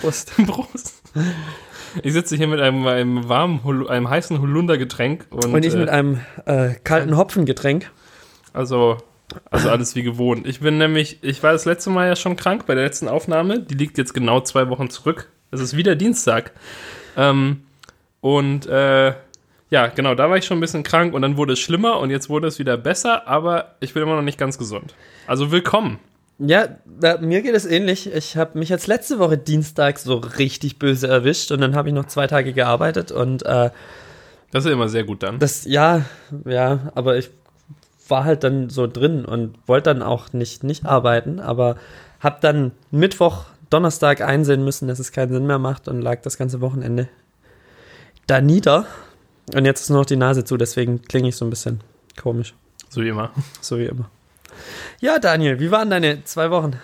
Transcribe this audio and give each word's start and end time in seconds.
Prost. 0.00 0.32
Prost. 0.46 1.02
Ich 2.02 2.12
sitze 2.12 2.36
hier 2.36 2.48
mit 2.48 2.60
einem, 2.60 2.86
einem 2.86 3.28
warmen, 3.30 3.60
einem 3.88 4.10
heißen 4.10 4.40
Holundergetränk 4.40 5.26
und, 5.30 5.46
Und 5.46 5.64
ich 5.64 5.74
mit 5.74 5.88
äh, 5.88 5.92
einem 5.92 6.20
äh, 6.44 6.74
kalten 6.84 7.16
Hopfengetränk. 7.16 7.90
also, 8.52 8.98
also 9.50 9.70
alles 9.70 9.94
wie 9.96 10.02
gewohnt. 10.02 10.46
Ich 10.46 10.60
bin 10.60 10.76
nämlich, 10.76 11.18
ich 11.22 11.42
war 11.42 11.52
das 11.52 11.64
letzte 11.64 11.88
Mal 11.88 12.06
ja 12.06 12.14
schon 12.14 12.36
krank 12.36 12.66
bei 12.66 12.74
der 12.74 12.84
letzten 12.84 13.08
Aufnahme. 13.08 13.60
Die 13.60 13.74
liegt 13.74 13.96
jetzt 13.96 14.12
genau 14.12 14.40
zwei 14.42 14.68
Wochen 14.68 14.90
zurück. 14.90 15.30
Es 15.50 15.60
ist 15.60 15.76
wieder 15.76 15.96
Dienstag. 15.96 16.52
Ähm, 17.16 17.62
und 18.20 18.66
äh, 18.66 19.14
ja, 19.70 19.86
genau, 19.86 20.14
da 20.14 20.30
war 20.30 20.36
ich 20.36 20.44
schon 20.44 20.58
ein 20.58 20.62
bisschen 20.62 20.82
krank 20.82 21.14
und 21.14 21.22
dann 21.22 21.36
wurde 21.36 21.54
es 21.54 21.58
schlimmer 21.58 22.00
und 22.00 22.10
jetzt 22.10 22.28
wurde 22.28 22.48
es 22.48 22.58
wieder 22.58 22.76
besser, 22.76 23.26
aber 23.28 23.76
ich 23.80 23.94
bin 23.94 24.02
immer 24.02 24.16
noch 24.16 24.22
nicht 24.22 24.38
ganz 24.38 24.58
gesund. 24.58 24.94
Also 25.26 25.52
willkommen. 25.52 25.98
Ja, 26.38 26.68
da, 26.86 27.18
mir 27.18 27.42
geht 27.42 27.54
es 27.54 27.66
ähnlich. 27.66 28.12
Ich 28.12 28.36
habe 28.36 28.58
mich 28.58 28.68
jetzt 28.68 28.86
letzte 28.86 29.18
Woche 29.18 29.36
Dienstag 29.38 29.98
so 29.98 30.14
richtig 30.16 30.78
böse 30.78 31.08
erwischt 31.08 31.50
und 31.50 31.60
dann 31.60 31.74
habe 31.74 31.88
ich 31.88 31.94
noch 31.94 32.06
zwei 32.06 32.26
Tage 32.28 32.52
gearbeitet 32.52 33.10
und 33.10 33.44
äh, 33.44 33.70
Das 34.52 34.64
ist 34.64 34.70
immer 34.70 34.88
sehr 34.88 35.02
gut 35.04 35.22
dann. 35.24 35.38
das, 35.40 35.64
ja, 35.64 36.04
ja, 36.44 36.92
aber 36.94 37.16
ich 37.18 37.30
war 38.08 38.24
halt 38.24 38.44
dann 38.44 38.70
so 38.70 38.86
drin 38.86 39.24
und 39.24 39.58
wollte 39.66 39.90
dann 39.92 40.02
auch 40.02 40.32
nicht, 40.32 40.62
nicht 40.64 40.86
arbeiten, 40.86 41.40
aber 41.40 41.76
habe 42.20 42.38
dann 42.40 42.72
Mittwoch, 42.90 43.44
Donnerstag 43.68 44.20
einsehen 44.22 44.64
müssen, 44.64 44.88
dass 44.88 44.98
es 44.98 45.12
keinen 45.12 45.30
Sinn 45.32 45.46
mehr 45.46 45.58
macht 45.58 45.88
und 45.88 46.00
lag 46.00 46.22
das 46.22 46.38
ganze 46.38 46.60
Wochenende 46.62 47.08
da 48.26 48.40
nieder. 48.40 48.86
Und 49.54 49.64
jetzt 49.66 49.80
ist 49.82 49.90
nur 49.90 49.98
noch 49.98 50.06
die 50.06 50.16
Nase 50.16 50.44
zu, 50.44 50.56
deswegen 50.56 51.02
klinge 51.02 51.28
ich 51.28 51.36
so 51.36 51.44
ein 51.44 51.50
bisschen 51.50 51.80
komisch, 52.20 52.54
So 52.90 53.02
wie 53.02 53.08
immer. 53.08 53.30
so 53.60 53.76
wie 53.78 53.84
immer. 53.86 54.08
Ja, 55.00 55.18
Daniel, 55.18 55.60
wie 55.60 55.70
waren 55.70 55.90
deine 55.90 56.24
zwei 56.24 56.50
Wochen? 56.50 56.78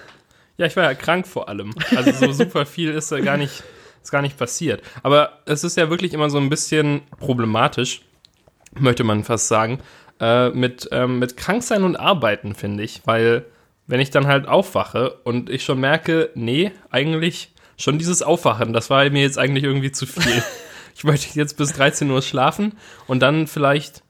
Ja, 0.56 0.66
ich 0.66 0.77
war 0.77 0.84
ja 0.84 0.95
krank 0.95 1.27
vor 1.27 1.48
allem. 1.48 1.74
Also 1.97 2.12
so 2.12 2.33
super 2.45 2.66
viel 2.66 2.91
ist 2.91 3.10
da 3.10 3.20
gar 3.20 3.37
nicht, 3.37 3.62
ist 4.02 4.12
gar 4.12 4.23
nicht 4.23 4.38
passiert. 4.38 4.83
Aber 5.02 5.41
es 5.47 5.64
ist 5.64 5.77
ja 5.77 5.91
wirklich 5.91 6.14
immer 6.14 6.30
so 6.30 6.38
ein 6.38 6.48
bisschen 6.48 7.02
problematisch, 7.19 8.03
möchte 8.78 9.05
man 9.05 9.25
fast 9.25 9.48
sagen, 9.48 9.81
äh, 10.20 10.50
mit, 10.50 10.89
ähm, 10.92 11.19
mit 11.19 11.36
Kranksein 11.36 11.83
und 11.83 11.97
Arbeiten, 11.97 12.55
finde 12.55 12.84
ich. 12.84 13.03
Weil 13.05 13.44
wenn 13.86 14.00
ich 14.00 14.11
dann 14.11 14.27
halt 14.27 14.47
aufwache 14.47 15.19
und 15.25 15.50
ich 15.50 15.64
schon 15.64 15.81
merke, 15.81 16.31
nee, 16.34 16.72
eigentlich 16.91 17.53
schon 17.77 17.98
dieses 17.98 18.22
Aufwachen, 18.22 18.72
das 18.72 18.91
war 18.91 19.09
mir 19.11 19.22
jetzt 19.22 19.38
eigentlich 19.38 19.64
irgendwie 19.64 19.92
zu 19.92 20.06
viel. 20.06 20.42
ich 20.94 21.03
möchte 21.03 21.36
jetzt 21.36 21.56
bis 21.56 21.72
13 21.72 22.09
Uhr 22.11 22.22
schlafen 22.22 22.75
und 23.09 23.20
dann 23.20 23.48
vielleicht 23.48 24.05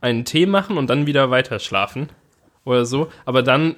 einen 0.00 0.24
Tee 0.24 0.46
machen 0.46 0.78
und 0.78 0.88
dann 0.88 1.06
wieder 1.06 1.30
weiter 1.30 1.58
schlafen 1.58 2.08
oder 2.70 2.86
so. 2.86 3.10
Aber 3.24 3.42
dann 3.42 3.76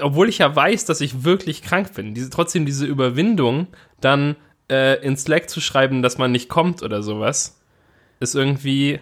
obwohl 0.00 0.28
ich 0.28 0.38
ja 0.38 0.54
weiß, 0.54 0.84
dass 0.84 1.00
ich 1.00 1.24
wirklich 1.24 1.62
krank 1.62 1.94
bin, 1.94 2.14
diese, 2.14 2.30
trotzdem 2.30 2.66
diese 2.66 2.86
Überwindung, 2.86 3.68
dann 4.00 4.36
äh, 4.70 5.00
in 5.04 5.16
Slack 5.16 5.48
zu 5.48 5.60
schreiben, 5.60 6.02
dass 6.02 6.18
man 6.18 6.32
nicht 6.32 6.48
kommt 6.48 6.82
oder 6.82 7.02
sowas, 7.02 7.60
ist 8.20 8.34
irgendwie. 8.34 9.00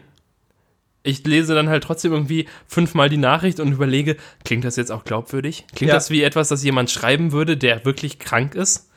Ich 1.04 1.24
lese 1.26 1.54
dann 1.56 1.68
halt 1.68 1.82
trotzdem 1.82 2.12
irgendwie 2.12 2.46
fünfmal 2.68 3.08
die 3.08 3.16
Nachricht 3.16 3.58
und 3.58 3.72
überlege, 3.72 4.16
klingt 4.44 4.64
das 4.64 4.76
jetzt 4.76 4.92
auch 4.92 5.02
glaubwürdig? 5.02 5.66
Klingt 5.74 5.88
Ja. 5.88 5.96
das 5.96 6.10
wie 6.10 6.22
etwas, 6.22 6.48
das 6.48 6.62
jemand 6.62 6.92
schreiben 6.92 7.32
würde, 7.32 7.56
der 7.56 7.84
wirklich 7.84 8.20
krank 8.20 8.54
ist? 8.54 8.88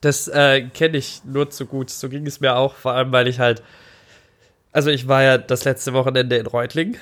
Das 0.00 0.26
äh, 0.26 0.62
kenne 0.74 0.96
ich 0.96 1.22
nur 1.24 1.50
zu 1.50 1.66
gut. 1.66 1.90
So 1.90 2.08
ging 2.08 2.26
es 2.26 2.40
mir 2.40 2.56
auch, 2.56 2.74
vor 2.74 2.94
allem 2.94 3.12
weil 3.12 3.28
ich 3.28 3.38
halt. 3.38 3.62
Also 4.72 4.90
ich 4.90 5.06
war 5.06 5.22
ja 5.22 5.38
das 5.38 5.64
letzte 5.64 5.92
Wochenende 5.92 6.36
in 6.36 6.46
Reutling 6.46 6.96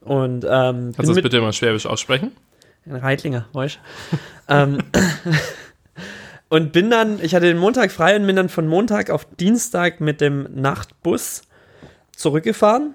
und 0.00 0.44
ähm, 0.44 0.92
Kannst 0.94 1.08
du 1.10 1.14
das 1.14 1.22
bitte 1.22 1.40
mal 1.40 1.52
schwäbisch 1.52 1.86
aussprechen? 1.86 2.32
in 2.84 2.96
Reitlinger, 2.96 3.46
weißt 3.52 3.78
ähm, 4.48 4.78
Und 6.48 6.72
bin 6.72 6.90
dann, 6.90 7.18
ich 7.22 7.34
hatte 7.34 7.46
den 7.46 7.56
Montag 7.56 7.90
frei 7.92 8.14
und 8.16 8.26
bin 8.26 8.36
dann 8.36 8.50
von 8.50 8.68
Montag 8.68 9.08
auf 9.08 9.24
Dienstag 9.24 10.00
mit 10.02 10.20
dem 10.20 10.46
Nachtbus 10.54 11.42
zurückgefahren, 12.14 12.94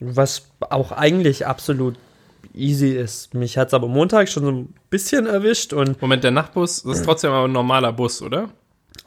was 0.00 0.48
auch 0.60 0.92
eigentlich 0.92 1.46
absolut 1.46 1.96
easy 2.54 2.92
ist. 2.92 3.34
Mich 3.34 3.58
hat 3.58 3.68
es 3.68 3.74
aber 3.74 3.88
Montag 3.88 4.30
schon 4.30 4.42
so 4.44 4.50
ein 4.50 4.74
bisschen 4.88 5.26
erwischt 5.26 5.74
und 5.74 6.00
Moment, 6.00 6.24
der 6.24 6.30
Nachtbus, 6.30 6.82
das 6.82 7.00
ist 7.00 7.04
trotzdem 7.04 7.30
aber 7.30 7.44
ein 7.46 7.52
normaler 7.52 7.92
Bus, 7.92 8.22
oder? 8.22 8.48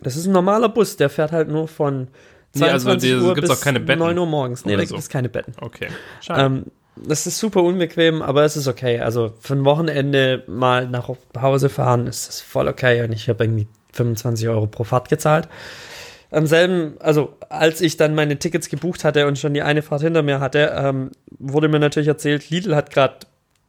das 0.03 0.16
ist 0.16 0.25
ein 0.27 0.31
normaler 0.31 0.69
Bus, 0.69 0.95
der 0.97 1.09
fährt 1.09 1.31
halt 1.31 1.47
nur 1.47 1.67
von 1.67 2.07
Nee, 2.53 2.66
also 2.66 2.85
22 2.85 3.09
die- 3.09 3.16
Uhr 3.16 3.33
gibt's 3.33 3.50
bis 3.50 3.59
auch 3.59 3.63
keine 3.63 3.79
Betten 3.79 4.00
9 4.00 4.17
Uhr 4.17 4.25
morgens. 4.27 4.66
Nee, 4.66 4.75
da 4.75 4.81
so. 4.81 4.89
gibt 4.89 5.00
es 5.00 5.09
keine 5.09 5.29
Betten. 5.29 5.53
Okay. 5.59 5.88
Schade. 6.21 6.41
Ähm, 6.44 6.66
das 6.96 7.25
ist 7.25 7.40
super 7.40 7.63
unbequem, 7.63 8.22
aber 8.22 8.44
es 8.44 8.57
ist 8.57 8.68
okay. 8.68 9.00
Also 9.00 9.34
für 9.40 9.53
ein 9.53 9.66
Wochenende 9.66 10.44
mal 10.47 10.88
nach 10.88 11.09
Hause 11.40 11.69
fahren 11.69 12.07
ist 12.07 12.28
das 12.28 12.41
voll 12.41 12.68
okay. 12.68 13.02
Und 13.03 13.12
ich 13.12 13.29
habe 13.29 13.44
irgendwie 13.44 13.68
25 13.94 14.47
Euro 14.50 14.68
pro 14.68 14.84
Fahrt 14.84 15.09
gezahlt. 15.09 15.47
Am 16.31 16.47
selben, 16.47 16.96
also 17.00 17.34
als 17.50 17.81
ich 17.81 17.97
dann 17.97 18.16
meine 18.16 18.40
Tickets 18.40 18.69
gebucht 18.69 19.03
hatte 19.03 19.28
und 19.28 19.38
schon 19.38 19.53
die 19.53 19.62
eine 19.62 19.81
Fahrt 19.81 20.01
hinter 20.01 20.24
mir 20.24 20.40
hatte, 20.40 20.74
ähm, 20.75 21.12
wurde 21.40 21.68
mir 21.68 21.80
natürlich 21.80 22.07
erzählt, 22.07 22.50
Lidl 22.50 22.75
hat 22.75 22.91
gerade 22.91 23.16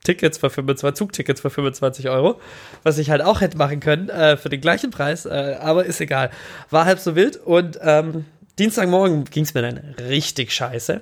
Tickets 0.05 0.39
für 0.39 0.51
25, 0.51 0.97
Zugtickets 0.97 1.41
für 1.41 1.51
25 1.51 2.09
Euro, 2.09 2.41
was 2.83 2.99
ich 2.99 3.11
halt 3.11 3.23
auch 3.23 3.41
hätte 3.41 3.57
machen 3.57 3.81
können 3.81 4.09
äh, 4.09 4.37
für 4.37 4.49
den 4.49 4.61
gleichen 4.61 4.91
Preis, 4.91 5.27
äh, 5.27 5.57
aber 5.61 5.87
ist 5.87 6.01
egal. 6.01 6.31
War 6.71 6.85
halb 6.85 6.99
so 6.99 7.17
wild 7.17 7.37
und 7.37 7.79
ähm, 7.83 8.27
Dienstagmorgen 8.59 9.25
ging 9.25 9.45
es 9.45 9.55
mir 9.55 9.63
dann 9.63 9.79
richtig 9.99 10.53
scheiße. 10.53 11.01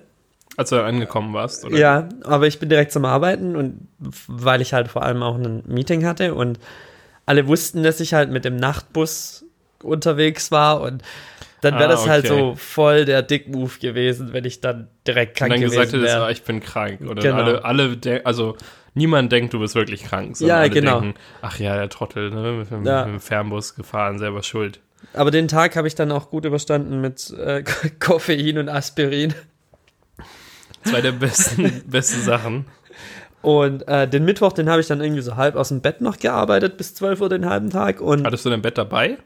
Als 0.56 0.70
du 0.70 0.82
angekommen 0.84 1.32
warst, 1.32 1.64
oder? 1.64 1.76
Ja, 1.78 2.08
aber 2.24 2.46
ich 2.46 2.58
bin 2.58 2.68
direkt 2.68 2.92
zum 2.92 3.04
Arbeiten 3.04 3.56
und 3.56 3.88
weil 4.26 4.60
ich 4.60 4.72
halt 4.74 4.88
vor 4.88 5.02
allem 5.02 5.22
auch 5.22 5.36
ein 5.36 5.62
Meeting 5.66 6.04
hatte 6.04 6.34
und 6.34 6.58
alle 7.26 7.46
wussten, 7.46 7.82
dass 7.82 8.00
ich 8.00 8.14
halt 8.14 8.30
mit 8.30 8.44
dem 8.44 8.56
Nachtbus 8.56 9.44
unterwegs 9.82 10.50
war 10.50 10.80
und 10.82 11.02
dann 11.62 11.74
wäre 11.74 11.84
Ah, 11.84 11.88
das 11.88 12.08
halt 12.08 12.24
okay. 12.30 12.38
so 12.38 12.54
voll 12.56 13.04
der 13.04 13.22
Dick-Move 13.22 13.78
gewesen, 13.80 14.32
wenn 14.32 14.44
ich 14.44 14.60
dann 14.60 14.88
direkt 15.06 15.32
Und 15.32 15.36
krank 15.48 15.52
dann 15.52 15.60
gesagt 15.60 15.88
gewesen 15.92 16.00
hättest, 16.02 16.16
ah, 16.16 16.20
wäre. 16.22 16.32
ich 16.32 16.42
bin 16.42 16.60
krank. 16.60 17.00
Oder 17.08 17.22
Genau. 17.22 17.36
alle, 17.36 17.64
alle 17.64 18.20
also 18.24 18.56
niemand 18.94 19.30
denkt, 19.30 19.52
du 19.54 19.60
bist 19.60 19.74
wirklich 19.74 20.02
krank. 20.04 20.40
Ja, 20.40 20.66
genau. 20.68 21.00
Denken, 21.00 21.18
ach 21.42 21.58
ja, 21.58 21.76
der 21.76 21.88
Trottel, 21.90 22.30
ne, 22.30 22.52
mit, 22.52 22.70
dem- 22.70 22.84
Ja. 22.84 23.04
mit 23.04 23.14
dem 23.14 23.20
Fernbus 23.20 23.74
gefahren, 23.74 24.18
selber 24.18 24.42
schuld. 24.42 24.80
Aber 25.12 25.30
den 25.30 25.48
Tag 25.48 25.76
habe 25.76 25.86
ich 25.86 25.94
dann 25.94 26.10
auch 26.12 26.30
gut 26.30 26.44
überstanden 26.44 27.00
mit 27.00 27.30
äh, 27.38 27.62
Koffein 28.00 28.58
und 28.58 28.68
Aspirin. 28.68 29.34
Zwei 30.84 31.00
der 31.00 31.12
besten, 31.12 31.82
besten 31.86 32.20
Sachen. 32.22 32.66
Und 33.42 33.86
äh, 33.88 34.06
den 34.08 34.24
Mittwoch, 34.24 34.52
den 34.52 34.68
habe 34.68 34.80
ich 34.80 34.86
dann 34.86 35.00
irgendwie 35.00 35.22
so 35.22 35.36
halb 35.36 35.56
aus 35.56 35.68
dem 35.68 35.80
Bett 35.80 36.00
noch 36.02 36.18
gearbeitet 36.18 36.76
bis 36.76 36.94
12 36.94 37.20
Uhr 37.22 37.28
den 37.30 37.46
halben 37.48 37.70
Tag. 37.70 38.00
Und 38.00 38.26
Hattest 38.26 38.44
du 38.44 38.50
dein 38.50 38.60
Bett 38.62 38.76
dabei? 38.78 39.16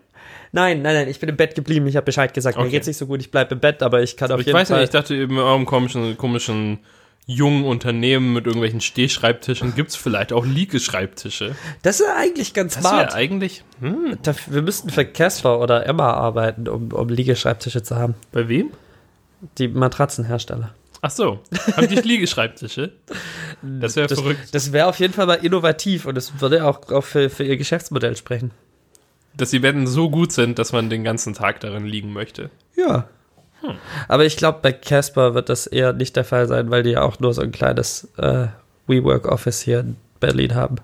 nein, 0.53 0.83
nein, 0.83 0.95
nein, 0.95 1.09
ich 1.09 1.19
bin 1.19 1.29
im 1.29 1.37
Bett 1.37 1.57
geblieben. 1.57 1.87
Ich 1.89 1.97
habe 1.97 2.05
Bescheid 2.05 2.33
gesagt, 2.33 2.57
mir 2.57 2.63
Okay. 2.63 2.71
geht's 2.73 2.87
nicht 2.87 2.97
so 2.97 3.07
gut, 3.07 3.21
ich 3.21 3.33
bleibe 3.33 3.55
im 3.55 3.61
Bett, 3.61 3.83
aber 3.83 4.03
ich 4.03 4.17
kann 4.17 4.31
auf 4.31 4.39
ich 4.41 4.47
jeden 4.47 4.57
weiß 4.57 4.69
Fall. 4.69 4.79
nicht, 4.81 4.95
ich 4.95 5.01
dachte 5.01 5.17
eben 5.17 5.33
in 5.33 5.43
eurem 5.43 5.67
komischen, 5.67 6.17
komischen 6.17 6.79
jungen 7.27 7.65
Unternehmen 7.65 8.35
mit 8.35 8.47
irgendwelchen 8.47 8.81
Stehschreibtischen 8.81 9.75
gibt 9.75 9.91
es 9.91 9.97
vielleicht 9.97 10.33
auch 10.33 10.45
Liegeschreibtische. 10.47 11.57
Das 11.83 11.99
ist 11.99 12.07
eigentlich 12.17 12.53
ganz 12.55 12.75
Das 12.75 12.85
smart. 12.85 13.15
eigentlich, 13.15 13.65
hm, 13.81 14.19
Da- 14.23 14.35
Wir 14.49 14.63
müssten 14.63 14.91
für 14.91 15.05
Casper 15.07 15.59
oder 15.61 15.87
Emma 15.87 16.13
arbeiten, 16.13 16.69
um, 16.69 16.93
um 16.93 17.09
Liegeschreibtische 17.09 17.83
zu 17.83 17.97
haben. 17.97 18.15
bei 18.31 18.47
wem? 18.49 18.71
Die 19.59 19.67
Matratzenhersteller. 19.69 20.73
Ach 21.07 21.11
so, 21.11 21.41
haben 21.77 21.89
die 21.89 21.97
Liegeschreibtische? 21.97 22.93
Das 23.63 23.97
wäre 23.97 24.09
verrückt. 24.09 24.55
das 24.55 24.73
wäre 24.73 24.89
auf 24.89 24.99
jeden 24.99 25.15
Fall 25.15 25.27
mal 25.27 25.35
innovativ 25.35 26.05
und 26.05 26.19
es 26.19 26.39
würde 26.41 26.67
auch, 26.67 26.91
auch 26.91 27.01
für, 27.03 27.31
für 27.31 27.45
ihr 27.45 27.57
Geschäftsmodell 27.57 28.15
sprechen. 28.15 28.51
Dass 29.35 29.51
die 29.51 29.61
Betten 29.61 29.87
so 29.87 30.11
gut 30.11 30.33
sind, 30.33 30.59
dass 30.59 30.73
man 30.73 30.91
den 30.91 31.03
ganzen 31.03 31.33
Tag 31.33 31.61
darin 31.61 31.87
liegen 31.87 32.13
möchte. 32.13 32.51
Ja. 32.77 33.09
Hm. 33.61 33.77
Aber 34.07 34.27
ich 34.27 34.37
glaube, 34.37 34.59
bei 34.61 34.73
Casper 34.73 35.35
wird 35.35 35.49
das 35.49 35.67
eher 35.67 35.95
nicht 35.95 36.17
der 36.17 36.25
Fall 36.25 36.47
sein, 36.47 36.71
weil 36.71 36.83
die 36.83 36.91
ja 36.91 37.03
auch 37.03 37.21
nur 37.21 37.33
so 37.33 37.41
ein 37.41 37.53
kleines 37.53 38.09
äh, 38.19 38.49
WeWork 38.87 39.27
Office 39.29 39.63
hier 39.63 39.81
in 39.81 39.97
Berlin 40.21 40.55
haben. 40.55 40.77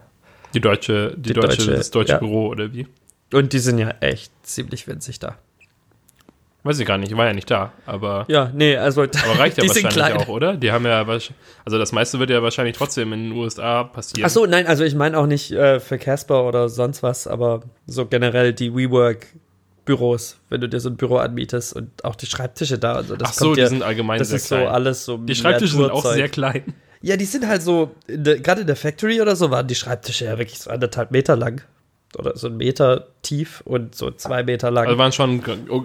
Die 0.54 0.60
deutsche, 0.60 1.14
die, 1.16 1.20
Die 1.20 1.32
deutsche, 1.34 1.58
deutsche, 1.58 1.72
das 1.72 1.91
deutsche 1.91 2.12
ja. 2.12 2.19
Büro 2.19 2.48
oder 2.48 2.72
wie? 2.72 2.87
Und 3.32 3.52
die 3.52 3.58
sind 3.58 3.78
ja 3.78 3.91
echt 4.00 4.32
ziemlich 4.42 4.87
winzig 4.87 5.19
da. 5.19 5.37
Weiß 6.62 6.78
ich 6.78 6.86
gar 6.86 6.98
nicht, 6.98 7.10
ich 7.10 7.16
war 7.16 7.26
ja 7.26 7.32
nicht 7.32 7.50
da, 7.50 7.72
aber, 7.86 8.26
Ja, 8.28 8.50
nee, 8.54 8.76
also 8.76 9.02
aber 9.02 9.38
reicht 9.38 9.56
ja 9.56 9.62
die 9.62 9.68
sind 9.70 9.84
wahrscheinlich 9.84 10.12
klein. 10.14 10.16
auch, 10.18 10.28
oder? 10.28 10.56
Die 10.56 10.70
haben 10.72 10.84
ja, 10.84 11.00
also 11.06 11.78
das 11.78 11.92
meiste 11.92 12.18
wird 12.18 12.28
ja 12.28 12.42
wahrscheinlich 12.42 12.76
trotzdem 12.76 13.12
in 13.14 13.30
den 13.30 13.32
USA 13.32 13.84
passieren. 13.84 14.26
Ach 14.26 14.30
so, 14.30 14.44
nein, 14.44 14.66
also 14.66 14.84
ich 14.84 14.94
meine 14.94 15.16
auch 15.18 15.26
nicht 15.26 15.52
äh, 15.52 15.80
für 15.80 15.96
Casper 15.98 16.44
oder 16.46 16.68
sonst 16.68 17.02
was, 17.02 17.26
aber 17.26 17.62
so 17.86 18.04
generell 18.04 18.52
die 18.52 18.74
WeWork-Büros, 18.74 20.38
wenn 20.48 20.60
du 20.60 20.68
dir 20.68 20.80
so 20.80 20.90
ein 20.90 20.96
Büro 20.96 21.16
anmietest 21.16 21.74
und 21.74 22.04
auch 22.04 22.16
die 22.16 22.26
Schreibtische 22.26 22.78
da 22.78 22.98
und 23.00 23.08
so. 23.08 23.16
Das 23.16 23.30
Ach 23.30 23.34
so, 23.34 23.54
die 23.54 23.60
ja, 23.60 23.66
sind 23.68 23.82
allgemein 23.82 24.18
das 24.18 24.28
sehr 24.28 24.36
ist 24.36 24.48
klein. 24.48 24.64
so 24.64 24.68
alles 24.68 25.04
so 25.04 25.16
die 25.16 25.34
Schreibtische 25.34 25.76
sind 25.76 25.90
auch 25.90 26.04
sehr 26.04 26.28
klein. 26.28 26.74
Ja, 27.02 27.16
die 27.16 27.24
sind 27.24 27.46
halt 27.48 27.62
so, 27.62 27.92
gerade 28.06 28.60
in 28.60 28.66
der 28.66 28.76
Factory 28.76 29.22
oder 29.22 29.34
so 29.34 29.50
waren 29.50 29.66
die 29.66 29.74
Schreibtische 29.74 30.26
ja 30.26 30.36
wirklich 30.38 30.58
so 30.58 30.68
anderthalb 30.70 31.10
Meter 31.10 31.34
lang. 31.36 31.62
Oder 32.18 32.36
so 32.36 32.48
ein 32.48 32.56
Meter 32.56 33.06
tief 33.22 33.60
und 33.64 33.94
so 33.94 34.10
zwei 34.10 34.42
Meter 34.42 34.70
lang. 34.70 34.86
Also 34.86 34.98
waren 34.98 35.12
schon 35.12 35.42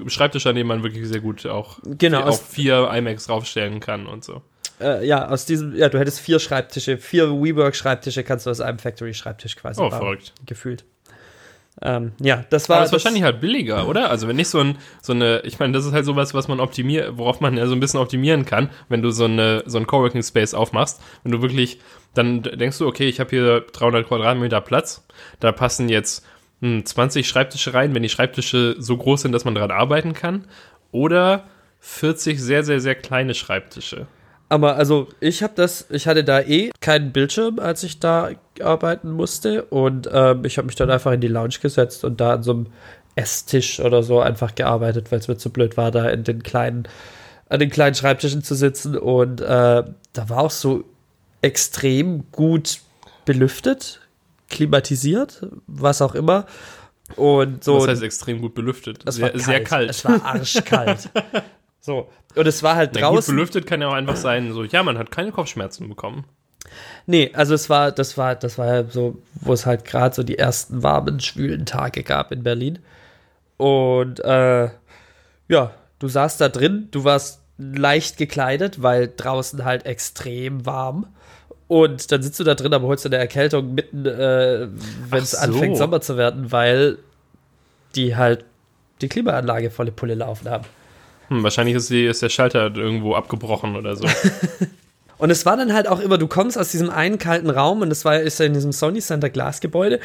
Schreibtische, 0.10 0.50
an 0.50 0.56
denen 0.56 0.68
man 0.68 0.82
wirklich 0.84 1.08
sehr 1.08 1.20
gut 1.22 1.46
auch, 1.46 1.78
Genau, 1.84 2.20
vier, 2.20 2.28
auch 2.32 2.42
vier 2.42 2.90
iMacs 2.94 3.28
draufstellen 3.28 3.80
kann 3.80 4.08
und 4.08 4.24
so. 4.24 4.42
äh, 4.82 5.06
ja, 5.06 5.28
aus 5.30 5.46
diesem, 5.46 5.76
ja, 5.76 5.88
du 5.88 6.00
hättest 6.00 6.20
vier 6.20 6.40
Schreibtische, 6.40 6.98
vier 6.98 7.30
WeWork-Schreibtische 7.30 8.24
kannst 8.24 8.46
du 8.48 8.50
aus 8.50 8.60
einem 8.60 8.80
Factory-Schreibtisch 8.80 9.56
quasi 9.56 9.80
Oh, 9.82 9.90
bauen. 9.90 10.00
verrückt. 10.00 10.34
Gefühlt. 10.48 10.84
Ähm, 11.82 12.14
ja, 12.22 12.46
das 12.50 12.70
war. 12.70 12.78
Aber 12.78 12.84
das 12.84 12.90
ist 12.90 12.94
wahrscheinlich 12.94 13.24
halt 13.24 13.42
billiger, 13.42 13.88
oder? 13.88 14.10
Also 14.10 14.28
wenn 14.28 14.38
nicht 14.38 14.48
so, 14.48 14.60
ein, 14.60 14.78
so 15.02 15.14
eine, 15.14 15.42
ich 15.42 15.60
meine, 15.60 15.74
das 15.74 15.86
ist 15.86 15.92
halt 15.92 16.06
sowas, 16.06 16.34
was 16.34 16.48
man 16.48 16.60
optimiert, 16.60 17.18
worauf 17.18 17.42
man 17.42 17.58
ja 17.58 17.68
so 17.68 17.74
ein 17.74 17.80
bisschen 17.80 18.00
optimieren 18.00 18.46
kann, 18.46 18.70
wenn 18.88 19.02
du 19.02 19.12
so 19.12 19.26
eine 19.26 19.64
so 19.66 19.78
ein 19.78 19.86
Coworking 19.86 20.24
Space 20.24 20.54
aufmachst, 20.54 21.02
wenn 21.24 21.34
du 21.34 21.42
wirklich, 21.42 21.80
dann 22.14 22.44
denkst 22.44 22.78
du, 22.78 22.88
okay, 22.88 23.10
ich 23.10 23.20
habe 23.20 23.30
hier 23.30 23.66
300 23.74 24.08
Quadratmeter 24.08 24.62
Platz, 24.62 25.06
da 25.42 25.52
passen 25.52 25.90
jetzt 25.90 26.26
hm, 26.62 26.86
20 26.86 27.28
Schreibtische 27.28 27.74
rein, 27.74 27.94
wenn 27.94 28.04
die 28.04 28.10
Schreibtische 28.10 28.76
so 28.80 28.96
groß 28.96 29.24
sind, 29.24 29.34
dass 29.34 29.44
man 29.44 29.56
dran 29.56 29.72
arbeiten 29.72 30.14
kann, 30.14 30.46
oder 30.92 31.44
40 31.82 32.42
sehr 32.42 32.64
sehr 32.64 32.80
sehr 32.80 32.96
kleine 32.96 33.34
Schreibtische. 33.34 34.08
Aber 34.48 34.76
also 34.78 35.10
ich 35.20 35.44
habe 35.44 35.54
das, 35.56 35.90
ich 35.90 36.08
hatte 36.08 36.24
da 36.24 36.40
eh 36.40 36.72
keinen 36.80 37.12
Bildschirm, 37.12 37.60
als 37.60 37.84
ich 37.84 38.00
da 38.00 38.30
arbeiten 38.62 39.12
musste 39.12 39.64
und 39.66 40.10
ähm, 40.12 40.46
ich 40.46 40.58
habe 40.58 40.68
mich 40.68 40.76
dann 40.76 40.90
einfach 40.90 41.12
in 41.12 41.22
die 41.22 41.28
Lounge 41.28 41.56
gesetzt 41.62 42.04
und 42.04 42.22
da 42.22 42.34
an 42.34 42.44
so 42.44 42.52
einem 42.52 42.68
Esstisch 43.16 43.80
oder 43.80 44.04
so 44.04 44.20
einfach 44.20 44.56
gearbeitet, 44.56 45.12
weil 45.12 45.20
es 45.20 45.28
mir 45.28 45.38
zu 45.38 45.50
blöd 45.50 45.78
war, 45.78 45.92
da 45.92 46.10
in 46.10 46.24
den 46.24 46.44
kleinen, 46.44 46.88
an 47.50 47.60
den 47.60 47.70
kleinen 47.70 47.96
Schreibtischen 47.96 48.44
zu 48.44 48.56
sitzen 48.56 48.98
und 48.98 49.42
äh, 49.42 49.46
da 50.14 50.30
war 50.30 50.40
auch 50.40 50.52
so 50.52 50.84
extrem 51.42 52.32
gut 52.32 52.80
belüftet, 53.26 54.02
klimatisiert, 54.50 55.46
was 55.68 56.02
auch 56.02 56.16
immer. 56.16 56.46
Und 57.16 57.64
so. 57.64 57.78
Das 57.80 57.90
heißt 57.90 58.04
extrem 58.04 58.42
gut 58.42 58.56
belüftet. 58.56 59.04
Es 59.06 59.16
Sehr, 59.16 59.24
war 59.26 59.30
kalt. 59.32 59.44
sehr 59.44 59.64
kalt. 59.64 59.90
Es 59.92 60.06
war 60.06 60.26
arschkalt. 60.26 61.10
so. 61.80 62.10
Und 62.36 62.48
es 62.48 62.64
war 62.64 62.76
halt 62.76 62.92
Na, 62.96 63.02
gut 63.02 63.18
draußen. 63.18 63.36
belüftet 63.36 63.68
kann 63.68 63.82
ja 63.82 63.88
auch 63.90 63.94
einfach 63.94 64.16
sein, 64.16 64.52
so, 64.54 64.64
ja, 64.64 64.84
man 64.84 64.98
hat 64.98 65.12
keine 65.12 65.32
Kopfschmerzen 65.32 65.88
bekommen. 65.88 66.26
Nee, 67.08 67.32
also 67.34 67.54
es 67.54 67.70
war, 67.70 67.92
das 67.92 68.18
war, 68.18 68.36
das 68.36 68.58
war 68.58 68.66
ja 68.68 68.84
so, 68.90 69.22
wo 69.36 69.54
es 69.54 69.66
halt 69.66 69.86
gerade 69.86 70.16
so 70.16 70.24
die 70.24 70.38
ersten 70.38 70.82
warmen, 70.82 71.20
schwülen 71.20 71.66
Tage 71.66 72.04
gab 72.04 72.32
in 72.32 72.44
Berlin. 72.44 72.80
Und 73.58 74.20
äh, 74.22 74.70
ja, 75.48 75.72
du 76.00 76.08
saßt 76.08 76.42
da 76.42 76.50
drin, 76.50 76.88
du 76.92 77.04
warst 77.04 77.42
leicht 77.58 78.18
gekleidet, 78.18 78.82
weil 78.82 79.12
draußen 79.16 79.64
halt 79.64 79.86
extrem 79.86 80.66
warm. 80.66 81.08
Und 81.68 82.12
dann 82.12 82.22
sitzt 82.22 82.40
du 82.40 82.44
da 82.44 82.56
drin, 82.56 82.74
aber 82.74 82.88
holst 82.88 83.06
du 83.06 83.10
eine 83.10 83.18
Erkältung 83.18 83.74
mitten, 83.74 84.06
äh, 84.06 84.68
wenn 85.10 85.24
es 85.24 85.32
so. 85.32 85.38
anfängt, 85.38 85.78
Sommer 85.78 86.02
zu 86.02 86.18
werden, 86.18 86.52
weil 86.52 86.98
die 87.96 88.16
halt 88.16 88.46
die 89.02 89.10
Klimaanlage 89.10 89.72
volle 89.72 89.92
Pulle 89.92 90.16
laufen 90.16 90.50
haben. 90.50 90.66
Hm, 91.30 91.44
wahrscheinlich 91.44 91.76
ist, 91.76 91.90
die, 91.90 92.06
ist 92.06 92.22
der 92.22 92.30
Schalter 92.30 92.76
irgendwo 92.76 93.16
abgebrochen 93.16 93.76
oder 93.76 93.96
so. 93.96 94.08
Und 95.18 95.30
es 95.30 95.46
war 95.46 95.58
dann 95.58 95.74
halt 95.74 95.88
auch 95.88 96.00
immer, 96.00 96.18
du 96.18 96.28
kommst 96.28 96.58
aus 96.58 96.72
diesem 96.72 96.90
einen 96.90 97.18
kalten 97.18 97.50
Raum 97.50 97.82
und 97.82 97.90
das 97.90 98.06
war 98.06 98.20
ist 98.20 98.40
ja 98.40 98.46
in 98.46 98.54
diesem 98.54 98.72
Sony 98.72 99.00
Center 99.00 99.30
Glasgebäude 99.30 100.00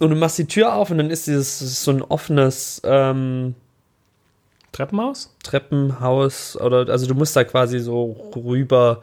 und 0.00 0.10
du 0.10 0.16
machst 0.16 0.38
die 0.38 0.46
Tür 0.46 0.74
auf 0.74 0.90
und 0.90 0.98
dann 0.98 1.10
ist 1.10 1.26
dieses 1.26 1.84
so 1.84 1.90
ein 1.92 2.02
offenes 2.02 2.82
ähm, 2.84 3.54
Treppenhaus? 4.72 5.34
Treppenhaus 5.42 6.56
oder 6.56 6.88
also 6.90 7.06
du 7.06 7.14
musst 7.14 7.36
da 7.36 7.44
quasi 7.44 7.78
so 7.78 8.32
rüber. 8.34 9.02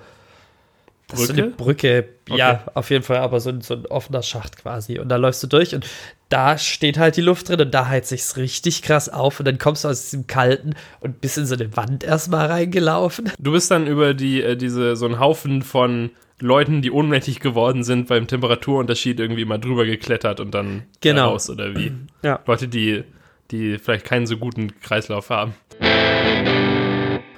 Das 1.07 1.21
ist 1.21 1.27
so 1.27 1.33
eine 1.33 1.43
Brücke? 1.47 2.07
Brücke, 2.25 2.37
ja, 2.37 2.63
auf 2.73 2.89
jeden 2.89 3.03
Fall, 3.03 3.17
aber 3.17 3.39
so 3.39 3.49
ein, 3.49 3.61
so 3.61 3.75
ein 3.75 3.85
offener 3.85 4.21
Schacht 4.21 4.57
quasi. 4.57 4.99
Und 4.99 5.09
da 5.09 5.15
läufst 5.15 5.41
du 5.43 5.47
durch 5.47 5.73
und 5.73 5.85
da 6.31 6.57
steht 6.57 6.97
halt 6.97 7.17
die 7.17 7.21
Luft 7.21 7.49
drin 7.49 7.61
und 7.61 7.71
da 7.73 7.87
heizt 7.87 8.09
sich's 8.09 8.37
richtig 8.37 8.81
krass 8.81 9.09
auf 9.09 9.39
und 9.39 9.45
dann 9.45 9.57
kommst 9.57 9.83
du 9.83 9.89
aus 9.89 10.03
diesem 10.03 10.27
Kalten 10.27 10.73
und 11.01 11.21
bist 11.21 11.37
in 11.37 11.45
so 11.45 11.55
eine 11.55 11.75
Wand 11.75 12.03
erstmal 12.03 12.47
reingelaufen. 12.47 13.31
Du 13.37 13.51
bist 13.51 13.69
dann 13.69 13.85
über 13.85 14.13
die, 14.13 14.41
äh, 14.41 14.55
diese, 14.55 14.95
so 14.95 15.05
einen 15.05 15.19
Haufen 15.19 15.61
von 15.61 16.11
Leuten, 16.39 16.81
die 16.81 16.89
ohnmächtig 16.89 17.39
geworden 17.39 17.83
sind 17.83 18.07
beim 18.07 18.27
Temperaturunterschied 18.27 19.19
irgendwie 19.19 19.45
mal 19.45 19.57
drüber 19.59 19.85
geklettert 19.85 20.39
und 20.39 20.51
dann 20.55 20.83
Genau. 21.01 21.29
raus 21.31 21.49
oder 21.49 21.75
wie? 21.75 21.91
Ja. 22.23 22.39
Leute, 22.47 22.67
die, 22.67 23.03
die 23.51 23.77
vielleicht 23.77 24.05
keinen 24.05 24.25
so 24.25 24.37
guten 24.37 24.79
Kreislauf 24.79 25.29
haben. 25.29 25.53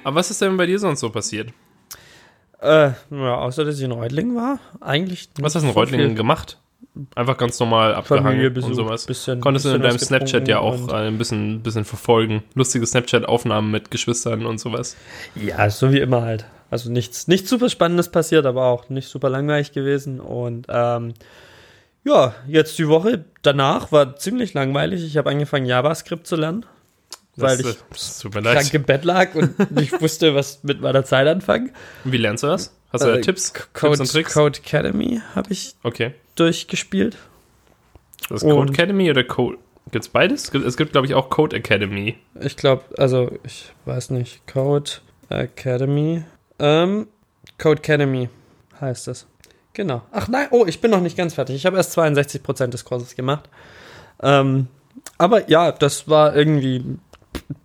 Aber 0.04 0.16
was 0.16 0.30
ist 0.30 0.40
denn 0.42 0.56
bei 0.56 0.66
dir 0.66 0.78
sonst 0.78 1.00
so 1.00 1.10
passiert? 1.10 1.50
Äh, 2.60 2.92
ja, 3.10 3.34
außer 3.36 3.64
dass 3.64 3.78
ich 3.78 3.84
in 3.84 3.92
Reutling 3.92 4.34
war, 4.36 4.58
eigentlich. 4.80 5.28
Was 5.40 5.54
hast 5.54 5.62
du 5.62 5.68
in 5.68 5.74
so 5.74 5.78
Reutlingen 5.80 6.08
viel. 6.08 6.16
gemacht? 6.16 6.58
Einfach 7.14 7.36
ganz 7.36 7.58
normal 7.60 7.94
abgehangen 7.94 8.56
und 8.62 8.74
sowas. 8.74 9.06
bisschen- 9.06 9.40
Konntest 9.40 9.64
du 9.66 9.70
in 9.70 9.80
bisschen 9.80 9.90
deinem 9.90 9.98
Snapchat 9.98 10.48
ja 10.48 10.58
auch 10.58 10.88
ein 10.92 11.18
bisschen, 11.18 11.62
bisschen 11.62 11.84
verfolgen. 11.84 12.42
Lustige 12.54 12.86
Snapchat-Aufnahmen 12.86 13.70
mit 13.70 13.90
Geschwistern 13.90 14.46
und 14.46 14.58
sowas. 14.58 14.96
Ja, 15.34 15.68
so 15.70 15.92
wie 15.92 16.00
immer 16.00 16.22
halt. 16.22 16.44
Also 16.70 16.90
nichts, 16.90 17.28
nichts 17.28 17.50
super 17.50 17.68
Spannendes 17.68 18.08
passiert, 18.10 18.46
aber 18.46 18.64
auch 18.66 18.88
nicht 18.88 19.08
super 19.08 19.28
langweilig 19.30 19.72
gewesen. 19.72 20.18
Und 20.20 20.66
ähm, 20.68 21.14
ja, 22.04 22.34
jetzt 22.46 22.78
die 22.78 22.88
Woche 22.88 23.24
danach 23.42 23.92
war 23.92 24.16
ziemlich 24.16 24.54
langweilig. 24.54 25.04
Ich 25.04 25.16
habe 25.16 25.30
angefangen, 25.30 25.66
JavaScript 25.66 26.26
zu 26.26 26.36
lernen, 26.36 26.66
weil 27.36 27.58
Das, 27.58 27.76
ich 28.16 28.22
tut 28.22 28.34
mir 28.34 28.42
krank 28.42 28.74
im 28.74 28.82
Bett 28.82 29.04
lag 29.04 29.34
und 29.34 29.70
nicht 29.70 30.00
wusste, 30.00 30.34
was 30.34 30.62
mit 30.64 30.80
meiner 30.80 31.04
Zeit 31.04 31.26
anfangen. 31.28 31.70
Wie 32.04 32.16
lernst 32.16 32.42
du 32.42 32.48
das? 32.48 32.74
Hast 32.92 33.04
du 33.04 33.08
da 33.08 33.16
Äh, 33.16 33.20
Tipps? 33.20 33.52
Code, 33.72 33.96
Tipps 33.96 34.00
und 34.00 34.10
Tricks? 34.12 34.34
Code 34.34 34.58
Academy 34.58 35.20
habe 35.34 35.52
ich 35.52 35.74
Okay. 35.82 36.14
Durchgespielt. 36.34 37.16
Das 38.28 38.42
ist 38.42 38.48
Code 38.48 38.72
Academy 38.72 39.10
oder 39.10 39.24
Code? 39.24 39.58
Gibt's 39.90 40.08
beides? 40.08 40.44
Es 40.44 40.50
gibt, 40.50 40.64
es 40.64 40.76
gibt 40.76 40.92
glaube 40.92 41.06
ich, 41.06 41.14
auch 41.14 41.28
Code 41.28 41.56
Academy. 41.56 42.16
Ich 42.40 42.56
glaube, 42.56 42.84
also 42.98 43.30
ich 43.44 43.72
weiß 43.84 44.10
nicht, 44.10 44.46
Code 44.46 44.90
Academy. 45.28 46.24
Ähm, 46.58 47.06
Code 47.58 47.80
Academy 47.80 48.28
heißt 48.80 49.08
es. 49.08 49.26
Genau. 49.74 50.02
Ach 50.12 50.28
nein, 50.28 50.48
oh, 50.50 50.64
ich 50.66 50.80
bin 50.80 50.90
noch 50.90 51.00
nicht 51.00 51.16
ganz 51.16 51.34
fertig. 51.34 51.56
Ich 51.56 51.66
habe 51.66 51.76
erst 51.76 51.98
62% 51.98 52.68
des 52.68 52.84
Kurses 52.84 53.14
gemacht. 53.14 53.48
Ähm, 54.22 54.68
aber 55.18 55.50
ja, 55.50 55.72
das 55.72 56.08
war 56.08 56.34
irgendwie 56.34 56.98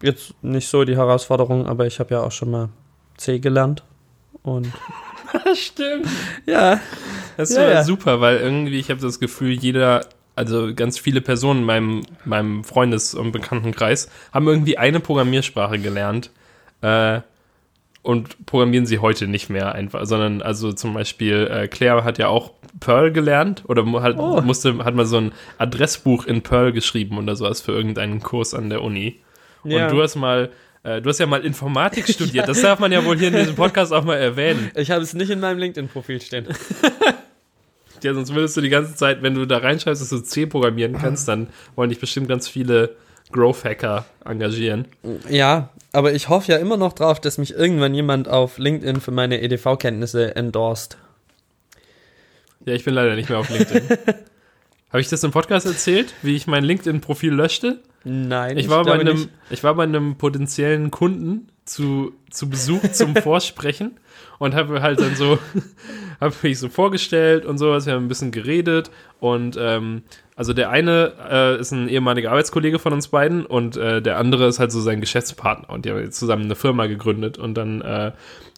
jetzt 0.02 0.34
nicht 0.44 0.68
so 0.68 0.84
die 0.84 0.98
Herausforderung, 0.98 1.68
aber 1.68 1.86
ich 1.86 2.00
habe 2.00 2.16
ja 2.16 2.22
auch 2.22 2.32
schon 2.32 2.52
mal 2.52 2.70
C 3.18 3.40
gelernt. 3.40 3.84
Und 4.42 4.72
Stimmt. 5.56 6.08
ja, 6.46 6.80
Das 7.38 7.52
ist 7.52 7.58
Ja, 7.58 7.84
super, 7.84 8.22
weil 8.22 8.38
irgendwie, 8.38 8.80
ich 8.80 8.90
habe 8.90 9.02
das 9.02 9.20
Gefühl, 9.20 9.52
jeder, 9.54 10.06
also 10.36 10.74
ganz 10.74 10.98
viele 11.00 11.22
Personen 11.22 11.62
in 11.62 11.66
meinem, 11.66 12.02
meinem 12.26 12.64
Freundes- 12.64 13.14
und 13.14 13.32
Bekanntenkreis 13.32 14.10
haben 14.34 14.48
irgendwie 14.48 14.78
eine 14.78 15.00
Programmiersprache 15.00 15.80
gelernt 15.80 16.32
äh, 16.82 17.20
und 18.02 18.46
programmieren 18.46 18.86
sie 18.86 19.00
heute 19.00 19.28
nicht 19.28 19.50
mehr 19.50 19.74
einfach, 19.76 20.06
sondern 20.06 20.42
also 20.42 20.72
zum 20.72 20.94
Beispiel 20.94 21.48
äh, 21.52 21.68
Claire 21.68 22.04
hat 22.06 22.18
ja 22.18 22.28
auch 22.30 22.52
Perl 22.80 23.12
gelernt 23.12 23.64
oder 23.68 23.86
hat, 24.02 24.16
Oh. 24.18 24.40
musste, 24.42 24.78
hat 24.86 24.96
mal 24.96 25.06
so 25.06 25.18
ein 25.18 25.32
Adressbuch 25.58 26.26
in 26.26 26.42
Perl 26.42 26.72
geschrieben 26.72 27.18
oder 27.18 27.36
sowas 27.36 27.60
für 27.62 27.74
irgendeinen 27.74 28.22
Kurs 28.22 28.54
an 28.54 28.70
der 28.70 28.84
Uni. 28.84 29.20
Ja. 29.66 29.86
Und 29.88 29.92
du 29.92 30.02
hast 30.02 30.16
mal, 30.16 30.50
du 30.84 31.10
hast 31.10 31.20
ja 31.20 31.26
mal 31.26 31.46
Informatik 31.46 32.08
studiert. 32.10 32.48
Das 32.48 32.62
darf 32.62 32.80
man 32.80 32.92
ja 32.92 33.04
wohl 33.04 33.18
hier 33.18 33.30
in 33.30 33.36
diesem 33.36 33.56
Podcast 33.56 33.92
auch 33.94 34.04
mal 34.04 34.16
erwähnen. 34.18 34.72
ich 34.76 34.92
habe 34.92 35.02
es 35.02 35.14
nicht 35.14 35.30
in 35.30 35.40
meinem 35.40 35.60
LinkedIn-Profil 35.60 36.22
stehen. 36.22 36.48
Ja, 38.02 38.14
sonst 38.14 38.34
würdest 38.34 38.56
du 38.56 38.62
die 38.62 38.70
ganze 38.70 38.96
Zeit, 38.96 39.24
wenn 39.24 39.34
du 39.34 39.46
da 39.46 39.58
reinschreibst, 39.58 40.02
dass 40.02 40.08
du 40.08 40.20
C 40.20 40.46
programmieren 40.46 40.94
kannst, 40.94 41.28
dann 41.28 41.50
wollen 41.76 41.90
dich 41.90 42.00
bestimmt 42.00 42.30
ganz 42.30 42.48
viele 42.48 42.96
Growth-Hacker 43.34 44.06
engagieren. 44.24 44.86
Ja, 45.28 45.72
aber 45.92 46.14
ich 46.14 46.30
hoffe 46.30 46.50
ja 46.50 46.60
immer 46.60 46.78
noch 46.78 46.94
drauf, 46.94 47.20
dass 47.20 47.38
mich 47.38 47.54
irgendwann 47.54 47.94
jemand 47.94 48.30
auf 48.30 48.58
LinkedIn 48.58 49.02
für 49.02 49.12
meine 49.12 49.42
EDV-Kenntnisse 49.42 50.34
endorsed. 50.38 50.98
Ja, 52.64 52.74
ich 52.74 52.86
bin 52.86 52.94
leider 52.94 53.18
nicht 53.18 53.28
mehr 53.28 53.40
auf 53.40 53.50
LinkedIn. 53.50 53.84
Habe 54.90 55.02
ich 55.02 55.10
das 55.10 55.24
im 55.24 55.32
Podcast 55.32 55.66
erzählt, 55.66 56.14
wie 56.22 56.36
ich 56.36 56.48
mein 56.48 56.64
LinkedIn-Profil 56.64 57.32
löschte? 57.34 57.80
Nein, 58.04 58.58
Ich 58.58 58.70
war, 58.70 58.86
bei 58.86 58.94
einem, 58.94 59.18
nicht. 59.18 59.30
ich 59.50 59.64
war 59.64 59.76
bei 59.76 59.84
einem 59.84 60.16
potenziellen 60.18 60.90
Kunden 60.90 61.48
zu, 61.66 62.14
zu 62.32 62.50
Besuch 62.50 62.82
zum 62.94 63.16
Vorsprechen 63.24 64.00
und 64.40 64.56
habe 64.56 64.82
halt 64.82 65.00
dann 65.02 65.16
so, 65.16 65.38
habe 66.22 66.34
mich 66.42 66.58
so 66.58 66.70
vorgestellt 66.70 67.46
und 67.46 67.58
sowas, 67.58 67.86
wir 67.86 67.94
haben 67.94 68.06
ein 68.06 68.08
bisschen 68.08 68.32
geredet 68.32 68.90
und 69.20 69.58
ähm, 69.60 70.04
also 70.36 70.54
der 70.54 70.70
eine 70.70 71.14
äh, 71.30 71.60
ist 71.60 71.72
ein 71.72 71.90
ehemaliger 71.90 72.32
Arbeitskollege 72.32 72.80
von 72.80 72.94
uns 72.94 73.10
beiden 73.10 73.46
und 73.46 73.76
äh, 73.76 74.02
der 74.02 74.18
andere 74.18 74.48
ist 74.48 74.60
halt 74.60 74.72
so 74.72 74.80
sein 74.80 75.02
Geschäftspartner 75.02 75.70
und 75.70 75.84
die 75.86 75.92
haben 75.92 76.00
jetzt 76.00 76.18
zusammen 76.18 76.46
eine 76.46 76.56
Firma 76.56 76.88
gegründet 76.88 77.38
und 77.38 77.54
dann 77.56 77.82
äh, 77.82 78.14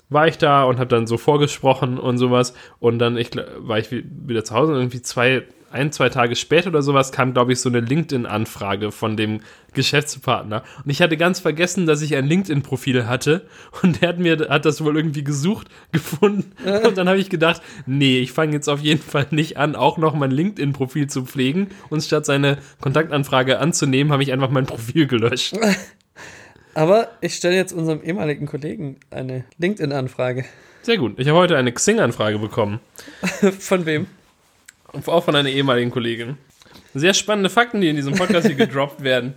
war 0.10 0.28
ich 0.28 0.38
da 0.38 0.64
und 0.66 0.78
habe 0.78 0.88
dann 0.90 1.08
so 1.08 1.18
vorgesprochen 1.18 1.98
und 1.98 2.20
sowas 2.20 2.54
und 2.80 3.00
dann 3.00 3.18
ich, 3.18 3.32
war 3.58 3.80
ich 3.80 3.92
wi- 3.92 4.06
wieder 4.28 4.44
zu 4.44 4.54
Hause 4.54 4.74
und 4.74 4.78
irgendwie 4.80 5.02
zwei, 5.02 5.44
ein, 5.72 5.92
zwei 5.92 6.10
Tage 6.10 6.36
später 6.36 6.70
oder 6.70 6.82
sowas 6.82 7.12
kam, 7.12 7.34
glaube 7.34 7.54
ich, 7.54 7.60
so 7.60 7.70
eine 7.70 7.80
LinkedIn-Anfrage 7.80 8.92
von 8.92 9.18
dem 9.18 9.42
Geschäftspartner 9.74 10.64
und 10.84 10.92
ich 10.92 11.02
hatte 11.02 11.18
ganz 11.18 11.40
vergessen, 11.40 11.86
dass 11.86 12.02
ich 12.02 12.16
ein 12.16 12.28
LinkedIn-Profil 12.28 13.08
hatte 13.08 13.48
und 13.82 14.02
der 14.02 14.10
hat 14.10 14.20
mir 14.20 14.48
hat 14.50 14.66
das 14.66 14.84
wohl 14.84 14.98
irgendwie 14.98 15.24
gesucht, 15.24 15.68
gefunden 15.92 16.52
und 16.86 16.98
dann 16.98 17.08
habe 17.08 17.20
ich 17.20 17.30
gedacht, 17.30 17.62
nee, 17.86 18.20
ich 18.20 18.32
fange 18.32 18.54
jetzt 18.54 18.68
auf 18.68 18.82
jeden 18.82 19.02
Fall 19.02 19.28
nicht 19.32 19.58
an, 19.58 19.76
auch 19.76 19.98
noch 19.98 20.14
mein 20.14 20.32
LinkedIn-Profil 20.32 21.08
zu 21.08 21.26
pflegen 21.26 21.70
und 21.90 22.04
statt 22.04 22.26
seine 22.26 22.58
Kontaktanfrage 22.82 23.60
anzunehmen, 23.60 24.12
habe 24.12 24.24
ich 24.24 24.32
einfach 24.32 24.50
mein 24.50 24.66
Profil 24.66 25.08
gelöscht. 25.08 25.56
Aber 26.74 27.10
ich 27.20 27.36
stelle 27.36 27.56
jetzt 27.56 27.74
unserem 27.74 28.02
ehemaligen 28.02 28.46
Kollegen 28.46 28.98
eine 29.10 29.44
LinkedIn-Anfrage. 29.58 30.46
Sehr 30.84 30.98
gut. 30.98 31.20
Ich 31.20 31.28
habe 31.28 31.38
heute 31.38 31.58
eine 31.58 31.72
Xing-Anfrage 31.72 32.40
bekommen. 32.40 32.80
Von 33.60 33.86
wem? 33.86 34.08
Auch 34.94 35.24
von 35.24 35.36
einer 35.36 35.50
ehemaligen 35.50 35.92
Kollegin. 35.92 36.38
Sehr 36.94 37.14
spannende 37.14 37.50
Fakten, 37.50 37.82
die 37.82 37.90
in 37.90 37.96
diesem 37.96 38.14
Podcast 38.14 38.48
hier 38.48 38.56
gedroppt 38.68 39.04
werden. 39.04 39.34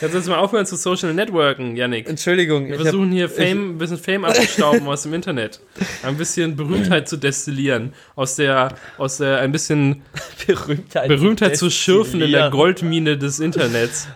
Kannst 0.00 0.14
du 0.14 0.18
jetzt 0.18 0.28
mal 0.28 0.38
aufhören 0.38 0.66
zu 0.66 0.74
Social 0.74 1.14
Networken, 1.14 1.76
Yannick? 1.76 2.08
Entschuldigung. 2.08 2.66
Wir 2.66 2.74
versuchen 2.80 3.12
hier 3.12 3.28
Fame, 3.28 3.70
ein 3.70 3.78
bisschen 3.78 3.98
Fame 3.98 4.24
abzustauben 4.28 4.86
aus 4.88 5.04
dem 5.04 5.14
Internet. 5.14 5.60
Ein 6.02 6.16
bisschen 6.16 6.56
Berühmtheit 6.56 7.08
zu 7.08 7.16
destillieren. 7.16 7.94
Aus 8.16 8.34
der, 8.34 8.74
aus 8.98 9.18
der, 9.18 9.38
ein 9.38 9.52
bisschen 9.52 10.02
Berühmtheit, 10.46 11.06
Berühmtheit 11.06 11.56
zu 11.56 11.70
schürfen 11.70 12.20
in 12.20 12.32
der. 12.32 12.50
Goldmine 12.50 13.16
des 13.16 13.38
Internets. 13.38 14.08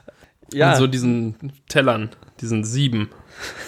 Ja, 0.52 0.73
Und 0.73 0.78
so 0.78 0.87
diesen 0.88 1.52
Tellern, 1.68 2.11
diesen 2.40 2.64
Sieben 2.64 3.11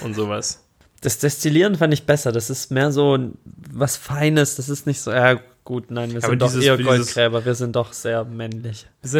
und 0.00 0.14
sowas. 0.14 0.66
das 1.02 1.18
Destillieren 1.18 1.76
fand 1.76 1.94
ich 1.94 2.04
besser. 2.04 2.32
Das 2.32 2.50
ist 2.50 2.72
mehr 2.72 2.90
so 2.90 3.30
was 3.70 3.96
Feines. 3.96 4.56
Das 4.56 4.68
ist 4.68 4.88
nicht 4.88 5.00
so, 5.00 5.12
ja 5.12 5.38
gut, 5.64 5.90
nein, 5.90 6.10
wir 6.10 6.18
Aber 6.18 6.28
sind 6.28 6.42
doch 6.42 6.48
dieses- 6.48 6.64
eher 6.64 6.76
Goldgräber. 6.78 7.44
Wir 7.44 7.54
sind 7.54 7.76
doch 7.76 7.92
sehr 7.92 8.24
männlich. 8.24 8.86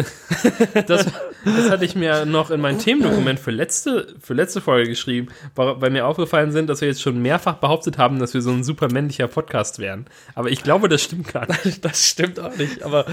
Das, 0.87 1.05
das 1.45 1.69
hatte 1.69 1.83
ich 1.85 1.95
mir 1.95 2.25
noch 2.25 2.49
in 2.51 2.61
mein 2.61 2.79
Themendokument 2.79 3.39
für 3.39 3.51
letzte, 3.51 4.15
für 4.19 4.33
letzte 4.33 4.61
Folge 4.61 4.89
geschrieben, 4.89 5.27
weil 5.55 5.89
mir 5.89 6.05
aufgefallen 6.07 6.51
sind, 6.51 6.67
dass 6.69 6.79
wir 6.81 6.87
jetzt 6.87 7.01
schon 7.01 7.21
mehrfach 7.21 7.55
behauptet 7.55 7.97
haben, 7.97 8.19
dass 8.19 8.33
wir 8.33 8.41
so 8.41 8.51
ein 8.51 8.63
super 8.63 8.89
männlicher 8.91 9.27
Podcast 9.27 9.79
wären. 9.79 10.05
Aber 10.35 10.49
ich 10.49 10.63
glaube, 10.63 10.87
das 10.89 11.01
stimmt 11.03 11.31
gar 11.33 11.47
nicht. 11.47 11.83
Das 11.85 12.07
stimmt 12.07 12.39
auch 12.39 12.55
nicht, 12.55 12.81
aber 12.83 13.05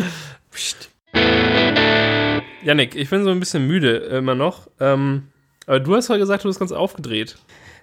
pst. 0.52 0.90
Janik, 2.62 2.94
ich 2.94 3.08
bin 3.10 3.25
so 3.25 3.30
ein 3.30 3.40
bisschen 3.40 3.66
müde 3.66 3.96
immer 3.96 4.34
noch. 4.34 4.68
Ähm, 4.80 5.28
aber 5.66 5.80
du 5.80 5.94
hast 5.96 6.08
heute 6.08 6.20
gesagt, 6.20 6.44
du 6.44 6.49
bist 6.49 6.58
ganz 6.60 6.72
aufgedreht. 6.72 7.37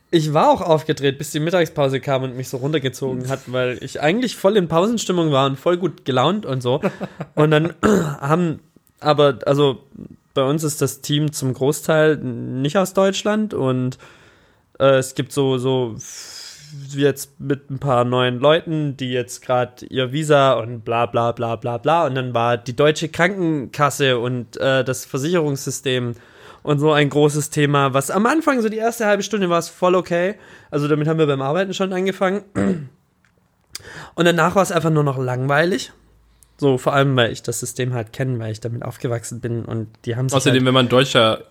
Ich 0.09 0.33
war 0.33 0.49
auch 0.49 0.61
aufgedreht, 0.61 1.17
bis 1.17 1.31
die 1.31 1.41
Mittagspause 1.41 1.99
kam 1.99 2.23
und 2.23 2.37
mich 2.37 2.47
so 2.47 2.57
runtergezogen 2.57 3.27
hat, 3.27 3.41
weil 3.47 3.77
ich 3.81 4.01
eigentlich 4.01 4.37
voll 4.37 4.55
in 4.55 4.69
Pausenstimmung 4.69 5.31
war 5.31 5.45
und 5.47 5.59
voll 5.59 5.77
gut 5.77 6.05
gelaunt 6.05 6.45
und 6.45 6.61
so. 6.61 6.81
Und 7.35 7.51
dann 7.51 7.73
haben 7.83 8.61
aber, 8.99 9.39
also 9.45 9.83
bei 10.33 10.43
uns 10.43 10.63
ist 10.63 10.81
das 10.81 11.01
Team 11.01 11.33
zum 11.33 11.53
Großteil 11.53 12.17
nicht 12.17 12.77
aus 12.77 12.93
Deutschland 12.93 13.53
und 13.53 13.97
äh, 14.79 14.97
es 14.97 15.15
gibt 15.15 15.31
so, 15.31 15.57
so 15.57 15.95
jetzt 16.89 17.39
mit 17.39 17.69
ein 17.69 17.79
paar 17.79 18.03
neuen 18.03 18.39
Leuten, 18.39 18.97
die 18.97 19.11
jetzt 19.11 19.41
gerade 19.41 19.85
ihr 19.87 20.11
Visa 20.11 20.53
und 20.53 20.85
bla 20.85 21.05
bla 21.05 21.31
bla 21.31 21.55
bla 21.55 21.77
bla 21.77 22.05
und 22.05 22.15
dann 22.15 22.33
war 22.33 22.57
die 22.57 22.75
deutsche 22.75 23.09
Krankenkasse 23.09 24.19
und 24.19 24.57
äh, 24.57 24.83
das 24.83 25.05
Versicherungssystem 25.05 26.15
und 26.67 26.79
so 26.79 26.91
ein 26.91 27.09
großes 27.09 27.49
Thema, 27.49 27.93
was 27.93 28.11
am 28.11 28.25
Anfang, 28.25 28.61
so 28.61 28.69
die 28.69 28.77
erste 28.77 29.05
halbe 29.05 29.23
Stunde 29.23 29.49
war 29.49 29.59
es 29.59 29.69
voll 29.69 29.95
okay. 29.95 30.35
Also 30.69 30.87
damit 30.87 31.07
haben 31.07 31.17
wir 31.17 31.25
beim 31.27 31.41
Arbeiten 31.41 31.73
schon 31.73 31.93
angefangen. 31.93 32.43
Und 34.15 34.25
danach 34.25 34.55
war 34.55 34.63
es 34.63 34.71
einfach 34.71 34.89
nur 34.89 35.03
noch 35.03 35.17
langweilig. 35.17 35.91
So, 36.59 36.77
vor 36.79 36.93
allem, 36.93 37.15
weil 37.15 37.31
ich 37.31 37.43
das 37.43 37.59
System 37.59 37.93
halt 37.93 38.11
kenne, 38.13 38.39
weil 38.39 38.51
ich 38.51 38.59
damit 38.59 38.83
aufgewachsen 38.83 39.39
bin 39.39 39.63
und 39.63 39.87
die 40.05 40.15
haben 40.15 40.27
sich 40.27 40.35
Außerdem, 40.35 40.59
halt, 40.61 40.65
wenn 40.65 40.73
man 40.73 40.89
deutscher, 40.89 41.43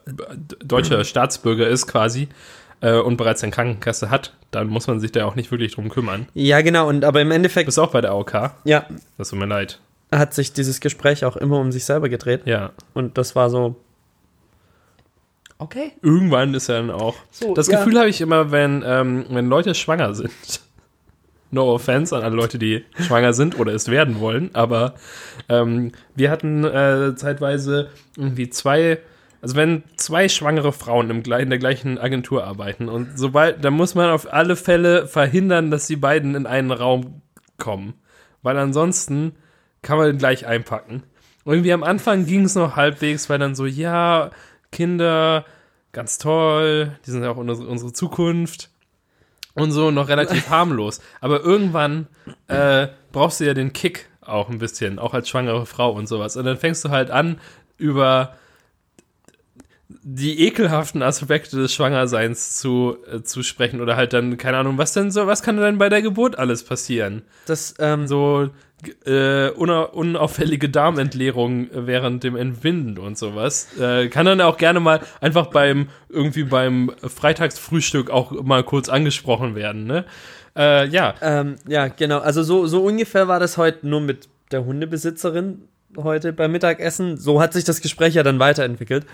deutscher 0.65 1.05
Staatsbürger 1.05 1.69
ist 1.69 1.87
quasi 1.87 2.29
äh, 2.81 2.99
und 2.99 3.17
bereits 3.17 3.43
eine 3.45 3.53
Krankenkasse 3.53 4.11
hat, 4.11 4.35
dann 4.51 4.67
muss 4.67 4.89
man 4.89 4.99
sich 4.99 5.13
da 5.13 5.25
auch 5.25 5.37
nicht 5.37 5.51
wirklich 5.53 5.75
drum 5.77 5.89
kümmern. 5.91 6.27
Ja, 6.35 6.61
genau, 6.61 6.89
und 6.89 7.05
aber 7.05 7.21
im 7.21 7.29
Du 7.29 7.35
Endeffekt, 7.37 7.67
bist 7.67 7.79
auch 7.79 7.93
bei 7.93 8.01
der 8.01 8.11
AOK. 8.11 8.51
ja, 8.65 8.85
Das 9.17 9.31
tut 9.31 9.39
mir 9.39 9.47
leid. 9.47 9.79
hat 10.13 10.35
sich 10.35 10.53
dieses 10.53 10.81
Gespräch 10.81 11.25
auch 11.25 11.37
immer 11.37 11.59
um 11.61 11.71
sich 11.71 11.85
selber 11.85 12.09
gedreht. 12.09 12.43
Ja. 12.45 12.71
Und 12.93 13.17
das 13.17 13.37
war 13.37 13.49
so. 13.49 13.77
Okay. 15.59 15.93
Irgendwann 16.03 16.55
ist 16.55 16.69
ja 16.69 16.77
dann 16.77 16.91
auch. 16.91 17.17
So, 17.31 17.55
das 17.55 17.69
ja. 17.69 17.79
Gefühl 17.79 17.99
habe 17.99 18.09
ich 18.09 18.21
immer, 18.21 18.51
wenn, 18.51 18.83
ähm, 18.87 19.25
wenn 19.31 19.49
Leute 19.49 19.75
schwanger 19.75 20.15
sind. 20.15 20.31
No 21.53 21.73
offense 21.73 22.15
an 22.15 22.25
alle 22.25 22.35
Leute, 22.35 22.59
die 22.59 22.85
schwanger 22.99 23.33
sind 23.33 23.59
oder 23.61 23.73
es 23.73 23.89
werden 23.89 24.19
wollen, 24.19 24.51
aber 24.53 24.95
ähm, 25.49 25.93
wir 26.17 26.33
hatten 26.33 26.65
äh, 26.65 27.15
zeitweise 27.15 27.89
irgendwie 28.17 28.51
zwei, 28.51 28.99
also 29.41 29.55
wenn 29.55 29.85
zwei 29.95 30.29
schwangere 30.29 30.73
Frauen 30.73 31.09
im, 31.09 31.19
in 31.19 31.49
der 31.49 31.59
gleichen 31.61 31.99
Agentur 31.99 32.45
arbeiten 32.45 32.89
und 32.89 33.17
sobald, 33.17 33.65
dann 33.65 33.75
muss 33.75 33.95
man 33.95 34.11
auf 34.11 34.31
alle 34.31 34.57
Fälle 34.57 35.07
verhindern, 35.07 35.71
dass 35.71 35.87
die 35.87 35.95
beiden 35.95 36.35
in 36.35 36.47
einen 36.47 36.73
Raum 36.73 37.23
kommen, 37.59 37.95
weil 38.43 38.59
ansonsten 38.59 39.37
kann 39.83 39.99
man 39.99 40.19
gleich 40.19 40.47
einpacken. 40.47 41.05
Und 41.45 41.53
irgendwie 41.55 41.73
am 41.73 41.85
Anfang 41.85 42.27
ging 42.27 42.45
es 42.45 42.57
noch 42.57 42.75
halbwegs, 42.75 43.31
weil 43.31 43.39
dann 43.39 43.55
so, 43.55 43.67
ja, 43.67 44.33
Kinder, 44.73 45.45
ganz 45.93 46.19
toll, 46.19 46.93
die 47.07 47.11
sind 47.11 47.23
ja 47.23 47.31
auch 47.31 47.37
unsere, 47.37 47.69
unsere 47.69 47.93
Zukunft 47.93 48.71
und 49.55 49.73
so 49.73 49.91
noch 49.91 50.09
relativ 50.09 50.49
harmlos. 50.51 51.01
Aber 51.21 51.41
irgendwann 51.41 52.07
äh, 52.49 52.89
brauchst 53.13 53.41
du 53.41 53.45
ja 53.45 53.55
den 53.55 53.73
Kick 53.73 54.09
auch 54.21 54.49
ein 54.51 54.59
bisschen, 54.59 54.99
auch 54.99 55.15
als 55.15 55.29
schwangere 55.29 55.67
Frau 55.67 55.93
und 55.93 56.09
sowas. 56.09 56.37
Und 56.37 56.45
dann 56.45 56.57
fängst 56.59 56.85
du 56.85 56.91
halt 56.91 57.11
an, 57.11 57.41
über 57.79 58.35
die 59.89 60.41
ekelhaften 60.41 61.03
Aspekte 61.03 61.57
des 61.57 61.73
Schwangerseins 61.73 62.57
zu, 62.57 62.97
äh, 63.11 63.23
zu 63.23 63.43
sprechen 63.43 63.81
oder 63.81 63.97
halt 63.97 64.13
dann, 64.13 64.37
keine 64.37 64.59
Ahnung, 64.59 64.79
was 64.79 64.93
denn 64.93 65.11
so, 65.11 65.27
was 65.27 65.43
kann 65.43 65.57
denn 65.57 65.79
bei 65.79 65.89
der 65.89 66.03
Geburt 66.03 66.39
alles 66.39 66.65
passieren? 66.65 67.23
Das, 67.47 67.75
ähm, 67.79 68.07
So 68.07 68.51
äh, 69.05 69.51
una, 69.51 69.83
unauffällige 69.83 70.69
Darmentleerung 70.69 71.69
während 71.73 72.25
dem 72.25 72.37
Entwinden 72.37 72.99
und 72.99 73.17
sowas. 73.17 73.69
Äh, 73.79 74.09
kann 74.09 74.27
dann 74.27 74.41
auch 74.41 74.59
gerne 74.59 74.81
mal 74.81 75.01
einfach 75.21 75.47
beim, 75.47 75.89
irgendwie 76.09 76.45
beim 76.45 76.93
Freitagsfrühstück 77.03 78.11
auch 78.11 78.33
mal 78.43 78.63
kurz 78.65 78.89
angesprochen 78.89 79.55
werden, 79.55 79.85
ne? 79.85 80.05
Äh, 80.57 80.89
ja, 80.89 81.15
Ähm, 81.21 81.57
ja, 81.69 81.89
genau. 81.89 82.19
Also 82.19 82.43
so, 82.43 82.67
so 82.67 82.83
ungefähr 82.83 83.29
war 83.29 83.41
das 83.41 83.59
heute 83.59 83.87
nur 83.87 84.01
mit 84.01 84.29
der 84.53 84.65
Hundebesitzerin 84.65 85.69
heute 85.97 86.33
beim 86.33 86.53
Mittagessen. 86.53 87.17
So 87.17 87.41
hat 87.41 87.53
sich 87.53 87.65
das 87.65 87.81
Gespräch 87.81 88.15
ja 88.15 88.23
dann 88.23 88.39
weiterentwickelt, 88.39 89.07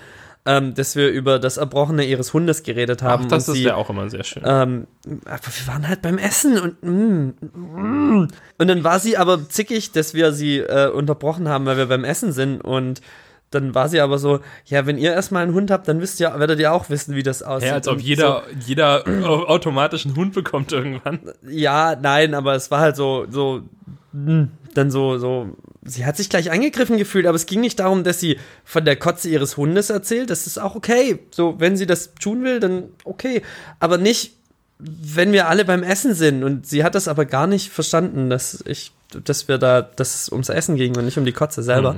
ähm, 0.45 0.75
dass 0.75 0.97
wir 0.97 1.09
über 1.11 1.39
das 1.39 1.57
Erbrochene 1.57 2.05
ihres 2.05 2.33
Hundes 2.35 2.63
geredet 2.65 3.03
haben. 3.03 3.25
Ach, 3.27 3.29
das 3.29 3.49
und 3.49 3.55
ist 3.55 3.61
sie, 3.61 3.67
ja 3.67 3.77
auch 3.77 3.91
immer 3.91 4.11
sehr 4.11 4.25
schön. 4.25 4.43
ähm, 4.45 4.87
aber 5.25 5.41
wir 5.45 5.67
waren 5.73 5.89
halt 5.89 6.03
beim 6.03 6.19
Essen 6.19 6.59
und 6.59 6.83
mm, 6.83 7.35
mm. 7.53 8.29
und 8.59 8.69
dann 8.69 8.83
war 8.85 8.99
sie 8.99 9.17
aber 9.17 9.49
zickig, 9.49 9.93
dass 9.93 10.15
wir 10.15 10.33
sie 10.33 10.59
äh, 10.59 10.89
unterbrochen 10.91 11.49
haben, 11.49 11.65
weil 11.67 11.77
wir 11.77 11.87
beim 11.87 12.05
Essen 12.05 12.33
sind 12.33 12.61
und 12.61 13.01
dann 13.51 13.75
war 13.75 13.89
sie 13.91 14.01
aber 14.01 14.17
so, 14.19 14.41
ja, 14.65 14.87
wenn 14.87 14.97
ihr 14.97 15.13
erstmal 15.13 15.43
einen 15.43 15.53
Hund 15.53 15.71
habt, 15.71 15.87
dann 15.87 16.01
wisst 16.01 16.19
ihr, 16.21 16.33
werdet 16.39 16.59
ihr 16.59 16.73
auch 16.73 16.89
wissen, 16.89 17.15
wie 17.15 17.23
das 17.23 17.43
aussieht. 17.43 17.69
ja, 17.69 17.75
als 17.75 17.87
ob 17.87 18.01
jeder, 18.01 18.45
jeder 18.67 19.05
au- 19.25 19.45
automatisch 19.47 20.07
einen 20.07 20.17
Hund 20.17 20.33
bekommt 20.35 20.73
irgendwann. 20.73 21.21
ja, 21.47 21.95
nein, 22.01 22.33
aber 22.35 22.55
es 22.55 22.71
war 22.71 22.81
halt 22.81 22.97
so, 22.97 23.27
so, 23.29 23.61
mh, 24.13 24.49
dann 24.75 24.91
so, 24.91 25.19
so, 25.19 25.51
sie 25.85 26.07
hat 26.07 26.17
sich 26.17 26.29
gleich 26.29 26.51
angegriffen 26.51 26.97
gefühlt, 26.97 27.27
aber 27.27 27.37
es 27.37 27.47
ging 27.47 27.61
nicht 27.61 27.81
darum, 27.81 28.05
dass 28.05 28.21
sie 28.21 28.39
von 28.65 28.85
der 28.85 28.97
Kotze 28.97 29.29
ihres 29.29 29.57
Hundes 29.57 29.91
erzählt. 29.91 30.31
Das 30.31 30.47
ist 30.47 30.59
auch 30.59 30.75
okay. 30.75 31.19
So, 31.31 31.57
wenn 31.59 31.77
sie 31.77 31.87
das 31.87 32.15
tun 32.15 32.45
will, 32.45 32.61
dann 32.61 32.85
okay. 33.05 33.43
Aber 33.81 33.99
nicht, 33.99 34.35
wenn 34.79 35.33
wir 35.33 35.49
alle 35.49 35.65
beim 35.65 35.83
Essen 35.83 36.15
sind. 36.15 36.45
Und 36.45 36.67
sie 36.67 36.85
hat 36.85 36.95
das 36.95 37.09
aber 37.09 37.25
gar 37.25 37.47
nicht 37.47 37.71
verstanden, 37.71 38.31
dass 38.31 38.63
ich, 38.67 38.93
dass 39.25 39.49
wir 39.49 39.59
da, 39.59 39.83
dass 39.83 40.15
es 40.15 40.29
ums 40.31 40.49
Essen 40.49 40.77
ging 40.77 40.97
und 40.97 41.05
nicht 41.05 41.19
um 41.19 41.25
die 41.25 41.33
Kotze 41.33 41.63
selber. 41.63 41.97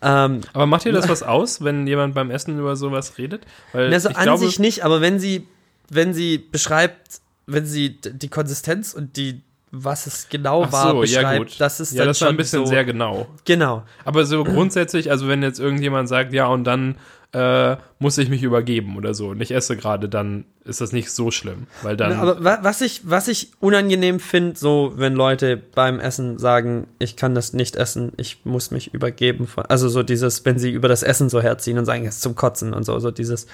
Ähm, 0.00 0.40
Aber 0.52 0.66
macht 0.66 0.84
dir 0.84 0.92
das 0.92 1.08
was 1.10 1.22
aus, 1.22 1.62
wenn 1.62 1.86
jemand 1.86 2.14
beim 2.14 2.30
Essen 2.30 2.58
über 2.58 2.76
sowas 2.76 3.18
redet? 3.18 3.42
Weil 3.72 3.90
Na, 3.90 4.00
so 4.00 4.10
ich 4.10 4.16
an 4.16 4.22
glaube, 4.24 4.44
sich 4.44 4.58
nicht, 4.58 4.84
aber 4.84 5.00
wenn 5.00 5.18
sie, 5.18 5.46
wenn 5.90 6.14
sie 6.14 6.38
beschreibt, 6.38 7.20
wenn 7.46 7.66
sie 7.66 7.98
die 8.00 8.28
Konsistenz 8.28 8.94
und 8.94 9.16
die, 9.16 9.42
was 9.70 10.06
es 10.06 10.28
genau 10.28 10.64
Ach 10.64 10.72
war, 10.72 10.90
so, 10.90 11.04
ja 11.04 11.20
beschreibt, 11.20 11.50
gut. 11.50 11.60
das 11.60 11.80
ist 11.80 11.92
ja, 11.92 11.98
dann 11.98 12.08
das 12.08 12.20
war 12.20 12.28
ein 12.28 12.30
schon 12.30 12.36
bisschen 12.36 12.64
so, 12.64 12.66
sehr 12.66 12.84
genau. 12.84 13.26
Genau. 13.44 13.82
Aber 14.04 14.24
so 14.24 14.44
grundsätzlich, 14.44 15.10
also 15.10 15.28
wenn 15.28 15.42
jetzt 15.42 15.60
irgendjemand 15.60 16.08
sagt, 16.08 16.32
ja, 16.32 16.46
und 16.46 16.64
dann 16.64 16.96
äh, 17.32 17.76
muss 17.98 18.16
ich 18.16 18.30
mich 18.30 18.42
übergeben 18.42 18.96
oder 18.96 19.12
so 19.12 19.28
und 19.28 19.40
ich 19.42 19.50
esse 19.50 19.76
gerade, 19.76 20.08
dann 20.08 20.46
ist 20.64 20.80
das 20.80 20.92
nicht 20.92 21.10
so 21.10 21.30
schlimm, 21.30 21.66
weil 21.82 21.94
dann 21.94 22.12
Na, 22.12 22.22
aber 22.22 22.42
wa 22.42 22.58
was 22.62 22.80
ich, 22.80 23.02
was 23.04 23.28
ich 23.28 23.50
unangenehm 23.60 24.18
finde, 24.18 24.58
so 24.58 24.94
wenn 24.96 25.12
Leute 25.12 25.58
beim 25.58 26.00
Essen 26.00 26.38
sagen, 26.38 26.86
ich 26.98 27.16
kann 27.16 27.34
das 27.34 27.52
nicht 27.52 27.76
essen, 27.76 28.12
ich 28.16 28.44
muss 28.44 28.70
mich 28.70 28.94
übergeben. 28.94 29.46
Von, 29.46 29.66
also 29.66 29.90
so 29.90 30.02
dieses, 30.02 30.46
wenn 30.46 30.58
sie 30.58 30.70
über 30.70 30.88
das 30.88 31.02
Essen 31.02 31.28
so 31.28 31.42
herziehen 31.42 31.78
und 31.78 31.84
sagen, 31.84 32.06
es 32.06 32.16
ist 32.16 32.22
zum 32.22 32.34
Kotzen 32.34 32.72
und 32.72 32.84
so, 32.84 32.98
so 32.98 33.10
dieses, 33.10 33.46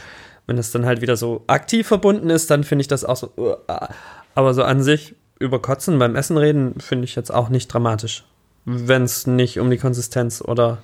wenn 0.47 0.57
das 0.57 0.71
dann 0.71 0.87
halt 0.87 1.01
wieder 1.01 1.17
so 1.17 1.43
aktiv 1.49 1.89
verbunden 1.89 2.31
ist, 2.31 2.51
dann 2.51 2.63
finde 2.63 2.83
ich 2.83 2.89
das 2.89 3.05
auch 3.05 3.17
so. 3.17 3.33
uh, 3.37 3.57
ah. 3.67 3.89
Aber 4.37 4.55
so 4.55 4.63
an 4.63 4.83
sich 4.83 5.17
über 5.39 5.61
Kotzen 5.61 5.99
beim 5.99 6.17
Essen 6.17 6.37
reden, 6.37 6.81
finde 6.81 7.05
ich 7.05 7.17
jetzt 7.17 7.33
auch 7.33 7.49
nicht 7.49 7.69
dramatisch. 7.69 8.25
Wenn 8.65 9.03
es 9.03 9.27
nicht 9.27 9.59
um 9.59 9.71
die 9.71 9.77
Konsistenz 9.79 10.41
oder 10.41 10.79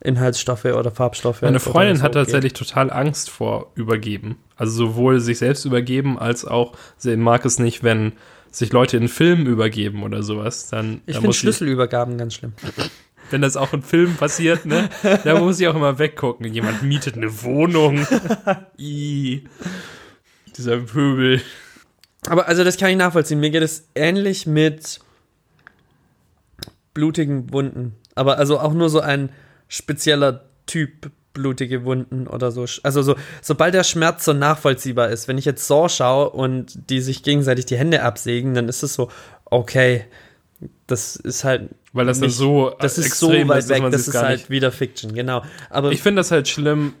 Inhaltsstoffe 0.00 0.66
oder 0.66 0.90
Farbstoffe. 0.90 1.42
meine 1.42 1.56
oder 1.56 1.60
Freundin 1.60 1.96
so 1.96 2.02
hat 2.02 2.12
geht. 2.12 2.22
tatsächlich 2.22 2.52
total 2.52 2.90
Angst 2.90 3.30
vor 3.30 3.72
Übergeben. 3.74 4.36
Also 4.56 4.72
sowohl 4.72 5.20
sich 5.20 5.38
selbst 5.38 5.64
übergeben, 5.64 6.18
als 6.18 6.44
auch, 6.44 6.74
sie 6.96 7.16
mag 7.16 7.44
es 7.44 7.58
nicht, 7.58 7.82
wenn 7.82 8.12
sich 8.50 8.72
Leute 8.72 8.96
in 8.96 9.08
Filmen 9.08 9.46
übergeben 9.46 10.02
oder 10.02 10.22
sowas. 10.22 10.68
Dann, 10.68 11.00
Ich 11.06 11.16
finde 11.16 11.32
Schlüsselübergaben 11.32 12.18
ganz 12.18 12.34
schlimm. 12.34 12.52
wenn 13.30 13.40
das 13.40 13.56
auch 13.56 13.72
in 13.72 13.82
Filmen 13.82 14.16
passiert, 14.16 14.66
ne, 14.66 14.88
da 15.24 15.38
muss 15.40 15.58
ich 15.58 15.66
auch 15.68 15.74
immer 15.74 15.98
weggucken. 15.98 16.52
Jemand 16.52 16.82
mietet 16.82 17.16
eine 17.16 17.42
Wohnung. 17.42 18.06
I, 18.78 19.44
dieser 20.56 20.78
Pöbel. 20.78 21.40
Aber 22.28 22.48
also 22.48 22.64
das 22.64 22.76
kann 22.76 22.90
ich 22.90 22.96
nachvollziehen. 22.96 23.40
Mir 23.40 23.50
geht 23.50 23.62
es 23.62 23.88
ähnlich 23.94 24.46
mit 24.46 25.00
blutigen 26.94 27.52
Wunden. 27.52 27.94
Aber 28.14 28.38
also 28.38 28.58
auch 28.60 28.72
nur 28.72 28.88
so 28.88 29.00
ein 29.00 29.30
spezieller 29.68 30.44
Typ 30.66 31.10
blutige 31.32 31.84
Wunden 31.84 32.28
oder 32.28 32.52
so. 32.52 32.64
Also 32.84 33.02
so, 33.02 33.16
sobald 33.42 33.74
der 33.74 33.82
Schmerz 33.82 34.24
so 34.24 34.32
nachvollziehbar 34.32 35.08
ist, 35.10 35.26
wenn 35.26 35.36
ich 35.36 35.44
jetzt 35.44 35.66
Saw 35.66 35.88
schaue 35.88 36.30
und 36.30 36.90
die 36.90 37.00
sich 37.00 37.24
gegenseitig 37.24 37.66
die 37.66 37.76
Hände 37.76 38.02
absägen, 38.02 38.54
dann 38.54 38.68
ist 38.68 38.84
es 38.84 38.94
so, 38.94 39.10
okay, 39.46 40.04
das 40.86 41.16
ist 41.16 41.42
halt. 41.42 41.70
Weil 41.92 42.06
das 42.06 42.20
dann 42.20 42.30
so 42.30 42.70
Das 42.78 42.98
ist 42.98 43.18
so 43.18 43.30
weit 43.32 43.58
ist, 43.58 43.68
weg, 43.68 43.82
das 43.90 44.06
ist 44.08 44.14
halt 44.14 44.38
nicht- 44.38 44.50
wieder 44.50 44.70
Fiction, 44.70 45.12
genau. 45.12 45.42
Aber 45.70 45.90
Ich 45.90 46.02
finde 46.02 46.20
das 46.20 46.30
halt 46.30 46.46
schlimm. 46.48 46.94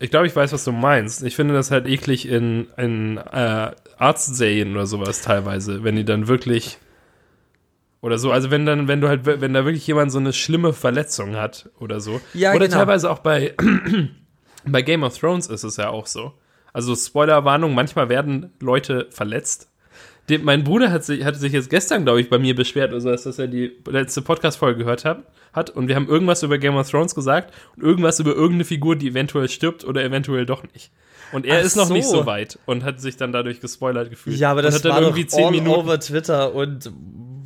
Ich 0.00 0.10
glaube, 0.10 0.26
ich 0.26 0.34
weiß, 0.34 0.52
was 0.52 0.64
du 0.64 0.72
meinst. 0.72 1.22
Ich 1.22 1.36
finde 1.36 1.54
das 1.54 1.70
halt 1.70 1.86
eklig 1.86 2.26
in, 2.26 2.68
in 2.76 3.18
äh, 3.18 3.70
Arztserien 3.98 4.72
oder 4.72 4.86
sowas 4.86 5.22
teilweise, 5.22 5.84
wenn 5.84 5.94
die 5.94 6.04
dann 6.04 6.26
wirklich 6.26 6.78
oder 8.02 8.18
so, 8.18 8.32
also 8.32 8.50
wenn 8.50 8.64
dann, 8.64 8.88
wenn 8.88 9.00
du 9.00 9.08
halt, 9.08 9.26
wenn 9.26 9.52
da 9.52 9.64
wirklich 9.64 9.86
jemand 9.86 10.10
so 10.10 10.18
eine 10.18 10.32
schlimme 10.32 10.72
Verletzung 10.72 11.36
hat 11.36 11.68
oder 11.78 12.00
so. 12.00 12.20
Ja, 12.32 12.52
oder 12.54 12.66
genau. 12.66 12.78
teilweise 12.78 13.10
auch 13.10 13.18
bei, 13.18 13.54
bei 14.64 14.82
Game 14.82 15.02
of 15.02 15.18
Thrones 15.18 15.46
ist 15.48 15.64
es 15.64 15.76
ja 15.76 15.90
auch 15.90 16.06
so. 16.06 16.32
Also 16.72 16.94
Spoilerwarnung, 16.94 17.74
manchmal 17.74 18.08
werden 18.08 18.52
Leute 18.60 19.08
verletzt. 19.10 19.69
Dem, 20.30 20.44
mein 20.44 20.64
Bruder 20.64 20.90
hat 20.90 21.04
sich, 21.04 21.24
hatte 21.24 21.38
sich 21.38 21.52
jetzt 21.52 21.68
gestern, 21.68 22.04
glaube 22.04 22.20
ich, 22.20 22.30
bei 22.30 22.38
mir 22.38 22.54
beschwert, 22.54 22.92
also 22.92 23.10
dass 23.10 23.26
er 23.38 23.48
die 23.48 23.72
letzte 23.88 24.22
Podcast-Folge 24.22 24.78
gehört 24.78 25.04
hat, 25.04 25.24
hat 25.52 25.70
und 25.70 25.88
wir 25.88 25.96
haben 25.96 26.08
irgendwas 26.08 26.42
über 26.42 26.56
Game 26.58 26.76
of 26.76 26.88
Thrones 26.90 27.14
gesagt 27.14 27.52
und 27.76 27.82
irgendwas 27.82 28.20
über 28.20 28.30
irgendeine 28.30 28.64
Figur, 28.64 28.96
die 28.96 29.08
eventuell 29.08 29.48
stirbt 29.48 29.84
oder 29.84 30.02
eventuell 30.04 30.46
doch 30.46 30.62
nicht. 30.72 30.90
Und 31.32 31.46
er 31.46 31.58
Ach 31.60 31.64
ist 31.64 31.76
noch 31.76 31.86
so. 31.86 31.92
nicht 31.94 32.06
so 32.08 32.26
weit 32.26 32.58
und 32.66 32.82
hat 32.84 33.00
sich 33.00 33.16
dann 33.16 33.32
dadurch 33.32 33.60
gespoilert 33.60 34.10
gefühlt. 34.10 34.36
ja, 34.38 34.50
aber 34.50 34.58
und 34.60 34.64
das 34.66 34.76
hat 34.76 34.84
dann 34.84 34.92
war 34.92 35.02
irgendwie 35.02 35.24
doch 35.24 35.30
zehn 35.30 35.50
Minuten. 35.50 35.68
over 35.80 36.00
Twitter 36.00 36.54
und 36.54 36.90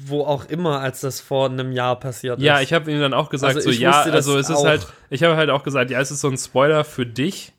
wo 0.07 0.23
auch 0.25 0.45
immer, 0.51 0.81
als 0.81 1.01
das 1.01 1.23
vor 1.23 1.49
einem 1.49 1.73
Jahr 1.73 1.99
passiert 1.99 2.39
Ja, 2.39 2.59
ist. 2.59 2.65
ich 2.65 2.73
habe 2.75 2.93
ihm 2.93 3.01
dann 3.01 3.15
auch 3.15 3.31
gesagt, 3.31 3.57
Also 3.57 3.71
so 3.71 3.79
ja, 3.81 4.03
also 4.03 4.37
es 4.39 4.51
ist 4.51 4.57
auch. 4.57 4.67
halt, 4.67 4.87
ich 5.09 5.23
habe 5.23 5.35
halt 5.37 5.49
auch 5.49 5.63
gesagt, 5.63 5.91
ja, 5.91 5.99
es 5.99 6.11
ist 6.11 6.21
so 6.21 6.29
ein 6.29 6.37
Spoiler 6.37 6.85
für 6.85 7.07
dich, 7.07 7.54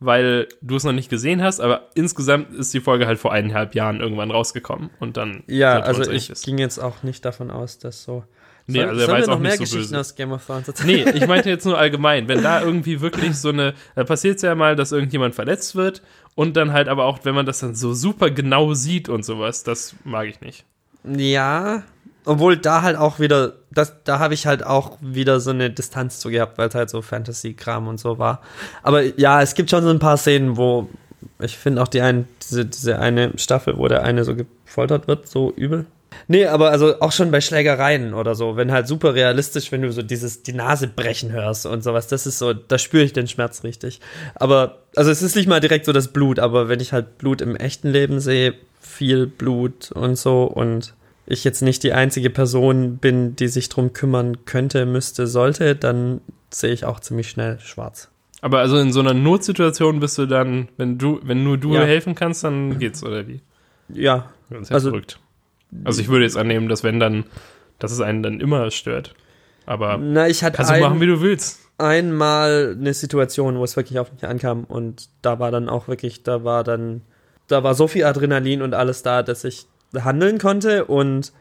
weil 0.00 0.48
du 0.62 0.76
es 0.76 0.84
noch 0.84 0.92
nicht 0.92 1.10
gesehen 1.10 1.42
hast, 1.42 1.60
aber 1.60 1.88
insgesamt 1.94 2.52
ist 2.54 2.72
die 2.72 2.80
Folge 2.80 3.06
halt 3.06 3.18
vor 3.18 3.32
eineinhalb 3.32 3.74
Jahren 3.74 4.00
irgendwann 4.00 4.30
rausgekommen 4.30 4.90
und 5.00 5.16
dann 5.16 5.42
Ja, 5.46 5.80
also 5.80 6.02
ich 6.10 6.30
wissen. 6.30 6.44
ging 6.44 6.58
jetzt 6.58 6.78
auch 6.78 7.02
nicht 7.02 7.24
davon 7.24 7.50
aus, 7.50 7.78
dass 7.78 8.04
so. 8.04 8.24
Nee, 8.70 8.82
also 8.82 9.10
er 9.10 9.20
noch 9.26 9.36
auch 9.36 9.38
mehr 9.38 9.52
nicht 9.52 9.58
so 9.58 9.62
Geschichten 9.76 9.94
böse. 9.94 10.00
aus 10.00 10.14
Game 10.14 10.30
of 10.30 10.44
Thrones 10.44 10.68
erzählen? 10.68 11.04
Nee, 11.06 11.10
ich 11.18 11.26
meinte 11.26 11.48
jetzt 11.48 11.64
nur 11.64 11.78
allgemein, 11.78 12.28
wenn 12.28 12.42
da 12.42 12.60
irgendwie 12.62 13.00
wirklich 13.00 13.34
so 13.36 13.48
eine, 13.48 13.72
da 13.94 14.04
passiert 14.04 14.36
es 14.36 14.42
ja 14.42 14.54
mal, 14.54 14.76
dass 14.76 14.92
irgendjemand 14.92 15.34
verletzt 15.34 15.74
wird 15.74 16.02
und 16.34 16.54
dann 16.56 16.72
halt 16.72 16.86
aber 16.88 17.06
auch, 17.06 17.20
wenn 17.24 17.34
man 17.34 17.46
das 17.46 17.60
dann 17.60 17.74
so 17.74 17.94
super 17.94 18.30
genau 18.30 18.74
sieht 18.74 19.08
und 19.08 19.24
sowas, 19.24 19.64
das 19.64 19.96
mag 20.04 20.28
ich 20.28 20.42
nicht. 20.42 20.66
Ja, 21.04 21.82
obwohl 22.28 22.56
da 22.56 22.82
halt 22.82 22.96
auch 22.96 23.18
wieder, 23.18 23.54
das, 23.70 23.94
da 24.04 24.18
habe 24.18 24.34
ich 24.34 24.46
halt 24.46 24.64
auch 24.64 24.98
wieder 25.00 25.40
so 25.40 25.50
eine 25.50 25.70
Distanz 25.70 26.20
zu 26.20 26.30
gehabt, 26.30 26.58
weil 26.58 26.68
es 26.68 26.74
halt 26.74 26.90
so 26.90 27.02
Fantasy-Kram 27.02 27.88
und 27.88 27.98
so 27.98 28.18
war. 28.18 28.42
Aber 28.82 29.02
ja, 29.02 29.42
es 29.42 29.54
gibt 29.54 29.70
schon 29.70 29.82
so 29.82 29.90
ein 29.90 29.98
paar 29.98 30.16
Szenen, 30.16 30.56
wo 30.56 30.88
ich 31.40 31.56
finde 31.56 31.82
auch 31.82 31.88
die 31.88 32.00
ein, 32.00 32.28
diese, 32.42 32.66
diese 32.66 32.98
eine 32.98 33.32
Staffel, 33.36 33.76
wo 33.78 33.88
der 33.88 34.02
eine 34.02 34.24
so 34.24 34.34
gefoltert 34.34 35.08
wird, 35.08 35.26
so 35.26 35.52
übel. 35.56 35.86
Nee, 36.26 36.46
aber 36.46 36.70
also 36.70 37.00
auch 37.00 37.12
schon 37.12 37.30
bei 37.30 37.40
Schlägereien 37.40 38.12
oder 38.12 38.34
so, 38.34 38.56
wenn 38.56 38.72
halt 38.72 38.88
super 38.88 39.14
realistisch, 39.14 39.72
wenn 39.72 39.82
du 39.82 39.92
so 39.92 40.02
dieses, 40.02 40.42
die 40.42 40.52
Nase 40.52 40.88
brechen 40.88 41.32
hörst 41.32 41.66
und 41.66 41.82
sowas, 41.82 42.08
das 42.08 42.26
ist 42.26 42.38
so, 42.38 42.52
da 42.52 42.78
spüre 42.78 43.04
ich 43.04 43.12
den 43.12 43.28
Schmerz 43.28 43.62
richtig. 43.62 44.00
Aber, 44.34 44.78
also 44.96 45.10
es 45.10 45.22
ist 45.22 45.36
nicht 45.36 45.48
mal 45.48 45.60
direkt 45.60 45.86
so 45.86 45.92
das 45.92 46.08
Blut, 46.08 46.38
aber 46.38 46.68
wenn 46.68 46.80
ich 46.80 46.92
halt 46.92 47.18
Blut 47.18 47.40
im 47.40 47.56
echten 47.56 47.88
Leben 47.88 48.20
sehe, 48.20 48.54
viel 48.80 49.26
Blut 49.26 49.92
und 49.92 50.16
so 50.16 50.44
und 50.44 50.94
ich 51.30 51.44
jetzt 51.44 51.60
nicht 51.62 51.82
die 51.82 51.92
einzige 51.92 52.30
Person 52.30 52.96
bin, 52.96 53.36
die 53.36 53.48
sich 53.48 53.68
drum 53.68 53.92
kümmern 53.92 54.44
könnte, 54.46 54.86
müsste, 54.86 55.26
sollte, 55.26 55.76
dann 55.76 56.20
sehe 56.50 56.72
ich 56.72 56.84
auch 56.84 57.00
ziemlich 57.00 57.28
schnell 57.28 57.60
schwarz. 57.60 58.08
Aber 58.40 58.60
also 58.60 58.78
in 58.78 58.92
so 58.92 59.00
einer 59.00 59.14
Notsituation 59.14 60.00
bist 60.00 60.16
du 60.16 60.26
dann, 60.26 60.68
wenn 60.76 60.96
du, 60.96 61.20
wenn 61.22 61.42
nur 61.44 61.58
du 61.58 61.74
Ja. 61.74 61.82
helfen 61.82 62.14
kannst, 62.14 62.44
dann 62.44 62.78
geht's, 62.78 63.02
oder 63.04 63.26
wie? 63.28 63.40
Ja, 63.92 64.30
Das 64.48 64.62
ist 64.62 64.68
ja 64.70 64.74
Also- 64.74 64.90
verrückt. 64.90 65.18
Also 65.84 66.00
ich 66.00 66.08
würde 66.08 66.24
jetzt 66.24 66.36
annehmen, 66.38 66.68
dass 66.70 66.82
wenn 66.82 66.98
dann, 66.98 67.24
dass 67.78 67.92
es 67.92 68.00
einen 68.00 68.22
dann 68.22 68.40
immer 68.40 68.70
stört. 68.70 69.14
Aber 69.66 69.98
na, 69.98 70.26
ich 70.28 70.42
hatte 70.42 70.56
kannst 70.56 70.70
du 70.70 70.76
ein, 70.76 70.80
machen, 70.80 71.00
wie 71.02 71.06
du 71.06 71.20
willst. 71.20 71.60
einmal 71.76 72.74
eine 72.80 72.94
Situation, 72.94 73.58
wo 73.58 73.64
es 73.64 73.76
wirklich 73.76 73.98
auf 73.98 74.10
mich 74.12 74.24
ankam 74.26 74.64
und 74.64 75.10
da 75.20 75.38
war 75.38 75.50
dann 75.50 75.68
auch 75.68 75.86
wirklich, 75.86 76.22
da 76.22 76.42
war 76.44 76.64
dann, 76.64 77.02
da 77.48 77.62
war 77.64 77.74
so 77.74 77.86
viel 77.86 78.04
Adrenalin 78.04 78.62
und 78.62 78.72
alles 78.72 79.02
da, 79.02 79.22
dass 79.22 79.44
ich 79.44 79.66
handeln 79.94 80.38
konnte 80.38 80.84
und 80.84 81.32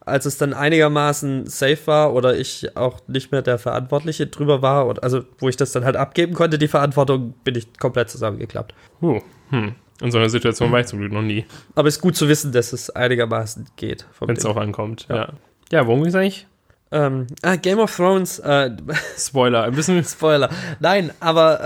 als 0.00 0.24
es 0.24 0.38
dann 0.38 0.54
einigermaßen 0.54 1.46
safe 1.46 1.86
war 1.86 2.14
oder 2.14 2.36
ich 2.36 2.76
auch 2.76 3.00
nicht 3.08 3.30
mehr 3.30 3.42
der 3.42 3.58
Verantwortliche 3.58 4.26
drüber 4.26 4.62
war, 4.62 4.86
oder, 4.86 5.02
also 5.02 5.22
wo 5.38 5.48
ich 5.48 5.56
das 5.56 5.72
dann 5.72 5.84
halt 5.84 5.96
abgeben 5.96 6.34
konnte, 6.34 6.58
die 6.58 6.68
Verantwortung, 6.68 7.34
bin 7.44 7.54
ich 7.54 7.78
komplett 7.78 8.10
zusammengeklappt. 8.10 8.74
Huh. 9.00 9.20
Hm. 9.50 9.74
In 10.00 10.12
so 10.12 10.18
einer 10.18 10.30
Situation 10.30 10.70
war 10.70 10.80
ich 10.80 10.86
zum 10.86 11.00
Glück 11.00 11.12
noch 11.12 11.22
nie, 11.22 11.44
Aber 11.74 11.88
es 11.88 11.96
ist 11.96 12.00
gut 12.00 12.16
zu 12.16 12.28
wissen, 12.28 12.52
dass 12.52 12.72
es 12.72 12.88
einigermaßen 12.90 13.66
geht. 13.76 14.06
wenn 14.20 14.36
es 14.36 14.44
drauf 14.44 14.56
ankommt. 14.56 15.06
Ja. 15.08 15.16
Ja. 15.16 15.32
Ja, 15.70 15.86
worum 15.86 16.02
ging's 16.02 16.14
eigentlich? 16.14 16.46
Ähm, 16.90 17.26
ah, 17.42 17.56
Game 17.56 17.78
of 17.80 17.94
Thrones, 17.94 18.38
äh, 18.38 18.70
Spoiler. 19.18 19.64
Ein 19.64 19.74
bisschen. 19.74 20.02
Spoiler. 20.04 20.48
Nein, 20.80 21.10
aber 21.20 21.60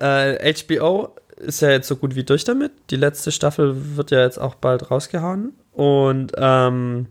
äh, 0.00 0.36
äh, 0.36 0.54
HBO 0.54 1.14
ist 1.38 1.62
ja 1.62 1.70
jetzt 1.70 1.88
so 1.88 1.96
gut 1.96 2.14
wie 2.14 2.24
durch 2.24 2.44
damit. 2.44 2.72
Die 2.90 2.96
letzte 2.96 3.32
Staffel 3.32 3.96
wird 3.96 4.10
ja 4.10 4.22
jetzt 4.22 4.38
auch 4.38 4.54
bald 4.54 4.90
rausgehauen. 4.90 5.54
Und 5.72 6.32
ähm, 6.36 7.06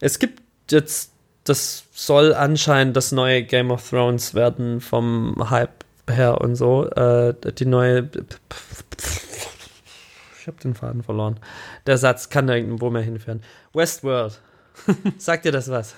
es 0.00 0.18
gibt 0.18 0.42
jetzt, 0.70 1.12
das 1.44 1.84
soll 1.92 2.34
anscheinend 2.34 2.96
das 2.96 3.12
neue 3.12 3.42
Game 3.42 3.70
of 3.70 3.88
Thrones 3.88 4.34
werden 4.34 4.80
vom 4.80 5.50
Hype 5.50 5.84
her 6.08 6.40
und 6.40 6.56
so. 6.56 6.88
Äh, 6.90 7.34
die 7.52 7.66
neue. 7.66 8.10
Ich 10.40 10.46
habe 10.46 10.60
den 10.62 10.74
Faden 10.74 11.02
verloren. 11.02 11.38
Der 11.86 11.98
Satz 11.98 12.28
kann 12.28 12.46
da 12.46 12.54
irgendwo 12.54 12.90
mehr 12.90 13.02
hinführen. 13.02 13.42
Westworld. 13.72 14.40
Sagt 15.18 15.44
dir 15.44 15.52
das 15.52 15.70
was? 15.70 15.94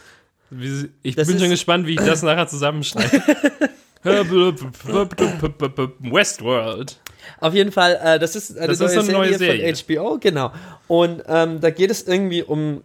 Ich 1.03 1.17
Das 1.17 1.27
bin 1.27 1.41
schon 1.41 1.51
gespannt, 1.51 1.87
wie 1.87 1.95
ich 1.95 2.01
das 2.01 2.23
nachher 2.23 2.47
zusammenschneide. 2.47 3.21
Westworld. 4.05 7.01
Auf 7.41 7.55
jeden 7.55 7.73
Fall, 7.73 7.99
äh, 8.03 8.19
das 8.19 8.37
ist 8.37 8.57
eine, 8.57 8.69
Das 8.69 8.79
neue, 8.79 8.89
ist 8.89 8.99
eine 8.99 9.13
neue 9.13 9.39
Serie 9.39 9.75
Serie. 9.75 9.99
von 9.99 10.13
HBO, 10.13 10.19
genau. 10.19 10.53
Und 10.89 11.23
ähm, 11.29 11.61
da 11.61 11.71
geht 11.71 11.91
es 11.91 12.03
irgendwie 12.07 12.43
um 12.43 12.83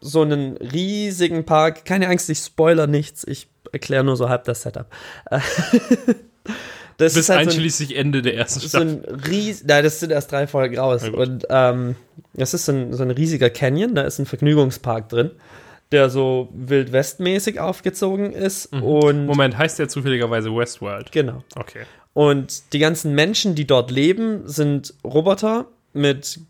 so 0.00 0.22
einen 0.22 0.56
riesigen 0.58 1.44
Park. 1.46 1.84
Keine 1.84 2.08
Angst, 2.08 2.28
ich 2.30 2.38
spoiler 2.38 2.86
nichts. 2.86 3.24
Ich 3.26 3.48
erkläre 3.72 4.04
nur 4.04 4.16
so 4.16 4.28
halb 4.28 4.44
das 4.44 4.62
Setup. 4.62 4.86
Äh, 5.30 5.40
das 6.96 7.14
Bis 7.14 7.16
ist 7.16 7.28
halt 7.28 7.38
so 7.38 7.42
ein, 7.42 7.48
einschließlich 7.48 7.96
Ende 7.96 8.22
der 8.22 8.36
ersten 8.36 8.60
so 8.60 8.68
Staffel. 8.68 8.88
ein 9.08 9.20
ries, 9.26 9.64
nein, 9.66 9.82
das 9.82 10.00
sind 10.00 10.12
erst 10.12 10.30
drei 10.30 10.46
Folgen 10.46 10.78
raus. 10.78 11.08
Und 11.08 11.46
ähm, 11.50 11.96
das 12.34 12.54
ist 12.54 12.66
so 12.66 12.72
ein, 12.72 12.92
so 12.92 13.02
ein 13.02 13.10
riesiger 13.10 13.50
Canyon, 13.50 13.94
da 13.94 14.02
ist 14.02 14.18
ein 14.18 14.26
Vergnügungspark 14.26 15.08
drin, 15.08 15.30
der 15.90 16.08
so 16.10 16.48
wildwestmäßig 16.54 17.60
aufgezogen 17.60 18.32
ist. 18.32 18.66
Und 18.66 19.20
Mhm. 19.22 19.26
Moment, 19.26 19.56
heißt 19.58 19.78
der 19.78 19.88
zufälligerweise 19.88 20.54
Westworld? 20.54 21.10
genau. 21.12 21.42
Okay. 21.56 21.84
Und 22.14 22.72
die 22.72 22.78
ganzen 22.78 23.14
Menschen, 23.14 23.54
die 23.54 23.66
dort 23.66 23.90
leben, 23.90 24.48
sind 24.48 24.94
Roboter 25.04 25.66
mit 25.92 26.40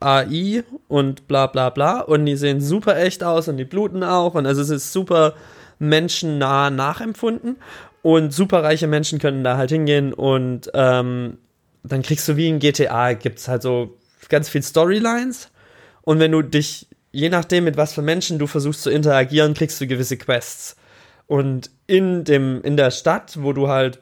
AI 0.00 0.64
und 0.88 1.26
bla 1.28 1.46
bla 1.46 1.70
bla. 1.70 2.00
Und 2.00 2.26
die 2.26 2.36
sehen 2.36 2.60
super 2.60 2.98
echt 2.98 3.24
aus 3.24 3.48
und 3.48 3.56
die 3.56 3.64
bluten 3.64 4.02
auch. 4.02 4.34
Und 4.34 4.46
also 4.46 4.60
es 4.60 4.70
ist 4.70 4.92
super 4.92 5.34
menschennah 5.78 6.70
nachempfunden. 6.70 7.56
Und 8.02 8.32
superreiche 8.32 8.86
Menschen 8.86 9.18
können 9.18 9.44
da 9.44 9.56
halt 9.56 9.70
hingehen 9.70 10.14
und 10.14 10.70
ähm, 10.72 11.36
dann 11.82 12.02
kriegst 12.02 12.26
du 12.28 12.36
wie 12.36 12.48
in 12.48 12.58
GTA, 12.58 13.12
gibt 13.12 13.38
es 13.38 13.48
halt 13.48 13.62
so 13.62 13.98
ganz 14.28 14.48
viel 14.48 14.62
Storylines. 14.62 15.50
Und 16.02 16.18
wenn 16.18 16.32
du 16.32 16.42
dich, 16.42 16.86
je 17.12 17.28
nachdem, 17.28 17.64
mit 17.64 17.76
was 17.76 17.92
für 17.92 18.02
Menschen 18.02 18.38
du 18.38 18.46
versuchst 18.46 18.82
zu 18.82 18.90
interagieren, 18.90 19.54
kriegst 19.54 19.80
du 19.80 19.86
gewisse 19.86 20.16
Quests. 20.16 20.76
Und 21.26 21.70
in 21.86 22.24
dem, 22.24 22.62
in 22.62 22.76
der 22.76 22.90
Stadt, 22.90 23.42
wo 23.42 23.52
du 23.52 23.68
halt 23.68 24.00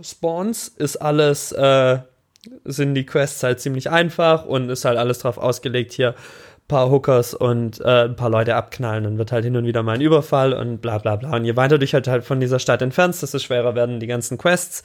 Spawns 0.00 0.68
ist 0.68 0.96
alles, 0.96 1.52
äh, 1.52 1.98
sind 2.64 2.94
die 2.94 3.06
Quests 3.06 3.42
halt 3.42 3.60
ziemlich 3.60 3.90
einfach 3.90 4.44
und 4.44 4.68
ist 4.70 4.84
halt 4.84 4.98
alles 4.98 5.20
drauf 5.20 5.38
ausgelegt, 5.38 5.92
hier 5.92 6.10
ein 6.10 6.68
paar 6.68 6.90
Hookers 6.90 7.34
und 7.34 7.80
äh, 7.80 8.04
ein 8.04 8.16
paar 8.16 8.30
Leute 8.30 8.56
abknallen. 8.56 9.04
Dann 9.04 9.18
wird 9.18 9.32
halt 9.32 9.44
hin 9.44 9.56
und 9.56 9.66
wieder 9.66 9.82
mal 9.82 9.94
ein 9.94 10.00
Überfall 10.00 10.52
und 10.52 10.80
bla 10.80 10.98
bla 10.98 11.16
bla. 11.16 11.36
Und 11.36 11.44
je 11.44 11.56
weiter 11.56 11.76
du 11.76 11.80
dich 11.80 11.94
halt, 11.94 12.08
halt 12.08 12.24
von 12.24 12.40
dieser 12.40 12.58
Stadt 12.58 12.82
entfernst, 12.82 13.22
desto 13.22 13.38
schwerer 13.38 13.74
werden 13.74 14.00
die 14.00 14.06
ganzen 14.06 14.38
Quests 14.38 14.82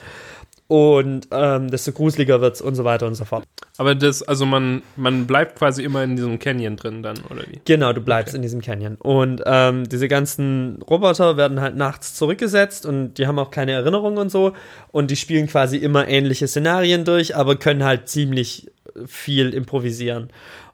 und 0.67 1.27
ähm, 1.32 1.69
desto 1.71 1.93
gruseliger 1.93 2.41
wird's 2.41 2.62
und 2.62 2.75
so 2.75 2.84
weiter 2.84 3.08
und 3.08 3.15
so 3.15 3.25
fort. 3.25 3.45
Aber 3.77 3.95
das, 3.95 4.21
also 4.21 4.45
man, 4.45 4.82
man 4.95 5.25
bleibt 5.25 5.58
quasi 5.58 5.84
immer 5.84 6.03
in 6.03 6.15
diesem 6.15 6.39
Canyon 6.39 6.75
drin 6.75 7.03
dann, 7.03 7.17
oder 7.30 7.43
wie? 7.43 7.62
Genau, 7.65 7.93
du 7.93 8.01
bleibst 8.01 8.36
in 8.36 8.41
diesem 8.41 8.62
Canyon. 8.62 8.95
Und 8.95 9.41
ähm, 9.45 9.88
diese 9.88 10.08
ganzen 10.08 10.82
Roboter 10.82 11.38
werden 11.38 11.62
halt 11.62 11.75
nachts 11.75 12.15
zurückgesetzt 12.15 12.86
und 12.86 13.13
die 13.15 13.27
haben 13.27 13.39
auch 13.39 13.51
keine 13.51 13.71
Erinnerung 13.71 14.17
und 14.17 14.30
so. 14.30 14.53
Und 14.91 15.10
die 15.10 15.15
spielen 15.15 15.47
quasi 15.47 15.77
immer 15.77 16.08
ähnliche 16.08 16.47
Szenarien 16.47 17.06
durch, 17.06 17.36
aber 17.36 17.56
können 17.56 17.84
halt 17.84 18.10
ziemlich 18.10 18.69
viel 19.06 19.53
improvisieren. 19.53 20.30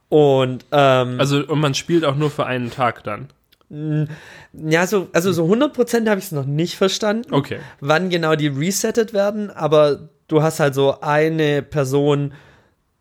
Und 0.09 0.65
ähm, 0.71 1.19
Also, 1.19 1.45
und 1.45 1.59
man 1.59 1.73
spielt 1.73 2.05
auch 2.05 2.15
nur 2.15 2.31
für 2.31 2.45
einen 2.45 2.71
Tag 2.71 3.03
dann. 3.03 3.29
Ja, 4.53 4.85
so, 4.87 5.07
also 5.13 5.31
so 5.31 5.45
100% 5.45 6.07
habe 6.07 6.19
ich 6.19 6.25
es 6.25 6.31
noch 6.31 6.45
nicht 6.45 6.75
verstanden, 6.75 7.33
Okay. 7.33 7.57
wann 7.79 8.09
genau 8.09 8.35
die 8.35 8.47
resettet 8.47 9.13
werden, 9.13 9.49
aber 9.49 10.09
du 10.27 10.43
hast 10.43 10.59
halt 10.59 10.75
so 10.75 10.99
eine 11.01 11.61
Person, 11.63 12.33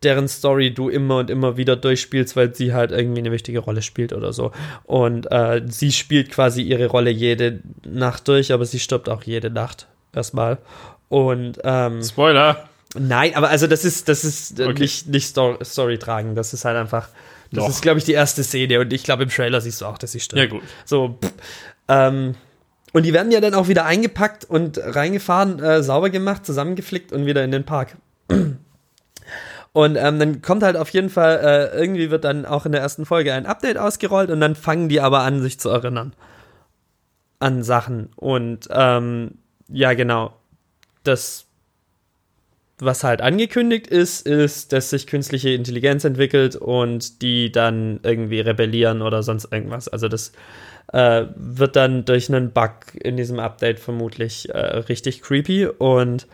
deren 0.01 0.27
Story 0.27 0.73
du 0.73 0.89
immer 0.89 1.17
und 1.17 1.29
immer 1.29 1.55
wieder 1.57 1.75
durchspielst, 1.75 2.35
weil 2.35 2.53
sie 2.55 2.73
halt 2.73 2.91
irgendwie 2.91 3.19
eine 3.19 3.31
wichtige 3.31 3.59
Rolle 3.59 3.81
spielt 3.81 4.11
oder 4.13 4.33
so. 4.33 4.51
Und 4.83 5.31
äh, 5.31 5.61
sie 5.67 5.91
spielt 5.91 6.29
quasi 6.31 6.61
ihre 6.61 6.87
Rolle 6.87 7.09
jede 7.09 7.59
Nacht 7.85 8.27
durch, 8.27 8.51
aber 8.51 8.65
sie 8.65 8.79
stirbt 8.79 9.07
auch 9.07 9.23
jede 9.23 9.49
Nacht 9.49 9.87
erstmal. 10.13 10.57
Und 11.07 11.59
ähm, 11.63 12.03
Spoiler. 12.03 12.67
Nein, 12.95 13.35
aber 13.35 13.49
also 13.49 13.65
das 13.67 13.85
ist, 13.85 14.09
das 14.09 14.25
ist 14.25 14.59
äh, 14.59 14.65
Okay. 14.65 14.81
nicht, 14.81 15.07
nicht 15.07 15.27
Story, 15.27 15.57
Story 15.63 15.97
tragen. 15.97 16.35
Das 16.35 16.53
ist 16.53 16.65
halt 16.65 16.75
einfach, 16.77 17.07
das 17.53 17.63
Doch. 17.63 17.69
ist, 17.69 17.81
glaube 17.81 17.99
ich, 17.99 18.05
die 18.05 18.13
erste 18.13 18.43
Szene 18.43 18.79
und 18.79 18.91
ich 18.93 19.03
glaube, 19.03 19.23
im 19.23 19.29
Trailer 19.29 19.61
siehst 19.61 19.81
du 19.81 19.85
auch, 19.85 19.97
dass 19.97 20.11
sie 20.11 20.19
stirbt. 20.19 20.41
Ja, 20.41 20.49
gut. 20.49 20.63
So, 20.85 21.17
pff, 21.23 21.33
ähm, 21.87 22.35
und 22.91 23.03
die 23.03 23.13
werden 23.13 23.31
ja 23.31 23.41
dann 23.41 23.53
auch 23.53 23.67
wieder 23.67 23.85
eingepackt 23.85 24.45
und 24.45 24.77
reingefahren, 24.77 25.59
äh, 25.59 25.81
sauber 25.81 26.09
gemacht, 26.09 26.45
zusammengeflickt 26.45 27.11
und 27.11 27.25
wieder 27.25 27.43
in 27.43 27.51
den 27.51 27.63
Park. 27.63 27.97
Und 29.75 29.95
ähm, 29.95 30.19
dann 30.19 30.43
kommt 30.43 30.61
halt 30.61 30.77
auf 30.77 30.89
jeden 30.89 31.09
Fall, 31.09 31.39
äh, 31.39 31.79
irgendwie 31.79 32.11
wird 32.11 32.25
dann 32.25 32.45
auch 32.45 32.67
in 32.67 32.73
der 32.73 32.81
ersten 32.81 33.07
Folge 33.07 33.33
ein 33.33 33.47
Update 33.47 33.79
ausgerollt 33.79 34.29
und 34.29 34.39
dann 34.39 34.53
fangen 34.53 34.87
die 34.87 35.01
aber 35.01 35.21
an, 35.21 35.41
sich 35.41 35.59
zu 35.59 35.69
erinnern 35.69 36.13
an 37.43 37.61
Sachen. 37.61 38.09
Und 38.15 38.69
ähm, 38.71 39.37
ja, 39.67 39.93
genau. 39.93 40.33
Das, 41.03 41.42
was 42.85 43.03
halt 43.03 43.21
angekündigt 43.21 43.87
ist, 43.87 44.27
ist, 44.27 44.73
dass 44.73 44.89
sich 44.89 45.07
künstliche 45.07 45.49
Intelligenz 45.49 46.03
entwickelt 46.03 46.55
und 46.55 47.21
die 47.21 47.51
dann 47.51 47.99
irgendwie 48.03 48.39
rebellieren 48.39 49.01
oder 49.01 49.23
sonst 49.23 49.51
irgendwas. 49.51 49.87
Also 49.87 50.07
das 50.07 50.31
äh, 50.91 51.25
wird 51.35 51.75
dann 51.75 52.05
durch 52.05 52.29
einen 52.29 52.51
Bug 52.51 52.71
in 52.93 53.17
diesem 53.17 53.39
Update 53.39 53.79
vermutlich 53.79 54.49
äh, 54.49 54.57
richtig 54.57 55.21
creepy. 55.21 55.67
Und 55.67 56.27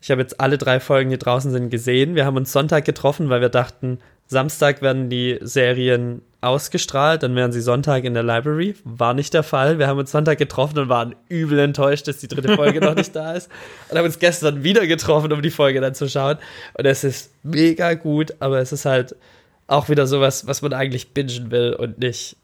ich 0.00 0.10
habe 0.10 0.20
jetzt 0.20 0.40
alle 0.40 0.58
drei 0.58 0.80
Folgen, 0.80 1.10
die 1.10 1.18
draußen 1.18 1.50
sind, 1.50 1.70
gesehen. 1.70 2.14
Wir 2.14 2.24
haben 2.24 2.36
uns 2.36 2.52
Sonntag 2.52 2.84
getroffen, 2.84 3.30
weil 3.30 3.40
wir 3.40 3.48
dachten, 3.48 3.98
Samstag 4.26 4.82
werden 4.82 5.10
die 5.10 5.38
Serien 5.42 6.22
ausgestrahlt, 6.44 7.22
dann 7.22 7.34
wären 7.34 7.52
sie 7.52 7.60
Sonntag 7.60 8.04
in 8.04 8.14
der 8.14 8.22
Library. 8.22 8.74
War 8.84 9.14
nicht 9.14 9.34
der 9.34 9.42
Fall. 9.42 9.78
Wir 9.78 9.86
haben 9.86 9.98
uns 9.98 10.10
Sonntag 10.12 10.38
getroffen 10.38 10.78
und 10.78 10.88
waren 10.88 11.14
übel 11.28 11.58
enttäuscht, 11.58 12.06
dass 12.08 12.18
die 12.18 12.28
dritte 12.28 12.54
Folge 12.56 12.80
noch 12.80 12.94
nicht 12.94 13.14
da 13.16 13.32
ist. 13.32 13.50
Und 13.88 13.98
haben 13.98 14.04
uns 14.04 14.18
gestern 14.18 14.62
wieder 14.62 14.86
getroffen, 14.86 15.32
um 15.32 15.42
die 15.42 15.50
Folge 15.50 15.80
dann 15.80 15.94
zu 15.94 16.08
schauen. 16.08 16.38
Und 16.74 16.84
es 16.86 17.04
ist 17.04 17.30
mega 17.42 17.94
gut, 17.94 18.34
aber 18.40 18.58
es 18.58 18.72
ist 18.72 18.84
halt 18.84 19.16
auch 19.66 19.88
wieder 19.88 20.06
sowas, 20.06 20.46
was 20.46 20.62
man 20.62 20.72
eigentlich 20.72 21.08
bingen 21.12 21.50
will 21.50 21.72
und 21.74 21.98
nicht 21.98 22.36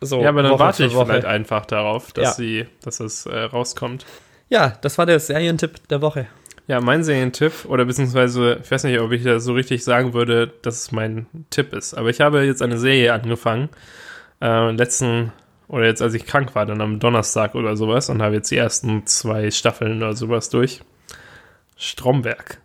so. 0.00 0.20
Ja, 0.22 0.30
aber 0.30 0.42
dann 0.42 0.52
Woche 0.52 0.58
warte 0.60 0.84
ich 0.86 0.92
vielleicht 0.92 1.24
einfach 1.26 1.66
darauf, 1.66 2.12
dass 2.12 2.24
Ja. 2.24 2.32
sie, 2.32 2.66
dass 2.82 2.98
es 3.00 3.26
äh, 3.26 3.38
rauskommt. 3.38 4.04
Ja, 4.48 4.76
das 4.80 4.98
war 4.98 5.06
der 5.06 5.20
Serientipp 5.20 5.88
der 5.88 6.02
Woche. 6.02 6.26
Ja, 6.68 6.80
mein 6.80 7.02
Serientipp, 7.02 7.64
oder 7.66 7.84
beziehungsweise, 7.84 8.60
ich 8.62 8.70
weiß 8.70 8.84
nicht, 8.84 9.00
ob 9.00 9.10
ich 9.12 9.24
das 9.24 9.44
so 9.44 9.52
richtig 9.52 9.82
sagen 9.82 10.14
würde, 10.14 10.52
dass 10.62 10.76
es 10.76 10.92
mein 10.92 11.26
Tipp 11.50 11.72
ist. 11.72 11.94
Aber 11.94 12.08
ich 12.08 12.20
habe 12.20 12.44
jetzt 12.44 12.62
eine 12.62 12.78
Serie 12.78 13.12
angefangen, 13.12 13.68
äh, 14.40 14.70
letzten, 14.70 15.32
oder 15.68 15.86
jetzt 15.86 16.02
als 16.02 16.14
ich 16.14 16.24
krank 16.24 16.54
war, 16.54 16.64
dann 16.64 16.80
am 16.80 17.00
Donnerstag 17.00 17.56
oder 17.56 17.76
sowas, 17.76 18.08
und 18.10 18.22
habe 18.22 18.36
jetzt 18.36 18.50
die 18.50 18.56
ersten 18.56 19.06
zwei 19.06 19.50
Staffeln 19.50 19.96
oder 19.96 20.14
sowas 20.14 20.50
durch. 20.50 20.82
Stromberg. 21.76 22.60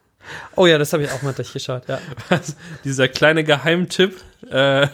Oh 0.55 0.67
ja, 0.67 0.77
das 0.77 0.93
habe 0.93 1.03
ich 1.03 1.11
auch 1.11 1.23
mal 1.23 1.33
durchgeschaut, 1.33 1.83
ja. 1.87 1.99
Dieser 2.83 3.07
kleine 3.07 3.43
Geheimtipp. 3.43 4.15
Äh, 4.51 4.87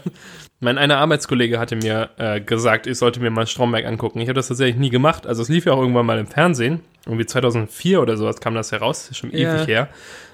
mein 0.60 0.78
einer 0.78 1.00
Arbeitskollege 1.00 1.60
hatte 1.60 1.76
mir 1.76 2.12
äh, 2.18 2.40
gesagt, 2.40 2.88
ich 2.88 2.98
sollte 2.98 3.20
mir 3.20 3.32
mal 3.32 3.48
Stromberg 3.48 3.86
angucken. 3.86 4.22
Ich 4.22 4.30
habe 4.30 4.36
das 4.36 4.48
tatsächlich 4.48 4.78
nie 4.78 4.90
gemacht. 4.90 5.28
Also 5.28 5.42
es 5.42 5.50
lief 5.50 5.66
ja 5.66 5.74
auch 5.74 5.82
irgendwann 5.82 6.06
mal 6.06 6.20
im 6.20 6.28
Fernsehen. 6.28 6.82
Irgendwie 7.06 7.26
2004 7.26 8.02
oder 8.02 8.18
sowas 8.18 8.40
kam 8.40 8.56
das 8.56 8.72
heraus. 8.72 9.10
Ist 9.10 9.18
schon 9.18 9.32
Ja. 9.32 9.56
ewig 9.56 9.68
her. 9.68 9.90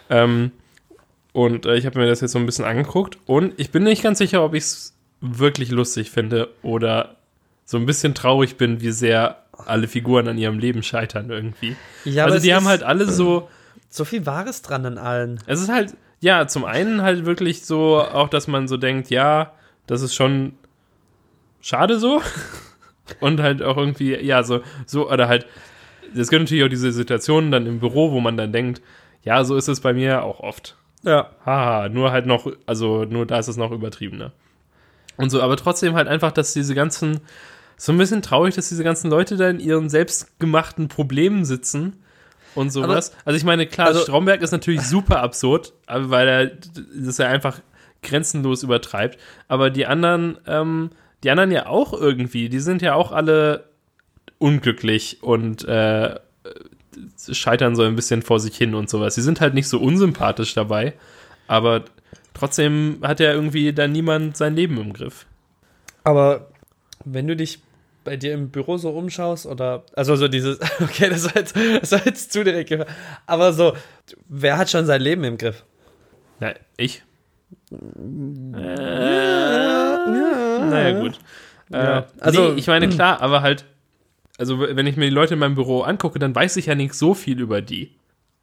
Ähm, 0.09 0.51
und 1.33 1.65
äh, 1.65 1.75
ich 1.75 1.85
habe 1.85 1.99
mir 1.99 2.07
das 2.07 2.21
jetzt 2.21 2.31
so 2.31 2.39
ein 2.39 2.45
bisschen 2.45 2.65
angeguckt. 2.65 3.17
Und 3.25 3.53
ich 3.57 3.71
bin 3.71 3.83
nicht 3.83 4.03
ganz 4.03 4.17
sicher, 4.17 4.43
ob 4.43 4.53
ich 4.53 4.63
es 4.63 4.95
wirklich 5.21 5.69
lustig 5.71 6.11
finde 6.11 6.49
oder 6.61 7.17
so 7.65 7.77
ein 7.77 7.85
bisschen 7.85 8.15
traurig 8.15 8.57
bin, 8.57 8.81
wie 8.81 8.91
sehr 8.91 9.43
alle 9.65 9.87
Figuren 9.87 10.27
an 10.27 10.37
ihrem 10.37 10.57
Leben 10.57 10.81
scheitern 10.83 11.29
irgendwie. 11.29 11.75
ja 12.05 12.25
also 12.25 12.39
die 12.39 12.53
haben 12.53 12.67
halt 12.67 12.81
alle 12.83 13.05
so 13.05 13.49
so 13.89 14.05
viel 14.05 14.25
Wahres 14.25 14.61
dran 14.61 14.85
an 14.85 14.97
allen. 14.97 15.39
es 15.47 15.59
ist 15.61 15.69
halt, 15.69 15.95
ja, 16.21 16.47
zum 16.47 16.63
einen 16.65 17.01
halt 17.01 17.25
wirklich 17.25 17.65
so, 17.65 17.99
auch 18.01 18.29
dass 18.29 18.47
man 18.47 18.67
so 18.67 18.77
denkt, 18.77 19.09
ja, 19.09 19.51
das 19.87 20.01
ist 20.01 20.15
schon 20.15 20.53
schade 21.61 21.99
so. 21.99 22.21
Und 23.19 23.39
halt 23.41 23.61
auch 23.63 23.75
irgendwie, 23.77 24.15
ja, 24.15 24.43
so, 24.43 24.61
so, 24.85 25.09
oder 25.11 25.27
halt, 25.27 25.47
es 26.15 26.29
gibt 26.29 26.41
natürlich 26.43 26.63
auch 26.63 26.69
diese 26.69 26.91
Situationen 26.91 27.51
dann 27.51 27.65
im 27.65 27.79
Büro, 27.79 28.11
wo 28.11 28.19
man 28.19 28.37
dann 28.37 28.51
denkt, 28.51 28.81
ja, 29.23 29.43
so 29.43 29.55
ist 29.55 29.67
es 29.67 29.81
bei 29.81 29.93
mir 29.93 30.23
auch 30.23 30.39
oft. 30.39 30.75
Ja. 31.03 31.29
Haha, 31.45 31.89
nur 31.89 32.11
halt 32.11 32.25
noch, 32.25 32.51
also 32.65 33.05
nur 33.05 33.25
da 33.25 33.39
ist 33.39 33.47
es 33.47 33.57
noch 33.57 33.71
übertriebener. 33.71 34.31
Und 35.17 35.29
so, 35.29 35.41
aber 35.41 35.57
trotzdem 35.57 35.95
halt 35.95 36.07
einfach, 36.07 36.31
dass 36.31 36.53
diese 36.53 36.75
ganzen, 36.75 37.19
so 37.77 37.91
ein 37.91 37.97
bisschen 37.97 38.21
traurig, 38.21 38.55
dass 38.55 38.69
diese 38.69 38.83
ganzen 38.83 39.09
Leute 39.09 39.35
da 39.37 39.49
in 39.49 39.59
ihren 39.59 39.89
selbstgemachten 39.89 40.87
Problemen 40.87 41.45
sitzen 41.45 42.03
und 42.55 42.71
sowas. 42.71 43.13
also 43.25 43.37
ich 43.37 43.43
meine, 43.43 43.67
klar, 43.67 43.87
also- 43.87 44.01
Stromberg 44.01 44.41
ist 44.41 44.51
natürlich 44.51 44.81
super 44.81 45.21
absurd, 45.21 45.73
aber 45.87 46.09
weil 46.09 46.27
er 46.27 46.51
das 46.95 47.17
ja 47.17 47.27
einfach 47.27 47.59
grenzenlos 48.01 48.63
übertreibt. 48.63 49.19
Aber 49.47 49.69
die 49.69 49.85
anderen, 49.85 50.37
ähm, 50.47 50.89
die 51.23 51.31
anderen 51.31 51.51
ja 51.51 51.67
auch 51.67 51.93
irgendwie, 51.93 52.49
die 52.49 52.59
sind 52.59 52.81
ja 52.81 52.93
auch 52.95 53.11
alle 53.11 53.68
unglücklich 54.39 55.19
und 55.21 55.65
äh, 55.67 56.15
scheitern 57.31 57.75
so 57.75 57.83
ein 57.83 57.95
bisschen 57.95 58.21
vor 58.23 58.39
sich 58.39 58.57
hin 58.57 58.73
und 58.73 58.89
sowas. 58.89 59.15
Sie 59.15 59.21
sind 59.21 59.39
halt 59.41 59.53
nicht 59.53 59.67
so 59.67 59.79
unsympathisch 59.79 60.53
dabei, 60.53 60.93
aber 61.47 61.83
trotzdem 62.33 62.99
hat 63.03 63.19
ja 63.19 63.31
irgendwie 63.31 63.71
da 63.73 63.87
niemand 63.87 64.35
sein 64.37 64.55
Leben 64.55 64.77
im 64.79 64.93
Griff. 64.93 65.25
Aber 66.03 66.47
wenn 67.05 67.27
du 67.27 67.35
dich 67.35 67.59
bei 68.05 68.15
dir 68.17 68.33
im 68.33 68.49
Büro 68.49 68.77
so 68.77 68.89
umschaust 68.91 69.45
oder 69.45 69.83
also 69.93 70.15
so 70.15 70.27
dieses 70.27 70.59
okay, 70.81 71.09
das 71.09 71.25
war 71.25 71.35
jetzt, 71.35 71.55
das 71.81 71.91
war 71.91 72.05
jetzt 72.05 72.31
zu 72.33 72.43
direkt, 72.43 72.73
aber 73.27 73.53
so 73.53 73.73
wer 74.27 74.57
hat 74.57 74.69
schon 74.69 74.85
sein 74.85 75.01
Leben 75.01 75.23
im 75.25 75.37
Griff? 75.37 75.63
Na, 76.39 76.53
ich? 76.77 77.03
Äh, 77.71 77.75
naja, 80.65 80.99
gut. 80.99 81.19
Ja, 81.71 81.79
Äh, 81.99 82.03
also- 82.19 82.19
also, 82.19 82.53
nee, 82.53 82.59
ich 82.59 82.67
meine, 82.67 82.89
klar, 82.89 83.21
aber 83.21 83.41
halt, 83.41 83.65
also 84.39 84.59
wenn 84.59 84.87
ich 84.87 84.95
mir 84.95 85.05
die 85.05 85.15
Leute 85.15 85.33
in 85.33 85.39
meinem 85.39 85.55
Büro 85.55 85.81
angucke, 85.81 86.17
dann 86.17 86.33
weiß 86.33 86.55
ich 86.57 86.67
ja 86.67 86.75
nicht 86.75 86.93
so 86.93 87.13
viel 87.13 87.39
über 87.39 87.61
die. 87.61 87.91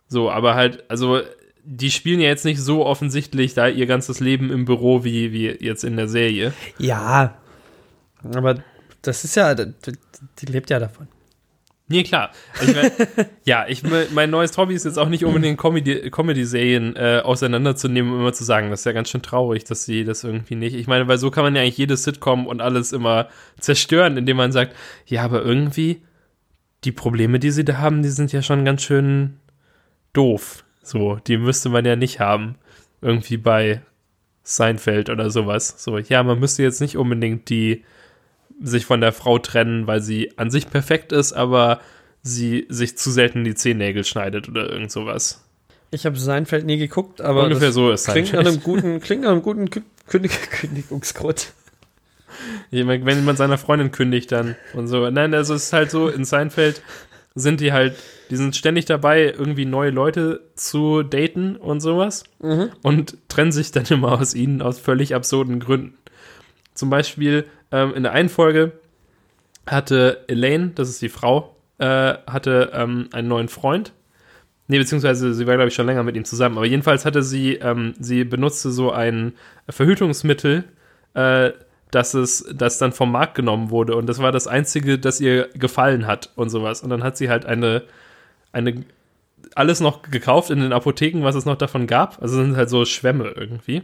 So, 0.09 0.31
aber 0.31 0.55
halt, 0.55 0.85
also 0.89 1.21
die 1.65 1.91
spielen 1.91 2.21
ja 2.21 2.29
jetzt 2.29 2.45
nicht 2.45 2.61
so 2.61 2.85
offensichtlich 2.85 3.55
da 3.55 3.67
ihr 3.67 3.87
ganzes 3.87 4.21
Leben 4.21 4.53
im 4.53 4.67
Büro 4.67 5.05
wie, 5.05 5.33
wie 5.33 5.47
jetzt 5.49 5.85
in 5.85 5.97
der 5.97 6.07
Serie. 6.07 6.53
Ja. 6.79 7.39
Aber 8.35 8.63
das 9.03 9.25
ist 9.25 9.37
ja 9.37 9.55
die, 9.55 9.73
die 10.39 10.47
lebt 10.47 10.71
ja 10.71 10.79
davon. 10.79 11.09
Nee, 11.89 12.03
klar. 12.03 12.33
Also 12.59 12.73
ich 12.73 12.77
mein, 12.77 13.27
ja, 13.45 13.67
ich, 13.69 13.83
mein 14.13 14.31
neues 14.31 14.57
Hobby 14.59 14.75
ist 14.75 14.85
jetzt 14.85 14.99
auch 14.99 15.09
nicht 15.09 15.25
unbedingt 15.25 15.59
Comedy- 15.59 16.11
Comedy-Serien 16.11 16.97
äh, 16.97 17.21
auseinanderzunehmen 17.23 18.13
und 18.13 18.21
immer 18.21 18.33
zu 18.33 18.43
sagen, 18.43 18.71
das 18.71 18.81
ist 18.81 18.87
ja 18.87 18.93
ganz 18.93 19.09
schön 19.11 19.23
traurig, 19.23 19.65
dass 19.65 19.85
sie 19.85 20.05
das 20.05 20.25
irgendwie 20.25 20.57
nicht. 20.57 20.75
Ich 20.75 20.89
meine, 20.89 21.07
weil 21.07 21.19
so 21.19 21.31
kann 21.31 21.45
man 21.45 21.55
ja 21.55 21.63
eigentlich 21.63 21.79
jedes 21.79 22.03
Sitcom 22.03 22.47
und 22.49 22.61
alles 22.61 22.93
immer 22.93 23.29
zerstören, 23.61 24.17
indem 24.17 24.37
man 24.37 24.51
sagt, 24.51 24.75
ja, 25.07 25.23
aber 25.23 25.43
irgendwie 25.43 26.03
die 26.83 26.93
Probleme, 26.93 27.39
die 27.39 27.51
sie 27.51 27.65
da 27.65 27.79
haben, 27.79 28.03
die 28.03 28.09
sind 28.09 28.33
ja 28.33 28.43
schon 28.43 28.65
ganz 28.65 28.83
schön 28.83 29.39
doof. 30.13 30.65
So, 30.83 31.17
die 31.27 31.37
müsste 31.37 31.69
man 31.69 31.85
ja 31.85 31.95
nicht 31.95 32.19
haben. 32.19 32.57
Irgendwie 33.01 33.37
bei 33.37 33.83
Seinfeld 34.43 35.11
oder 35.11 35.31
sowas. 35.31 35.75
So, 35.79 35.99
ja, 35.99 36.23
man 36.23 36.41
müsste 36.41 36.63
jetzt 36.63 36.81
nicht 36.81 36.97
unbedingt 36.97 37.49
die 37.49 37.85
sich 38.63 38.87
von 38.87 39.01
der 39.01 39.13
Frau 39.13 39.39
trennen, 39.39 39.87
weil 39.87 40.01
sie 40.01 40.37
an 40.39 40.51
sich 40.51 40.71
perfekt 40.71 41.13
ist, 41.13 41.33
aber 41.33 41.81
sie 42.23 42.67
sich 42.69 42.97
zu 42.99 43.11
selten 43.11 43.45
die 43.45 43.55
Zehennägel 43.55 44.05
schneidet 44.05 44.49
oder 44.49 44.69
irgend 44.71 44.91
sowas. 44.91 45.43
Ich 45.91 46.05
habe 46.07 46.19
Seinfeld 46.19 46.67
nie 46.67 46.79
geguckt, 46.79 47.21
aber 47.21 47.45
Ungefähr 47.45 47.71
so 47.73 47.91
ist 47.93 48.09
klingt 48.09 48.29
Seinfeld. 48.29 48.47
einem 48.49 48.63
guten 48.63 49.01
klingt 49.03 49.23
nach 49.23 49.31
einem 49.31 49.43
guten 49.43 49.67
Kü- 49.67 49.83
Kündig 50.09 50.33
Kündigungsgrund. 50.51 51.53
Wenn 52.71 53.25
man 53.25 53.37
seiner 53.37 53.59
Freundin 53.59 53.93
kündigt 53.93 54.33
dann 54.33 54.57
und 54.75 54.89
so. 54.89 55.09
Nein, 55.11 55.33
also 55.35 55.55
es 55.55 55.65
ist 55.67 55.73
halt 55.73 55.91
so, 55.91 56.09
in 56.09 56.25
Seinfeld 56.25 56.83
sind 57.35 57.61
die 57.61 57.73
halt, 57.73 57.95
die 58.31 58.37
sind 58.37 58.57
ständig 58.57 58.85
dabei, 58.87 59.25
irgendwie 59.37 59.65
neue 59.65 59.91
Leute 59.91 60.41
zu 60.55 61.03
daten 61.03 61.57
und 61.57 61.81
sowas 61.81 62.25
und 62.83 63.17
trennen 63.29 63.53
sich 63.53 63.71
dann 63.73 63.85
immer 63.87 64.13
aus 64.21 64.35
ihnen 64.35 64.63
aus 64.63 64.79
völlig 64.79 65.15
absurden 65.15 65.61
Gründen. 65.61 65.97
Zum 66.75 66.91
Beispiel 66.91 67.45
ähm, 67.73 67.95
in 67.95 68.03
der 68.03 68.13
einen 68.13 68.29
Folge 68.29 68.73
hatte 69.67 70.25
Elaine, 70.29 70.73
das 70.75 70.89
ist 70.89 71.03
die 71.03 71.09
Frau, 71.09 71.57
äh, 71.79 72.15
hatte 72.27 72.71
ähm, 72.73 73.09
einen 73.13 73.29
neuen 73.29 73.49
Freund. 73.49 73.93
Nee, 74.69 74.79
beziehungsweise 74.79 75.33
sie 75.35 75.47
war, 75.47 75.55
glaube 75.55 75.69
ich, 75.69 75.75
schon 75.75 75.87
länger 75.87 76.03
mit 76.03 76.17
ihm 76.17 76.25
zusammen. 76.25 76.57
Aber 76.57 76.67
jedenfalls 76.67 77.05
hatte 77.05 77.23
sie, 77.23 77.55
ähm, 77.55 77.95
sie 78.01 78.25
benutzte 78.25 78.71
so 78.71 78.91
ein 78.91 79.35
Verhütungsmittel, 79.69 80.65
äh, 81.15 81.53
dass 81.91 82.15
es 82.15 82.45
das 82.53 82.79
dann 82.79 82.93
vom 82.93 83.13
Markt 83.13 83.37
genommen 83.37 83.71
wurde 83.71 83.95
und 83.95 84.07
das 84.07 84.19
war 84.19 84.33
das 84.33 84.49
einzige, 84.49 84.99
das 84.99 85.21
ihr 85.21 85.49
gefallen 85.55 86.07
hat 86.07 86.31
und 86.35 86.51
sowas. 86.51 86.83
Und 86.83 86.91
dann 86.91 87.05
hat 87.05 87.17
sie 87.17 87.31
halt 87.31 87.47
eine, 87.47 87.85
eine 88.53 88.85
alles 89.55 89.81
noch 89.81 90.03
gekauft 90.03 90.51
in 90.51 90.61
den 90.61 90.73
Apotheken, 90.73 91.23
was 91.23 91.37
es 91.37 91.45
noch 91.45 91.57
davon 91.57 91.87
gab. 91.87 92.21
Also 92.21 92.37
sind 92.37 92.57
halt 92.57 92.71
so 92.71 92.85
Schwämme 92.85 93.33
irgendwie. 93.37 93.83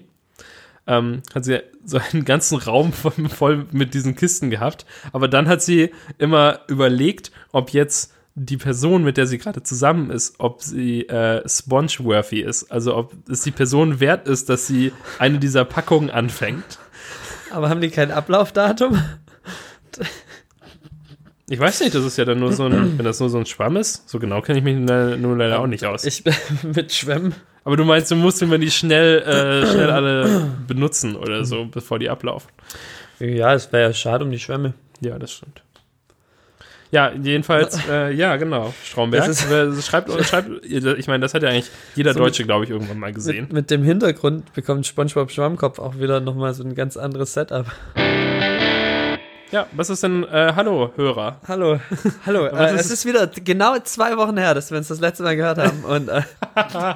Ähm, 0.87 1.23
hat 1.35 1.45
sie 1.45 1.62
so 1.85 1.99
einen 2.12 2.25
ganzen 2.25 2.59
Raum 2.59 2.92
voll, 2.92 3.66
mit 3.73 3.95
diesen 3.95 4.16
Kisten 4.16 4.51
gehabt. 4.51 4.85
Aber 5.12 5.29
dann 5.29 5.49
hat 5.49 5.62
sie 5.62 5.90
immer 6.18 6.61
überlegt, 6.68 7.31
ob 7.53 7.71
jetzt 7.71 8.12
die 8.35 8.57
Person, 8.57 9.05
mit 9.05 9.16
der 9.16 9.27
sie 9.27 9.38
gerade 9.38 9.62
zusammen 9.62 10.11
ist, 10.11 10.37
ob 10.38 10.62
sie 10.62 11.07
äh, 11.09 11.47
sponge-worthy 11.47 12.40
ist. 12.40 12.71
Also 12.73 12.97
ob 12.97 13.12
es 13.29 13.42
die 13.42 13.51
Person 13.51 14.01
wert 14.01 14.27
ist, 14.27 14.49
dass 14.49 14.66
sie 14.66 14.92
eine 15.18 15.38
dieser 15.38 15.64
Packungen 15.64 16.11
anfängt. 16.11 16.79
Aber 17.51 17.68
haben 17.68 17.83
die 17.83 17.90
kein 17.90 18.11
Ablaufdatum? 18.11 18.99
Ich 21.53 21.61
weiß 21.61 21.81
nicht, 21.81 21.95
das 21.95 22.03
ist 22.05 22.17
ja 22.17 22.25
dann 22.25 22.38
nur 22.41 22.51
so 22.55 22.65
ein, 22.65 22.95
wenn 22.97 23.05
das 23.05 23.21
nur 23.21 23.29
so 23.29 23.37
ein 23.37 23.45
Schwamm 23.45 23.77
ist. 23.77 24.09
So 24.09 24.19
genau 24.19 24.41
kenne 24.41 24.59
ich 24.61 24.65
mich 24.65 24.77
le- 24.88 25.19
nur 25.19 25.37
leider 25.37 25.61
auch 25.61 25.67
nicht 25.67 25.85
aus. 25.85 26.03
Ich 26.05 26.25
mit 26.62 26.91
Schwämmen. 26.93 27.35
Aber 27.65 27.77
du 27.77 27.85
meinst, 27.85 28.11
du 28.11 28.17
musst 28.17 28.41
immer 28.41 28.57
die 28.57 28.71
schnell, 28.71 29.19
äh, 29.21 29.67
schnell 29.71 29.91
alle 29.91 30.51
benutzen 30.67 31.15
oder 31.15 31.45
so, 31.45 31.67
bevor 31.67 31.99
die 31.99 32.09
ablaufen. 32.09 32.49
Ja, 33.21 33.53
es 33.53 33.71
wäre 33.71 33.88
ja 33.88 33.93
schade 33.93 34.25
um 34.25 34.31
die 34.31 34.38
Schwämme. 34.38 34.73
Ja, 35.01 35.19
das 35.19 35.33
stimmt. 35.33 35.62
Ja, 36.91 37.12
jedenfalls, 37.12 37.79
äh, 37.91 38.12
ja, 38.15 38.37
genau. 38.37 38.73
Stromberg. 38.83 39.27
Das 39.27 39.45
ist- 39.45 39.87
schreibt, 39.87 40.11
schreibt, 40.25 40.49
ich 40.65 41.07
meine, 41.07 41.21
das 41.21 41.35
hat 41.35 41.43
ja 41.43 41.51
eigentlich 41.51 41.71
jeder 41.95 42.15
So 42.15 42.21
Deutsche, 42.21 42.45
glaube 42.45 42.65
ich, 42.65 42.71
irgendwann 42.71 42.99
mal 42.99 43.12
gesehen. 43.12 43.43
Mit, 43.45 43.53
mit 43.53 43.71
dem 43.71 43.83
Hintergrund 43.83 44.55
bekommt 44.55 44.87
SpongeBob 44.87 45.31
Schwammkopf 45.31 45.79
auch 45.81 45.99
wieder 45.99 46.21
nochmal 46.21 46.55
so 46.55 46.65
ein 46.65 46.75
ganz 46.75 46.97
anderes 46.97 47.35
Setup. 47.35 47.67
Ja, 49.53 49.67
was 49.73 49.91
ist 49.91 50.03
denn, 50.03 50.25
äh, 50.25 50.53
hallo, 50.57 50.93
Hörer? 50.97 51.41
Hallo, 51.47 51.79
hallo. 52.27 52.47
Äh, 52.47 52.75
ist- 52.75 52.87
es 52.87 52.91
ist 52.91 53.07
wieder 53.07 53.27
genau 53.27 53.79
zwei 53.81 54.17
Wochen 54.17 54.38
her, 54.38 54.55
dass 54.55 54.71
wir 54.71 54.79
uns 54.79 54.88
das 54.88 55.01
letzte 55.01 55.23
Mal 55.23 55.37
gehört 55.37 55.59
haben. 55.59 55.85
Und 55.85 56.09
äh, 56.09 56.23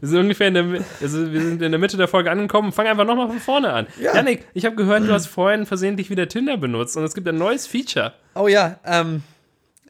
Wir 0.00 0.08
sind 0.08 0.18
ungefähr 0.18 0.48
in 0.48 0.54
der, 0.54 0.64
also 1.00 1.32
wir 1.32 1.40
sind 1.40 1.62
in 1.62 1.70
der 1.70 1.78
Mitte 1.78 1.96
der 1.96 2.08
Folge 2.08 2.30
angekommen. 2.30 2.72
Fang 2.72 2.86
einfach 2.86 3.04
nochmal 3.06 3.28
von 3.28 3.38
vorne 3.38 3.72
an. 3.72 3.86
Ja. 4.00 4.14
Janik, 4.14 4.44
ich 4.54 4.66
habe 4.66 4.74
gehört, 4.74 5.04
du 5.06 5.12
hast 5.12 5.26
vorhin 5.28 5.64
versehentlich 5.66 6.10
wieder 6.10 6.28
Tinder 6.28 6.56
benutzt 6.56 6.96
und 6.96 7.04
es 7.04 7.14
gibt 7.14 7.28
ein 7.28 7.38
neues 7.38 7.66
Feature. 7.66 8.12
oh 8.34 8.48
ja, 8.48 8.80
ähm, 8.84 9.22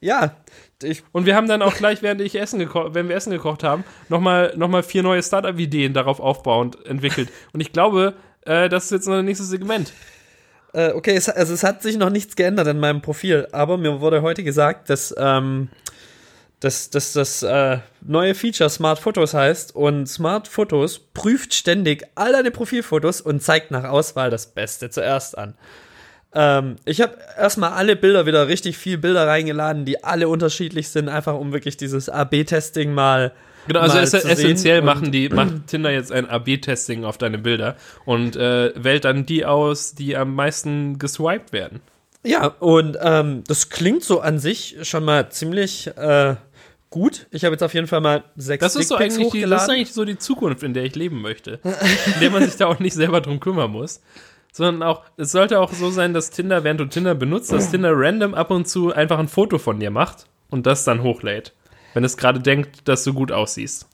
ja, 0.01 0.35
ich, 0.83 1.03
Und 1.13 1.27
wir 1.27 1.35
haben 1.37 1.49
dann 1.49 1.63
auch 1.63 1.75
gleich, 1.75 2.03
während 2.03 2.21
ich 2.21 2.39
Essen 2.39 2.61
wenn 2.61 3.09
wir 3.09 3.17
Essen 3.17 3.33
gekocht 3.33 3.63
haben, 3.65 3.83
nochmal 4.09 4.53
noch 4.57 4.69
mal 4.69 4.83
vier 4.83 5.03
neue 5.03 5.23
Startup-Ideen 5.23 5.95
darauf 5.95 6.21
aufbauend 6.21 6.85
entwickelt. 6.87 7.31
Und 7.53 7.61
ich 7.61 7.73
glaube, 7.73 8.15
äh, 8.43 8.69
das 8.69 8.85
ist 8.85 8.91
jetzt 8.91 9.07
unser 9.07 9.23
nächstes 9.23 9.49
Segment. 9.49 9.93
Äh, 10.73 10.93
okay, 10.93 11.15
es, 11.15 11.29
also 11.29 11.55
es 11.55 11.63
hat 11.65 11.83
sich 11.83 11.97
noch 11.97 12.11
nichts 12.11 12.37
geändert 12.37 12.69
an 12.69 12.79
meinem 12.79 13.03
Profil, 13.03 13.49
aber 13.53 13.79
mir 13.79 14.01
wurde 14.01 14.23
heute 14.23 14.43
gesagt, 14.43 14.91
dass 14.91 15.15
ähm, 15.19 15.69
dass, 16.63 16.91
das 16.91 17.43
äh, 17.43 17.79
neue 18.03 18.37
Feature 18.37 18.71
Smart 18.71 19.01
Photos 19.01 19.35
heißt 19.35 19.75
und 19.75 20.07
Smart 20.07 20.47
Photos 20.47 21.01
prüft 21.01 21.55
ständig 21.55 22.05
all 22.15 22.33
deine 22.33 22.53
Profilfotos 22.53 23.21
und 23.21 23.43
zeigt 23.43 23.73
nach 23.73 23.83
Auswahl 23.83 24.31
das 24.31 24.47
Beste 24.47 24.89
zuerst 24.89 25.37
an. 25.37 25.55
Ähm, 26.33 26.77
ich 26.85 27.01
habe 27.01 27.19
erstmal 27.37 27.73
alle 27.73 27.97
Bilder 27.97 28.27
wieder 28.27 28.47
richtig 28.47 28.79
viel 28.79 28.97
Bilder 28.97 29.27
reingeladen, 29.27 29.85
die 29.85 30.05
alle 30.05 30.29
unterschiedlich 30.29 30.89
sind, 30.89 31.09
einfach 31.09 31.35
um 31.35 31.53
wirklich 31.53 31.77
dieses 31.77 32.09
AB-Testing 32.09 32.95
mal. 32.95 33.33
Genau, 33.67 33.81
also 33.81 33.99
es, 33.99 34.13
essentiell 34.13 34.83
machen 34.83 35.13
die, 35.13 35.29
macht 35.29 35.69
Tinder 35.69 35.91
jetzt 35.91 36.11
ein 36.13 36.29
AB-Testing 36.29 37.05
auf 37.05 37.19
deine 37.19 37.39
Bilder 37.39 37.77
und 38.05 38.37
äh, 38.37 38.73
wählt 38.75 39.05
dann 39.05 39.27
die 39.27 39.45
aus, 39.45 39.95
die 39.95 40.17
am 40.17 40.35
meisten 40.35 40.99
geswiped 40.99 41.53
werden. 41.53 41.81
Ja, 42.25 42.47
und 42.47 42.97
ähm, 43.01 43.43
das 43.47 43.69
klingt 43.69 44.05
so 44.05 44.21
an 44.21 44.39
sich 44.39 44.77
schon 44.83 45.05
mal 45.05 45.31
ziemlich 45.31 45.89
äh, 45.97 46.37
gut. 46.91 47.27
Ich 47.33 47.45
habe 47.45 47.55
jetzt 47.55 47.63
auf 47.63 47.75
jeden 47.75 47.89
Fall 47.89 48.01
mal 48.01 48.23
sechs 48.37 48.63
Das 48.63 48.77
ist 48.77 48.89
so 48.89 48.97
eigentlich, 48.97 49.31
die, 49.31 49.41
das 49.41 49.65
ist 49.65 49.71
eigentlich 49.71 49.93
so 49.93 50.05
die 50.05 50.19
Zukunft, 50.19 50.63
in 50.63 50.75
der 50.75 50.85
ich 50.85 50.95
leben 50.95 51.21
möchte. 51.21 51.59
In 51.63 52.21
der 52.21 52.31
man 52.31 52.45
sich 52.45 52.57
da 52.57 52.67
auch 52.67 52.79
nicht 52.79 52.95
selber 52.95 53.21
drum 53.21 53.41
kümmern 53.41 53.73
muss. 53.73 54.01
Sondern 54.53 54.83
auch, 54.83 55.03
es 55.17 55.33
sollte 55.33 55.59
auch 55.59 55.73
so 55.73 55.91
sein, 55.91 56.13
dass 56.13 56.31
Tinder, 56.31 56.63
während 56.63 56.79
du 56.79 56.85
Tinder 56.85 57.15
benutzt, 57.15 57.51
dass 57.51 57.71
Tinder 57.71 57.93
random 57.95 58.35
ab 58.35 58.51
und 58.51 58.69
zu 58.69 58.93
einfach 58.93 59.19
ein 59.19 59.29
Foto 59.29 59.59
von 59.59 59.81
dir 59.81 59.91
macht 59.91 60.27
und 60.51 60.67
das 60.67 60.85
dann 60.85 61.03
hochlädt. 61.03 61.55
Wenn 61.95 62.05
es 62.05 62.17
gerade 62.17 62.41
denkt, 62.41 62.89
dass 62.89 63.05
du 63.05 63.13
gut 63.15 63.33
aussiehst. 63.33 63.87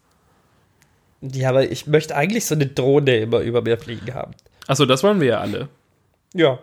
Ja, 1.20 1.50
aber 1.50 1.70
ich 1.70 1.86
möchte 1.86 2.14
eigentlich 2.14 2.46
so 2.46 2.54
eine 2.54 2.66
Drohne 2.66 3.16
immer 3.16 3.40
über 3.40 3.62
mir 3.62 3.76
fliegen 3.78 4.14
haben. 4.14 4.32
Achso, 4.66 4.86
das 4.86 5.02
wollen 5.02 5.20
wir 5.20 5.28
ja 5.28 5.40
alle. 5.40 5.68
Ja. 6.34 6.58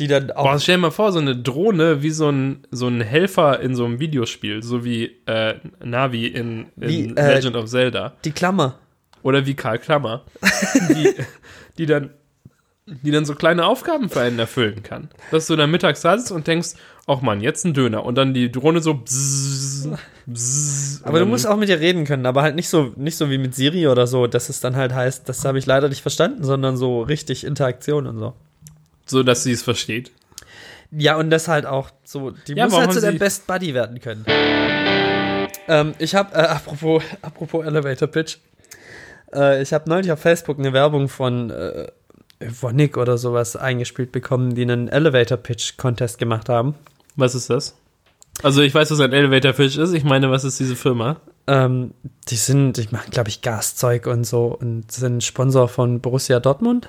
Die 0.00 0.06
dann 0.06 0.30
auch. 0.30 0.44
Boah, 0.44 0.60
stell 0.60 0.76
dir 0.76 0.82
mal 0.82 0.90
vor, 0.90 1.12
so 1.12 1.18
eine 1.18 1.36
Drohne 1.36 2.02
wie 2.02 2.10
so 2.10 2.30
ein, 2.30 2.66
so 2.70 2.86
ein 2.86 3.00
Helfer 3.00 3.60
in 3.60 3.74
so 3.74 3.84
einem 3.84 3.98
Videospiel, 3.98 4.62
so 4.62 4.84
wie 4.84 5.16
äh, 5.26 5.56
Navi 5.84 6.26
in, 6.28 6.66
in 6.76 6.88
Wie, 6.88 7.14
äh, 7.16 7.34
Legend 7.34 7.56
of 7.56 7.66
Zelda. 7.66 8.14
die 8.24 8.30
Klammer. 8.30 8.78
Oder 9.22 9.44
wie 9.44 9.54
Karl 9.54 9.80
Klammer, 9.80 10.24
die, 10.90 11.14
die, 11.76 11.86
dann, 11.86 12.10
die 13.02 13.10
dann 13.10 13.24
so 13.24 13.34
kleine 13.34 13.66
Aufgaben 13.66 14.08
für 14.08 14.20
einen 14.20 14.38
erfüllen 14.38 14.82
kann. 14.82 15.08
Dass 15.30 15.46
du 15.46 15.56
dann 15.56 15.70
mittags 15.70 16.00
da 16.02 16.16
sitzt 16.18 16.32
und 16.32 16.46
denkst, 16.46 16.70
ach 17.06 17.20
man, 17.20 17.40
jetzt 17.40 17.64
ein 17.64 17.74
Döner. 17.74 18.04
Und 18.04 18.14
dann 18.16 18.34
die 18.34 18.50
Drohne 18.50 18.80
so 18.80 18.94
bzzz, 18.94 19.88
bzzz, 20.26 21.00
Aber 21.04 21.18
du 21.18 21.26
musst 21.26 21.46
auch 21.46 21.56
mit 21.56 21.68
ihr 21.68 21.80
reden 21.80 22.04
können, 22.04 22.26
aber 22.26 22.42
halt 22.42 22.54
nicht 22.54 22.68
so, 22.68 22.92
nicht 22.96 23.16
so 23.16 23.30
wie 23.30 23.38
mit 23.38 23.54
Siri 23.54 23.88
oder 23.88 24.06
so, 24.06 24.26
dass 24.26 24.48
es 24.48 24.60
dann 24.60 24.76
halt 24.76 24.94
heißt, 24.94 25.28
das 25.28 25.44
habe 25.44 25.58
ich 25.58 25.66
leider 25.66 25.88
nicht 25.88 26.02
verstanden, 26.02 26.44
sondern 26.44 26.76
so 26.76 27.02
richtig 27.02 27.44
Interaktion 27.44 28.06
und 28.06 28.18
so. 28.18 28.34
so, 29.06 29.22
dass 29.22 29.42
sie 29.42 29.52
es 29.52 29.62
versteht. 29.62 30.10
Ja, 30.90 31.16
und 31.16 31.28
das 31.30 31.48
halt 31.48 31.66
auch 31.66 31.90
so, 32.04 32.30
die 32.30 32.54
Ja, 32.54 32.64
muss 32.64 32.76
halt 32.78 32.92
zu 32.92 33.00
deinem 33.00 33.12
sie- 33.14 33.18
Best 33.18 33.46
Buddy 33.46 33.74
werden 33.74 34.00
können. 34.00 34.24
Ähm, 35.68 35.94
ich 35.98 36.14
habe, 36.14 36.34
äh, 36.34 36.38
apropos, 36.46 37.02
apropos 37.22 37.64
Elevator 37.66 38.08
Pitch, 38.08 38.38
äh, 39.34 39.60
ich 39.62 39.72
habe 39.72 39.88
neulich 39.88 40.10
auf 40.12 40.20
Facebook 40.20 40.58
eine 40.58 40.72
Werbung 40.72 41.08
von 41.08 41.50
äh, 41.50 41.88
Vonik 42.40 42.96
oder 42.96 43.18
sowas 43.18 43.56
eingespielt 43.56 44.12
bekommen, 44.12 44.54
die 44.54 44.62
einen 44.62 44.88
Elevator 44.88 45.38
Pitch 45.38 45.76
Contest 45.76 46.18
gemacht 46.18 46.48
haben. 46.48 46.74
Was 47.16 47.34
ist 47.34 47.50
das? 47.50 47.76
Also 48.42 48.62
ich 48.62 48.74
weiß, 48.74 48.90
was 48.90 49.00
ein 49.00 49.12
Elevator 49.12 49.52
Fish 49.52 49.76
ist. 49.76 49.92
Ich 49.92 50.04
meine, 50.04 50.30
was 50.30 50.44
ist 50.44 50.60
diese 50.60 50.76
Firma? 50.76 51.16
Ähm, 51.48 51.92
die 52.28 52.36
sind, 52.36 52.74
die 52.74 52.86
machen, 52.90 53.10
glaube 53.10 53.30
ich, 53.30 53.42
Gaszeug 53.42 54.06
und 54.06 54.24
so 54.24 54.46
und 54.46 54.92
sind 54.92 55.24
Sponsor 55.24 55.68
von 55.68 56.00
Borussia 56.00 56.38
Dortmund. 56.38 56.88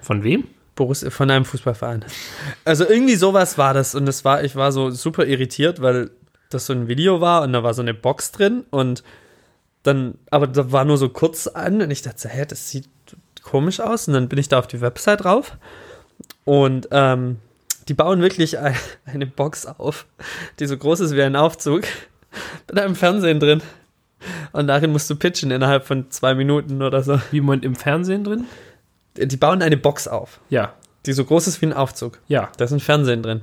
Von 0.00 0.24
wem? 0.24 0.44
Borussia, 0.76 1.10
von 1.10 1.30
einem 1.30 1.44
Fußballverein. 1.44 2.04
Also 2.64 2.88
irgendwie 2.88 3.16
sowas 3.16 3.58
war 3.58 3.74
das 3.74 3.94
und 3.94 4.08
es 4.08 4.24
war, 4.24 4.42
ich 4.42 4.56
war 4.56 4.72
so 4.72 4.90
super 4.90 5.26
irritiert, 5.26 5.82
weil 5.82 6.10
das 6.48 6.66
so 6.66 6.72
ein 6.72 6.88
Video 6.88 7.20
war 7.20 7.42
und 7.42 7.52
da 7.52 7.62
war 7.62 7.74
so 7.74 7.82
eine 7.82 7.92
Box 7.92 8.32
drin 8.32 8.64
und 8.70 9.02
dann, 9.82 10.14
aber 10.30 10.46
da 10.46 10.72
war 10.72 10.84
nur 10.84 10.96
so 10.96 11.08
kurz 11.08 11.46
an 11.46 11.82
und 11.82 11.90
ich 11.90 12.02
dachte, 12.02 12.28
hä, 12.28 12.44
das 12.46 12.70
sieht 12.70 12.88
komisch 13.50 13.80
aus 13.80 14.06
und 14.08 14.14
dann 14.14 14.28
bin 14.28 14.38
ich 14.38 14.48
da 14.48 14.58
auf 14.58 14.66
die 14.66 14.80
Website 14.80 15.24
drauf 15.24 15.56
und 16.44 16.88
ähm, 16.92 17.38
die 17.88 17.94
bauen 17.94 18.20
wirklich 18.22 18.58
ein, 18.58 18.74
eine 19.06 19.26
Box 19.26 19.66
auf, 19.66 20.06
die 20.58 20.66
so 20.66 20.76
groß 20.76 21.00
ist 21.00 21.14
wie 21.16 21.22
ein 21.22 21.36
Aufzug 21.36 21.82
mit 22.68 22.78
einem 22.78 22.94
Fernsehen 22.94 23.40
drin 23.40 23.62
und 24.52 24.66
darin 24.66 24.92
musst 24.92 25.08
du 25.10 25.16
pitchen 25.16 25.50
innerhalb 25.50 25.84
von 25.86 26.10
zwei 26.10 26.34
Minuten 26.34 26.82
oder 26.82 27.02
so. 27.02 27.20
Wie 27.30 27.40
man 27.40 27.62
im 27.62 27.74
Fernsehen 27.74 28.22
drin? 28.24 28.44
Die 29.16 29.36
bauen 29.36 29.62
eine 29.62 29.76
Box 29.76 30.06
auf, 30.06 30.40
Ja, 30.50 30.74
die 31.06 31.12
so 31.12 31.24
groß 31.24 31.48
ist 31.48 31.60
wie 31.62 31.66
ein 31.66 31.72
Aufzug. 31.72 32.18
ja. 32.28 32.50
Da 32.56 32.64
ist 32.66 32.72
ein 32.72 32.80
Fernsehen 32.80 33.22
drin. 33.22 33.40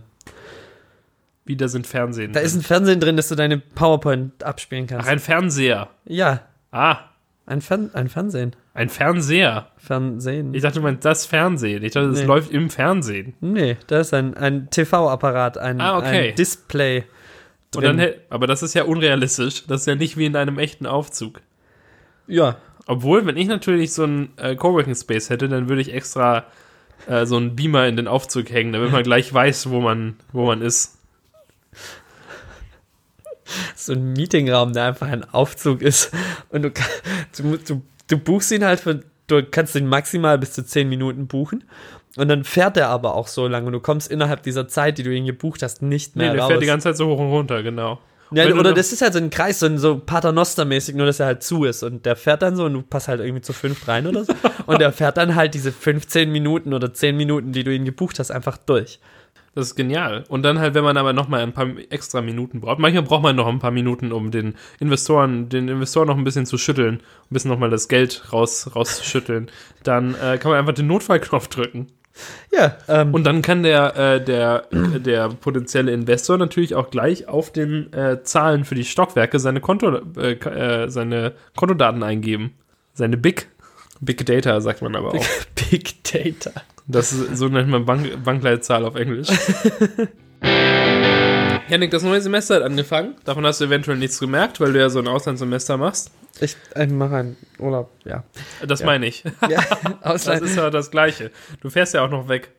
Wieder 1.46 1.70
sind 1.70 1.88
Fernsehen. 1.88 2.34
Da 2.34 2.40
drin. 2.40 2.48
ist 2.48 2.56
ein 2.56 2.62
Fernsehen 2.62 3.00
drin, 3.00 3.16
dass 3.18 3.30
du 3.30 3.36
deine 3.36 3.58
PowerPoint 3.58 4.44
abspielen 4.44 4.86
Ach, 4.86 4.90
kannst. 4.96 5.10
ein 5.10 5.20
Fernseher. 5.20 5.90
ja, 6.06 6.42
Ah, 6.72 6.98
ein, 7.48 7.62
Fern 7.62 7.90
ein 7.94 8.08
Fernsehen. 8.10 8.56
ein 8.76 8.90
Fernseher. 8.90 9.68
Fernsehen. 9.78 10.54
Ich 10.54 10.62
dachte, 10.62 10.76
du 10.80 10.84
meinst 10.84 11.04
das 11.06 11.26
Fernsehen. 11.26 11.84
Ich 11.84 11.94
dachte, 11.94 12.10
es 12.10 12.20
Nee. 12.20 12.26
läuft 12.26 12.52
im 12.52 12.70
Fernsehen. 12.70 13.34
nee, 13.42 13.78
da 13.88 14.00
ist 14.02 14.14
ein, 14.14 14.36
ein 14.36 14.70
TV-Apparat, 14.70 15.58
ein, 15.58 15.82
Ah, 15.82 15.98
okay. 15.98 16.30
ein 16.30 16.36
Display. 16.36 17.06
Und 17.76 17.84
dann, 17.84 17.98
Drin. 17.98 18.08
hä- 18.10 18.16
aber 18.30 18.46
das 18.48 18.62
ist 18.64 18.74
ja 18.76 18.84
unrealistisch. 18.84 19.66
Das 19.68 19.82
ist 19.82 19.88
ja 19.88 19.96
nicht 19.96 20.18
wie 20.18 20.26
in 20.26 20.36
einem 20.36 20.60
echten 20.60 20.86
Aufzug. 20.86 21.42
Ja, 22.28 22.58
Obwohl, 22.90 23.26
wenn 23.26 23.36
ich 23.36 23.48
natürlich 23.48 23.92
so 23.94 24.04
einen 24.04 24.30
äh, 24.38 24.56
Coworking 24.56 24.96
Space 24.96 25.30
hätte, 25.30 25.50
dann 25.50 25.68
würde 25.68 25.82
ich 25.82 25.94
extra 25.94 26.46
äh, 27.08 27.26
so 27.26 27.36
einen 27.36 27.54
Beamer 27.56 27.86
in 27.88 27.98
den 27.98 28.08
Aufzug 28.08 28.50
hängen, 28.50 28.72
damit 28.72 28.92
man 28.94 29.04
gleich 29.04 29.34
weiß, 29.34 29.70
wo 29.70 29.82
man, 29.82 30.16
wo 30.32 30.46
man 30.46 30.62
ist. 30.62 30.97
so 33.76 33.94
ein 33.94 34.14
Meetingraum, 34.14 34.74
der 34.74 34.86
einfach 34.86 35.08
ein 35.08 35.24
Aufzug 35.34 35.82
ist. 35.82 36.12
Und 36.50 36.64
du, 36.64 36.72
du, 37.38 37.58
du, 37.58 37.82
du 38.08 38.18
buchst 38.18 38.52
ihn 38.52 38.64
halt 38.66 38.80
für, 38.80 39.02
du 39.28 39.44
kannst 39.44 39.76
ihn 39.76 39.88
maximal 39.88 40.38
bis 40.38 40.54
zu 40.54 40.66
10 40.66 40.88
Minuten 40.90 41.28
buchen. 41.28 41.64
Und 42.16 42.30
dann 42.30 42.44
fährt 42.44 42.78
er 42.78 42.90
aber 42.90 43.14
auch 43.16 43.28
so 43.28 43.48
lange 43.48 43.68
und 43.68 43.74
du 43.74 43.80
kommst 43.80 44.10
innerhalb 44.10 44.42
dieser 44.44 44.68
Zeit, 44.68 44.98
die 44.98 45.04
du 45.04 45.14
ihn 45.14 45.26
gebucht 45.28 45.62
hast, 45.62 45.82
nicht 45.84 46.16
Nee, 46.16 46.24
mehr 46.24 46.34
der 46.34 46.42
raus. 46.42 46.50
fährt 46.50 46.62
die 46.64 46.68
ganze 46.68 46.86
Zeit 46.86 46.98
so 46.98 47.08
hoch 47.08 47.20
und 47.20 47.30
runter, 47.30 47.62
genau. 47.62 48.00
Ja, 48.32 48.44
Wenn 48.46 48.60
oder 48.60 48.74
das 48.74 48.92
ist 48.92 49.02
halt 49.02 49.14
so 49.14 49.20
ein 49.20 49.30
Kreis, 49.30 49.60
so, 49.60 49.68
ein- 49.68 49.78
so 49.78 50.00
Paternoster-mäßig, 50.06 50.96
nur 50.96 51.06
dass 51.06 51.20
er 51.22 51.28
halt 51.28 51.44
zu 51.44 51.64
ist. 51.64 51.84
Und 51.84 52.06
der 52.06 52.16
fährt 52.16 52.42
dann 52.42 52.56
so 52.58 52.66
und 52.66 52.74
du 52.74 52.82
passt 52.82 53.08
halt 53.08 53.22
irgendwie 53.22 53.42
zu 53.42 53.54
fünf 53.54 53.88
rein 53.88 54.06
oder 54.08 54.26
so. 54.26 54.34
und 54.66 54.82
der 54.82 54.92
fährt 54.92 55.16
dann 55.18 55.36
halt 55.36 55.54
diese 55.54 55.72
15 55.72 56.30
Minuten 56.32 56.74
oder 56.74 56.94
10 56.94 57.16
Minuten, 57.16 57.52
die 57.54 57.64
du 57.64 57.74
ihn 57.74 57.86
gebucht 57.86 58.20
hast, 58.20 58.32
einfach 58.32 58.58
durch. 58.58 59.00
Das 59.58 59.70
ist 59.70 59.76
genial. 59.76 60.24
Und 60.30 60.44
dann 60.44 60.60
halt, 60.60 60.76
wenn 60.76 60.84
man 60.84 60.98
aber 60.98 61.14
noch 61.14 61.30
mal 61.30 61.42
ein 61.42 61.52
paar 61.52 61.66
extra 61.90 62.22
Minuten 62.22 62.62
braucht. 62.62 62.78
Manchmal 62.78 63.02
braucht 63.02 63.24
man 63.24 63.36
noch 63.36 63.48
ein 63.48 63.58
paar 63.58 63.72
Minuten, 63.72 64.12
um 64.12 64.30
den 64.30 64.54
Investoren, 64.80 65.50
den 65.50 65.68
Investoren 65.68 66.06
noch 66.06 66.16
ein 66.16 66.24
bisschen 66.24 66.46
zu 66.46 66.60
schütteln, 66.60 66.98
ein 66.98 67.32
bisschen 67.32 67.50
noch 67.50 67.58
mal 67.58 67.72
das 67.72 67.88
Geld 67.88 68.32
raus, 68.32 68.70
rauszuschütteln. 68.76 69.50
Dann 69.84 70.14
äh, 70.14 70.38
kann 70.38 70.52
man 70.52 70.60
einfach 70.60 70.76
den 70.76 70.86
Notfallknopf 70.86 71.48
drücken. 71.48 71.88
Ja, 72.52 72.78
ähm, 72.88 73.16
Und 73.16 73.24
dann 73.24 73.42
kann 73.42 73.64
der, 73.64 73.96
äh, 73.96 74.24
der, 74.24 74.68
der 74.72 75.30
potenzielle 75.30 75.92
Investor 75.92 76.38
natürlich 76.38 76.76
auch 76.76 76.92
gleich 76.92 77.28
auf 77.28 77.52
den 77.52 77.92
äh, 77.94 78.22
Zahlen 78.22 78.64
für 78.64 78.76
die 78.76 78.86
Stockwerke 78.86 79.40
seine, 79.40 79.60
Konto, 79.60 80.02
äh, 80.18 80.34
äh, 80.34 80.88
seine 80.88 81.34
Kontodaten 81.56 82.04
eingeben. 82.04 82.54
Seine 82.94 83.18
Big, 83.18 83.50
Big 84.02 84.24
Data, 84.24 84.62
sagt 84.62 84.84
man 84.84 84.96
aber 84.96 85.16
auch. 85.16 85.26
Big 85.72 86.04
Data. 86.04 86.52
Das 86.88 87.12
ist, 87.12 87.38
so 87.38 87.48
nennt 87.48 87.70
man 87.70 87.86
Bank, 87.86 88.24
Bankleitzahl 88.24 88.86
auf 88.86 88.96
Englisch. 88.96 89.28
Janik, 91.70 91.92
das 91.92 92.02
neue 92.04 92.22
Semester 92.22 92.56
hat 92.56 92.64
angefangen. 92.64 93.16
Davon 93.26 93.46
hast 93.46 93.60
du 93.60 93.66
eventuell 93.66 93.98
nichts 93.98 94.20
gemerkt, 94.20 94.62
weil 94.62 94.72
du 94.72 94.80
ja 94.80 94.90
so 94.90 95.00
ein 95.00 95.08
Auslandssemester 95.08 95.76
machst. 95.78 96.12
Ich 96.40 96.56
mache 96.90 97.16
einen 97.16 97.38
Urlaub, 97.60 97.92
ja. 98.06 98.24
Das 98.66 98.84
meine 98.84 99.06
ich. 99.08 99.24
ja, 99.50 99.62
Das 100.02 100.28
Ausland. 100.28 100.44
ist 100.44 100.56
ja 100.56 100.70
das 100.70 100.92
Gleiche. 100.92 101.32
Du 101.62 101.70
fährst 101.70 101.94
ja 101.94 102.06
auch 102.06 102.10
noch 102.10 102.30
weg. 102.30 102.52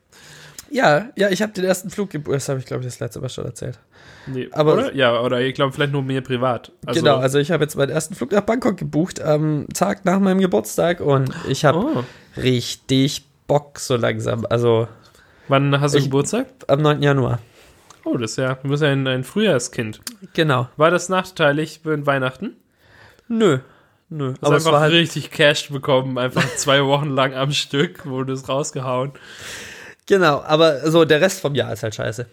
ja, 0.70 1.08
ja, 1.16 1.30
ich 1.30 1.40
habe 1.40 1.52
den 1.52 1.64
ersten 1.64 1.88
Flug 1.88 2.10
gebucht. 2.10 2.36
Das 2.36 2.48
habe 2.50 2.58
ich, 2.58 2.66
glaube 2.66 2.82
ich, 2.82 2.86
das 2.88 3.00
letzte 3.00 3.20
Mal 3.20 3.30
schon 3.30 3.46
erzählt. 3.46 3.78
Nee, 4.26 4.48
Aber- 4.52 4.74
oder? 4.74 4.94
Ja, 4.94 5.18
oder 5.22 5.40
ich 5.40 5.54
glaube 5.54 5.72
vielleicht 5.72 5.92
nur 5.92 6.02
mir 6.02 6.20
privat. 6.20 6.70
Also, 6.84 7.00
genau, 7.00 7.16
also 7.16 7.38
ich 7.38 7.50
habe 7.50 7.64
jetzt 7.64 7.76
meinen 7.76 7.90
ersten 7.90 8.14
Flug 8.14 8.32
nach 8.32 8.42
Bangkok 8.42 8.76
gebucht 8.76 9.22
am 9.22 9.66
Tag 9.72 10.04
nach 10.04 10.18
meinem 10.20 10.40
Geburtstag 10.40 11.00
und 11.00 11.30
ich 11.48 11.64
habe 11.64 11.78
Oh. 11.78 12.04
richtig 12.36 13.24
Bock 13.48 13.80
so 13.80 13.96
langsam. 13.96 14.46
Also 14.48 14.86
Wann 15.48 15.80
hast 15.80 15.94
du 15.94 15.98
Ich- 15.98 16.04
Geburtstag? 16.04 16.46
am 16.68 16.80
9. 16.82 17.02
Januar. 17.02 17.40
Oh, 18.04 18.16
das 18.16 18.32
ist 18.32 18.36
ja, 18.36 18.54
du 18.54 18.68
bist 18.68 18.82
ja 18.82 18.90
ein, 18.90 19.06
ein 19.08 19.24
Frühjahrskind. 19.24 20.00
Genau. 20.34 20.68
War 20.76 20.90
das 20.92 21.08
nachteilig 21.08 21.80
für 21.82 22.06
Weihnachten? 22.06 22.56
Nö. 23.26 23.58
Nö. 24.08 24.30
Hast 24.34 24.42
Aber 24.44 24.56
es 24.56 24.62
einfach 24.64 24.72
war 24.76 24.80
halt, 24.82 24.92
richtig 24.94 25.30
Cash 25.30 25.68
bekommen, 25.70 26.16
einfach 26.16 26.44
zwei 26.56 26.84
Wochen 26.84 27.10
lang 27.10 27.34
am 27.34 27.52
Stück, 27.52 28.06
wurde 28.06 28.32
es 28.32 28.48
rausgehauen. 28.48 29.12
genau, 30.06 30.40
aber 30.40 30.90
so 30.90 31.04
der 31.04 31.20
Rest 31.20 31.40
vom 31.40 31.54
Jahr 31.54 31.72
ist 31.72 31.82
halt 31.82 31.94
scheiße. 31.94 32.26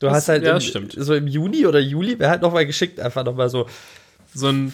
Du 0.00 0.06
Das- 0.06 0.14
hast 0.16 0.28
halt 0.28 0.42
ja, 0.44 0.56
im, 0.56 0.90
so 0.90 1.14
im 1.14 1.28
Juni 1.28 1.66
oder 1.66 1.78
Juli, 1.78 2.18
wer 2.18 2.30
hat 2.30 2.42
noch 2.42 2.52
mal 2.52 2.66
geschickt, 2.66 2.98
einfach 2.98 3.24
noch 3.24 3.36
mal 3.36 3.48
so. 3.48 3.66
So 4.34 4.48
ein, 4.48 4.72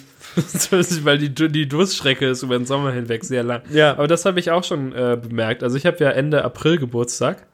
weil 1.02 1.18
die, 1.18 1.34
die 1.34 1.68
Durststrecke 1.68 2.28
ist 2.28 2.42
über 2.42 2.56
den 2.56 2.64
Sommer 2.64 2.92
hinweg 2.92 3.24
sehr 3.24 3.42
lang. 3.42 3.62
Ja. 3.70 3.92
Aber 3.92 4.06
das 4.06 4.24
habe 4.24 4.38
ich 4.38 4.50
auch 4.50 4.62
schon 4.62 4.92
äh, 4.92 5.18
bemerkt. 5.20 5.62
Also 5.64 5.76
ich 5.76 5.84
habe 5.84 5.98
ja 5.98 6.10
Ende 6.10 6.44
April 6.44 6.78
Geburtstag 6.78 7.46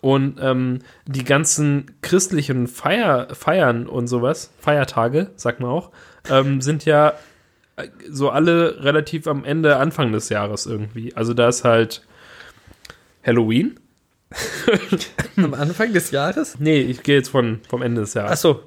und 0.00 0.38
ähm, 0.40 0.80
die 1.06 1.24
ganzen 1.24 1.96
christlichen 2.02 2.68
Feier, 2.68 3.28
Feiern 3.34 3.86
und 3.86 4.06
sowas, 4.06 4.52
Feiertage, 4.60 5.30
sagt 5.36 5.60
man 5.60 5.70
auch, 5.70 5.90
ähm, 6.30 6.60
sind 6.60 6.84
ja 6.84 7.14
äh, 7.76 7.88
so 8.10 8.30
alle 8.30 8.84
relativ 8.84 9.26
am 9.26 9.44
Ende, 9.44 9.76
Anfang 9.76 10.12
des 10.12 10.28
Jahres 10.28 10.66
irgendwie. 10.66 11.14
Also 11.14 11.34
da 11.34 11.48
ist 11.48 11.64
halt 11.64 12.02
Halloween. 13.24 13.78
Am 15.36 15.54
Anfang 15.54 15.92
des 15.92 16.10
Jahres? 16.10 16.58
Nee, 16.58 16.80
ich 16.80 17.02
gehe 17.02 17.16
jetzt 17.16 17.28
von, 17.28 17.60
vom 17.68 17.82
Ende 17.82 18.00
des 18.02 18.14
Jahres. 18.14 18.32
Ach 18.32 18.36
so. 18.36 18.62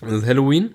Das 0.00 0.12
ist 0.12 0.26
Halloween, 0.26 0.74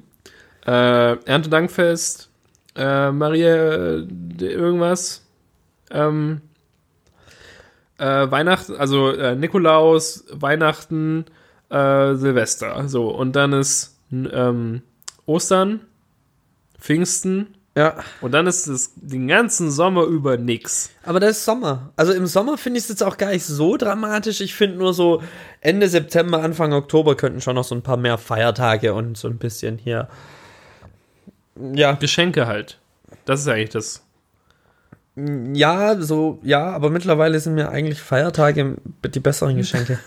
äh, 0.65 1.15
Erntedankfest, 1.26 2.30
äh, 2.76 3.12
Maria 3.12 3.56
äh, 3.56 4.06
irgendwas, 4.39 5.24
ähm, 5.91 6.41
äh, 7.97 8.30
Weihnachten, 8.32 8.76
also 8.76 9.10
äh, 9.12 9.36
Nikolaus, 9.36 10.26
Weihnachten, 10.32 11.26
äh, 11.69 12.15
Silvester, 12.15 12.88
so 12.88 13.10
und 13.10 13.36
dann 13.36 13.54
ist 13.54 13.97
ähm, 14.12 14.82
Ostern, 15.26 15.82
Pfingsten 16.80 17.56
Ja. 17.78 17.95
und 18.21 18.32
dann 18.34 18.47
ist 18.47 18.67
es 18.67 18.91
den 18.95 19.28
ganzen 19.28 19.69
Sommer 19.71 20.04
über 20.06 20.36
nix. 20.38 20.89
Aber 21.04 21.19
das 21.19 21.38
ist 21.38 21.45
Sommer. 21.45 21.91
Also 21.95 22.12
im 22.13 22.26
Sommer 22.26 22.58
finde 22.58 22.80
ich 22.80 22.86
es 22.86 22.89
jetzt 22.89 23.04
auch 23.04 23.17
gar 23.17 23.30
nicht 23.30 23.45
so 23.45 23.78
dramatisch. 23.78 24.41
Ich 24.41 24.54
finde 24.56 24.78
nur 24.78 24.93
so 24.93 25.21
Ende 25.62 25.88
September, 25.88 26.41
Anfang 26.41 26.74
Oktober 26.74 27.15
könnten 27.15 27.39
schon 27.39 27.56
noch 27.56 27.63
so 27.63 27.76
ein 27.76 27.84
paar 27.84 27.97
mehr 27.97 28.17
Feiertage 28.17 28.93
und 28.93 29.17
so 29.17 29.28
ein 29.28 29.38
bisschen 29.38 29.78
hier. 29.78 30.08
Ja, 31.56 31.94
Geschenke 31.94 32.48
halt. 32.48 32.80
Das 33.26 33.42
ist 33.42 33.48
eigentlich 33.48 33.70
das. 33.70 34.06
ja, 35.54 36.00
so, 36.02 36.40
ja, 36.44 36.72
aber 36.72 36.90
mittlerweile 36.90 37.40
sind 37.40 37.56
mir 37.56 37.70
eigentlich 37.70 38.02
Feiertage 38.02 38.78
die 39.04 39.20
besseren 39.20 39.58
Geschenke. 39.58 40.00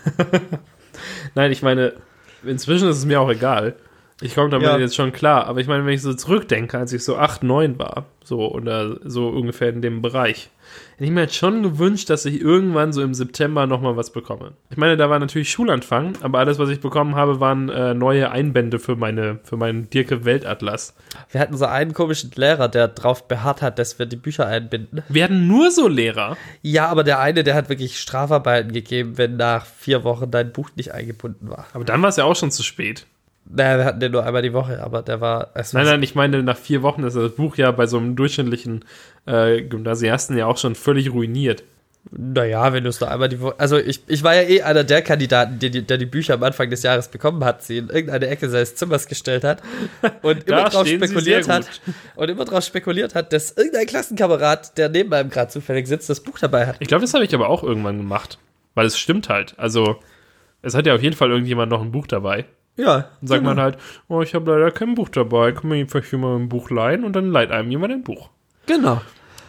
Nein, 1.35 1.53
ich 1.53 1.63
meine, 1.63 1.95
inzwischen 2.45 2.89
ist 2.89 2.99
es 2.99 3.05
mir 3.05 3.21
auch 3.21 3.31
egal. 3.31 3.77
Ich 4.21 4.35
komme 4.35 4.49
damit 4.51 4.67
Ja. 4.69 4.79
jetzt 4.79 4.95
schon 4.95 5.13
klar. 5.13 5.47
Aber 5.47 5.61
ich 5.61 5.67
meine, 5.67 5.85
wenn 5.85 5.93
ich 5.95 6.03
so 6.03 6.15
zurückdenke, 6.15 6.79
als 6.79 6.93
ich 6.93 7.03
so 7.05 7.17
8, 7.17 7.43
9 7.43 7.79
war, 7.79 8.07
so 8.23 8.51
oder 8.51 8.97
so 9.05 9.29
ungefähr 9.29 9.69
in 9.71 9.83
dem 9.83 10.01
Bereich, 10.03 10.51
hätte 10.95 11.05
ich 11.05 11.11
mir 11.11 11.23
jetzt 11.23 11.35
schon 11.35 11.63
gewünscht, 11.63 12.09
dass 12.11 12.25
ich 12.25 12.41
irgendwann 12.41 12.93
so 12.93 13.03
im 13.03 13.13
September 13.13 13.67
nochmal 13.67 13.97
was 13.97 14.11
bekomme. 14.13 14.53
Ich 14.71 14.77
meine, 14.77 14.97
da 14.97 15.11
war 15.11 15.19
natürlich 15.19 15.51
Schulanfang, 15.51 16.15
aber 16.23 16.39
alles, 16.39 16.59
was 16.59 16.71
ich 16.71 16.81
bekommen 16.81 17.17
habe, 17.17 17.41
waren 17.41 17.69
äh, 17.69 17.93
neue 17.93 18.31
Einbände 18.31 18.79
für 18.79 18.97
meine, 18.97 19.41
für 19.43 19.57
meinen 19.57 19.91
Dirke 19.91 20.25
Weltatlas. 20.25 20.95
Wir 21.31 21.41
hatten 21.41 21.57
so 21.57 21.67
einen 21.67 21.93
komischen 21.93 22.31
Lehrer, 22.37 22.69
der 22.69 22.89
drauf 22.89 23.27
beharrt 23.29 23.63
hat, 23.63 23.79
dass 23.79 23.99
wir 23.99 24.07
die 24.07 24.17
Bücher 24.17 24.47
einbinden. 24.47 25.03
Wir 25.09 25.25
hatten 25.25 25.47
nur 25.49 25.71
so 25.71 25.89
Lehrer. 25.89 26.37
Ja, 26.63 26.87
aber 26.87 27.03
der 27.05 27.19
eine, 27.21 27.43
der 27.45 27.55
hat 27.57 27.69
wirklich 27.69 27.99
Strafarbeiten 28.01 28.73
gegeben, 28.73 29.19
wenn 29.19 29.37
nach 29.37 29.67
vier 29.67 30.05
Wochen 30.05 30.31
dein 30.31 30.53
Buch 30.53 30.71
nicht 30.77 30.93
eingebunden 30.93 31.51
war. 31.51 31.67
Aber 31.75 31.85
dann 31.85 32.01
war 32.01 32.09
es 32.09 32.17
ja 32.17 32.25
auch 32.25 32.37
schon 32.37 32.53
zu 32.53 32.63
spät. 32.63 33.07
Naja, 33.47 33.79
wir 33.79 33.85
hatten 33.85 34.01
den 34.01 34.13
nur 34.13 34.25
einmal 34.25 34.43
die 34.43 34.53
Woche, 34.53 34.83
aber 34.83 35.03
der 35.03 35.21
war. 35.21 35.51
Nein, 35.73 35.85
nein, 35.87 36.03
ich 36.03 36.15
meine, 36.15 36.43
nach 36.43 36.57
vier 36.57 36.83
Wochen 36.83 37.05
ist 37.05 37.17
das 37.17 37.33
Buch 37.33 37.57
ja 37.57 37.71
bei 37.73 37.87
so 37.87 37.99
einem 37.99 38.17
durchschnittlichen 38.17 38.85
äh, 39.27 39.63
Gymnasiasten 39.63 40.37
ja 40.37 40.47
auch 40.47 40.57
schon 40.57 40.75
völlig 40.75 41.13
ruiniert. 41.13 41.63
Naja, 42.11 42.73
wenn 42.73 42.85
du 42.85 42.91
es 42.91 43.01
nur 43.01 43.11
einmal 43.11 43.29
die 43.29 43.41
Woche. 43.41 43.55
Also, 43.59 43.79
ich, 43.79 44.03
ich 44.09 44.23
war 44.23 44.35
ja 44.35 44.43
eh 44.43 44.63
einer 44.63 44.85
der 44.85 45.01
Kandidaten, 45.03 45.59
die, 45.59 45.71
die, 45.71 45.83
der 45.83 45.97
die 45.97 46.07
Bücher 46.07 46.35
am 46.35 46.43
Anfang 46.43 46.69
des 46.69 46.83
Jahres 46.83 47.09
bekommen 47.09 47.45
hat, 47.45 47.63
sie 47.63 47.79
in 47.79 47.89
irgendeine 47.89 48.27
Ecke 48.27 48.49
seines 48.51 48.75
Zimmers 48.75 49.09
gestellt 49.09 49.43
hat 49.43 49.63
und 50.23 50.47
immer 50.47 50.69
drauf 50.69 50.87
spekuliert 50.87 51.49
hat. 51.49 51.67
Und 52.17 52.29
immer 52.29 52.45
drauf 52.45 52.65
spekuliert 52.65 53.15
hat, 53.15 53.33
dass 53.33 53.53
irgendein 53.53 53.87
Klassenkamerad, 53.87 54.77
der 54.79 54.89
neben 54.89 55.13
einem 55.13 55.31
gerade 55.31 55.51
zufällig 55.51 55.87
sitzt, 55.87 56.09
das 56.11 56.21
Buch 56.21 56.39
dabei 56.39 56.67
hat. 56.67 56.77
Ich 56.79 56.89
glaube, 56.89 57.03
das 57.03 57.15
habe 57.15 57.25
ich 57.25 57.35
aber 57.35 57.49
auch 57.49 57.63
irgendwann 57.63 57.97
gemacht. 57.99 58.39
Weil 58.75 58.87
es 58.87 58.99
stimmt 58.99 59.29
halt. 59.29 59.55
Also, 59.59 59.97
es 60.63 60.75
hat 60.75 60.87
ja 60.87 60.95
auf 60.95 61.03
jeden 61.03 61.17
Fall 61.17 61.31
irgendjemand 61.31 61.71
noch 61.71 61.83
ein 61.83 61.93
Buch 61.93 62.07
dabei. 62.07 62.45
Ja. 62.77 63.09
Dann 63.21 63.29
sagt 63.29 63.45
man 63.45 63.61
halt, 63.61 63.79
oh, 64.09 64.23
ich 64.23 64.35
habe 64.35 64.51
leider 64.51 64.71
kein 64.71 64.95
Buch 64.95 65.09
dabei. 65.09 65.53
Kann 65.53 65.69
man 65.69 65.87
vielleicht 65.89 66.11
jemand 66.13 66.43
ein 66.43 66.49
Buch 66.49 66.71
leihen? 66.71 67.05
Und 67.05 67.15
dann 67.15 67.31
leiht 67.31 67.51
einem 67.51 67.71
jemand 67.71 67.93
ein 67.93 68.03
Buch. 68.03 68.31
Genau. 68.67 69.01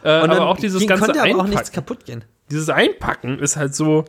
Äh, 0.03 0.09
aber 0.09 0.47
auch 0.47 0.57
dieses 0.57 0.85
ganze 0.85 1.05
konnte 1.05 1.21
aber 1.21 1.39
auch 1.39 1.47
nichts 1.47 1.69
Einpacken. 1.69 1.73
kaputt 1.73 2.05
gehen. 2.05 2.25
Dieses 2.51 2.69
Einpacken 2.69 3.39
ist 3.39 3.57
halt 3.57 3.73
so, 3.73 4.05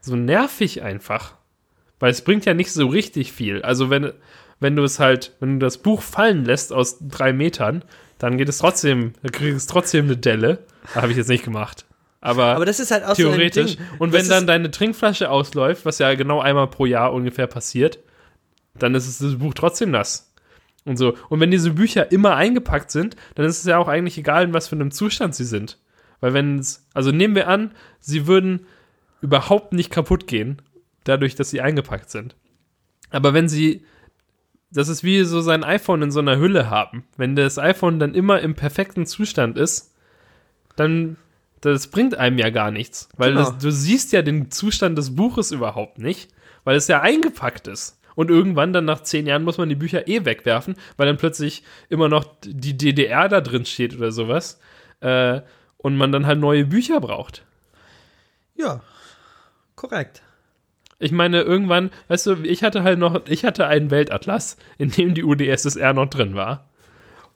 so 0.00 0.14
nervig 0.14 0.82
einfach. 0.82 1.34
Weil 1.98 2.10
es 2.10 2.22
bringt 2.22 2.44
ja 2.44 2.54
nicht 2.54 2.72
so 2.72 2.86
richtig 2.86 3.32
viel. 3.32 3.62
Also, 3.62 3.90
wenn, 3.90 4.12
wenn 4.60 4.76
du 4.76 4.84
es 4.84 5.00
halt, 5.00 5.32
wenn 5.40 5.58
du 5.58 5.66
das 5.66 5.78
Buch 5.78 6.02
fallen 6.02 6.44
lässt 6.44 6.72
aus 6.72 6.98
drei 7.00 7.32
Metern, 7.32 7.82
dann 8.18 8.38
geht 8.38 8.48
es 8.48 8.58
trotzdem, 8.58 9.14
dann 9.22 9.32
kriegst 9.32 9.68
du 9.68 9.72
trotzdem 9.72 10.04
eine 10.04 10.16
Delle. 10.16 10.60
Habe 10.94 11.10
ich 11.10 11.16
jetzt 11.16 11.28
nicht 11.28 11.44
gemacht. 11.44 11.86
Aber, 12.20 12.56
Aber 12.56 12.64
das 12.64 12.80
ist 12.80 12.90
halt 12.90 13.04
auch 13.04 13.14
theoretisch. 13.14 13.72
so 13.72 13.78
ein 13.78 13.88
Ding. 13.88 13.98
Und 13.98 14.12
wenn 14.12 14.28
dann 14.28 14.46
deine 14.46 14.70
Trinkflasche 14.70 15.30
ausläuft, 15.30 15.84
was 15.84 15.98
ja 15.98 16.14
genau 16.14 16.40
einmal 16.40 16.66
pro 16.68 16.86
Jahr 16.86 17.12
ungefähr 17.12 17.46
passiert, 17.46 17.98
dann 18.78 18.94
ist 18.94 19.06
es 19.08 19.18
das 19.18 19.36
Buch 19.36 19.54
trotzdem 19.54 19.90
nass. 19.90 20.32
Und 20.84 20.96
so. 20.96 21.16
Und 21.28 21.40
wenn 21.40 21.50
diese 21.50 21.72
Bücher 21.72 22.12
immer 22.12 22.36
eingepackt 22.36 22.90
sind, 22.90 23.16
dann 23.34 23.44
ist 23.46 23.58
es 23.58 23.64
ja 23.64 23.78
auch 23.78 23.88
eigentlich 23.88 24.18
egal, 24.18 24.44
in 24.44 24.54
was 24.54 24.68
für 24.68 24.76
einem 24.76 24.92
Zustand 24.92 25.34
sie 25.34 25.44
sind. 25.44 25.78
Weil 26.20 26.32
wenn 26.32 26.58
es, 26.58 26.86
also 26.94 27.10
nehmen 27.10 27.34
wir 27.34 27.48
an, 27.48 27.72
sie 28.00 28.26
würden 28.26 28.66
überhaupt 29.20 29.72
nicht 29.72 29.90
kaputt 29.90 30.26
gehen, 30.26 30.62
dadurch, 31.04 31.34
dass 31.34 31.50
sie 31.50 31.60
eingepackt 31.60 32.10
sind. 32.10 32.36
Aber 33.10 33.34
wenn 33.34 33.48
sie, 33.48 33.84
das 34.70 34.88
ist 34.88 35.02
wie 35.04 35.24
so 35.24 35.40
sein 35.40 35.64
iPhone 35.64 36.02
in 36.02 36.10
so 36.10 36.20
einer 36.20 36.38
Hülle 36.38 36.70
haben. 36.70 37.04
Wenn 37.16 37.36
das 37.36 37.58
iPhone 37.58 37.98
dann 37.98 38.14
immer 38.14 38.40
im 38.40 38.54
perfekten 38.54 39.06
Zustand 39.06 39.58
ist, 39.58 39.92
dann, 40.76 41.16
das 41.60 41.88
bringt 41.88 42.16
einem 42.16 42.38
ja 42.38 42.50
gar 42.50 42.70
nichts. 42.70 43.08
Weil 43.16 43.32
Genau. 43.32 43.50
das, 43.50 43.58
du 43.58 43.70
siehst 43.72 44.12
ja 44.12 44.22
den 44.22 44.50
Zustand 44.50 44.96
des 44.98 45.16
Buches 45.16 45.50
überhaupt 45.50 45.98
nicht, 45.98 46.30
weil 46.64 46.76
es 46.76 46.88
ja 46.88 47.00
eingepackt 47.00 47.66
ist. 47.68 47.98
Und 48.16 48.30
irgendwann 48.30 48.72
dann 48.72 48.86
nach 48.86 49.02
zehn 49.02 49.26
Jahren 49.26 49.44
muss 49.44 49.58
man 49.58 49.68
die 49.68 49.76
Bücher 49.76 50.08
eh 50.08 50.24
wegwerfen, 50.24 50.74
weil 50.96 51.06
dann 51.06 51.18
plötzlich 51.18 51.62
immer 51.88 52.08
noch 52.08 52.24
die 52.42 52.76
DDR 52.76 53.28
da 53.28 53.40
drin 53.40 53.64
steht 53.66 53.94
oder 53.96 54.10
sowas. 54.10 54.58
Äh, 55.00 55.42
und 55.76 55.96
man 55.96 56.10
dann 56.10 56.26
halt 56.26 56.40
neue 56.40 56.64
Bücher 56.64 57.00
braucht. 57.00 57.44
Ja. 58.56 58.80
Korrekt. 59.76 60.22
Ich 60.98 61.12
meine, 61.12 61.42
irgendwann, 61.42 61.90
weißt 62.08 62.26
du, 62.26 62.36
ich 62.42 62.62
hatte 62.62 62.82
halt 62.82 62.98
noch, 62.98 63.26
ich 63.28 63.44
hatte 63.44 63.66
einen 63.66 63.90
Weltatlas, 63.90 64.56
in 64.78 64.90
dem 64.90 65.14
die 65.14 65.22
UdSSR 65.22 65.92
noch 65.92 66.06
drin 66.06 66.34
war. 66.34 66.68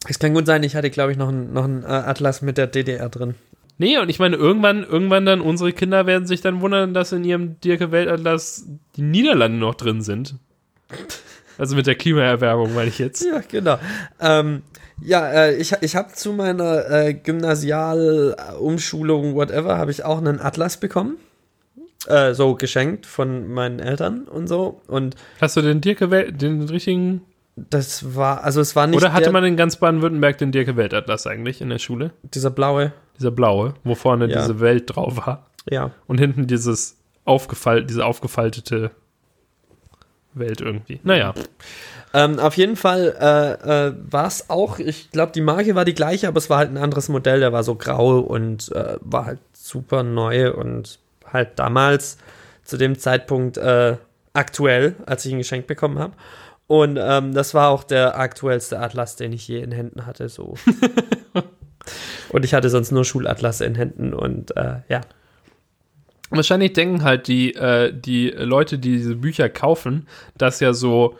Es 0.09 0.19
kann 0.19 0.33
gut 0.33 0.47
sein, 0.47 0.63
ich 0.63 0.75
hatte, 0.75 0.89
glaube 0.89 1.13
ich, 1.13 1.19
noch 1.19 1.29
einen 1.29 1.53
noch 1.53 1.65
einen, 1.65 1.83
äh, 1.83 1.87
Atlas 1.87 2.41
mit 2.41 2.57
der 2.57 2.67
DDR 2.67 3.11
drin. 3.11 3.35
Nee, 3.77 3.99
und 3.99 4.09
ich 4.09 4.19
meine, 4.19 4.37
irgendwann, 4.37 4.83
irgendwann 4.83 5.27
dann, 5.27 5.43
unsere 5.43 5.73
Kinder 5.73 6.07
werden 6.07 6.27
sich 6.27 6.41
dann 6.41 6.63
wundern, 6.63 6.95
dass 6.95 7.13
in 7.13 7.25
ihrem 7.25 7.61
Dirke 7.61 7.93
Weltatlas 7.93 8.67
die 8.97 9.03
Niederlande 9.03 9.59
noch 9.59 9.75
drin 9.75 10.01
sind. 10.01 10.37
Also 11.59 11.77
mit 11.77 11.87
der 11.87 11.95
Klimaerwärmung, 11.95 12.75
meine 12.75 12.89
ich 12.89 12.99
jetzt. 12.99 13.25
Ja, 13.25 13.41
genau. 13.47 13.79
Ähm, 14.21 14.63
ja, 15.03 15.31
äh, 15.31 15.55
ich, 15.57 15.75
ich 15.83 15.95
habe 15.97 16.13
zu 16.13 16.33
meiner 16.33 16.91
äh, 16.91 17.15
Gymnasialumschulung, 17.15 19.35
whatever, 19.35 19.77
habe 19.79 19.91
ich 19.91 20.05
auch 20.05 20.19
einen 20.19 20.41
Atlas 20.41 20.79
bekommen. 20.79 21.17
Äh, 22.07 22.33
so 22.33 22.55
geschenkt 22.55 23.05
von 23.05 23.53
meinen 23.53 23.79
Eltern 23.79 24.27
und 24.27 24.47
so. 24.49 24.81
Und 24.87 25.17
Hast 25.41 25.57
du 25.57 25.61
den 25.61 25.83
Dirke 25.83 26.11
Welt, 26.11 26.41
den 26.41 26.63
richtigen, 26.63 27.21
das 27.57 28.17
war, 28.17 28.43
also 28.43 28.63
es 28.63 28.75
war 28.75 28.87
nicht 28.87 28.97
oder 28.97 29.13
hatte 29.13 29.31
man 29.31 29.45
in 29.45 29.55
ganz 29.57 29.77
Baden-Württemberg 29.77 30.39
den 30.39 30.51
Dirke 30.51 30.77
Weltatlas 30.79 31.27
eigentlich 31.27 31.61
in 31.61 31.69
der 31.69 31.79
Schule? 31.79 32.13
dieser 32.23 32.51
blaue. 32.51 32.93
Dieser 33.19 33.31
blaue, 33.31 33.75
wo 33.85 33.95
vorne 33.95 34.31
Ja. 34.31 34.41
diese 34.41 34.61
Welt 34.61 34.97
drauf 34.97 35.19
war. 35.27 35.47
Ja. 35.69 35.91
Und 36.07 36.19
hinten 36.19 36.47
dieses 36.47 36.97
aufgefal 37.27 37.85
diese 37.85 38.07
aufgefaltete 38.07 38.93
Welt 40.35 40.61
irgendwie. 40.61 41.01
Naja. 41.03 41.35
Ähm, 42.13 42.39
auf 42.39 42.57
jeden 42.57 42.77
Fall 42.77 43.17
äh, 43.21 43.89
äh, 43.89 43.95
war 44.11 44.27
es 44.27 44.51
auch, 44.51 44.79
ich 44.79 45.11
glaube, 45.11 45.33
die 45.33 45.41
Marke 45.41 45.75
war 45.75 45.85
die 45.85 45.95
gleiche, 45.95 46.29
aber 46.29 46.39
es 46.39 46.51
war 46.51 46.59
halt 46.59 46.71
ein 46.71 46.79
anderes 46.79 47.09
Modell, 47.09 47.41
der 47.41 47.53
war 47.53 47.63
so 47.63 47.77
grau 47.77 48.19
und 48.19 48.73
äh, 48.73 48.97
war 49.01 49.27
halt 49.27 49.39
super 49.53 50.03
neu 50.03 50.53
und 50.53 50.99
halt 51.33 51.59
damals 51.59 52.19
zu 52.65 52.77
dem 52.77 52.99
Zeitpunkt 52.99 53.59
äh, 53.59 53.97
aktuell, 54.33 54.97
als 55.07 55.25
ich 55.25 55.33
ihn 55.33 55.39
geschenkt 55.39 55.67
bekommen 55.67 55.99
habe. 55.99 56.15
Und 56.67 56.99
ähm, 57.01 57.35
das 57.35 57.55
war 57.55 57.71
auch 57.71 57.83
der 57.83 58.19
aktuellste 58.19 58.79
Atlas, 58.79 59.17
den 59.17 59.33
ich 59.33 59.47
je 59.49 59.61
in 59.61 59.73
Händen 59.73 60.07
hatte. 60.07 60.29
So. 60.29 60.55
und 62.31 62.45
ich 62.45 62.55
hatte 62.55 62.71
sonst 62.71 62.93
nur 62.93 63.05
Schulatlasse 63.05 63.65
in 63.65 63.75
Händen 63.75 64.15
und 64.15 64.57
äh, 64.57 64.77
ja. 64.89 65.01
Wahrscheinlich 66.31 66.73
denken 66.73 67.03
halt 67.03 67.27
die, 67.29 67.55
äh, 67.55 67.93
die 67.93 68.29
Leute, 68.29 68.79
die 68.79 68.97
diese 68.97 69.17
Bücher 69.17 69.49
kaufen, 69.49 70.07
dass 70.39 70.61
ja 70.61 70.73
so 70.73 71.17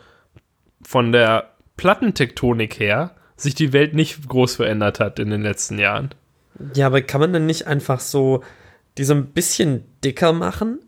von 0.81 1.11
der 1.11 1.51
Plattentektonik 1.77 2.79
her 2.79 3.15
sich 3.35 3.55
die 3.55 3.73
Welt 3.73 3.93
nicht 3.93 4.27
groß 4.27 4.55
verändert 4.55 4.99
hat 4.99 5.19
in 5.19 5.29
den 5.29 5.41
letzten 5.41 5.79
Jahren. 5.79 6.13
Ja, 6.75 6.87
aber 6.87 7.01
kann 7.01 7.21
man 7.21 7.33
dann 7.33 7.45
nicht 7.45 7.67
einfach 7.67 7.99
so 7.99 8.41
die 8.97 9.03
so 9.03 9.13
ein 9.13 9.27
bisschen 9.27 9.85
dicker 10.03 10.33
machen 10.33 10.79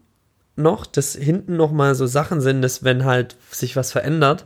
noch, 0.55 0.86
dass 0.86 1.15
hinten 1.15 1.55
noch 1.55 1.71
mal 1.71 1.95
so 1.95 2.05
Sachen 2.05 2.41
sind, 2.41 2.61
dass 2.61 2.84
wenn 2.84 3.05
halt 3.05 3.36
sich 3.49 3.76
was 3.76 3.91
verändert, 3.91 4.45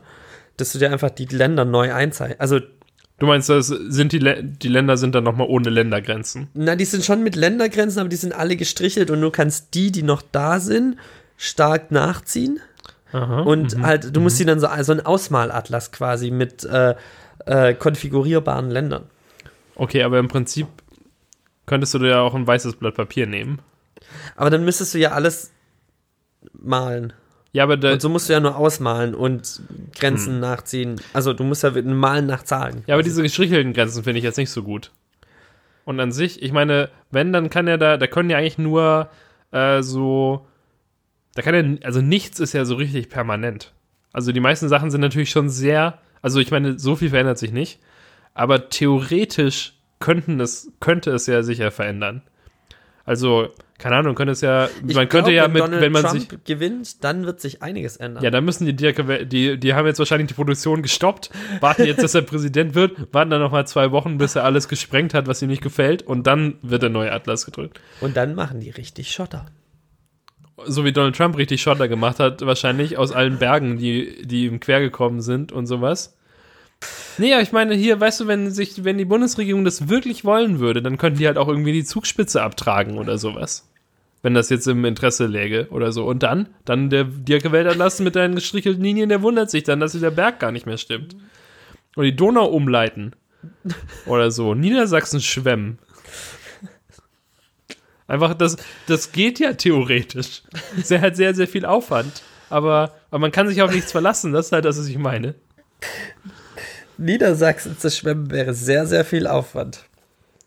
dass 0.56 0.72
du 0.72 0.78
dir 0.78 0.90
einfach 0.90 1.10
die 1.10 1.26
Länder 1.26 1.64
neu 1.64 1.92
einzeichnest. 1.92 2.40
Also, 2.40 2.60
Du 3.18 3.26
meinst, 3.26 3.48
das 3.48 3.66
sind 3.66 4.12
die, 4.12 4.20
die 4.20 4.68
Länder 4.68 4.96
sind 4.96 5.14
dann 5.14 5.24
nochmal 5.24 5.48
ohne 5.48 5.70
Ländergrenzen? 5.70 6.48
na, 6.54 6.76
die 6.76 6.84
sind 6.84 7.04
schon 7.04 7.22
mit 7.22 7.34
Ländergrenzen, 7.34 7.98
aber 8.00 8.08
die 8.08 8.16
sind 8.16 8.32
alle 8.32 8.56
gestrichelt 8.56 9.10
und 9.10 9.20
du 9.20 9.30
kannst 9.30 9.74
die, 9.74 9.90
die 9.90 10.04
noch 10.04 10.22
da 10.22 10.60
sind, 10.60 10.96
stark 11.36 11.90
nachziehen. 11.90 12.60
Aha. 13.12 13.40
Und 13.40 13.80
halt, 13.82 14.14
du 14.14 14.20
musst 14.20 14.38
die 14.38 14.44
dann 14.44 14.60
so, 14.60 14.68
so 14.82 14.92
ein 14.92 15.04
Ausmalatlas 15.04 15.90
quasi 15.92 16.30
mit 16.30 16.64
äh, 16.64 16.94
äh, 17.46 17.74
konfigurierbaren 17.74 18.70
Ländern. 18.70 19.04
Okay, 19.74 20.02
aber 20.02 20.18
im 20.18 20.28
Prinzip 20.28 20.66
könntest 21.66 21.94
du 21.94 21.98
dir 21.98 22.08
ja 22.08 22.20
auch 22.20 22.34
ein 22.34 22.46
weißes 22.46 22.76
Blatt 22.76 22.94
Papier 22.94 23.26
nehmen. 23.26 23.60
Aber 24.36 24.50
dann 24.50 24.64
müsstest 24.64 24.94
du 24.94 24.98
ja 24.98 25.12
alles 25.12 25.50
malen. 26.52 27.12
Ja, 27.52 27.64
aber 27.64 27.76
da, 27.76 27.92
Und 27.94 28.02
so 28.02 28.08
musst 28.08 28.28
du 28.28 28.34
ja 28.34 28.40
nur 28.40 28.56
ausmalen 28.56 29.14
und 29.14 29.62
Grenzen 29.98 30.38
nachziehen. 30.38 31.00
Also 31.14 31.32
du 31.32 31.44
musst 31.44 31.62
ja 31.62 31.70
mit- 31.70 31.86
malen 31.86 32.26
nach 32.26 32.42
Zahlen. 32.42 32.82
Ja, 32.86 32.94
aber 32.94 33.02
diese 33.02 33.22
gestrichelten 33.22 33.72
Grenzen 33.72 34.04
finde 34.04 34.18
ich 34.18 34.24
jetzt 34.24 34.36
nicht 34.36 34.50
so 34.50 34.62
gut. 34.62 34.90
Und 35.84 35.98
an 36.00 36.12
sich, 36.12 36.42
ich 36.42 36.52
meine, 36.52 36.90
wenn, 37.10 37.32
dann 37.32 37.48
kann 37.48 37.66
er 37.66 37.78
da, 37.78 37.96
da 37.96 38.06
können 38.06 38.28
ja 38.28 38.36
eigentlich 38.36 38.58
nur 38.58 39.08
äh, 39.52 39.82
so, 39.82 40.46
da 41.34 41.40
kann 41.42 41.54
er, 41.54 41.86
also 41.86 42.02
nichts 42.02 42.38
ist 42.40 42.52
ja 42.52 42.66
so 42.66 42.74
richtig 42.74 43.08
permanent. 43.08 43.72
Also 44.12 44.32
die 44.32 44.40
meisten 44.40 44.68
Sachen 44.68 44.90
sind 44.90 45.00
natürlich 45.00 45.30
schon 45.30 45.48
sehr, 45.48 45.98
also 46.20 46.40
ich 46.40 46.50
meine, 46.50 46.78
so 46.78 46.96
viel 46.96 47.08
verändert 47.10 47.38
sich 47.38 47.52
nicht, 47.52 47.80
aber 48.34 48.68
theoretisch 48.68 49.72
könnten 50.00 50.38
es, 50.40 50.70
könnte 50.80 51.10
es 51.12 51.26
ja 51.26 51.42
sicher 51.42 51.70
verändern. 51.70 52.22
Also, 53.06 53.48
keine 53.78 53.94
Ahnung, 53.94 54.16
könnte 54.16 54.32
es 54.32 54.40
ja, 54.40 54.68
Ich 54.86 54.96
man 54.96 55.08
könnte 55.08 55.30
glaub, 55.30 55.36
ja 55.36 55.44
wenn 55.44 55.52
mit, 55.52 55.62
Donald 55.62 55.82
wenn 55.82 55.92
man 55.92 56.02
Trump 56.02 56.20
sich, 56.20 56.44
gewinnt, 56.44 57.04
dann 57.04 57.24
wird 57.26 57.40
sich 57.40 57.62
einiges 57.62 57.96
ändern. 57.96 58.24
ja, 58.24 58.30
da 58.30 58.40
müssen 58.40 58.66
die 58.66 58.74
die, 58.74 59.58
die 59.58 59.74
haben 59.74 59.86
jetzt 59.86 60.00
wahrscheinlich 60.00 60.26
die 60.26 60.34
Produktion 60.34 60.82
gestoppt, 60.82 61.30
warten 61.60 61.84
jetzt, 61.84 62.02
dass 62.02 62.14
er 62.14 62.22
Präsident 62.22 62.74
wird, 62.74 63.14
warten 63.14 63.30
dann 63.30 63.40
nochmal 63.40 63.68
zwei 63.68 63.92
Wochen, 63.92 64.18
bis 64.18 64.34
er 64.34 64.42
alles 64.42 64.66
gesprengt 64.66 65.14
hat, 65.14 65.28
was 65.28 65.40
ihm 65.42 65.48
nicht 65.48 65.62
gefällt, 65.62 66.02
und 66.02 66.26
dann 66.26 66.56
wird 66.62 66.82
der 66.82 66.90
neue 66.90 67.12
Atlas 67.12 67.46
gedrückt. 67.46 67.80
Und 68.00 68.16
dann 68.16 68.34
machen 68.34 68.58
die 68.58 68.70
richtig 68.70 69.12
Schotter. 69.12 69.46
So 70.66 70.84
wie 70.84 70.92
Donald 70.92 71.14
Trump 71.14 71.36
richtig 71.36 71.62
Schotter 71.62 71.86
gemacht 71.86 72.18
hat, 72.18 72.44
wahrscheinlich 72.44 72.98
aus 72.98 73.12
allen 73.12 73.38
Bergen, 73.38 73.78
die, 73.78 74.26
die 74.26 74.46
ihm 74.46 74.58
quer 74.58 74.80
gekommen 74.80 75.20
sind 75.20 75.52
und 75.52 75.68
sowas. 75.68 76.17
Nee, 77.18 77.32
aber 77.32 77.42
ich 77.42 77.52
meine, 77.52 77.74
hier, 77.74 77.98
weißt 77.98 78.20
du, 78.20 78.26
wenn 78.28 78.50
sich, 78.50 78.84
wenn 78.84 78.96
die 78.96 79.04
Bundesregierung 79.04 79.64
das 79.64 79.88
wirklich 79.88 80.24
wollen 80.24 80.60
würde, 80.60 80.82
dann 80.82 80.98
könnten 80.98 81.18
die 81.18 81.26
halt 81.26 81.36
auch 81.36 81.48
irgendwie 81.48 81.72
die 81.72 81.84
Zugspitze 81.84 82.42
abtragen 82.42 82.96
oder 82.96 83.18
sowas. 83.18 83.68
Wenn 84.22 84.34
das 84.34 84.50
jetzt 84.50 84.66
im 84.68 84.84
Interesse 84.84 85.26
läge 85.26 85.68
oder 85.70 85.92
so. 85.92 86.06
Und 86.06 86.22
dann, 86.22 86.48
dann 86.64 86.90
der 86.90 87.04
Dirke 87.04 87.52
Weltatlas 87.52 88.00
mit 88.00 88.16
deinen 88.16 88.36
gestrichelten 88.36 88.82
Linien, 88.82 89.08
der 89.08 89.22
wundert 89.22 89.50
sich 89.50 89.64
dann, 89.64 89.80
dass 89.80 89.92
der 89.92 90.10
Berg 90.10 90.38
gar 90.38 90.52
nicht 90.52 90.66
mehr 90.66 90.78
stimmt. 90.78 91.16
Und 91.96 92.04
die 92.04 92.14
Donau 92.14 92.46
umleiten. 92.46 93.14
Oder 94.06 94.30
so. 94.30 94.54
Niedersachsen 94.54 95.20
schwemmen. 95.20 95.78
Einfach, 98.06 98.34
das, 98.34 98.56
das 98.86 99.12
geht 99.12 99.38
ja 99.38 99.52
theoretisch. 99.52 100.42
Sehr 100.82 101.00
hat 101.00 101.16
sehr, 101.16 101.34
sehr 101.34 101.48
viel 101.48 101.66
Aufwand. 101.66 102.22
Aber, 102.50 102.94
aber 103.10 103.18
man 103.18 103.32
kann 103.32 103.48
sich 103.48 103.60
auf 103.62 103.72
nichts 103.72 103.92
verlassen. 103.92 104.32
Das 104.32 104.46
ist 104.46 104.52
halt 104.52 104.64
das, 104.64 104.78
was 104.78 104.86
ich 104.86 104.98
meine. 104.98 105.34
Niedersachsen 106.98 107.78
zu 107.78 107.90
schwemmen 107.90 108.30
wäre 108.30 108.54
sehr, 108.54 108.86
sehr 108.86 109.04
viel 109.04 109.26
Aufwand. 109.26 109.84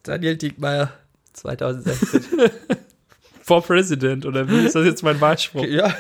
Daniel 0.04 0.36
Diekmeyer, 0.36 0.92
2016. 1.34 2.22
For 3.44 3.64
President, 3.64 4.26
oder 4.26 4.48
wie 4.50 4.66
ist 4.66 4.76
das 4.76 4.86
jetzt 4.86 5.04
mein 5.04 5.20
Wahlspruch? 5.20 5.66
ja. 5.66 5.94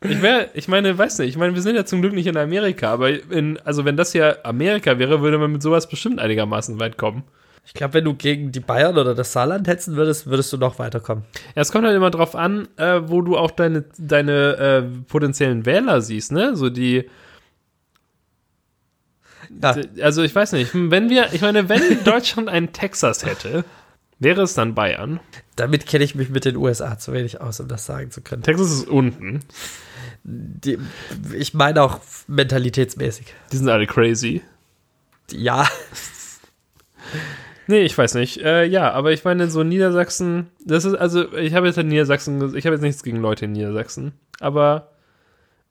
Ich 0.00 0.20
wäre, 0.20 0.50
ich 0.52 0.68
meine, 0.68 0.96
weiß 0.98 1.18
nicht, 1.18 1.30
ich 1.30 1.36
meine, 1.38 1.54
wir 1.54 1.62
sind 1.62 1.76
ja 1.76 1.86
zum 1.86 2.02
Glück 2.02 2.12
nicht 2.12 2.26
in 2.26 2.36
Amerika, 2.36 2.92
aber 2.92 3.10
in, 3.30 3.58
also 3.64 3.86
wenn 3.86 3.96
das 3.96 4.12
ja 4.12 4.36
Amerika 4.42 4.98
wäre, 4.98 5.22
würde 5.22 5.38
man 5.38 5.52
mit 5.52 5.62
sowas 5.62 5.88
bestimmt 5.88 6.20
einigermaßen 6.20 6.78
weit 6.78 6.98
kommen. 6.98 7.22
Ich 7.66 7.72
glaube, 7.72 7.94
wenn 7.94 8.04
du 8.04 8.14
gegen 8.14 8.52
die 8.52 8.60
Bayern 8.60 8.98
oder 8.98 9.14
das 9.14 9.32
Saarland 9.32 9.66
hetzen 9.66 9.96
würdest, 9.96 10.26
würdest 10.26 10.52
du 10.52 10.58
noch 10.58 10.78
weiterkommen. 10.78 11.24
Ja, 11.54 11.62
es 11.62 11.72
kommt 11.72 11.86
halt 11.86 11.96
immer 11.96 12.10
drauf 12.10 12.36
an, 12.36 12.68
äh, 12.76 13.00
wo 13.04 13.22
du 13.22 13.38
auch 13.38 13.50
deine, 13.50 13.84
deine 13.96 14.56
äh, 14.56 14.82
potenziellen 15.08 15.64
Wähler 15.64 16.02
siehst, 16.02 16.32
ne? 16.32 16.54
So 16.56 16.68
die, 16.68 17.08
Ja, 19.62 19.76
Also 20.02 20.22
ich 20.22 20.34
weiß 20.34 20.52
nicht, 20.52 20.70
wenn 20.74 21.10
wir, 21.10 21.32
ich 21.32 21.40
meine, 21.40 21.68
wenn 21.68 21.82
Deutschland 22.04 22.48
einen 22.48 22.72
Texas 22.72 23.24
hätte, 23.24 23.64
wäre 24.18 24.42
es 24.42 24.54
dann 24.54 24.74
Bayern. 24.74 25.20
damit 25.56 25.86
kenne 25.86 26.04
ich 26.04 26.14
mich 26.14 26.30
mit 26.30 26.44
den 26.44 26.56
USA 26.56 26.98
zu 26.98 27.12
wenig 27.12 27.40
aus, 27.40 27.60
um 27.60 27.68
das 27.68 27.86
sagen 27.86 28.10
zu 28.10 28.20
können. 28.20 28.42
Texas 28.42 28.70
ist 28.72 28.88
unten. 28.88 29.40
Die, 30.22 30.78
ich 31.36 31.54
meine 31.54 31.82
auch 31.82 32.00
mentalitätsmäßig. 32.26 33.34
Die 33.52 33.56
sind 33.56 33.68
alle 33.68 33.86
crazy. 33.86 34.42
Ja, 35.30 35.66
Nee, 37.66 37.80
ich 37.82 37.96
weiß 37.96 38.14
nicht. 38.14 38.42
Äh, 38.42 38.64
ja, 38.66 38.90
aber 38.92 39.12
ich 39.12 39.24
meine, 39.24 39.48
so 39.48 39.62
Niedersachsen, 39.62 40.48
das 40.64 40.84
ist, 40.84 40.94
also, 40.94 41.32
ich 41.34 41.54
habe 41.54 41.66
jetzt 41.66 41.78
in 41.78 41.88
Niedersachsen, 41.88 42.54
ich 42.54 42.66
habe 42.66 42.74
jetzt 42.76 42.82
nichts 42.82 43.02
gegen 43.02 43.18
Leute 43.18 43.46
in 43.46 43.52
Niedersachsen, 43.52 44.12
aber, 44.40 44.90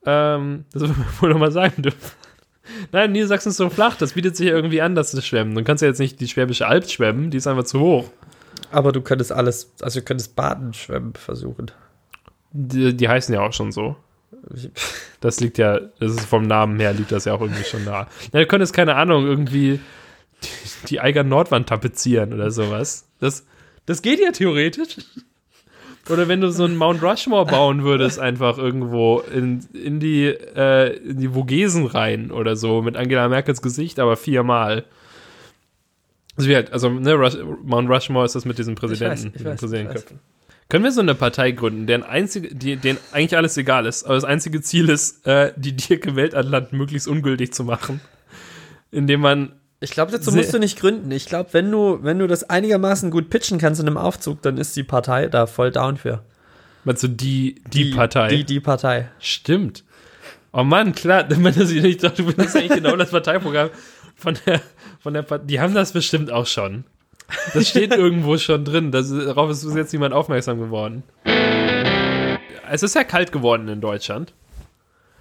ähm, 0.05 0.65
das 0.73 0.81
würde 0.88 0.93
man 0.93 1.07
wohl 1.21 1.29
nochmal 1.29 1.51
sagen 1.51 1.81
dürfen. 1.84 2.11
Nein, 2.91 3.11
Niedersachsen 3.11 3.49
ist 3.49 3.57
so 3.57 3.70
flach, 3.70 3.95
das 3.97 4.14
bietet 4.14 4.38
sich 4.38 4.47
irgendwie 4.47 4.82
an, 4.82 4.95
das 4.95 5.11
zu 5.11 5.22
schwemmen. 5.22 5.55
Du 5.55 5.64
kannst 5.64 5.82
ja 5.82 5.88
jetzt 5.88 5.99
nicht 5.99 6.20
die 6.20 6.28
Schwäbische 6.28 6.68
Alb 6.68 6.89
schwemmen, 6.89 7.30
die 7.30 7.38
ist 7.38 7.47
einfach 7.47 7.66
zu 7.66 7.80
hoch. 7.80 8.09
aber 8.72 8.91
du 8.91 9.01
könntest 9.01 9.32
alles, 9.32 9.72
also 9.82 9.99
du 9.99 10.05
könntest 10.05 10.36
Baden 10.36 10.74
schwemmen 10.74 11.14
versuchen. 11.14 11.72
Die, 12.51 12.95
die 12.95 13.09
heißen 13.09 13.34
ja 13.34 13.41
auch 13.41 13.53
schon 13.53 13.72
so. 13.72 13.95
Das 15.22 15.39
liegt 15.39 15.57
ja, 15.57 15.80
das 15.99 16.11
ist 16.11 16.26
vom 16.26 16.43
Namen 16.43 16.80
her, 16.80 16.93
liegt 16.93 17.11
das 17.11 17.26
ja 17.26 17.34
auch 17.34 17.41
irgendwie 17.41 17.64
schon 17.64 17.86
da. 17.86 18.07
Ja, 18.34 18.39
du 18.39 18.45
könntest, 18.45 18.74
keine 18.74 18.95
Ahnung, 18.95 19.26
irgendwie 19.26 19.80
die, 20.43 20.88
die 20.89 20.99
Eiger 20.99 21.24
Nordwand 21.24 21.70
tapezieren 21.70 22.34
oder 22.34 22.51
sowas. 22.51 23.07
Das, 23.20 23.45
das 23.86 24.01
geht 24.01 24.20
ja 24.20 24.32
theoretisch. 24.32 24.97
Oder 26.10 26.28
wenn 26.28 26.41
du 26.41 26.51
so 26.51 26.66
einen 26.66 26.76
Mount 26.76 27.01
Rushmore 27.01 27.45
bauen 27.45 27.84
würdest, 27.84 28.20
einfach 28.20 28.58
irgendwo 28.58 29.20
in, 29.20 29.66
in, 29.74 29.99
die, 30.01 30.26
äh, 30.26 30.97
in 30.97 31.20
die 31.20 31.30
Vogesen 31.30 31.86
rein 31.86 32.30
oder 32.32 32.58
so, 32.58 32.82
mit 32.82 32.97
Angela 32.97 33.30
Merkels 33.30 33.62
Gesicht, 33.62 33.99
aber 33.99 34.18
viermal. 34.18 34.84
Also, 36.36 36.49
wie 36.49 36.56
halt, 36.56 36.74
also 36.74 36.89
ne, 36.89 37.14
Rush, 37.14 37.38
Mount 37.64 37.89
Rushmore 37.89 38.26
ist 38.26 38.36
das 38.36 38.43
mit 38.43 38.58
diesem 38.58 38.76
Präsidenten, 38.76 39.28
ich 39.28 39.34
weiß, 39.34 39.41
ich 39.41 39.45
weiß. 39.45 39.60
Präsidentenköpfen. 39.60 40.20
Können 40.70 40.84
wir 40.84 40.91
so 40.91 41.01
eine 41.01 41.16
Partei 41.16 41.51
gründen, 41.51 41.88
deren 41.88 42.04
einzige, 42.04 42.54
die, 42.54 42.76
denen 42.78 42.97
eigentlich 43.12 43.38
alles 43.38 43.56
egal 43.58 43.86
ist, 43.86 44.06
aber 44.06 44.16
das 44.16 44.24
einzige 44.24 44.62
Ziel 44.62 44.89
ist, 44.89 45.26
äh, 45.28 45.54
die 45.56 45.76
Dirke 45.76 46.16
Weltatlant 46.16 46.74
möglichst 46.74 47.08
ungültig 47.08 47.54
zu 47.54 47.64
machen? 47.64 48.01
Indem 48.91 49.22
man. 49.22 49.54
Ich 49.84 49.91
glaube, 49.91 50.13
dazu 50.13 50.31
musst 50.31 50.53
du 50.53 50.59
nicht 50.59 50.79
gründen. 50.79 51.11
Ich 51.11 51.25
glaube, 51.25 51.49
wenn 51.51 51.69
du, 51.69 51.99
wenn 52.01 52.17
du 52.17 52.25
das 52.25 52.49
einigermaßen 52.49 53.11
gut 53.11 53.29
pitchen 53.29 53.57
kannst 53.57 53.81
in 53.81 53.88
einem 53.88 53.97
Aufzug, 53.97 54.41
dann 54.41 54.57
ist 54.57 54.73
die 54.77 54.84
Partei 54.84 55.27
da 55.27 55.45
voll 55.45 55.71
down 55.71 55.97
für. 55.97 56.23
Meinst 56.86 57.03
du 57.03 57.09
die, 57.09 57.61
die, 57.67 57.91
Partei? 57.91 58.29
Die, 58.29 58.43
die 58.45 58.61
Partei. 58.61 59.09
Stimmt. 59.19 59.84
Oh 60.53 60.63
Mann, 60.63 60.95
klar, 60.95 61.29
ich 61.29 61.97
dachte, 61.97 62.23
du 62.23 62.31
bist 62.31 62.55
eigentlich 62.55 62.71
genau 62.71 62.95
das 62.95 63.11
Parteiprogramm 63.11 63.71
von 64.15 64.38
der, 64.45 64.61
von 65.01 65.13
der 65.13 65.23
Partei. 65.23 65.47
Die 65.47 65.59
haben 65.59 65.73
das 65.73 65.91
bestimmt 65.91 66.31
auch 66.31 66.47
schon. 66.47 66.86
Das 67.53 67.67
steht 67.67 67.93
irgendwo 67.95 68.38
schon 68.38 68.63
drin. 68.63 68.89
Das, 68.91 69.09
darauf 69.09 69.51
ist 69.51 69.65
bis 69.65 69.75
jetzt 69.75 69.91
niemand 69.91 70.13
aufmerksam 70.13 70.59
geworden. 70.59 71.03
Es 72.71 72.84
ist 72.84 72.95
ja 72.95 73.03
kalt 73.03 73.34
geworden 73.34 73.67
in 73.67 73.81
Deutschland. 73.81 74.34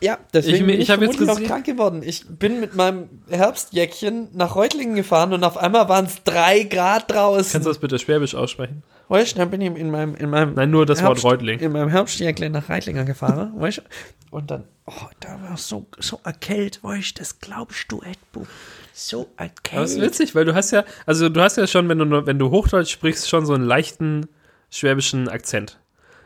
Ja, 0.02 0.18
deswegen 0.34 0.56
Ich- 0.56 0.60
bin 0.66 0.80
ich 0.80 0.88
ich, 0.90 0.96
jetzt 1.00 1.18
gesehen- 1.18 1.46
krank 1.46 1.64
geworden. 1.64 2.02
Ich 2.04 2.26
bin 2.28 2.60
mit 2.60 2.74
meinem 2.74 3.08
Herbstjäckchen 3.30 4.28
nach 4.32 4.56
Reutlingen 4.56 4.94
gefahren 4.96 5.32
und 5.32 5.44
auf 5.44 5.56
einmal 5.56 5.88
waren 5.88 6.06
es 6.06 6.22
drei 6.24 6.64
Grad 6.64 7.10
draußen. 7.10 7.52
Kannst 7.52 7.66
du 7.66 7.70
das 7.70 7.78
bitte 7.78 7.98
Schwäbisch 7.98 8.34
aussprechen? 8.34 8.82
Weißt 9.08 9.38
dann 9.38 9.50
bin 9.50 9.60
ich 9.60 9.76
in 9.76 9.90
meinem, 9.90 10.14
in 10.14 10.30
meinem 10.30 10.54
Nein, 10.54 10.70
nur 10.70 10.86
das 10.86 10.98
Wort 11.02 11.18
Herbst- 11.18 11.24
Reutling. 11.24 11.60
In 11.60 11.72
meinem 11.72 11.88
Herbstjäckchen 11.90 12.50
nach 12.52 12.68
Reitlinger 12.68 13.04
gefahren, 13.04 13.52
weißt? 13.60 13.82
Und 14.30 14.50
dann, 14.50 14.64
oh, 14.86 14.92
da 15.20 15.38
war 15.48 15.56
so, 15.56 15.86
so 15.98 16.18
erkältet, 16.24 16.82
weißt 16.82 17.20
das 17.20 17.38
glaubst 17.38 17.92
du, 17.92 18.00
Edbu. 18.02 18.46
So 18.94 19.28
Aber 19.36 19.82
es 19.84 19.92
ist 19.92 20.00
witzig, 20.00 20.34
weil 20.34 20.44
du 20.44 20.54
hast 20.54 20.70
ja, 20.70 20.84
also 21.06 21.28
du 21.28 21.40
hast 21.40 21.56
ja 21.56 21.66
schon, 21.66 21.88
wenn 21.88 21.98
du, 21.98 22.26
wenn 22.26 22.38
du 22.38 22.50
Hochdeutsch 22.50 22.90
sprichst, 22.90 23.28
schon 23.28 23.46
so 23.46 23.54
einen 23.54 23.64
leichten 23.64 24.28
schwäbischen 24.70 25.28
Akzent. 25.28 25.78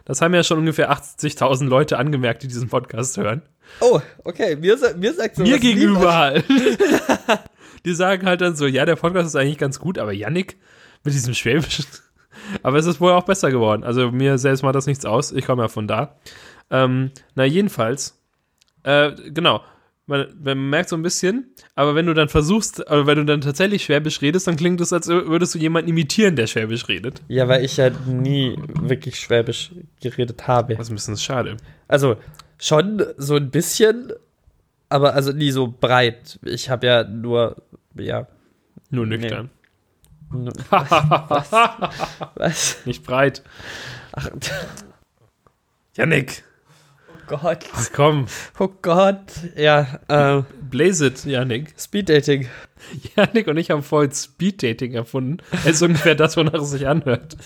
Das 0.04 0.20
haben 0.20 0.34
ja 0.34 0.44
schon 0.44 0.58
ungefähr 0.58 0.92
80.000 0.92 1.66
Leute 1.66 1.98
angemerkt, 1.98 2.42
die 2.44 2.48
diesen 2.48 2.68
Podcast 2.68 3.16
hören. 3.16 3.42
Oh, 3.80 4.00
okay, 4.24 4.56
mir, 4.56 4.76
mir 4.96 5.14
sagt 5.14 5.36
sowas 5.36 5.50
Mir 5.50 5.58
gegenüber 5.58 6.14
halt. 6.14 6.44
Die 7.84 7.94
sagen 7.94 8.26
halt 8.26 8.40
dann 8.40 8.56
so, 8.56 8.66
ja, 8.66 8.84
der 8.84 8.96
Podcast 8.96 9.28
ist 9.28 9.36
eigentlich 9.36 9.58
ganz 9.58 9.78
gut, 9.78 9.98
aber 9.98 10.12
Yannick 10.12 10.56
mit 11.04 11.14
diesem 11.14 11.34
Schwäbischen. 11.34 11.86
Aber 12.62 12.78
es 12.78 12.86
ist 12.86 13.00
wohl 13.00 13.12
auch 13.12 13.24
besser 13.24 13.50
geworden. 13.50 13.82
Also 13.82 14.10
mir 14.12 14.38
selbst 14.38 14.62
macht 14.62 14.74
das 14.74 14.86
nichts 14.86 15.04
aus. 15.04 15.32
Ich 15.32 15.46
komme 15.46 15.62
ja 15.62 15.68
von 15.68 15.88
da. 15.88 16.16
Ähm, 16.70 17.10
na, 17.34 17.44
jedenfalls, 17.44 18.20
äh, 18.82 19.12
genau. 19.32 19.62
Man, 20.08 20.26
man 20.40 20.70
merkt 20.70 20.88
so 20.88 20.96
ein 20.96 21.02
bisschen, 21.02 21.52
aber 21.74 21.96
wenn 21.96 22.06
du 22.06 22.14
dann 22.14 22.28
versuchst, 22.28 22.86
aber 22.86 23.06
wenn 23.08 23.18
du 23.18 23.24
dann 23.24 23.40
tatsächlich 23.40 23.82
Schwäbisch 23.82 24.22
redest, 24.22 24.46
dann 24.46 24.56
klingt 24.56 24.80
es, 24.80 24.92
als 24.92 25.08
würdest 25.08 25.56
du 25.56 25.58
jemanden 25.58 25.90
imitieren, 25.90 26.36
der 26.36 26.46
Schwäbisch 26.46 26.86
redet. 26.86 27.22
Ja, 27.26 27.48
weil 27.48 27.64
ich 27.64 27.76
ja 27.76 27.90
nie 28.06 28.56
wirklich 28.80 29.18
Schwäbisch 29.18 29.72
geredet 30.00 30.46
habe. 30.46 30.76
Das 30.76 30.86
ist 30.86 30.92
ein 30.92 30.94
bisschen 30.94 31.16
schade. 31.16 31.56
Also 31.88 32.16
schon 32.58 33.04
so 33.16 33.36
ein 33.36 33.50
bisschen, 33.50 34.12
aber 34.88 35.14
also 35.14 35.32
nie 35.32 35.50
so 35.50 35.68
breit. 35.68 36.38
Ich 36.42 36.70
habe 36.70 36.86
ja 36.86 37.04
nur, 37.04 37.56
ja, 37.94 38.26
Nur 38.90 39.06
nüchtern. 39.06 39.50
nur, 40.30 40.52
was? 40.70 41.52
was? 42.34 42.76
Nicht 42.86 43.04
breit. 43.04 43.42
Ach, 44.12 44.28
Yannick, 45.96 46.44
oh 47.08 47.20
Gott, 47.38 47.64
ach 47.74 47.88
komm, 47.92 48.26
oh 48.58 48.68
Gott, 48.82 49.32
ja, 49.56 50.00
äh, 50.08 50.42
blaze 50.70 51.06
it, 51.06 51.24
Yannick. 51.24 51.74
Speeddating. 51.78 52.48
Janik 53.16 53.48
und 53.48 53.56
ich 53.56 53.70
haben 53.70 53.82
vorhin 53.82 54.12
Speed-Dating 54.12 54.92
erfunden. 54.92 55.38
Es 55.64 55.76
ist 55.76 55.82
ungefähr 55.82 56.14
das, 56.14 56.36
wonach 56.36 56.60
es 56.60 56.70
sich 56.70 56.86
anhört. 56.86 57.36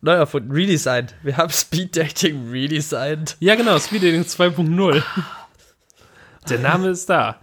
Neu 0.00 0.12
erfunden, 0.12 0.52
redesigned. 0.52 1.14
Wir 1.22 1.36
haben 1.36 1.50
Speeddating 1.50 2.50
redesigned. 2.50 3.36
Ja, 3.40 3.56
genau, 3.56 3.78
Speed-Dating 3.78 4.22
2.0. 4.22 5.02
Der 6.48 6.58
Name 6.58 6.88
ist 6.88 7.08
da. 7.10 7.40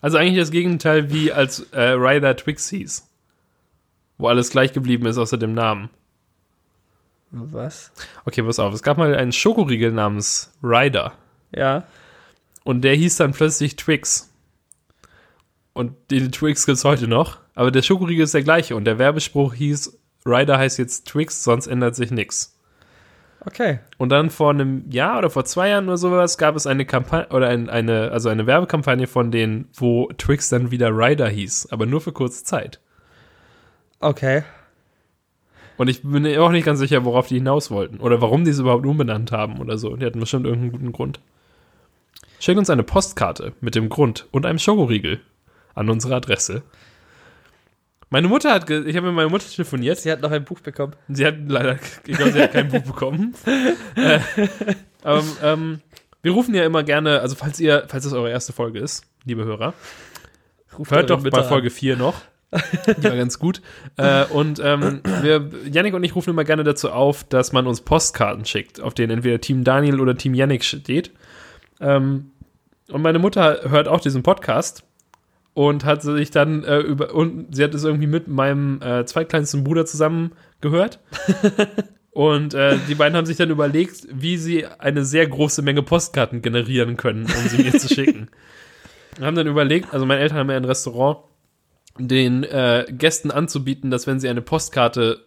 Also 0.00 0.18
eigentlich 0.18 0.38
das 0.38 0.50
Gegenteil, 0.50 1.10
wie 1.10 1.32
als 1.32 1.60
äh, 1.72 1.92
Ryder 1.92 2.36
Twix 2.36 2.68
hieß. 2.68 3.08
Wo 4.18 4.28
alles 4.28 4.50
gleich 4.50 4.74
geblieben 4.74 5.06
ist, 5.06 5.16
außer 5.16 5.38
dem 5.38 5.54
Namen. 5.54 5.88
Was? 7.30 7.90
Okay, 8.24 8.42
pass 8.42 8.58
auf. 8.58 8.74
Es 8.74 8.82
gab 8.82 8.98
mal 8.98 9.14
einen 9.14 9.32
Schokoriegel 9.32 9.92
namens 9.92 10.52
Ryder. 10.62 11.14
Ja. 11.54 11.84
Und 12.64 12.82
der 12.82 12.94
hieß 12.94 13.16
dann 13.16 13.32
plötzlich 13.32 13.76
Twix. 13.76 14.30
Und 15.72 15.94
den 16.10 16.30
Twix 16.32 16.66
gibt's 16.66 16.84
heute 16.84 17.08
noch. 17.08 17.38
Aber 17.54 17.70
der 17.70 17.82
Schokoriegel 17.82 18.24
ist 18.24 18.34
der 18.34 18.42
gleiche. 18.42 18.76
Und 18.76 18.84
der 18.84 18.98
Werbespruch 18.98 19.54
hieß, 19.54 19.98
Ryder 20.26 20.58
heißt 20.58 20.78
jetzt 20.78 21.06
Twix, 21.06 21.44
sonst 21.44 21.66
ändert 21.66 21.94
sich 21.94 22.10
nichts. 22.10 22.58
Okay. 23.46 23.80
Und 23.98 24.08
dann 24.08 24.30
vor 24.30 24.50
einem 24.50 24.90
Jahr 24.90 25.18
oder 25.18 25.28
vor 25.28 25.44
zwei 25.44 25.68
Jahren 25.68 25.86
oder 25.86 25.98
sowas 25.98 26.38
gab 26.38 26.56
es 26.56 26.66
eine 26.66 26.86
Kampagne 26.86 27.28
oder 27.28 27.48
ein, 27.48 27.68
eine, 27.68 28.10
also 28.10 28.30
eine 28.30 28.46
Werbekampagne 28.46 29.06
von 29.06 29.30
denen, 29.30 29.68
wo 29.74 30.08
Twix 30.16 30.48
dann 30.48 30.70
wieder 30.70 30.90
Ryder 30.90 31.28
hieß, 31.28 31.68
aber 31.70 31.84
nur 31.84 32.00
für 32.00 32.12
kurze 32.12 32.44
Zeit. 32.44 32.80
Okay. 34.00 34.44
Und 35.76 35.88
ich 35.88 36.02
bin 36.02 36.26
auch 36.38 36.50
nicht 36.50 36.64
ganz 36.64 36.78
sicher, 36.78 37.04
worauf 37.04 37.26
die 37.26 37.36
hinaus 37.36 37.70
wollten 37.70 37.98
oder 37.98 38.20
warum 38.20 38.44
die 38.44 38.50
es 38.50 38.58
überhaupt 38.58 38.86
umbenannt 38.86 39.32
haben 39.32 39.58
oder 39.58 39.76
so. 39.76 39.96
Die 39.96 40.06
hatten 40.06 40.20
bestimmt 40.20 40.46
irgendeinen 40.46 40.72
guten 40.72 40.92
Grund. 40.92 41.20
Schickt 42.38 42.58
uns 42.58 42.70
eine 42.70 42.82
Postkarte 42.82 43.52
mit 43.60 43.74
dem 43.74 43.88
Grund 43.88 44.26
und 44.30 44.46
einem 44.46 44.58
Schokoriegel 44.58 45.20
an 45.74 45.90
unsere 45.90 46.14
Adresse. 46.14 46.62
Meine 48.14 48.28
Mutter 48.28 48.52
hat, 48.54 48.68
ge- 48.68 48.84
ich 48.86 48.96
habe 48.96 49.08
mit 49.08 49.16
meiner 49.16 49.28
Mutter 49.28 49.48
telefoniert. 49.50 49.98
Sie 49.98 50.08
hat 50.12 50.22
noch 50.22 50.30
ein 50.30 50.44
Buch 50.44 50.60
bekommen. 50.60 50.94
Sie 51.08 51.26
hat 51.26 51.34
leider, 51.48 51.80
ich 52.06 52.16
glaube, 52.16 52.30
sie 52.30 52.40
hat 52.42 52.52
kein 52.52 52.68
Buch 52.68 52.82
bekommen. 52.82 53.34
äh, 53.96 54.20
ähm, 55.04 55.22
ähm, 55.42 55.80
wir 56.22 56.30
rufen 56.30 56.54
ja 56.54 56.64
immer 56.64 56.84
gerne, 56.84 57.18
also 57.22 57.34
falls 57.34 57.58
ihr, 57.58 57.86
falls 57.88 58.04
das 58.04 58.12
eure 58.12 58.30
erste 58.30 58.52
Folge 58.52 58.78
ist, 58.78 59.04
liebe 59.24 59.44
Hörer, 59.44 59.74
Ruft 60.78 60.92
hört 60.92 61.10
doch 61.10 61.24
mal 61.24 61.34
an. 61.34 61.44
Folge 61.48 61.70
4 61.70 61.96
noch. 61.96 62.14
Die 62.86 63.02
war 63.02 63.16
ganz 63.16 63.40
gut. 63.40 63.60
Äh, 63.96 64.26
und 64.26 64.60
ähm, 64.62 65.00
wir, 65.22 65.50
Yannick 65.68 65.94
und 65.94 66.04
ich 66.04 66.14
rufen 66.14 66.30
immer 66.30 66.44
gerne 66.44 66.62
dazu 66.62 66.92
auf, 66.92 67.24
dass 67.24 67.50
man 67.52 67.66
uns 67.66 67.80
Postkarten 67.80 68.44
schickt, 68.44 68.80
auf 68.80 68.94
denen 68.94 69.10
entweder 69.10 69.40
Team 69.40 69.64
Daniel 69.64 69.98
oder 69.98 70.16
Team 70.16 70.34
Yannick 70.34 70.62
steht. 70.62 71.10
Ähm, 71.80 72.30
und 72.92 73.02
meine 73.02 73.18
Mutter 73.18 73.68
hört 73.68 73.88
auch 73.88 74.00
diesen 74.00 74.22
Podcast 74.22 74.83
und 75.54 75.84
hat 75.84 76.02
sich 76.02 76.30
dann 76.30 76.64
äh, 76.64 76.78
über 76.80 77.14
und 77.14 77.54
sie 77.54 77.62
hat 77.64 77.74
es 77.74 77.84
irgendwie 77.84 78.08
mit 78.08 78.28
meinem 78.28 78.82
äh, 78.82 79.06
zweitkleinsten 79.06 79.64
Bruder 79.64 79.86
zusammen 79.86 80.32
gehört. 80.60 80.98
und 82.10 82.54
äh, 82.54 82.76
die 82.88 82.96
beiden 82.96 83.16
haben 83.16 83.26
sich 83.26 83.36
dann 83.36 83.50
überlegt, 83.50 84.06
wie 84.10 84.36
sie 84.36 84.66
eine 84.66 85.04
sehr 85.04 85.26
große 85.26 85.62
Menge 85.62 85.82
Postkarten 85.82 86.42
generieren 86.42 86.96
können, 86.96 87.26
um 87.26 87.48
sie 87.48 87.62
mir 87.62 87.72
zu 87.72 87.88
schicken. 87.88 88.28
Wir 89.16 89.26
haben 89.26 89.36
dann 89.36 89.46
überlegt, 89.46 89.94
also 89.94 90.04
meine 90.04 90.20
Eltern 90.20 90.38
haben 90.38 90.50
ja 90.50 90.56
ein 90.56 90.64
Restaurant, 90.64 91.18
den 91.96 92.42
äh, 92.42 92.86
Gästen 92.90 93.30
anzubieten, 93.30 93.92
dass 93.92 94.08
wenn 94.08 94.18
sie 94.18 94.28
eine 94.28 94.42
Postkarte 94.42 95.24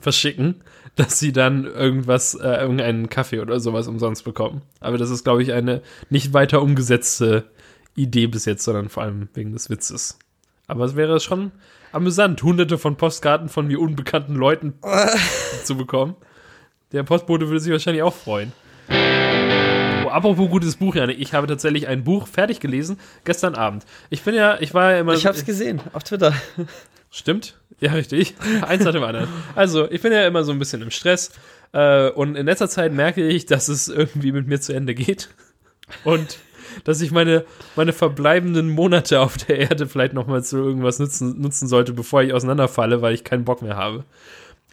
verschicken, 0.00 0.56
dass 0.96 1.20
sie 1.20 1.32
dann 1.32 1.66
irgendwas, 1.66 2.34
äh, 2.34 2.60
irgendeinen 2.60 3.08
Kaffee 3.08 3.38
oder 3.38 3.60
sowas 3.60 3.86
umsonst 3.86 4.24
bekommen. 4.24 4.62
Aber 4.80 4.98
das 4.98 5.10
ist, 5.10 5.22
glaube 5.22 5.44
ich, 5.44 5.52
eine 5.52 5.82
nicht 6.08 6.32
weiter 6.32 6.60
umgesetzte 6.62 7.44
Idee 7.94 8.26
bis 8.26 8.44
jetzt, 8.44 8.64
sondern 8.64 8.88
vor 8.88 9.02
allem 9.02 9.28
wegen 9.34 9.52
des 9.52 9.70
Witzes. 9.70 10.18
Aber 10.66 10.84
es 10.84 10.96
wäre 10.96 11.18
schon 11.20 11.52
amüsant, 11.92 12.42
hunderte 12.42 12.78
von 12.78 12.96
Postkarten 12.96 13.48
von 13.48 13.66
mir 13.66 13.80
unbekannten 13.80 14.34
Leuten 14.34 14.74
zu 15.64 15.76
bekommen. 15.76 16.16
Der 16.92 17.02
Postbote 17.02 17.48
würde 17.48 17.60
sich 17.60 17.72
wahrscheinlich 17.72 18.02
auch 18.02 18.14
freuen. 18.14 18.52
Oh, 18.90 20.08
apropos 20.08 20.50
gutes 20.50 20.76
Buch, 20.76 20.94
Janik. 20.94 21.20
Ich 21.20 21.34
habe 21.34 21.46
tatsächlich 21.46 21.86
ein 21.88 22.04
Buch 22.04 22.26
fertig 22.26 22.60
gelesen 22.60 22.98
gestern 23.24 23.54
Abend. 23.54 23.84
Ich 24.10 24.22
bin 24.22 24.34
ja, 24.34 24.60
ich 24.60 24.74
war 24.74 24.92
ja 24.92 25.00
immer. 25.00 25.14
Ich 25.14 25.26
hab's 25.26 25.44
gesehen 25.44 25.80
auf 25.92 26.04
Twitter. 26.04 26.34
Stimmt. 27.10 27.58
Ja, 27.80 27.92
richtig. 27.92 28.34
Eins 28.62 28.84
nach 28.84 28.92
dem 28.92 29.02
anderen. 29.02 29.28
Also, 29.56 29.90
ich 29.90 30.02
bin 30.02 30.12
ja 30.12 30.26
immer 30.26 30.44
so 30.44 30.52
ein 30.52 30.58
bisschen 30.58 30.82
im 30.82 30.90
Stress. 30.90 31.32
Äh, 31.72 32.10
und 32.10 32.36
in 32.36 32.46
letzter 32.46 32.68
Zeit 32.68 32.92
merke 32.92 33.26
ich, 33.26 33.46
dass 33.46 33.68
es 33.68 33.88
irgendwie 33.88 34.32
mit 34.32 34.46
mir 34.46 34.60
zu 34.60 34.72
Ende 34.72 34.94
geht. 34.94 35.30
Und 36.04 36.38
dass 36.84 37.00
ich 37.00 37.10
meine, 37.10 37.44
meine 37.76 37.92
verbleibenden 37.92 38.70
Monate 38.70 39.20
auf 39.20 39.36
der 39.36 39.58
Erde 39.58 39.86
vielleicht 39.86 40.12
nochmal 40.12 40.42
zu 40.42 40.58
irgendwas 40.58 40.98
nutzen, 40.98 41.40
nutzen 41.40 41.68
sollte, 41.68 41.92
bevor 41.92 42.22
ich 42.22 42.32
auseinanderfalle, 42.32 43.02
weil 43.02 43.14
ich 43.14 43.24
keinen 43.24 43.44
Bock 43.44 43.62
mehr 43.62 43.76
habe. 43.76 44.04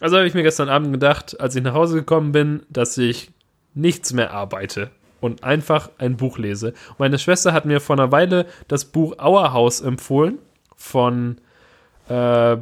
Also 0.00 0.16
habe 0.16 0.26
ich 0.26 0.34
mir 0.34 0.42
gestern 0.42 0.68
Abend 0.68 0.92
gedacht, 0.92 1.40
als 1.40 1.56
ich 1.56 1.62
nach 1.62 1.74
Hause 1.74 1.96
gekommen 1.96 2.32
bin, 2.32 2.62
dass 2.68 2.96
ich 2.98 3.30
nichts 3.74 4.12
mehr 4.12 4.32
arbeite 4.32 4.90
und 5.20 5.42
einfach 5.44 5.90
ein 5.98 6.16
Buch 6.16 6.38
lese. 6.38 6.72
Meine 6.98 7.18
Schwester 7.18 7.52
hat 7.52 7.64
mir 7.64 7.80
vor 7.80 7.96
einer 7.96 8.12
Weile 8.12 8.46
das 8.68 8.84
Buch 8.84 9.18
Auerhaus 9.18 9.80
empfohlen 9.80 10.38
von 10.76 11.38
äh, 12.08 12.56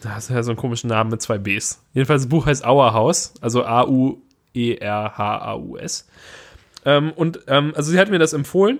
das 0.00 0.24
ist 0.24 0.30
ja 0.30 0.42
so 0.42 0.50
einen 0.52 0.58
komischen 0.58 0.88
Namen 0.88 1.10
mit 1.10 1.20
zwei 1.22 1.36
Bs. 1.38 1.82
Jedenfalls 1.92 2.22
das 2.22 2.28
Buch 2.28 2.46
heißt 2.46 2.64
Auerhaus, 2.64 3.34
also 3.40 3.60
E 3.62 3.64
A-U-E-R-H-A-U-S. 4.54 6.08
Ähm, 6.84 7.12
und 7.12 7.40
ähm, 7.46 7.72
also 7.74 7.90
sie 7.90 7.98
hat 7.98 8.10
mir 8.10 8.18
das 8.18 8.32
empfohlen 8.32 8.78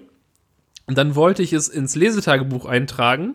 und 0.87 0.99
dann 0.99 1.15
wollte 1.15 1.43
ich 1.43 1.53
es 1.53 1.69
ins 1.69 1.95
Lesetagebuch 1.95 2.67
eintragen, 2.67 3.35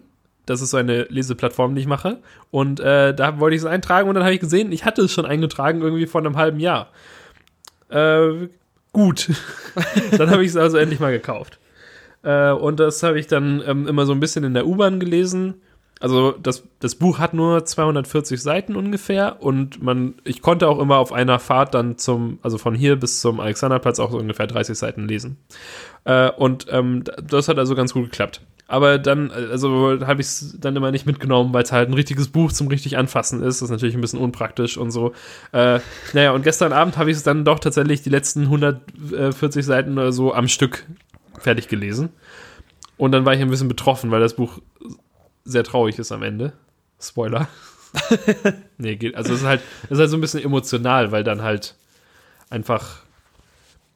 das 0.49 0.61
ist 0.61 0.72
so 0.72 0.78
eine 0.78 1.03
Leseplattform, 1.03 1.76
die 1.76 1.82
ich 1.82 1.88
mache. 1.88 2.17
Und 2.49 2.80
äh, 2.80 3.13
da 3.13 3.39
wollte 3.39 3.55
ich 3.55 3.61
es 3.61 3.67
eintragen 3.67 4.09
und 4.09 4.15
dann 4.15 4.24
habe 4.24 4.34
ich 4.34 4.39
gesehen, 4.39 4.72
ich 4.72 4.84
hatte 4.84 5.03
es 5.03 5.11
schon 5.11 5.28
eingetragen, 5.28 5.82
irgendwie 5.82 6.07
vor 6.07 6.22
einem 6.22 6.38
halben 6.38 6.59
Jahr. 6.59 6.89
Äh, 7.89 8.47
gut. 8.91 9.30
dann 10.17 10.32
habe 10.32 10.43
ich 10.43 10.49
es 10.49 10.57
also 10.57 10.78
endlich 10.78 10.99
mal 10.99 11.11
gekauft. 11.11 11.59
Äh, 12.24 12.51
und 12.51 12.80
das 12.80 13.03
habe 13.03 13.20
ich 13.20 13.28
dann 13.28 13.61
ähm, 13.65 13.88
immer 13.88 14.07
so 14.07 14.11
ein 14.11 14.20
bisschen 14.20 14.43
in 14.43 14.55
der 14.55 14.65
U-Bahn 14.65 14.99
gelesen. 14.99 15.61
Also 16.00 16.32
das, 16.32 16.64
das 16.80 16.95
Buch 16.95 17.20
hat 17.20 17.34
nur 17.34 17.66
240 17.66 18.41
Seiten 18.41 18.78
ungefähr 18.78 19.41
und 19.41 19.84
man, 19.84 20.16
ich 20.24 20.41
konnte 20.41 20.68
auch 20.70 20.80
immer 20.80 20.97
auf 20.97 21.12
einer 21.12 21.39
Fahrt 21.39 21.74
dann 21.74 21.97
zum, 21.97 22.39
also 22.41 22.58
von 22.58 22.74
hier 22.74 22.95
bis 22.95 23.20
zum 23.20 23.41
Alexanderplatz 23.41 24.00
auch 24.00 24.12
so 24.12 24.18
ungefähr 24.18 24.47
30 24.47 24.78
Seiten 24.78 25.08
lesen. 25.08 25.38
Äh, 26.06 26.32
und 26.32 26.68
ähm, 26.70 27.04
das 27.22 27.50
hat 27.50 27.60
also 27.60 27.76
ganz 27.76 27.93
gut 27.93 28.06
geklappt. 28.06 28.41
Aber 28.70 29.00
dann, 29.00 29.32
also 29.32 30.00
habe 30.06 30.22
ich 30.22 30.28
es 30.28 30.58
dann 30.60 30.76
immer 30.76 30.91
nicht 30.91 31.08
mitgenommen, 31.08 31.54
weil 31.54 31.64
es 31.64 31.72
halt 31.72 31.89
ein 31.89 31.95
richtiges 31.95 32.28
Buch 32.28 32.52
zum 32.52 32.68
richtig 32.68 32.97
anfassen 32.97 33.41
ist. 33.41 33.62
Das 33.62 33.64
ist 33.64 33.72
natürlich 33.72 33.95
ein 33.95 34.02
bisschen 34.02 34.20
unpraktisch 34.20 34.78
und 34.78 34.91
so. 34.91 35.14
Äh, 35.52 35.80
naja, 36.14 36.32
und 36.32 36.43
gestern 36.43 36.72
Abend 36.72 36.95
habe 36.97 37.10
ich 37.10 37.18
es 37.18 37.24
dann 37.24 37.43
doch 37.43 37.60
tatsächlich 37.60 38.04
die 38.04 38.12
letzten 38.12 38.43
140 38.43 39.66
Seiten 39.66 39.93
oder 39.93 40.12
so 40.12 40.34
am 40.36 40.47
Stück 40.47 40.86
fertig 41.39 41.68
gelesen. 41.68 42.10
Und 42.95 43.12
dann 43.12 43.26
war 43.26 43.34
ich 43.34 43.41
ein 43.41 43.50
bisschen 43.50 43.70
betroffen, 43.70 44.12
weil 44.12 44.20
das 44.20 44.36
Buch 44.36 44.60
sehr 45.50 45.64
traurig 45.64 46.00
ist 46.00 46.12
am 46.12 46.24
Ende. 46.24 46.54
Spoiler. 47.00 47.47
nee, 48.78 48.95
geht, 48.95 49.16
also 49.16 49.34
es 49.34 49.39
ist 49.39 49.47
halt, 49.47 49.62
es 49.86 49.91
ist 49.91 50.00
halt 50.00 50.10
so 50.10 50.18
ein 50.18 50.22
bisschen 50.22 50.43
emotional, 50.43 51.12
weil 51.12 51.24
dann 51.24 51.41
halt 51.41 51.76
einfach 52.50 53.00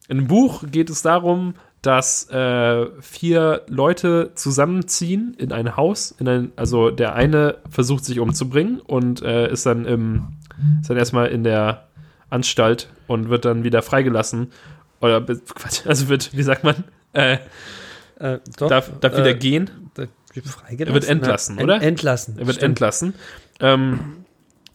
in 0.08 0.18
einem 0.18 0.28
Buch 0.28 0.64
geht 0.70 0.90
es 0.90 1.02
darum, 1.02 1.54
dass 1.82 2.30
äh, 2.30 2.88
vier 3.02 3.62
Leute 3.68 4.32
zusammenziehen 4.36 5.36
in 5.38 5.52
ein 5.52 5.76
Haus, 5.76 6.12
in 6.18 6.28
ein, 6.28 6.52
also 6.56 6.90
der 6.90 7.14
eine 7.14 7.58
versucht 7.70 8.06
sich 8.06 8.20
umzubringen 8.20 8.80
und 8.80 9.22
äh, 9.22 9.52
ist 9.52 9.66
dann 9.66 9.86
im, 9.86 10.28
ist 10.82 10.90
dann 10.90 10.98
erstmal 10.98 11.28
in 11.28 11.44
der 11.44 11.88
Anstalt 12.30 12.90
und 13.08 13.30
wird 13.30 13.46
dann 13.46 13.64
wieder 13.64 13.82
freigelassen. 13.82 14.52
Oder 15.02 15.22
Quatsch, 15.22 15.86
also 15.86 16.08
wird, 16.10 16.36
wie 16.36 16.44
sagt 16.44 16.64
man? 16.64 16.84
Äh, 17.12 17.38
Äh, 18.20 18.40
darf, 18.58 18.92
darf 19.00 19.14
wieder 19.14 19.28
äh, 19.28 19.36
gehen. 19.36 19.70
Freigelassen? 20.42 20.88
Er 20.88 20.94
wird 20.94 21.10
entlassen, 21.10 21.58
Ja, 21.58 21.64
oder? 21.64 21.76
Ent 21.76 21.84
entlassen. 21.84 22.36
Er 22.40 22.48
wird 22.48 22.56
stimmt. 22.58 22.70
entlassen. 22.72 23.14
Ähm, 23.60 24.00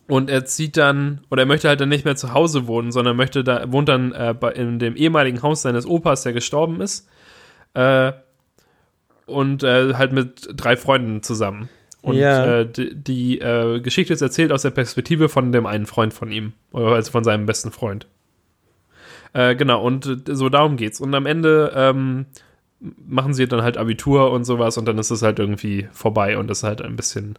und 0.07 0.31
er 0.31 0.45
zieht 0.47 0.77
dann, 0.77 1.21
oder 1.31 1.43
er 1.43 1.47
möchte 1.47 1.69
halt 1.69 1.81
dann 1.81 1.89
nicht 1.91 2.05
mehr 2.05 2.17
zu 2.17 2.33
Hause 2.33 2.67
wohnen, 2.67 2.93
sondern 2.93 3.17
möchte 3.17 3.45
da, 3.45 3.71
wohnt 3.71 3.89
dann 3.89 4.13
äh, 4.13 4.35
in 4.55 4.79
dem 4.79 4.97
ehemaligen 4.97 5.43
Haus 5.43 5.63
seines 5.63 5.87
Opas, 5.87 6.23
der 6.23 6.33
gestorben 6.33 6.81
ist. 6.81 7.07
Äh, 7.75 8.13
und 9.27 9.63
äh, 9.63 9.95
halt 9.95 10.13
mit 10.13 10.49
drei 10.55 10.77
Freunden 10.77 11.23
zusammen. 11.23 11.69
Und 12.01 12.17
Ja. 12.17 12.61
äh, 12.61 12.67
die, 12.67 12.95
die 12.95 13.39
äh, 13.41 13.81
Geschichte 13.81 14.15
ist 14.15 14.23
erzählt 14.23 14.53
aus 14.53 14.63
der 14.63 14.71
Perspektive 14.71 15.29
von 15.29 15.53
dem 15.53 15.67
einen 15.67 15.85
Freund 15.85 16.15
von 16.15 16.31
ihm, 16.33 16.55
also 16.73 17.11
von 17.11 17.25
seinem 17.25 17.45
besten 17.45 17.71
Freund. 17.71 18.07
Äh, 19.35 19.57
genau, 19.57 19.83
und 19.85 20.23
so 20.27 20.49
darum 20.49 20.77
geht's. 20.77 21.01
Und 21.03 21.15
am 21.15 21.27
Ende 21.27 21.73
ähm, 21.75 22.25
machen 22.81 23.35
sie 23.35 23.47
dann 23.49 23.63
halt 23.63 23.77
Abitur 23.77 24.31
und 24.31 24.45
sowas 24.45 24.79
und 24.79 24.87
dann 24.87 24.99
ist 24.99 25.11
es 25.11 25.23
halt 25.23 25.39
irgendwie 25.39 25.89
vorbei 25.93 26.39
und 26.39 26.49
das 26.49 26.59
ist 26.59 26.65
halt 26.65 26.83
ein 26.83 26.97
bisschen 26.97 27.37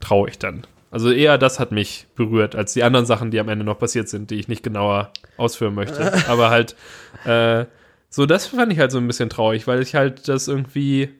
traurig 0.00 0.38
dann. 0.38 0.66
Also 0.90 1.10
eher 1.10 1.38
das 1.38 1.58
hat 1.58 1.72
mich 1.72 2.06
berührt, 2.14 2.54
als 2.54 2.72
die 2.72 2.84
anderen 2.84 3.06
Sachen, 3.06 3.30
die 3.32 3.40
am 3.40 3.48
Ende 3.48 3.64
noch 3.64 3.78
passiert 3.78 4.08
sind, 4.08 4.30
die 4.30 4.36
ich 4.36 4.46
nicht 4.46 4.62
genauer 4.62 5.10
ausführen 5.36 5.74
möchte. 5.74 6.12
Aber 6.28 6.50
halt, 6.50 6.76
äh, 7.24 7.64
so 8.10 8.26
das 8.26 8.46
fand 8.46 8.72
ich 8.72 8.78
halt 8.78 8.92
so 8.92 8.98
ein 8.98 9.06
bisschen 9.08 9.28
traurig, 9.28 9.66
weil 9.66 9.82
ich 9.82 9.96
halt 9.96 10.28
das 10.28 10.46
irgendwie, 10.46 11.10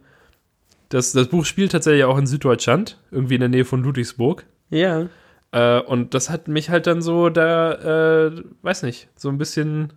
das, 0.91 1.11
das 1.12 1.27
Buch 1.27 1.45
spielt 1.45 1.73
tatsächlich 1.73 2.05
auch 2.05 2.19
in 2.19 2.27
Süddeutschland, 2.27 3.01
irgendwie 3.11 3.35
in 3.35 3.41
der 3.41 3.49
Nähe 3.49 3.65
von 3.65 3.83
Ludwigsburg. 3.83 4.45
Ja. 4.71 5.09
Äh, 5.51 5.81
und 5.81 6.15
das 6.15 6.31
hat 6.31 6.47
mich 6.47 6.71
halt 6.71 6.87
dann 6.87 7.03
so 7.03 7.29
da, 7.29 8.27
äh, 8.27 8.43
weiß 8.62 8.85
nicht, 8.85 9.09
so 9.17 9.29
ein 9.29 9.39
bisschen 9.39 9.93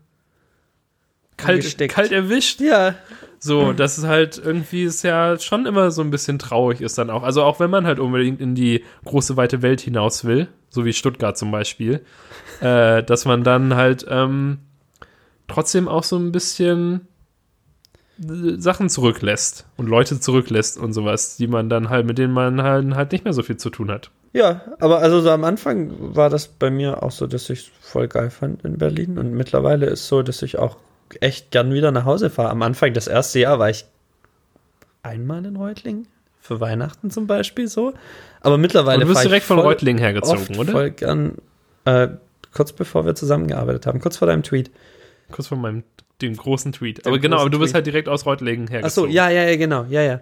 kalt, 1.38 1.78
kalt 1.90 2.12
erwischt. 2.12 2.60
Ja. 2.62 2.96
So, 3.40 3.72
dass 3.72 3.98
es 3.98 4.06
halt 4.06 4.42
irgendwie 4.44 4.84
ist 4.84 5.04
ja 5.04 5.38
schon 5.40 5.66
immer 5.68 5.92
so 5.92 6.02
ein 6.02 6.10
bisschen 6.10 6.40
traurig 6.40 6.82
ist 6.82 6.98
dann 6.98 7.10
auch. 7.10 7.24
Also 7.24 7.44
auch 7.44 7.60
wenn 7.60 7.70
man 7.70 7.86
halt 7.86 8.00
unbedingt 8.00 8.42
in 8.42 8.56
die 8.56 8.84
große 9.06 9.38
weite 9.38 9.62
Welt 9.62 9.80
hinaus 9.80 10.26
will, 10.26 10.48
so 10.70 10.86
wie 10.86 10.94
Stuttgart 10.94 11.38
zum 11.38 11.52
Beispiel, 11.52 12.02
äh, 12.62 13.04
dass 13.04 13.26
man 13.26 13.44
dann 13.44 13.76
halt 13.76 14.06
ähm, 14.10 14.60
trotzdem 15.48 15.88
auch 15.88 16.04
so 16.04 16.18
ein 16.18 16.32
bisschen 16.32 17.08
äh, 18.20 18.58
Sachen 18.58 18.90
zurücklässt 18.90 19.68
und 19.78 19.88
Leute 19.88 20.20
zurücklässt 20.20 20.78
und 20.80 20.94
sowas, 20.94 21.38
die 21.38 21.48
man 21.48 21.70
dann 21.70 21.90
halt, 21.90 22.08
mit 22.08 22.18
denen 22.18 22.34
man 22.34 22.64
halt, 22.64 22.96
halt 22.96 23.12
nicht 23.12 23.24
mehr 23.24 23.34
so 23.34 23.44
viel 23.44 23.58
zu 23.58 23.70
tun 23.70 23.92
hat. 23.92 24.10
Ja, 24.34 24.62
aber 24.80 25.00
also 25.00 25.22
so 25.22 25.30
am 25.30 25.44
Anfang 25.44 25.94
war 26.16 26.30
das 26.30 26.48
bei 26.48 26.70
mir 26.70 27.04
auch 27.04 27.12
so, 27.12 27.28
dass 27.28 27.50
ich 27.50 27.60
es 27.60 27.72
voll 27.82 28.08
geil 28.08 28.30
fand 28.30 28.66
in 28.66 28.78
Berlin 28.78 29.18
und 29.18 29.32
mittlerweile 29.34 29.86
ist 29.86 30.08
so, 30.08 30.22
dass 30.22 30.42
ich 30.42 30.58
auch 30.58 30.76
echt 31.22 31.52
gern 31.52 31.74
wieder 31.74 31.92
nach 31.92 32.06
Hause 32.06 32.30
fahre. 32.30 32.50
Am 32.50 32.62
Anfang, 32.62 32.94
das 32.94 33.08
erste 33.08 33.40
Jahr, 33.40 33.60
war 33.60 33.70
ich 33.70 33.86
einmal 35.04 35.46
in 35.46 35.56
Reutlingen. 35.56 36.08
Für 36.40 36.60
Weihnachten 36.62 37.12
zum 37.12 37.28
Beispiel 37.28 37.68
so. 37.68 37.94
Aber 38.42 38.58
mittlerweile 38.58 39.02
du 39.02 39.08
bist 39.08 39.24
direkt 39.24 39.46
von 39.46 39.60
Reutlingen 39.60 40.02
hergezogen, 40.02 40.58
oder? 40.58 40.72
voll 40.72 40.92
gern, 40.92 41.36
äh, 41.84 42.08
kurz 42.54 42.72
bevor 42.72 43.06
wir 43.06 43.16
zusammengearbeitet 43.16 43.86
haben, 43.86 44.00
kurz 44.00 44.18
vor 44.18 44.28
deinem 44.28 44.44
Tweet. 44.44 44.72
Kurz 45.30 45.48
vor 45.48 45.58
meinem 45.58 45.84
dem 46.22 46.36
großen 46.36 46.72
Tweet. 46.72 47.06
Dem 47.06 47.12
aber 47.12 47.20
genau, 47.20 47.40
aber 47.40 47.50
du 47.50 47.60
bist 47.60 47.72
Tweet. 47.72 47.76
halt 47.76 47.86
direkt 47.88 48.10
aus 48.10 48.26
Reutlingen 48.26 48.68
Ach 48.70 48.74
hergezogen. 48.74 49.12
so, 49.12 49.16
ja, 49.16 49.30
ja, 49.30 49.44
ja, 49.44 49.56
genau, 49.58 49.86
ja, 49.90 50.02
ja. 50.02 50.22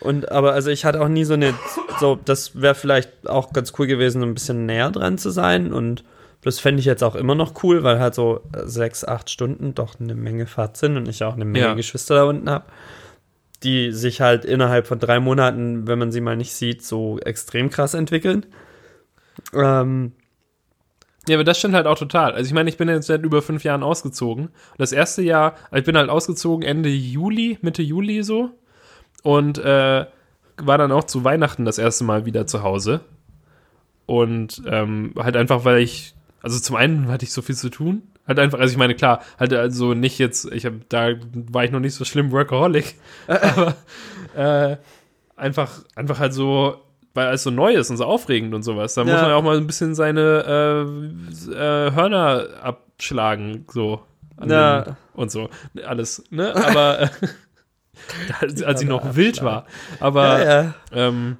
Und 0.00 0.30
aber 0.32 0.52
also 0.52 0.70
ich 0.70 0.84
hatte 0.84 1.00
auch 1.00 1.08
nie 1.08 1.24
so 1.24 1.34
eine, 1.34 1.54
so 2.00 2.18
das 2.24 2.60
wäre 2.60 2.74
vielleicht 2.74 3.28
auch 3.28 3.52
ganz 3.52 3.72
cool 3.78 3.86
gewesen, 3.86 4.20
so 4.20 4.26
ein 4.26 4.34
bisschen 4.34 4.66
näher 4.66 4.90
dran 4.90 5.18
zu 5.18 5.30
sein 5.30 5.72
und 5.72 6.04
das 6.44 6.60
fände 6.60 6.80
ich 6.80 6.86
jetzt 6.86 7.02
auch 7.02 7.14
immer 7.14 7.34
noch 7.34 7.62
cool, 7.62 7.82
weil 7.82 7.98
halt 7.98 8.14
so 8.14 8.40
äh, 8.52 8.66
sechs, 8.66 9.04
acht 9.04 9.30
Stunden 9.30 9.74
doch 9.74 9.98
eine 9.98 10.14
Menge 10.14 10.46
Fahrt 10.46 10.76
sind 10.76 10.96
und 10.96 11.08
ich 11.08 11.24
auch 11.24 11.34
eine 11.34 11.44
Menge 11.44 11.66
Ja. 11.66 11.74
Geschwister 11.74 12.14
da 12.16 12.24
unten 12.24 12.48
habe, 12.50 12.64
die 13.62 13.92
sich 13.92 14.20
halt 14.20 14.44
innerhalb 14.44 14.86
von 14.86 14.98
drei 14.98 15.20
Monaten, 15.20 15.86
wenn 15.86 15.98
man 15.98 16.12
sie 16.12 16.20
mal 16.20 16.36
nicht 16.36 16.52
sieht, 16.52 16.82
so 16.84 17.18
extrem 17.20 17.70
krass 17.70 17.94
entwickeln. 17.94 18.46
Ähm, 19.52 20.12
Ja, 21.26 21.36
aber 21.36 21.44
das 21.44 21.58
stimmt 21.58 21.74
halt 21.74 21.86
auch 21.86 21.98
total. 21.98 22.32
Also 22.32 22.46
ich 22.46 22.52
meine, 22.52 22.68
ich 22.68 22.76
bin 22.76 22.88
jetzt 22.88 23.06
seit 23.06 23.22
über 23.22 23.40
fünf 23.40 23.64
Jahren 23.64 23.82
ausgezogen. 23.82 24.48
Und 24.48 24.78
das 24.78 24.92
erste 24.92 25.22
Jahr, 25.22 25.54
also 25.70 25.76
ich 25.78 25.84
bin 25.84 25.96
halt 25.96 26.10
ausgezogen 26.10 26.62
Ende 26.66 26.90
Juli, 26.90 27.58
Mitte 27.62 27.82
Juli 27.82 28.22
so. 28.22 28.50
Und 29.22 29.56
äh, 29.56 30.04
war 30.58 30.78
dann 30.78 30.92
auch 30.92 31.04
zu 31.04 31.24
Weihnachten 31.24 31.64
das 31.64 31.78
erste 31.78 32.04
Mal 32.04 32.26
wieder 32.26 32.46
zu 32.46 32.62
Hause. 32.62 33.00
Und 34.04 34.62
ähm, 34.66 35.14
halt 35.18 35.36
einfach, 35.36 35.64
weil 35.64 35.78
ich, 35.78 36.14
also 36.44 36.60
zum 36.60 36.76
einen 36.76 37.08
hatte 37.08 37.24
ich 37.24 37.32
so 37.32 37.42
viel 37.42 37.54
zu 37.56 37.70
tun. 37.70 38.02
Halt 38.28 38.38
einfach, 38.38 38.58
also 38.58 38.70
ich 38.72 38.78
meine, 38.78 38.94
klar, 38.94 39.22
halt 39.38 39.52
also 39.52 39.94
nicht 39.94 40.18
jetzt, 40.18 40.44
ich 40.52 40.64
habe, 40.66 40.80
da 40.88 41.10
war 41.50 41.64
ich 41.64 41.70
noch 41.70 41.80
nicht 41.80 41.94
so 41.94 42.04
schlimm 42.04 42.30
Workaholic. 42.32 42.94
aber 43.26 43.74
äh, 44.36 44.76
einfach, 45.36 45.70
einfach 45.96 46.18
halt 46.18 46.32
so, 46.34 46.80
weil 47.14 47.32
es 47.34 47.42
so 47.42 47.50
neu 47.50 47.74
ist 47.74 47.90
und 47.90 47.96
so 47.96 48.04
aufregend 48.04 48.54
und 48.54 48.62
sowas. 48.62 48.94
Da 48.94 49.04
muss 49.04 49.12
Ja. 49.12 49.20
man 49.22 49.30
ja 49.30 49.36
auch 49.36 49.42
mal 49.42 49.56
ein 49.56 49.66
bisschen 49.66 49.94
seine 49.94 50.86
äh, 51.50 51.50
äh, 51.52 51.92
Hörner 51.92 52.46
abschlagen, 52.62 53.66
so. 53.72 54.02
an 54.36 54.50
Ja. 54.50 54.80
den- 54.82 54.96
Und 55.14 55.30
so. 55.30 55.48
Alles, 55.86 56.24
ne? 56.30 56.54
Aber 56.56 57.00
äh, 57.02 57.08
als, 58.40 58.62
als 58.62 58.80
sie 58.80 58.86
noch 58.86 59.16
wild 59.16 59.42
war. 59.42 59.66
Aber 60.00 60.38
ja, 60.44 60.62
ja. 60.62 60.74
ähm, 60.92 61.36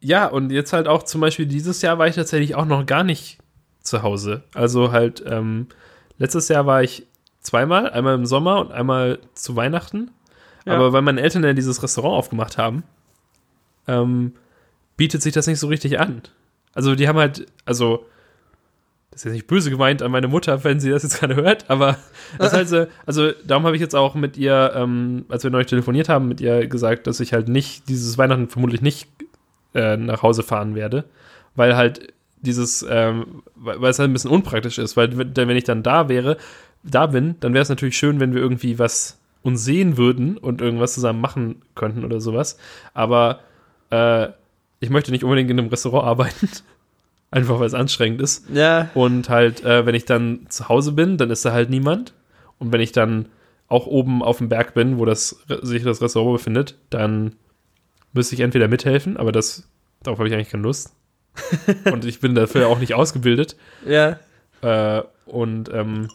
ja, 0.00 0.26
und 0.26 0.50
jetzt 0.50 0.72
halt 0.72 0.88
auch 0.88 1.04
zum 1.04 1.20
Beispiel 1.20 1.46
dieses 1.46 1.80
Jahr 1.82 1.98
war 1.98 2.06
ich 2.08 2.16
tatsächlich 2.16 2.54
auch 2.54 2.64
noch 2.64 2.86
gar 2.86 3.04
nicht 3.04 3.38
zu 3.82 4.02
Hause. 4.02 4.42
Also 4.54 4.92
halt, 4.92 5.22
ähm, 5.26 5.66
letztes 6.18 6.48
Jahr 6.48 6.66
war 6.66 6.82
ich 6.82 7.06
zweimal, 7.40 7.90
einmal 7.90 8.14
im 8.14 8.26
Sommer 8.26 8.60
und 8.60 8.72
einmal 8.72 9.18
zu 9.34 9.56
Weihnachten. 9.56 10.10
Ja. 10.64 10.74
Aber 10.74 10.92
weil 10.92 11.02
meine 11.02 11.20
Eltern 11.20 11.44
ja 11.44 11.52
dieses 11.52 11.82
Restaurant 11.82 12.16
aufgemacht 12.16 12.56
haben, 12.56 12.84
ähm, 13.88 14.34
bietet 14.96 15.22
sich 15.22 15.32
das 15.32 15.46
nicht 15.46 15.58
so 15.58 15.66
richtig 15.66 15.98
an. 15.98 16.22
Also 16.74 16.94
die 16.94 17.08
haben 17.08 17.18
halt, 17.18 17.46
also 17.64 18.06
das 19.10 19.20
ist 19.20 19.24
jetzt 19.24 19.34
nicht 19.34 19.46
böse 19.46 19.70
gemeint 19.70 20.00
an 20.02 20.10
meine 20.10 20.28
Mutter, 20.28 20.64
wenn 20.64 20.80
sie 20.80 20.90
das 20.90 21.02
jetzt 21.02 21.18
gerade 21.20 21.34
hört, 21.34 21.68
aber 21.68 21.98
das 22.38 22.48
ist 22.48 22.52
halt 22.54 22.68
so, 22.68 22.86
also 23.04 23.32
darum 23.44 23.64
habe 23.64 23.76
ich 23.76 23.82
jetzt 23.82 23.94
auch 23.94 24.14
mit 24.14 24.38
ihr, 24.38 24.72
ähm, 24.74 25.26
als 25.28 25.42
wir 25.42 25.50
neulich 25.50 25.66
telefoniert 25.66 26.08
haben, 26.08 26.28
mit 26.28 26.40
ihr 26.40 26.66
gesagt, 26.66 27.06
dass 27.06 27.20
ich 27.20 27.32
halt 27.32 27.48
nicht, 27.48 27.88
dieses 27.88 28.16
Weihnachten 28.16 28.48
vermutlich 28.48 28.80
nicht 28.80 29.08
äh, 29.74 29.96
nach 29.96 30.22
Hause 30.22 30.42
fahren 30.42 30.74
werde, 30.74 31.04
weil 31.54 31.76
halt 31.76 32.12
dieses, 32.42 32.84
ähm, 32.88 33.42
weil 33.54 33.90
es 33.90 33.98
halt 33.98 34.10
ein 34.10 34.12
bisschen 34.12 34.30
unpraktisch 34.30 34.78
ist, 34.78 34.96
weil 34.96 35.16
wenn 35.16 35.34
wenn 35.34 35.56
ich 35.56 35.64
dann 35.64 35.82
da 35.82 36.08
wäre, 36.08 36.36
da 36.82 37.06
bin, 37.06 37.36
dann 37.40 37.54
wäre 37.54 37.62
es 37.62 37.68
natürlich 37.68 37.96
schön, 37.96 38.20
wenn 38.20 38.34
wir 38.34 38.42
irgendwie 38.42 38.78
was 38.78 39.18
uns 39.42 39.64
sehen 39.64 39.96
würden 39.96 40.36
und 40.36 40.60
irgendwas 40.60 40.94
zusammen 40.94 41.20
machen 41.20 41.62
könnten 41.74 42.04
oder 42.04 42.20
sowas, 42.20 42.58
aber 42.94 43.40
äh, 43.90 44.28
ich 44.80 44.90
möchte 44.90 45.12
nicht 45.12 45.24
unbedingt 45.24 45.50
in 45.50 45.58
einem 45.58 45.68
Restaurant 45.68 46.04
arbeiten, 46.06 46.48
einfach 47.30 47.58
weil 47.58 47.66
es 47.66 47.74
anstrengend 47.74 48.20
ist. 48.20 48.50
ja. 48.50 48.90
Und 48.94 49.28
halt, 49.28 49.64
äh, 49.64 49.86
wenn 49.86 49.94
ich 49.94 50.04
dann 50.04 50.46
zu 50.48 50.68
Hause 50.68 50.92
bin, 50.92 51.16
dann 51.16 51.30
ist 51.30 51.44
da 51.44 51.52
halt 51.52 51.70
niemand. 51.70 52.12
Und 52.58 52.72
wenn 52.72 52.80
ich 52.80 52.92
dann 52.92 53.26
auch 53.68 53.86
oben 53.86 54.22
auf 54.22 54.38
dem 54.38 54.48
Berg 54.48 54.74
bin, 54.74 54.98
wo 54.98 55.04
das, 55.04 55.44
sich 55.62 55.82
das 55.82 56.02
Restaurant 56.02 56.36
befindet, 56.36 56.76
dann 56.90 57.36
müsste 58.12 58.34
ich 58.34 58.40
entweder 58.40 58.68
mithelfen, 58.68 59.16
aber 59.16 59.32
das, 59.32 59.68
darauf 60.02 60.18
habe 60.18 60.28
ich 60.28 60.34
eigentlich 60.34 60.50
keine 60.50 60.64
Lust. 60.64 60.94
und 61.92 62.04
ich 62.04 62.20
bin 62.20 62.34
dafür 62.34 62.68
auch 62.68 62.78
nicht 62.78 62.94
ausgebildet. 62.94 63.56
Ja. 63.86 64.18
Äh, 64.62 65.02
und 65.26 65.72
ähm, 65.72 66.08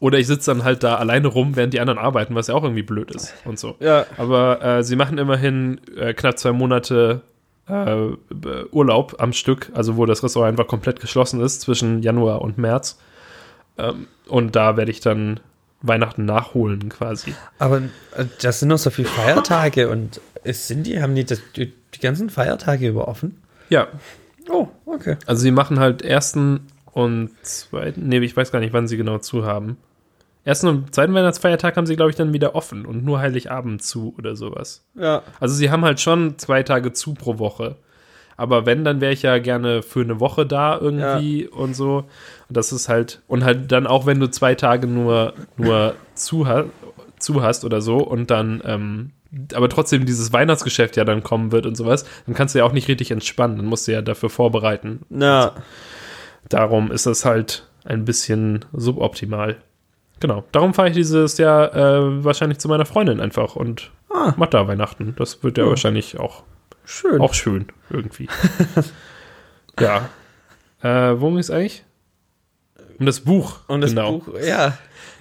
oder 0.00 0.18
ich 0.18 0.26
sitze 0.26 0.52
dann 0.52 0.64
halt 0.64 0.84
da 0.84 0.96
alleine 0.96 1.28
rum, 1.28 1.56
während 1.56 1.74
die 1.74 1.80
anderen 1.80 1.98
arbeiten, 1.98 2.34
was 2.34 2.46
ja 2.46 2.54
auch 2.54 2.62
irgendwie 2.62 2.82
blöd 2.82 3.10
ist 3.10 3.34
und 3.44 3.58
so. 3.58 3.76
Ja. 3.80 4.06
Aber 4.16 4.62
äh, 4.62 4.84
sie 4.84 4.96
machen 4.96 5.18
immerhin 5.18 5.80
äh, 5.96 6.14
knapp 6.14 6.38
zwei 6.38 6.52
Monate 6.52 7.22
äh, 7.68 7.96
Urlaub 8.70 9.16
am 9.18 9.32
Stück, 9.32 9.70
also 9.74 9.96
wo 9.96 10.06
das 10.06 10.22
Restaurant 10.22 10.52
einfach 10.52 10.68
komplett 10.68 11.00
geschlossen 11.00 11.40
ist 11.40 11.62
zwischen 11.62 12.02
Januar 12.02 12.42
und 12.42 12.58
März. 12.58 12.98
Ähm, 13.76 14.06
und 14.28 14.56
da 14.56 14.76
werde 14.76 14.90
ich 14.90 15.00
dann 15.00 15.40
Weihnachten 15.82 16.24
nachholen 16.24 16.88
quasi. 16.88 17.34
Aber 17.58 17.78
äh, 18.16 18.24
das 18.40 18.60
sind 18.60 18.68
noch 18.68 18.78
so 18.78 18.90
viele 18.90 19.08
Feiertage 19.08 19.88
und 19.88 20.20
es 20.44 20.68
sind 20.68 20.86
die, 20.86 21.00
haben 21.02 21.14
die 21.14 21.24
das, 21.24 21.40
die, 21.56 21.72
die 21.94 22.00
ganzen 22.00 22.30
Feiertage 22.30 22.88
über 22.88 23.08
offen? 23.08 23.42
Ja, 23.68 23.88
Oh, 24.48 24.68
okay. 24.86 25.16
also 25.26 25.42
sie 25.42 25.50
machen 25.50 25.78
halt 25.78 26.02
ersten 26.02 26.60
und 26.92 27.30
zweiten, 27.42 28.08
nee, 28.08 28.18
ich 28.18 28.36
weiß 28.36 28.50
gar 28.50 28.60
nicht, 28.60 28.72
wann 28.72 28.88
sie 28.88 28.96
genau 28.96 29.18
zu 29.18 29.44
haben. 29.44 29.76
Ersten 30.44 30.68
und 30.68 30.94
zweiten 30.94 31.12
Weihnachtsfeiertag 31.12 31.76
haben 31.76 31.86
sie, 31.86 31.96
glaube 31.96 32.10
ich, 32.10 32.16
dann 32.16 32.32
wieder 32.32 32.54
offen 32.54 32.86
und 32.86 33.04
nur 33.04 33.18
Heiligabend 33.18 33.82
zu 33.82 34.14
oder 34.16 34.34
sowas. 34.34 34.86
Ja. 34.94 35.22
Also 35.40 35.54
sie 35.54 35.70
haben 35.70 35.84
halt 35.84 36.00
schon 36.00 36.38
zwei 36.38 36.62
Tage 36.62 36.92
zu 36.92 37.14
pro 37.14 37.38
Woche. 37.38 37.76
Aber 38.38 38.66
wenn, 38.66 38.84
dann 38.84 39.00
wäre 39.00 39.12
ich 39.12 39.22
ja 39.22 39.38
gerne 39.38 39.82
für 39.82 40.00
eine 40.00 40.20
Woche 40.20 40.46
da 40.46 40.78
irgendwie 40.78 41.46
und 41.46 41.74
so. 41.74 42.04
Und 42.48 42.56
das 42.56 42.72
ist 42.72 42.88
halt, 42.88 43.20
und 43.26 43.44
halt 43.44 43.70
dann 43.72 43.86
auch, 43.86 44.06
wenn 44.06 44.20
du 44.20 44.30
zwei 44.30 44.54
Tage 44.54 44.86
nur, 44.86 45.34
nur 45.56 45.96
zu, 46.14 46.46
ha 46.46 46.64
zu 47.18 47.42
hast 47.42 47.64
oder 47.64 47.80
so 47.80 47.98
und 47.98 48.30
dann, 48.30 48.62
ähm, 48.64 49.10
aber 49.54 49.68
trotzdem 49.68 50.06
dieses 50.06 50.32
Weihnachtsgeschäft 50.32 50.96
ja 50.96 51.04
dann 51.04 51.22
kommen 51.22 51.52
wird 51.52 51.66
und 51.66 51.74
sowas, 51.76 52.04
dann 52.26 52.34
kannst 52.34 52.54
du 52.54 52.60
ja 52.60 52.64
auch 52.64 52.72
nicht 52.72 52.88
richtig 52.88 53.10
entspannen. 53.10 53.56
Dann 53.58 53.66
musst 53.66 53.86
du 53.88 53.92
ja 53.92 54.02
dafür 54.02 54.30
vorbereiten. 54.30 55.00
Na, 55.10 55.54
Darum 56.48 56.90
ist 56.90 57.04
das 57.06 57.24
halt 57.26 57.66
ein 57.84 58.04
bisschen 58.06 58.64
suboptimal. 58.72 59.56
Genau. 60.20 60.44
Darum 60.52 60.72
fahre 60.72 60.88
ich 60.88 60.94
dieses 60.94 61.36
Jahr 61.38 61.74
äh, 61.74 62.24
wahrscheinlich 62.24 62.58
zu 62.58 62.68
meiner 62.68 62.86
Freundin 62.86 63.20
einfach 63.20 63.54
und 63.56 63.90
Ah. 64.10 64.32
mach 64.38 64.46
da 64.48 64.66
Weihnachten. 64.66 65.14
Das 65.18 65.42
wird 65.44 65.58
ja 65.58 65.64
Ja. 65.64 65.70
wahrscheinlich 65.70 66.18
auch 66.18 66.42
schön. 66.84 67.20
auch 67.20 67.34
schön, 67.34 67.66
irgendwie. 67.90 68.28
ja. 69.80 70.08
Äh, 70.80 71.20
worum 71.20 71.38
ist 71.38 71.50
eigentlich? 71.50 71.84
Um 73.00 73.06
das 73.06 73.18
Buch. 73.20 73.58
und 73.66 73.80
das 73.80 73.90
genau. 73.90 74.18
Buch, 74.20 74.28
ja. 74.40 74.78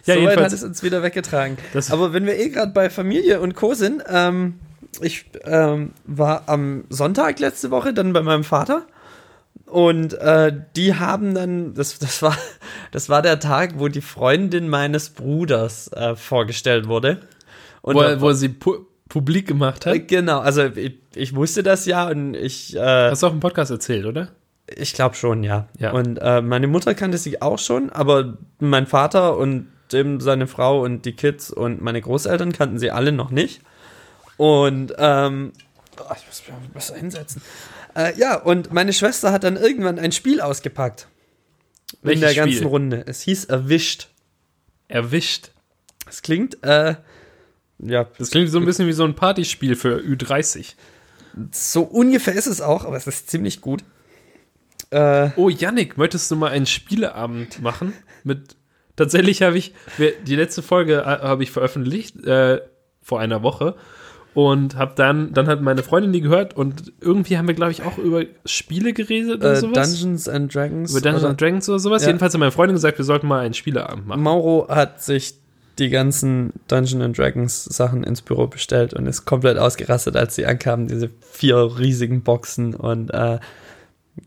Ja, 0.07 0.15
Soweit 0.15 0.29
jedenfalls- 0.29 0.53
hat 0.53 0.59
es 0.59 0.63
uns 0.63 0.83
wieder 0.83 1.03
weggetragen. 1.03 1.57
Das- 1.73 1.91
Aber 1.91 2.13
wenn 2.13 2.25
wir 2.25 2.37
eh 2.39 2.49
gerade 2.49 2.71
bei 2.71 2.89
Familie 2.89 3.39
und 3.41 3.53
Co. 3.55 3.73
sind, 3.73 4.03
ähm, 4.09 4.55
ich 5.01 5.25
ähm, 5.43 5.91
war 6.05 6.43
am 6.47 6.85
Sonntag 6.89 7.39
letzte 7.39 7.69
Woche 7.71 7.93
dann 7.93 8.13
bei 8.13 8.21
meinem 8.23 8.43
Vater 8.43 8.87
und 9.65 10.13
äh, 10.13 10.53
die 10.75 10.95
haben 10.95 11.35
dann, 11.35 11.73
das, 11.73 11.99
das, 11.99 12.21
war, 12.21 12.35
das 12.91 13.09
war 13.09 13.21
der 13.21 13.39
Tag, 13.39 13.73
wo 13.77 13.89
die 13.89 14.01
Freundin 14.01 14.69
meines 14.69 15.09
Bruders 15.09 15.91
äh, 15.93 16.15
vorgestellt 16.15 16.87
wurde. 16.87 17.19
Und 17.81 17.95
Wo, 17.95 18.01
da- 18.01 18.21
wo 18.21 18.31
sie 18.33 18.49
pu 18.49 18.85
publik 19.09 19.47
gemacht 19.47 19.85
äh, 19.85 19.91
hat. 20.01 20.07
genau, 20.09 20.39
also 20.39 20.65
ich, 20.65 20.97
ich 21.15 21.33
wusste 21.33 21.63
das 21.63 21.85
ja 21.85 22.09
und 22.09 22.33
ich, 22.33 22.75
äh, 22.75 22.79
Hast 23.09 23.23
du 23.23 23.27
auch 23.27 23.31
im 23.31 23.39
Podcast 23.39 23.71
erzählt, 23.71 24.05
oder? 24.05 24.29
ich 24.75 24.91
glaube 24.93 25.15
schon, 25.15 25.43
ja. 25.43 25.67
Ja. 25.79 25.91
Und 25.93 26.17
äh, 26.17 26.41
meine 26.41 26.67
Mutter 26.67 26.93
kannte 26.93 27.17
sie 27.17 27.41
auch 27.41 27.57
schon, 27.57 27.89
aber 27.89 28.37
mein 28.59 28.85
Vater 28.85 29.37
und 29.37 29.67
dem 29.93 30.19
seine 30.21 30.47
Frau 30.47 30.83
und 30.83 31.05
die 31.05 31.13
Kids 31.13 31.51
und 31.51 31.81
meine 31.81 32.01
Großeltern 32.01 32.51
kannten 32.51 32.79
sie 32.79 32.91
alle 32.91 33.11
noch 33.11 33.31
nicht. 33.31 33.61
Und 34.37 34.93
ähm, 34.97 35.53
oh, 35.99 36.13
ich 36.15 36.25
muss 36.27 36.43
mich 36.61 36.69
besser 36.71 36.95
hinsetzen. 36.95 37.41
Äh, 37.95 38.17
ja, 38.19 38.35
und 38.39 38.71
meine 38.71 38.93
Schwester 38.93 39.31
hat 39.31 39.43
dann 39.43 39.55
irgendwann 39.57 39.97
ein 39.99 40.11
Spiel 40.11 40.41
ausgepackt. 40.41 41.07
in 42.03 42.09
Welches 42.09 42.21
der 42.21 42.35
ganzen 42.35 42.55
Spiel? 42.57 42.67
Runde. 42.67 43.03
Es 43.07 43.21
hieß 43.21 43.45
Erwischt. 43.45 44.09
Erwischt. 44.87 45.51
Es 46.07 46.21
klingt, 46.21 46.63
äh, 46.63 46.95
ja, 47.79 48.07
Das 48.17 48.29
klingt 48.31 48.49
so 48.49 48.59
ein 48.59 48.65
bisschen 48.65 48.87
wie 48.87 48.93
so 48.93 49.03
ein 49.03 49.15
Partyspiel 49.15 49.75
für 49.75 49.97
Ü30. 49.99 50.73
so 51.51 51.81
ungefähr 51.83 52.33
ist 52.33 52.47
es 52.47 52.61
auch, 52.61 52.85
aber 52.85 52.95
es 52.97 53.07
ist 53.07 53.29
ziemlich 53.29 53.61
gut. 53.61 53.83
Äh, 54.89 55.31
Oh, 55.35 55.49
Yannick, 55.49 55.97
möchtest 55.97 56.31
du 56.31 56.35
mal 56.37 56.51
einen 56.51 56.65
Spieleabend 56.65 57.61
machen? 57.61 57.93
Mit 58.23 58.55
tatsächlich 58.97 59.41
habe 59.41 59.57
ich 59.57 59.73
die 60.25 60.35
letzte 60.35 60.61
Folge 60.61 60.97
äh, 60.97 61.05
habe 61.05 61.43
ich 61.43 61.51
veröffentlicht 61.51 62.25
äh, 62.25 62.59
vor 63.01 63.21
einer 63.21 63.41
Woche 63.43 63.75
und 64.33 64.75
habe 64.75 64.91
dann 64.95 65.33
dann 65.33 65.47
hat 65.47 65.61
meine 65.61 65.81
Freundin 65.81 66.11
die 66.11 66.21
gehört 66.21 66.55
und 66.57 66.91
irgendwie 66.99 67.37
haben 67.37 67.47
wir 67.47 67.55
glaube 67.55 67.71
ich 67.71 67.83
auch 67.83 67.97
über 67.97 68.23
Spiele 68.45 68.91
geredet 68.93 69.37
oder 69.37 69.53
äh, 69.53 69.55
sowas. 69.55 69.89
Dungeons 69.89 70.27
and 70.27 70.53
Dragons. 70.53 70.91
über 70.91 70.99
Dungeons 71.01 71.23
oder- 71.23 71.29
and 71.29 71.41
Dragons 71.41 71.69
oder 71.69 71.79
sowas. 71.79 72.01
Ja. 72.01 72.09
Jedenfalls 72.09 72.33
hat 72.33 72.39
meine 72.39 72.51
Freundin 72.51 72.75
gesagt, 72.75 72.97
wir 72.97 73.05
sollten 73.05 73.27
mal 73.27 73.39
einen 73.39 73.53
Spieleabend 73.53 74.05
machen. 74.05 74.21
Mauro 74.21 74.67
hat 74.69 75.01
sich 75.01 75.35
die 75.79 75.89
ganzen 75.89 76.53
Dungeons 76.67 77.03
and 77.03 77.17
Dragons 77.17 77.65
Sachen 77.65 78.03
ins 78.03 78.21
Büro 78.21 78.47
bestellt 78.47 78.93
und 78.93 79.05
ist 79.05 79.25
komplett 79.25 79.57
ausgerastet, 79.57 80.15
als 80.15 80.35
sie 80.35 80.45
ankamen, 80.45 80.87
diese 80.87 81.09
vier 81.31 81.77
riesigen 81.77 82.23
Boxen 82.23 82.73
und 82.75 83.11
äh, 83.13 83.39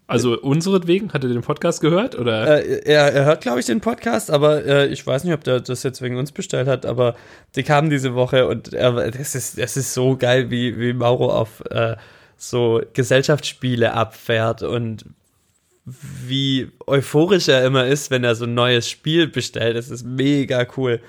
Also 0.07 0.41
unseretwegen 0.41 1.13
hat 1.13 1.25
er 1.25 1.31
den 1.31 1.43
Podcast 1.43 1.81
gehört 1.81 2.19
oder 2.19 2.65
äh, 2.65 2.83
er, 2.85 3.13
er 3.13 3.25
hört, 3.25 3.43
glaube 3.43 3.61
ich, 3.61 3.67
den 3.67 3.81
Podcast, 3.81 4.31
aber 4.31 4.65
äh, 4.65 4.87
ich 4.89 5.07
weiß 5.07 5.25
nicht, 5.25 5.35
ob 5.35 5.45
der 5.45 5.61
das 5.61 5.83
jetzt 5.83 6.03
wegen 6.03 6.17
uns 6.17 6.33
bestellt 6.33 6.69
hat, 6.69 6.85
aber 6.85 7.15
die 7.57 7.63
kamen 7.63 7.91
diese 7.91 8.15
Woche 8.15 8.47
und 8.47 8.73
er, 8.73 8.97
es 8.97 9.35
ist, 9.35 9.59
es 9.59 9.77
ist 9.77 9.95
so 9.95 10.17
geil, 10.17 10.51
wie, 10.51 10.79
wie 10.79 10.93
Mauro 10.93 11.33
auf 11.33 11.63
äh, 11.71 11.97
so 12.37 12.81
Gesellschaftsspiele 12.93 13.93
abfährt 13.93 14.63
und 14.63 15.05
wie 15.85 16.71
euphorisch 16.87 17.49
er 17.49 17.65
immer 17.65 17.87
ist, 17.87 18.11
wenn 18.11 18.25
er 18.25 18.35
so 18.35 18.45
ein 18.45 18.55
neues 18.55 18.89
Spiel 18.89 19.27
bestellt. 19.29 19.77
Das 19.77 19.91
ist 19.91 20.05
mega 20.05 20.67
cool. 20.77 21.01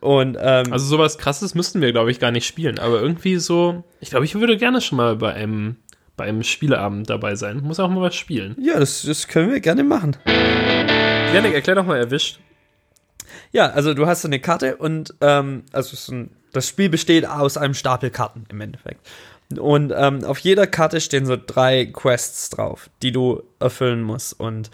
Und 0.00 0.36
ähm, 0.40 0.72
also 0.72 0.84
sowas 0.84 1.18
krasses 1.18 1.54
müssten 1.54 1.80
wir 1.80 1.92
glaube 1.92 2.10
ich 2.10 2.18
gar 2.18 2.32
nicht 2.32 2.46
spielen, 2.46 2.78
aber 2.78 3.00
irgendwie 3.00 3.36
so, 3.36 3.84
ich 4.00 4.10
glaube, 4.10 4.24
ich 4.24 4.34
würde 4.34 4.56
gerne 4.56 4.80
schon 4.80 4.96
mal 4.96 5.16
bei 5.16 5.32
einem 5.32 5.76
bei 6.16 6.24
einem 6.24 6.42
Spieleabend 6.42 7.10
dabei 7.10 7.34
sein. 7.34 7.60
Muss 7.62 7.80
auch 7.80 7.88
mal 7.88 8.00
was 8.00 8.14
spielen. 8.14 8.56
ja, 8.60 8.78
das, 8.78 9.02
das 9.02 9.28
können 9.28 9.50
wir 9.50 9.60
gerne 9.60 9.84
machen. 9.84 10.16
Janik, 10.26 11.54
erklär 11.54 11.76
doch 11.76 11.86
mal 11.86 11.98
erwischt. 11.98 12.40
Ja, 13.52 13.66
also 13.70 13.94
du 13.94 14.06
hast 14.06 14.22
so 14.22 14.28
eine 14.28 14.40
Karte 14.40 14.76
und 14.76 15.14
ähm, 15.20 15.64
also 15.72 16.12
ein, 16.12 16.30
das 16.52 16.68
Spiel 16.68 16.88
besteht 16.88 17.26
aus 17.26 17.56
einem 17.56 17.74
Stapel 17.74 18.10
Karten 18.10 18.44
im 18.50 18.60
Endeffekt. 18.60 19.06
Und 19.58 19.92
ähm, 19.96 20.24
auf 20.24 20.38
jeder 20.38 20.66
Karte 20.66 21.00
stehen 21.00 21.26
so 21.26 21.36
drei 21.36 21.86
Quests 21.86 22.50
drauf, 22.50 22.90
die 23.02 23.12
du 23.12 23.42
erfüllen 23.60 24.02
musst. 24.02 24.38
Und 24.40 24.70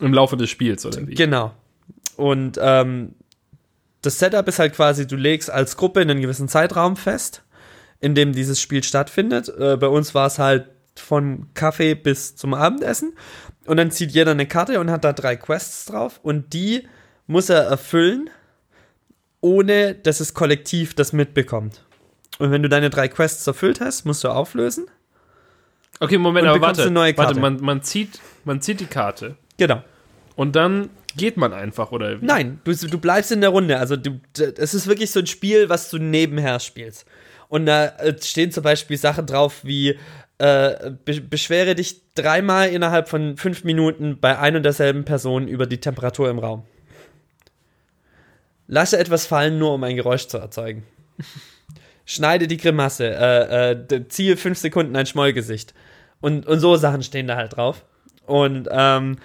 Im 0.00 0.12
Laufe 0.12 0.36
des 0.36 0.50
Spiels, 0.50 0.84
oder 0.84 1.06
wie? 1.06 1.14
genau. 1.14 1.52
Und 2.16 2.58
ähm, 2.60 3.14
das 4.02 4.18
Setup 4.18 4.46
ist 4.48 4.58
halt 4.58 4.74
quasi, 4.74 5.06
du 5.06 5.16
legst 5.16 5.50
als 5.50 5.76
Gruppe 5.76 6.00
einen 6.00 6.20
gewissen 6.20 6.48
Zeitraum 6.48 6.96
fest, 6.96 7.42
in 8.00 8.14
dem 8.14 8.32
dieses 8.32 8.60
Spiel 8.60 8.82
stattfindet. 8.82 9.48
Äh, 9.48 9.76
bei 9.76 9.88
uns 9.88 10.14
war 10.14 10.26
es 10.26 10.38
halt 10.38 10.68
von 10.96 11.48
Kaffee 11.54 11.94
bis 11.94 12.36
zum 12.36 12.54
Abendessen. 12.54 13.14
Und 13.66 13.76
dann 13.78 13.90
zieht 13.90 14.12
jeder 14.12 14.30
eine 14.30 14.46
Karte 14.46 14.78
und 14.80 14.90
hat 14.90 15.04
da 15.04 15.12
drei 15.12 15.36
Quests 15.36 15.86
drauf. 15.86 16.20
Und 16.22 16.52
die 16.52 16.86
muss 17.26 17.48
er 17.48 17.62
erfüllen, 17.64 18.30
ohne 19.40 19.94
dass 19.94 20.18
das 20.18 20.34
Kollektiv 20.34 20.94
das 20.94 21.12
mitbekommt. 21.12 21.84
Und 22.38 22.50
wenn 22.50 22.62
du 22.62 22.68
deine 22.68 22.90
drei 22.90 23.08
Quests 23.08 23.46
erfüllt 23.46 23.80
hast, 23.80 24.04
musst 24.04 24.22
du 24.24 24.28
auflösen. 24.28 24.86
Okay, 26.00 26.18
Moment, 26.18 26.46
aber 26.46 26.60
warte. 26.60 26.82
eine 26.82 26.90
neue 26.90 27.16
Warte, 27.16 27.34
Karte. 27.34 27.40
man, 27.40 27.60
man, 27.60 27.82
zieht, 27.82 28.20
man 28.44 28.60
zieht 28.60 28.80
die 28.80 28.86
Karte 28.86 29.36
Genau. 29.56 29.82
und 30.34 30.54
dann 30.54 30.90
geht 31.16 31.38
man 31.38 31.54
einfach, 31.54 31.92
oder 31.92 32.20
wie? 32.20 32.26
Nein, 32.26 32.60
du, 32.64 32.74
du 32.74 32.98
bleibst 32.98 33.32
in 33.32 33.40
der 33.40 33.48
Runde. 33.48 33.78
Also 33.78 33.96
du, 33.96 34.20
es 34.36 34.74
ist 34.74 34.86
wirklich 34.86 35.10
so 35.10 35.20
ein 35.20 35.26
Spiel, 35.26 35.70
was 35.70 35.88
du 35.88 35.96
nebenher 35.98 36.60
spielst. 36.60 37.06
Und 37.48 37.66
da 37.66 37.86
äh, 37.86 38.16
stehen 38.20 38.50
zum 38.52 38.62
Beispiel 38.62 38.96
Sachen 38.96 39.26
drauf 39.26 39.60
wie 39.64 39.98
äh, 40.38 40.90
be 41.04 41.20
beschwere 41.20 41.74
dich 41.74 42.02
dreimal 42.14 42.68
innerhalb 42.68 43.08
von 43.08 43.36
fünf 43.36 43.64
Minuten 43.64 44.18
bei 44.20 44.38
ein 44.38 44.56
und 44.56 44.62
derselben 44.62 45.04
Person 45.04 45.48
über 45.48 45.66
die 45.66 45.80
Temperatur 45.80 46.28
im 46.28 46.38
Raum. 46.38 46.64
Lasse 48.66 48.98
etwas 48.98 49.26
fallen, 49.26 49.58
nur 49.58 49.72
um 49.74 49.84
ein 49.84 49.96
Geräusch 49.96 50.26
zu 50.26 50.38
erzeugen. 50.38 50.84
Schneide 52.04 52.48
die 52.48 52.56
Grimasse. 52.56 53.08
Äh, 53.08 53.70
äh, 53.94 54.08
ziehe 54.08 54.36
fünf 54.36 54.58
Sekunden 54.58 54.96
ein 54.96 55.06
Schmollgesicht. 55.06 55.74
Und, 56.20 56.46
und 56.46 56.60
so 56.60 56.76
Sachen 56.76 57.02
stehen 57.02 57.26
da 57.26 57.36
halt 57.36 57.56
drauf. 57.56 57.84
Und 58.26 58.68
ähm, 58.70 59.18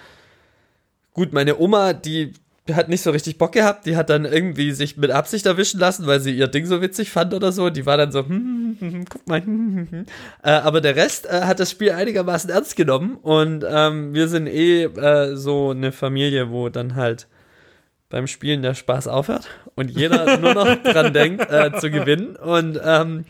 gut, 1.12 1.32
meine 1.32 1.58
Oma, 1.58 1.92
die 1.92 2.32
hat 2.70 2.88
nicht 2.88 3.02
so 3.02 3.10
richtig 3.10 3.38
Bock 3.38 3.52
gehabt. 3.52 3.86
Die 3.86 3.96
hat 3.96 4.08
dann 4.08 4.24
irgendwie 4.24 4.70
sich 4.72 4.96
mit 4.96 5.10
Absicht 5.10 5.46
erwischen 5.46 5.80
lassen, 5.80 6.06
weil 6.06 6.20
sie 6.20 6.36
ihr 6.36 6.46
Ding 6.46 6.66
so 6.66 6.80
witzig 6.80 7.10
fand 7.10 7.34
oder 7.34 7.50
so. 7.50 7.70
Die 7.70 7.86
war 7.86 7.96
dann 7.96 8.12
so, 8.12 8.20
hm, 8.20 8.28
hm, 8.28 8.76
hm, 8.78 8.92
hm, 8.92 9.04
guck 9.08 9.26
mal. 9.26 9.40
Hm, 9.40 9.76
hm, 9.76 9.88
hm. 9.90 10.06
Äh, 10.44 10.50
aber 10.50 10.80
der 10.80 10.94
Rest 10.94 11.26
äh, 11.26 11.42
hat 11.42 11.58
das 11.58 11.72
Spiel 11.72 11.90
einigermaßen 11.90 12.50
ernst 12.50 12.76
genommen. 12.76 13.16
Und 13.16 13.64
ähm, 13.68 14.14
wir 14.14 14.28
sind 14.28 14.46
eh 14.46 14.84
äh, 14.84 15.34
so 15.34 15.70
eine 15.70 15.90
Familie, 15.90 16.50
wo 16.50 16.68
dann 16.68 16.94
halt 16.94 17.26
beim 18.08 18.26
Spielen 18.26 18.62
der 18.62 18.74
Spaß 18.74 19.08
aufhört 19.08 19.48
und 19.74 19.90
jeder 19.90 20.36
nur 20.38 20.54
noch 20.54 20.82
dran 20.82 21.12
denkt, 21.12 21.50
äh, 21.50 21.72
zu 21.80 21.90
gewinnen. 21.90 22.36
Und 22.36 22.78
ähm, 22.84 23.24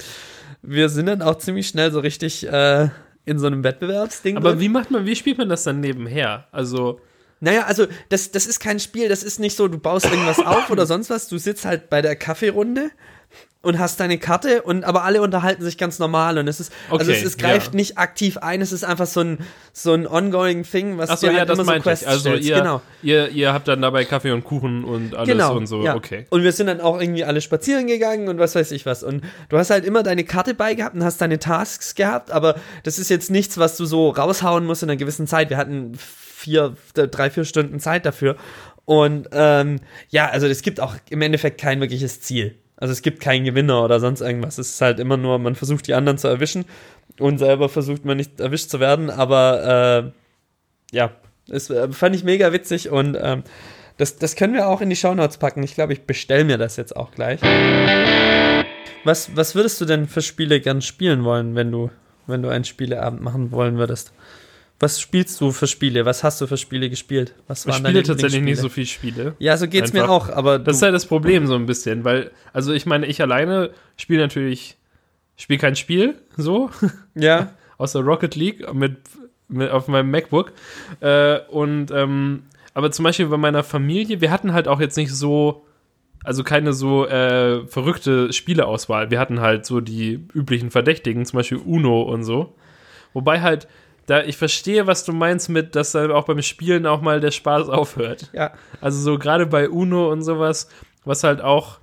wir 0.60 0.88
sind 0.90 1.06
dann 1.06 1.22
auch 1.22 1.38
ziemlich 1.38 1.68
schnell 1.68 1.90
so 1.90 2.00
richtig 2.00 2.46
äh, 2.46 2.88
in 3.24 3.38
so 3.38 3.46
einem 3.46 3.64
Wettbewerbsding. 3.64 4.36
Aber 4.36 4.50
drin. 4.50 4.60
wie 4.60 4.68
macht 4.68 4.90
man, 4.90 5.06
wie 5.06 5.16
spielt 5.16 5.38
man 5.38 5.48
das 5.48 5.64
dann 5.64 5.80
nebenher? 5.80 6.48
Also, 6.52 7.00
Naja, 7.42 7.64
also 7.64 7.86
das, 8.08 8.30
das 8.30 8.46
ist 8.46 8.60
kein 8.60 8.78
Spiel, 8.78 9.08
das 9.08 9.24
ist 9.24 9.40
nicht 9.40 9.56
so, 9.56 9.66
du 9.66 9.76
baust 9.76 10.06
irgendwas 10.06 10.38
auf 10.38 10.70
oder 10.70 10.86
sonst 10.86 11.10
was, 11.10 11.26
du 11.26 11.38
sitzt 11.38 11.64
halt 11.64 11.90
bei 11.90 12.00
der 12.00 12.14
Kaffeerunde 12.14 12.92
und 13.62 13.78
hast 13.80 13.98
deine 13.98 14.18
Karte 14.18 14.62
und 14.62 14.84
aber 14.84 15.02
alle 15.02 15.22
unterhalten 15.22 15.64
sich 15.64 15.76
ganz 15.76 15.98
normal 15.98 16.38
und 16.38 16.46
es 16.46 16.60
ist 16.60 16.72
also 16.90 17.10
Okay, 17.10 17.18
es, 17.18 17.24
es 17.24 17.36
greift 17.36 17.72
ja. 17.72 17.76
nicht 17.76 17.98
aktiv 17.98 18.38
ein, 18.38 18.60
es 18.60 18.70
ist 18.70 18.84
einfach 18.84 19.06
so 19.06 19.20
ein 19.20 19.38
so 19.72 19.92
ein 19.92 20.06
ongoing 20.06 20.64
Thing, 20.64 20.98
was 20.98 21.10
achso, 21.10 21.26
dir 21.26 21.32
ja, 21.32 21.38
halt 21.40 21.48
das 21.48 21.58
immer 21.58 21.74
so 21.74 21.80
Quests 21.80 22.02
ich. 22.02 22.08
Also, 22.08 22.20
stellst. 22.20 22.48
ihr, 22.48 22.56
genau. 22.56 22.82
ihr, 23.02 23.28
ihr 23.30 23.52
habt 23.52 23.66
dann 23.66 23.82
dabei 23.82 24.04
Kaffee 24.04 24.30
und 24.30 24.44
Kuchen 24.44 24.84
und 24.84 25.14
alles 25.14 25.28
Genau, 25.28 25.56
und 25.56 25.66
so. 25.66 25.82
ja. 25.82 25.96
Okay. 25.96 26.26
Und 26.30 26.42
wir 26.42 26.52
sind 26.52 26.66
dann 26.68 26.80
auch 26.80 27.00
irgendwie 27.00 27.24
alle 27.24 27.40
spazieren 27.40 27.86
gegangen 27.86 28.28
und 28.28 28.38
was 28.38 28.54
weiß 28.54 28.70
ich 28.72 28.84
was. 28.86 29.02
Und 29.02 29.22
du 29.48 29.58
hast 29.58 29.70
halt 29.70 29.84
immer 29.84 30.02
deine 30.02 30.24
Karte 30.24 30.54
bei 30.54 30.74
gehabt 30.74 30.94
und 30.94 31.02
hast 31.04 31.20
deine 31.20 31.38
Tasks 31.38 31.94
gehabt, 31.94 32.30
aber 32.30 32.56
das 32.82 32.98
ist 32.98 33.08
jetzt 33.08 33.30
nichts, 33.30 33.58
was 33.58 33.76
du 33.76 33.84
so 33.84 34.10
raushauen 34.10 34.64
musst 34.64 34.82
in 34.82 34.90
einer 34.90 34.96
gewissen 34.96 35.26
Zeit. 35.26 35.50
Wir 35.50 35.56
hatten 35.56 35.98
vier, 36.42 36.74
drei, 36.94 37.30
vier 37.30 37.44
Stunden 37.44 37.80
Zeit 37.80 38.04
dafür. 38.04 38.36
Und 38.84 39.28
ähm, 39.32 39.78
ja, 40.10 40.28
also 40.28 40.46
es 40.46 40.62
gibt 40.62 40.80
auch 40.80 40.96
im 41.08 41.22
Endeffekt 41.22 41.60
kein 41.60 41.80
wirkliches 41.80 42.20
Ziel. 42.20 42.56
Also 42.76 42.92
es 42.92 43.02
gibt 43.02 43.20
keinen 43.20 43.44
Gewinner 43.44 43.84
oder 43.84 44.00
sonst 44.00 44.20
irgendwas. 44.20 44.58
Es 44.58 44.70
ist 44.70 44.80
halt 44.80 44.98
immer 44.98 45.16
nur, 45.16 45.38
man 45.38 45.54
versucht 45.54 45.86
die 45.86 45.94
anderen 45.94 46.18
zu 46.18 46.26
erwischen 46.26 46.64
und 47.20 47.38
selber 47.38 47.68
versucht 47.68 48.04
man 48.04 48.16
nicht 48.16 48.40
erwischt 48.40 48.70
zu 48.70 48.80
werden, 48.80 49.08
aber 49.08 50.12
äh, 50.92 50.96
ja, 50.96 51.12
es 51.48 51.70
äh, 51.70 51.92
fand 51.92 52.16
ich 52.16 52.24
mega 52.24 52.52
witzig 52.52 52.90
und 52.90 53.16
ähm, 53.20 53.44
das, 53.98 54.16
das 54.16 54.34
können 54.34 54.54
wir 54.54 54.66
auch 54.66 54.80
in 54.80 54.90
die 54.90 54.96
Shownotes 54.96 55.38
packen. 55.38 55.62
Ich 55.62 55.74
glaube, 55.74 55.92
ich 55.92 56.02
bestelle 56.02 56.44
mir 56.44 56.58
das 56.58 56.76
jetzt 56.76 56.96
auch 56.96 57.12
gleich. 57.12 57.40
Was, 59.04 59.36
was 59.36 59.54
würdest 59.54 59.80
du 59.80 59.84
denn 59.84 60.08
für 60.08 60.22
Spiele 60.22 60.60
gern 60.60 60.82
spielen 60.82 61.24
wollen, 61.24 61.54
wenn 61.54 61.70
du, 61.70 61.90
wenn 62.26 62.42
du 62.42 62.48
einen 62.48 62.64
Spieleabend 62.64 63.22
machen 63.22 63.52
wollen 63.52 63.78
würdest? 63.78 64.12
Was 64.82 65.00
spielst 65.00 65.40
du 65.40 65.52
für 65.52 65.68
Spiele? 65.68 66.04
Was 66.06 66.24
hast 66.24 66.40
du 66.40 66.48
für 66.48 66.56
Spiele 66.56 66.90
gespielt? 66.90 67.36
Was 67.46 67.60
Ich 67.60 67.66
waren 67.68 67.74
spiele 67.76 67.92
deine 67.92 68.02
tatsächlich 68.02 68.42
nicht 68.42 68.56
so 68.58 68.66
Lieblingsspiele? 68.66 69.14
viel 69.14 69.14
Spiele. 69.22 69.36
Ja, 69.38 69.56
so 69.56 69.68
geht's 69.68 69.92
mir 69.92 70.00
Einfach. 70.02 70.28
auch, 70.28 70.28
aber 70.30 70.58
Das 70.58 70.74
ist 70.78 70.82
halt 70.82 70.92
das 70.92 71.06
Problem 71.06 71.46
so 71.46 71.54
ein 71.54 71.66
bisschen, 71.66 72.04
weil, 72.04 72.32
also 72.52 72.72
ich 72.72 72.84
meine, 72.84 73.06
ich 73.06 73.22
alleine 73.22 73.70
spiele 73.96 74.22
natürlich, 74.22 74.76
spiele 75.36 75.60
kein 75.60 75.76
Spiel, 75.76 76.16
so, 76.36 76.68
ja, 77.14 77.52
außer 77.78 78.00
Rocket 78.00 78.34
League 78.34 78.74
mit, 78.74 78.96
mit 79.46 79.70
auf 79.70 79.86
meinem 79.86 80.10
MacBook. 80.10 80.52
Äh, 80.98 81.38
und, 81.48 81.92
ähm, 81.92 82.42
aber 82.74 82.90
zum 82.90 83.04
Beispiel 83.04 83.26
bei 83.26 83.36
meiner 83.36 83.62
Familie, 83.62 84.20
wir 84.20 84.32
hatten 84.32 84.52
halt 84.52 84.66
auch 84.66 84.80
jetzt 84.80 84.96
nicht 84.96 85.14
so, 85.14 85.64
also 86.24 86.42
keine 86.42 86.72
so 86.72 87.06
äh, 87.06 87.64
verrückte 87.68 88.32
Spieleauswahl. 88.32 89.12
Wir 89.12 89.20
hatten 89.20 89.40
halt 89.40 89.64
so 89.64 89.80
die 89.80 90.26
üblichen 90.34 90.72
Verdächtigen, 90.72 91.24
zum 91.24 91.36
Beispiel 91.36 91.58
Uno 91.58 92.02
und 92.02 92.24
so. 92.24 92.56
Wobei 93.12 93.42
halt, 93.42 93.68
da 94.06 94.22
ich 94.22 94.36
verstehe, 94.36 94.86
was 94.86 95.04
du 95.04 95.12
meinst 95.12 95.48
mit, 95.48 95.76
dass 95.76 95.92
dann 95.92 96.10
auch 96.10 96.24
beim 96.24 96.42
Spielen 96.42 96.86
auch 96.86 97.00
mal 97.00 97.20
der 97.20 97.30
Spaß 97.30 97.68
aufhört. 97.68 98.30
ja, 98.32 98.52
Also 98.80 99.00
so 99.00 99.18
gerade 99.18 99.46
bei 99.46 99.68
Uno 99.68 100.10
und 100.10 100.22
sowas, 100.22 100.68
was 101.04 101.24
halt 101.24 101.40
auch. 101.40 101.78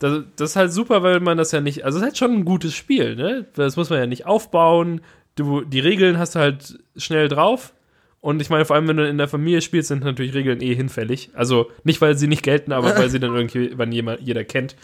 Das, 0.00 0.22
das 0.36 0.50
ist 0.50 0.56
halt 0.56 0.72
super, 0.72 1.02
weil 1.02 1.20
man 1.20 1.38
das 1.38 1.50
ja 1.52 1.60
nicht. 1.60 1.84
Also 1.84 1.98
es 1.98 2.02
ist 2.02 2.06
halt 2.06 2.18
schon 2.18 2.32
ein 2.32 2.44
gutes 2.44 2.74
Spiel, 2.74 3.16
ne? 3.16 3.46
Das 3.54 3.76
muss 3.76 3.90
man 3.90 3.98
ja 3.98 4.06
nicht 4.06 4.26
aufbauen. 4.26 5.00
Du, 5.34 5.62
die 5.62 5.80
Regeln 5.80 6.18
hast 6.18 6.34
du 6.36 6.38
halt 6.38 6.78
schnell 6.96 7.28
drauf. 7.28 7.72
Und 8.20 8.40
ich 8.40 8.50
meine, 8.50 8.64
vor 8.64 8.76
allem, 8.76 8.88
wenn 8.88 8.96
du 8.96 9.08
in 9.08 9.18
der 9.18 9.28
Familie 9.28 9.60
spielst, 9.60 9.88
sind 9.88 10.04
natürlich 10.04 10.34
Regeln 10.34 10.60
eh 10.60 10.74
hinfällig. 10.74 11.30
Also 11.34 11.70
nicht, 11.84 12.00
weil 12.00 12.16
sie 12.16 12.26
nicht 12.26 12.42
gelten, 12.42 12.72
aber 12.72 12.96
weil 12.96 13.10
sie 13.10 13.20
dann 13.20 13.34
irgendwie, 13.34 13.72
wann 13.76 13.92
jemand, 13.92 14.20
jeder 14.20 14.44
kennt. 14.44 14.76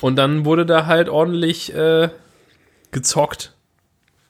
Und 0.00 0.16
dann 0.16 0.44
wurde 0.44 0.64
da 0.66 0.86
halt 0.86 1.08
ordentlich 1.08 1.74
äh, 1.74 2.08
gezockt, 2.90 3.54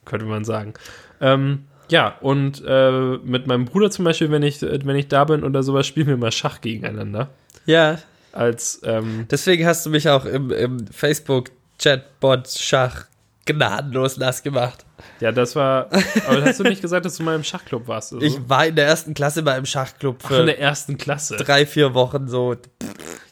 könnte 0.04 0.26
man 0.26 0.44
sagen. 0.44 0.74
Ähm, 1.20 1.64
ja, 1.90 2.16
und 2.20 2.62
äh, 2.66 3.18
mit 3.18 3.46
meinem 3.46 3.64
Bruder 3.64 3.90
zum 3.90 4.04
Beispiel, 4.04 4.30
wenn 4.30 4.42
ich, 4.42 4.60
wenn 4.62 4.96
ich 4.96 5.08
da 5.08 5.24
bin 5.24 5.44
oder 5.44 5.62
sowas, 5.62 5.86
spielen 5.86 6.06
wir 6.06 6.16
mal 6.16 6.32
Schach 6.32 6.60
gegeneinander. 6.60 7.28
ja. 7.66 7.98
Als, 8.32 8.80
ähm, 8.84 9.26
Deswegen 9.28 9.66
hast 9.66 9.84
du 9.84 9.90
mich 9.90 10.08
auch 10.08 10.24
im, 10.24 10.52
im 10.52 10.86
Facebook-Chatbot-Schach 10.86 13.06
gnadenlos 13.44 14.18
nass 14.18 14.44
gemacht. 14.44 14.86
Ja, 15.20 15.32
das 15.32 15.54
war. 15.56 15.88
Aber 16.26 16.42
hast 16.44 16.60
du 16.60 16.64
nicht 16.64 16.82
gesagt, 16.82 17.04
dass 17.04 17.16
du 17.16 17.22
mal 17.22 17.36
im 17.36 17.44
Schachclub 17.44 17.86
warst? 17.88 18.12
Oder 18.12 18.28
so? 18.28 18.36
Ich 18.36 18.48
war 18.48 18.66
in 18.66 18.76
der 18.76 18.86
ersten 18.86 19.14
Klasse 19.14 19.42
bei 19.42 19.54
einem 19.54 19.66
Schachclub 19.66 20.18
Ach, 20.24 20.30
in 20.30 20.36
für 20.36 20.44
der 20.46 20.58
ersten 20.58 20.96
Klasse. 20.96 21.36
drei, 21.36 21.66
vier 21.66 21.94
Wochen 21.94 22.28
so. 22.28 22.56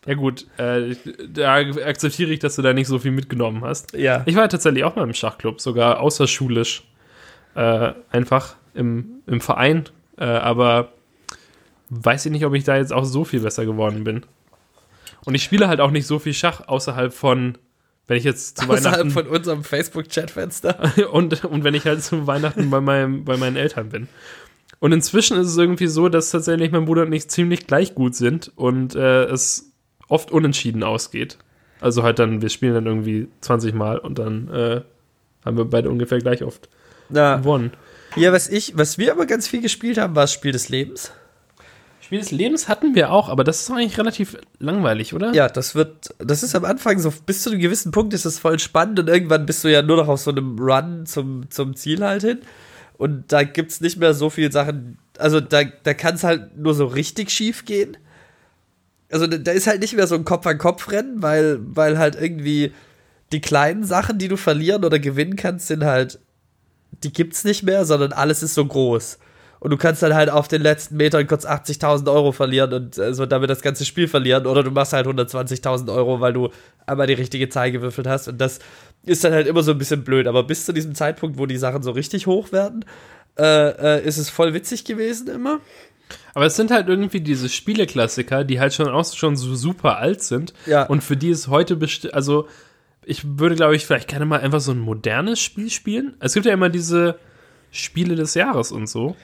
Ja, 0.07 0.15
gut, 0.15 0.47
äh, 0.59 0.97
da 1.29 1.55
akzeptiere 1.55 2.31
ich, 2.31 2.39
dass 2.39 2.57
du 2.57 2.63
da 2.63 2.73
nicht 2.73 2.89
so 2.89 2.99
viel 2.99 3.11
mitgenommen 3.11 3.65
hast. 3.65 3.95
Ja. 3.95 4.23
Ich 4.27 4.37
war 4.37 4.49
tatsächlich 4.49 4.85
auch 4.85 4.97
mal 4.97 5.05
im 5.05 5.15
Schachclub, 5.15 5.61
sogar 5.61 6.01
außerschulisch. 6.01 6.85
Äh, 7.55 7.93
einfach 8.11 8.57
im, 8.75 9.23
im 9.27 9.41
Verein. 9.41 9.85
Äh, 10.17 10.25
aber 10.25 10.93
weiß 11.91 12.27
ich 12.27 12.33
nicht, 12.33 12.45
ob 12.45 12.55
ich 12.55 12.65
da 12.65 12.77
jetzt 12.77 12.93
auch 12.93 13.05
so 13.05 13.25
viel 13.25 13.41
besser 13.41 13.65
geworden 13.65 14.05
bin. 14.05 14.25
Und 15.25 15.35
ich 15.35 15.43
spiele 15.43 15.69
halt 15.69 15.81
auch 15.81 15.91
nicht 15.91 16.07
so 16.07 16.19
viel 16.19 16.35
Schach 16.35 16.69
außerhalb 16.69 17.13
von, 17.13 17.59
wenn 18.09 18.17
ich 18.17 18.25
jetzt 18.25 18.59
zu 18.59 18.65
Außerhalb 18.69 18.85
Weihnachten 18.85 19.11
von 19.11 19.27
unserem 19.29 19.63
Facebook-Chatfenster. 19.65 20.93
und, 21.13 21.45
und 21.45 21.63
wenn 21.63 21.75
ich 21.75 21.85
halt 21.85 22.03
zu 22.03 22.27
Weihnachten 22.27 22.71
bei, 22.71 22.81
meinem, 22.81 23.25
bei 23.25 23.37
meinen 23.37 23.57
Eltern 23.57 23.91
bin. 23.91 24.09
Und 24.81 24.93
inzwischen 24.93 25.37
ist 25.37 25.49
es 25.49 25.57
irgendwie 25.57 25.89
so, 25.89 26.09
dass 26.09 26.31
tatsächlich 26.31 26.71
mein 26.73 26.85
Bruder 26.85 27.03
und 27.03 27.13
ich 27.13 27.29
ziemlich 27.29 27.67
gleich 27.67 27.95
gut 27.95 28.15
sind 28.15 28.53
und 28.57 28.95
äh, 28.95 29.25
es 29.25 29.73
oft 30.09 30.31
unentschieden 30.31 30.83
ausgeht. 30.83 31.37
Also 31.81 32.03
halt 32.03 32.19
dann, 32.19 32.43
wir 32.43 32.49
spielen 32.49 32.75
dann 32.75 32.87
irgendwie 32.87 33.29
20 33.41 33.75
Mal 33.75 33.99
und 33.99 34.19
dann 34.19 34.49
äh, 34.49 34.81
haben 35.45 35.57
wir 35.57 35.65
beide 35.65 35.91
ungefähr 35.91 36.19
gleich 36.19 36.43
oft 36.43 36.69
Ja. 37.11 37.37
gewonnen. 37.37 37.73
ja, 38.17 38.33
was 38.33 38.49
ich, 38.49 38.77
was 38.77 38.99
wir 38.99 39.13
aber 39.13 39.27
ganz 39.27 39.47
viel 39.47 39.61
gespielt 39.61 39.99
haben, 39.99 40.15
war 40.17 40.25
das 40.25 40.33
Spiel 40.33 40.53
des 40.53 40.69
Lebens. 40.69 41.13
Spiel 42.09 42.21
des 42.21 42.31
Lebens 42.31 42.69
hatten 42.69 42.95
wir 42.95 43.13
auch, 43.13 43.29
aber 43.29 43.45
das 43.45 43.61
ist 43.61 43.71
eigentlich 43.71 43.99
relativ 43.99 44.39
langweilig, 44.59 45.13
oder? 45.13 45.35
Ja, 45.35 45.47
das 45.47 45.75
wird, 45.75 46.15
das 46.17 46.43
ist 46.43 46.55
am 46.55 46.65
Anfang 46.65 46.99
so, 46.99 47.13
bis 47.27 47.43
zu 47.43 47.51
einem 47.51 47.61
gewissen 47.61 47.93
Punkt 47.93 48.15
ist 48.15 48.25
es 48.25 48.39
voll 48.39 48.59
spannend 48.59 48.99
und 48.99 49.11
irgendwann 49.11 49.45
bist 49.45 49.63
du 49.63 49.69
ja 49.69 49.83
nur 49.83 49.99
noch 49.99 50.09
auf 50.09 50.19
so 50.19 50.31
einem 50.31 50.59
Run 50.59 51.05
zum, 51.05 51.51
zum 51.51 51.77
Ziel 51.77 52.03
halt 52.03 52.23
hin. 52.23 52.39
Und 52.97 53.31
da 53.31 53.43
gibt's 53.43 53.83
nicht 53.83 53.99
mehr 53.99 54.15
so 54.15 54.31
viel 54.31 54.51
Sachen, 54.51 54.97
also 55.19 55.39
da, 55.39 55.65
da 55.83 55.93
kann 55.93 56.15
es 56.15 56.25
halt 56.25 56.57
nur 56.57 56.73
so 56.73 56.87
richtig 56.87 57.29
schief 57.29 57.67
gehen. 57.67 57.99
Also 59.13 59.27
da, 59.27 59.37
da 59.37 59.53
ist 59.53 59.67
halt 59.67 59.83
nicht 59.83 59.95
mehr 59.95 60.07
so 60.07 60.15
ein 60.15 60.25
Kopf-an-Kopf-Rennen, 60.25 61.21
weil, 61.21 61.59
weil 61.61 61.99
halt 61.99 62.17
irgendwie 62.19 62.73
die 63.33 63.43
kleinen 63.43 63.85
Sachen, 63.85 64.17
die 64.17 64.29
du 64.29 64.39
verlieren 64.39 64.83
oder 64.83 64.99
gewinnen 64.99 65.37
kannst, 65.37 65.67
sind 65.67 65.85
halt, 65.85 66.21
die 67.05 67.13
gibt's 67.13 67.45
nicht 67.45 67.65
mehr, 67.65 67.85
sondern 67.85 68.13
alles 68.13 68.43
ist 68.43 68.55
so 68.55 68.65
groß. 68.65 69.19
Und 69.61 69.71
du 69.71 69.77
kannst 69.77 70.03
dann 70.03 70.15
halt 70.15 70.31
auf 70.31 70.47
den 70.49 70.63
letzten 70.63 70.97
Metern 70.97 71.27
kurz 71.27 71.45
80.000 71.45 72.13
Euro 72.13 72.33
verlieren 72.33 72.73
und 72.73 72.99
äh, 72.99 73.13
so 73.13 73.27
damit 73.27 73.51
das 73.51 73.61
ganze 73.61 73.85
Spiel 73.85 74.07
verlieren. 74.07 74.47
Oder 74.47 74.63
du 74.63 74.71
machst 74.71 74.93
halt 74.93 75.07
120.000 75.07 75.93
Euro, 75.93 76.21
weil 76.21 76.33
du 76.33 76.51
einmal 76.87 77.07
die 77.09 77.15
richtige 77.15 77.49
Zahl 77.49 77.73
gewürfelt 77.73 78.07
hast. 78.07 78.29
Und 78.29 78.39
das 78.41 78.61
ist 79.05 79.25
dann 79.25 79.33
halt 79.33 79.47
immer 79.47 79.63
so 79.63 79.73
ein 79.73 79.79
bisschen 79.79 80.05
blöd. 80.05 80.27
Aber 80.29 80.43
bis 80.45 80.65
zu 80.65 80.73
diesem 80.73 80.95
Zeitpunkt, 80.95 81.39
wo 81.39 81.47
die 81.47 81.57
Sachen 81.57 81.83
so 81.83 81.91
richtig 81.91 82.27
hoch 82.27 82.53
werden, 82.53 82.85
äh, 83.39 83.99
äh, 83.99 84.05
ist 84.07 84.19
es 84.19 84.31
voll 84.31 84.55
witzig 84.55 84.85
gewesen 84.85 85.29
immer. 85.29 85.61
Aber 86.35 86.47
es 86.47 86.57
sind 86.57 86.71
halt 86.71 86.89
irgendwie 86.89 87.21
diese 87.21 87.49
Spieleklassiker, 87.49 88.45
die 88.45 88.61
halt 88.61 88.73
schon 88.75 88.89
auch 88.89 89.05
schon 89.13 89.37
so 89.37 89.55
super 89.55 89.99
alt 89.99 90.23
sind. 90.23 90.55
Ja. 90.67 90.85
Und 90.85 91.03
für 91.03 91.17
die 91.17 91.31
es 91.31 91.49
heute 91.49 91.75
besti- 91.75 92.11
also 92.11 92.49
ich 93.05 93.23
würde, 93.39 93.57
glaube 93.57 93.75
ich, 93.75 93.87
vielleicht 93.87 94.09
gerne 94.09 94.25
mal 94.27 94.41
einfach 94.41 94.61
so 94.61 94.71
ein 94.73 94.79
modernes 94.79 95.41
Spiel 95.41 95.71
spielen. 95.71 96.15
Es 96.21 96.35
gibt 96.35 96.47
ja 96.47 96.53
immer 96.53 96.69
diese 96.69 97.19
Spiele 97.71 98.15
des 98.15 98.35
Jahres 98.35 98.71
und 98.73 98.87
so, 98.89 99.17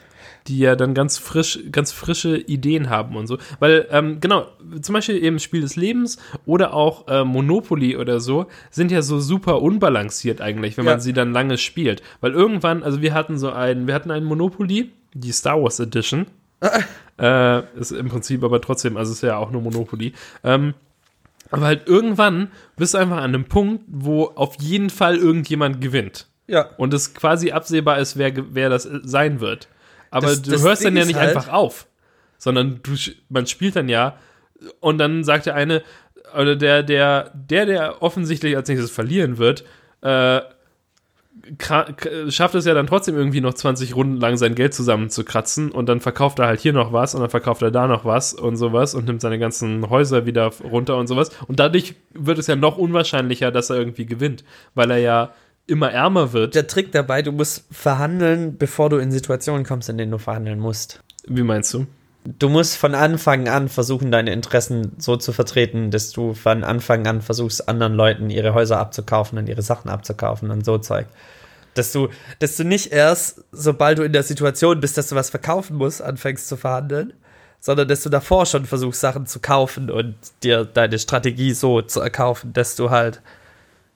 die 0.47 0.59
ja 0.59 0.77
dann 0.77 0.93
ganz 0.95 1.17
frisch, 1.19 1.59
ganz 1.73 1.91
frische 1.93 2.37
Ideen 2.37 2.91
haben 2.91 3.17
und 3.17 3.27
so. 3.27 3.39
Weil, 3.61 3.87
ähm, 3.91 4.21
genau, 4.21 4.47
zum 4.83 4.93
Beispiel 4.93 5.23
eben 5.23 5.39
Spiel 5.39 5.63
des 5.63 5.77
Lebens 5.77 6.19
oder 6.45 6.75
auch 6.75 7.09
äh, 7.09 7.25
Monopoly 7.25 7.97
oder 7.97 8.21
so 8.21 8.47
sind 8.71 8.91
ja 8.91 9.01
so 9.03 9.21
super 9.21 9.63
unbalanciert 9.63 10.41
eigentlich, 10.43 10.77
wenn 10.77 10.85
Ja. 10.85 10.93
man 10.93 11.01
sie 11.01 11.13
dann 11.15 11.33
lange 11.33 11.57
spielt. 11.57 12.03
Weil 12.21 12.33
irgendwann, 12.33 12.83
also 12.83 13.01
wir 13.01 13.15
hatten 13.15 13.39
so 13.39 13.51
ein, 13.51 13.87
wir 13.87 13.95
hatten 13.95 14.11
ein 14.11 14.25
Monopoly, 14.25 14.91
die 15.15 15.33
Star 15.33 15.63
Wars 15.63 15.81
Edition. 15.81 16.27
Äh, 17.17 17.63
ist 17.79 17.93
im 17.93 18.09
Prinzip 18.09 18.43
aber 18.43 18.61
trotzdem, 18.61 18.97
also 18.97 19.13
ist 19.13 19.23
ja 19.23 19.37
auch 19.37 19.53
nur 19.53 19.63
Monopoly. 19.63 20.15
Ähm, 20.43 20.75
aber 21.53 21.67
halt 21.67 21.87
irgendwann 21.87 22.51
bist 22.77 22.95
du 22.95 22.99
einfach 22.99 23.19
an 23.19 23.23
einem 23.35 23.45
Punkt, 23.45 23.85
wo 23.87 24.25
auf 24.35 24.57
jeden 24.61 24.91
Fall 24.91 25.17
irgendjemand 25.17 25.81
gewinnt. 25.81 26.27
Ja. 26.49 26.71
Und 26.77 26.93
es 26.93 27.15
quasi 27.15 27.53
absehbar 27.53 27.99
ist, 27.99 28.19
wer, 28.19 28.33
wer 28.53 28.69
das 28.69 28.87
äh, 28.87 28.99
sein 29.05 29.39
wird. 29.39 29.69
Aber 30.15 30.29
Das- 30.29 30.43
du 30.43 30.51
das 30.53 30.63
hörst 30.63 30.85
dann 30.85 30.93
Ding 30.95 30.97
ja 30.99 31.03
ist 31.03 31.09
nicht 31.09 31.19
halt- 31.19 31.37
einfach 31.37 31.53
auf, 31.53 31.87
sondern 32.39 32.81
du, 32.83 32.93
man 33.29 33.47
spielt 33.47 33.77
dann 33.77 33.89
ja 33.89 34.17
und 34.81 34.99
dann 34.99 35.25
sagt 35.25 35.47
der 35.47 35.55
eine, 35.57 35.83
oder 36.39 36.57
der, 36.57 36.83
der, 36.83 37.31
der, 37.35 37.67
der 37.67 38.03
offensichtlich 38.03 38.57
als 38.57 38.69
nächstes 38.69 38.91
verlieren 38.91 39.39
wird, 39.39 39.65
äh, 40.03 40.41
schafft 42.29 42.55
es 42.55 42.65
ja 42.65 42.75
dann 42.75 42.87
trotzdem 42.87 43.17
irgendwie 43.17 43.41
noch 43.41 43.55
20 43.55 43.95
Runden 43.97 44.17
lang 44.21 44.37
sein 44.37 44.55
Geld 44.55 44.73
zusammenzukratzen 44.73 45.71
und 45.71 45.87
dann 45.89 46.01
verkauft 46.01 46.39
er 46.39 46.47
halt 46.47 46.61
hier 46.61 46.73
noch 46.73 46.93
was 46.93 47.15
und 47.15 47.21
dann 47.21 47.31
verkauft 47.31 47.61
er 47.63 47.71
da 47.71 47.87
noch 47.87 48.05
was 48.05 48.33
und 48.35 48.57
sowas 48.57 48.95
und 48.95 49.07
nimmt 49.07 49.21
seine 49.21 49.39
ganzen 49.39 49.91
Häuser 49.91 50.27
wieder 50.27 50.47
runter 50.63 50.97
und 50.97 51.07
sowas. 51.09 51.31
Und 51.49 51.59
dadurch 51.61 51.95
wird 52.15 52.39
es 52.39 52.47
ja 52.47 52.57
noch 52.57 52.79
unwahrscheinlicher, 52.79 53.51
dass 53.51 53.71
er 53.71 53.77
irgendwie 53.77 54.07
gewinnt, 54.07 54.45
weil 54.75 54.91
er 54.91 54.99
ja 54.99 55.35
immer 55.67 55.91
ärmer 55.91 56.33
wird. 56.33 56.55
Der 56.55 56.67
Trick 56.67 56.93
dabei, 56.93 57.23
du 57.23 57.33
musst 57.33 57.65
verhandeln, 57.71 58.59
bevor 58.59 58.91
du 58.91 58.99
in 58.99 59.11
Situationen 59.11 59.65
kommst, 59.65 59.89
in 59.89 59.99
denen 59.99 60.13
du 60.13 60.19
verhandeln 60.19 60.59
musst. 60.59 61.01
Wie 61.27 61.43
meinst 61.43 61.73
du? 61.75 61.87
Du 62.25 62.49
musst 62.49 62.77
von 62.77 62.95
Anfang 62.95 63.49
an 63.49 63.69
versuchen, 63.69 64.11
deine 64.11 64.33
Interessen 64.33 64.93
so 64.99 65.17
zu 65.17 65.33
vertreten, 65.33 65.91
dass 65.91 66.11
du 66.11 66.33
von 66.33 66.65
Anfang 66.65 67.07
an 67.07 67.21
versuchst, 67.21 67.69
anderen 67.69 67.95
Leuten 67.95 68.31
ihre 68.31 68.55
Häuser 68.55 68.79
abzukaufen 68.79 69.39
und 69.39 69.47
ihre 69.47 69.63
Sachen 69.63 69.91
abzukaufen 69.91 70.51
und 70.51 70.65
so 70.65 70.79
Zeug. 70.79 71.07
Dass 71.75 71.93
du, 71.93 72.09
dass 72.39 72.57
du 72.57 72.65
nicht 72.65 72.93
erst, 72.93 73.45
sobald 73.53 73.99
du 73.99 74.05
in 74.05 74.13
der 74.13 74.23
Situation 74.23 74.81
bist, 74.81 74.97
dass 74.97 75.09
du 75.09 75.17
was 75.17 75.29
verkaufen 75.29 75.77
musst, 75.77 76.01
anfängst 76.01 76.49
zu 76.49 76.57
verhandeln, 76.57 77.13
sondern 77.61 77.89
dass 77.89 78.03
du 78.03 78.09
davor 78.09 78.47
schon 78.47 78.65
versuchst, 78.65 79.01
Sachen 79.01 79.27
zu 79.27 79.41
kaufen 79.41 79.91
und 79.91 80.15
dir 80.43 80.65
deine 80.65 80.99
Strategie 80.99 81.53
so 81.53 81.83
zu 81.83 82.01
erkaufen, 82.01 82.53
dass 82.55 82.77
du 82.77 82.91
halt 82.91 83.21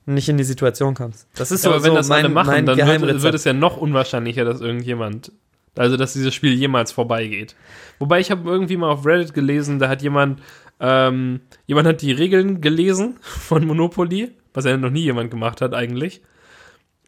nicht 0.09 0.29
in 0.29 0.37
die 0.37 0.45
Situation 0.45 0.95
kommst. 0.95 1.29
Das 1.37 1.51
ist 1.51 1.65
ja, 1.65 1.71
so, 1.71 1.77
aber 1.77 1.85
wenn 1.85 1.91
so 1.91 1.97
das 1.97 2.09
mein, 2.09 2.25
alle 2.25 2.35
machen, 2.35 2.67
dann 2.67 2.79
wird, 2.79 3.23
wird, 3.23 3.35
es 3.35 3.45
ja 3.45 3.53
noch 3.53 3.77
unwahrscheinlicher, 3.77 4.45
dass 4.45 4.61
irgendjemand, 4.61 5.33
also 5.77 5.97
dass 5.97 6.15
dieses 6.15 6.35
Spiel 6.35 6.55
jemals 6.55 6.93
vorbeigeht. 6.93 7.55
Wobei 7.99 8.21
ich 8.21 8.31
habe 8.31 8.49
irgendwie 8.49 8.77
mal 8.77 8.91
auf 8.91 9.05
Reddit 9.05 9.35
gelesen, 9.35 9.79
da 9.79 9.89
hat 9.89 10.03
jemand, 10.03 10.41
ähm, 10.81 11.41
jemand 11.67 11.87
hat 11.89 12.03
die 12.03 12.13
Regeln 12.13 12.61
gelesen 12.61 13.17
von 13.21 13.67
Monopoly, 13.67 14.33
was 14.55 14.65
ja 14.65 14.77
noch 14.77 14.91
nie 14.91 15.03
jemand 15.03 15.31
gemacht 15.31 15.61
hat 15.61 15.75
eigentlich. 15.75 16.23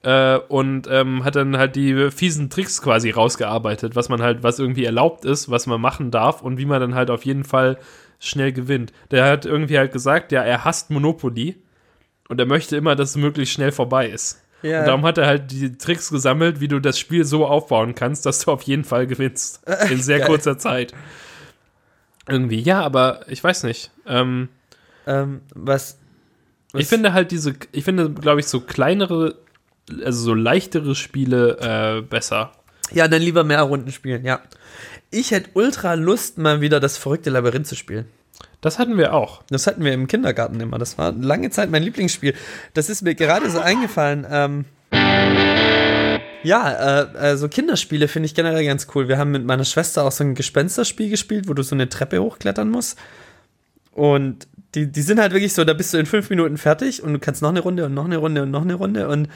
Äh, 0.03 0.39
und 0.49 0.89
ähm, 0.91 1.25
hat 1.25 1.37
dann 1.37 1.59
halt 1.59 1.77
die 1.77 2.11
fiesen 2.11 2.49
Tricks 2.49 2.81
quasi 2.81 3.11
rausgearbeitet, 3.11 3.97
was 3.97 4.09
man 4.09 4.23
halt, 4.23 4.43
was 4.43 4.59
irgendwie 4.59 4.85
erlaubt 4.85 5.25
ist, 5.25 5.51
was 5.51 5.67
man 5.67 5.81
machen 5.81 6.11
darf 6.11 6.41
und 6.41 6.59
wie 6.59 6.65
man 6.65 6.81
dann 6.81 6.95
halt 6.95 7.11
auf 7.11 7.25
jeden 7.25 7.45
Fall 7.45 7.79
schnell 8.19 8.53
gewinnt. 8.53 8.93
Der 9.11 9.27
hat 9.27 9.45
irgendwie 9.47 9.79
halt 9.79 9.93
gesagt, 9.93 10.33
ja, 10.33 10.43
er 10.43 10.65
hasst 10.65 10.91
Monopoly 10.91 11.57
und 12.31 12.39
er 12.39 12.47
möchte 12.47 12.77
immer, 12.77 12.95
dass 12.95 13.11
es 13.11 13.17
möglichst 13.17 13.53
schnell 13.53 13.73
vorbei 13.73 14.09
ist. 14.09 14.41
Ja. 14.63 14.81
Und 14.81 14.87
darum 14.87 15.03
hat 15.05 15.19
er 15.19 15.27
halt 15.27 15.51
die 15.51 15.77
Tricks 15.77 16.11
gesammelt, 16.11 16.61
wie 16.61 16.69
du 16.69 16.79
das 16.79 16.97
Spiel 16.97 17.25
so 17.25 17.45
aufbauen 17.45 17.97
kannst, 17.97 18.25
dass 18.25 18.39
du 18.39 18.53
auf 18.53 18.63
jeden 18.63 18.85
Fall 18.85 19.09
gewinnst. 19.09 19.63
In 19.91 20.01
sehr 20.01 20.25
kurzer 20.25 20.57
Zeit. 20.57 20.95
Irgendwie, 22.29 22.61
ja, 22.61 22.83
aber 22.83 23.23
ich 23.27 23.43
weiß 23.43 23.65
nicht. 23.65 23.91
Ähm, 24.07 24.49
ähm, 25.09 25.41
was, 25.55 25.99
was, 26.71 26.83
Ich 26.83 26.89
finde 26.89 27.13
halt 27.13 27.33
diese, 27.33 27.55
ich 27.73 27.83
finde, 27.83 28.11
glaube 28.11 28.39
ich, 28.39 28.47
so 28.47 28.61
kleinere, 28.61 29.35
also 30.05 30.23
so 30.23 30.35
leichtere 30.35 30.95
Spiele 30.95 31.59
äh, 31.99 32.03
besser. 32.03 32.53
Ja, 32.93 33.09
dann 33.09 33.23
lieber 33.23 33.43
mehr 33.43 33.63
Runden 33.63 33.91
spielen, 33.91 34.25
ja. 34.25 34.41
Ich 35.11 35.33
hätte 35.33 35.51
ultra 35.55 35.95
Lust, 35.95 36.39
mal 36.39 36.61
wieder 36.61 36.79
das 36.79 36.97
verrückte 36.97 37.31
Labyrinth 37.31 37.67
zu 37.67 37.75
spielen. 37.75 38.07
Das 38.61 38.79
hatten 38.79 38.99
wir 38.99 39.15
auch. 39.15 39.43
Das 39.49 39.67
hatten 39.67 39.85
wir 39.85 39.93
im 39.93 40.07
Kindergarten 40.07 40.61
immer. 40.61 40.79
Das 40.79 40.99
war 40.99 41.13
lange 41.13 41.51
Zeit 41.51 41.71
mein 41.71 41.83
Lieblingsspiel. 41.83 42.35
Das 42.75 42.91
ist 42.91 43.03
mir 43.03 43.15
gerade 43.15 43.51
so 43.51 43.59
eingefallen. 43.59 44.27
Ähm, 44.31 44.65
ja, 46.43 47.03
äh, 47.03 47.19
also 47.19 47.49
Kinderspiele 47.49 48.09
finde 48.09 48.27
ich 48.27 48.35
generell 48.35 48.65
ganz 48.65 48.87
cool. 48.95 49.09
Wir 49.09 49.19
haben 49.19 49.31
mit 49.31 49.45
meiner 49.45 49.65
Schwester 49.65 50.05
auch 50.05 50.13
so 50.13 50.25
ein 50.25 50.35
Gespensterspiel 50.35 51.11
gespielt, 51.11 51.49
wo 51.49 51.55
du 51.55 51.63
so 51.63 51.75
eine 51.75 51.89
Treppe 51.89 52.23
hochklettern 52.23 52.69
musst. 52.69 52.99
Und 53.93 54.47
die, 54.75 54.91
die 54.91 55.03
sind 55.03 55.21
halt 55.21 55.33
wirklich 55.33 55.53
so, 55.53 55.65
da 55.65 55.75
bist 55.75 55.93
du 55.93 55.99
in 55.99 56.07
fünf 56.07 56.31
Minuten 56.31 56.57
fertig 56.57 57.03
und 57.03 57.13
du 57.13 57.19
kannst 57.19 57.43
noch 57.43 57.49
eine 57.49 57.61
Runde 57.61 57.87
und 57.87 57.95
noch 57.95 58.05
eine 58.05 58.19
Runde 58.19 58.43
und 58.43 58.51
noch 58.51 58.63
eine 58.63 58.75
Runde. 58.75 59.09
Und 59.09 59.29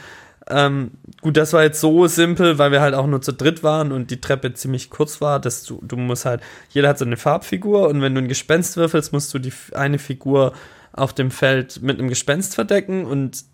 ähm, 0.48 0.92
gut, 1.22 1.36
das 1.36 1.52
war 1.52 1.62
jetzt 1.62 1.80
so 1.80 2.06
simpel, 2.06 2.58
weil 2.58 2.70
wir 2.70 2.82
halt 2.82 2.94
auch 2.94 3.06
nur 3.06 3.22
zu 3.22 3.32
dritt 3.32 3.62
waren 3.62 3.92
und 3.92 4.10
die 4.10 4.20
Treppe 4.20 4.52
ziemlich 4.52 4.90
kurz 4.90 5.20
war, 5.20 5.40
dass 5.40 5.64
du, 5.64 5.80
du 5.82 5.96
musst 5.96 6.26
halt, 6.26 6.42
jeder 6.70 6.88
hat 6.88 6.98
so 6.98 7.04
eine 7.04 7.16
Farbfigur 7.16 7.88
und 7.88 8.02
wenn 8.02 8.14
du 8.14 8.20
ein 8.20 8.28
Gespenst 8.28 8.76
würfelst, 8.76 9.12
musst 9.12 9.32
du 9.32 9.38
die 9.38 9.52
eine 9.72 9.98
Figur 9.98 10.52
auf 10.92 11.14
dem 11.14 11.30
Feld 11.30 11.82
mit 11.82 11.98
einem 11.98 12.08
Gespenst 12.08 12.54
verdecken 12.54 13.06
und 13.06 13.44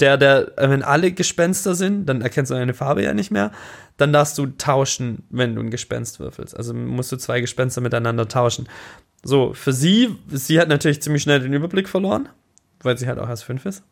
der, 0.00 0.16
der, 0.16 0.58
äh, 0.58 0.70
wenn 0.70 0.82
alle 0.82 1.12
Gespenster 1.12 1.74
sind, 1.74 2.06
dann 2.06 2.22
erkennst 2.22 2.50
du 2.50 2.54
deine 2.54 2.74
Farbe 2.74 3.02
ja 3.02 3.12
nicht 3.12 3.30
mehr, 3.30 3.52
dann 3.98 4.12
darfst 4.12 4.38
du 4.38 4.46
tauschen, 4.46 5.24
wenn 5.28 5.54
du 5.54 5.60
ein 5.60 5.70
Gespenst 5.70 6.18
würfelst. 6.18 6.56
Also 6.56 6.72
musst 6.72 7.12
du 7.12 7.16
zwei 7.16 7.40
Gespenster 7.40 7.82
miteinander 7.82 8.26
tauschen. 8.26 8.68
So, 9.22 9.52
für 9.52 9.72
sie, 9.72 10.16
sie 10.28 10.58
hat 10.58 10.68
natürlich 10.68 11.02
ziemlich 11.02 11.22
schnell 11.22 11.40
den 11.40 11.52
Überblick 11.52 11.88
verloren, 11.88 12.28
weil 12.82 12.96
sie 12.96 13.06
halt 13.06 13.18
auch 13.18 13.28
erst 13.28 13.44
fünf 13.44 13.66
ist. 13.66 13.84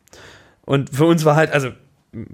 Und 0.63 0.89
für 0.89 1.05
uns 1.05 1.23
war 1.23 1.35
halt, 1.35 1.51
also 1.51 1.71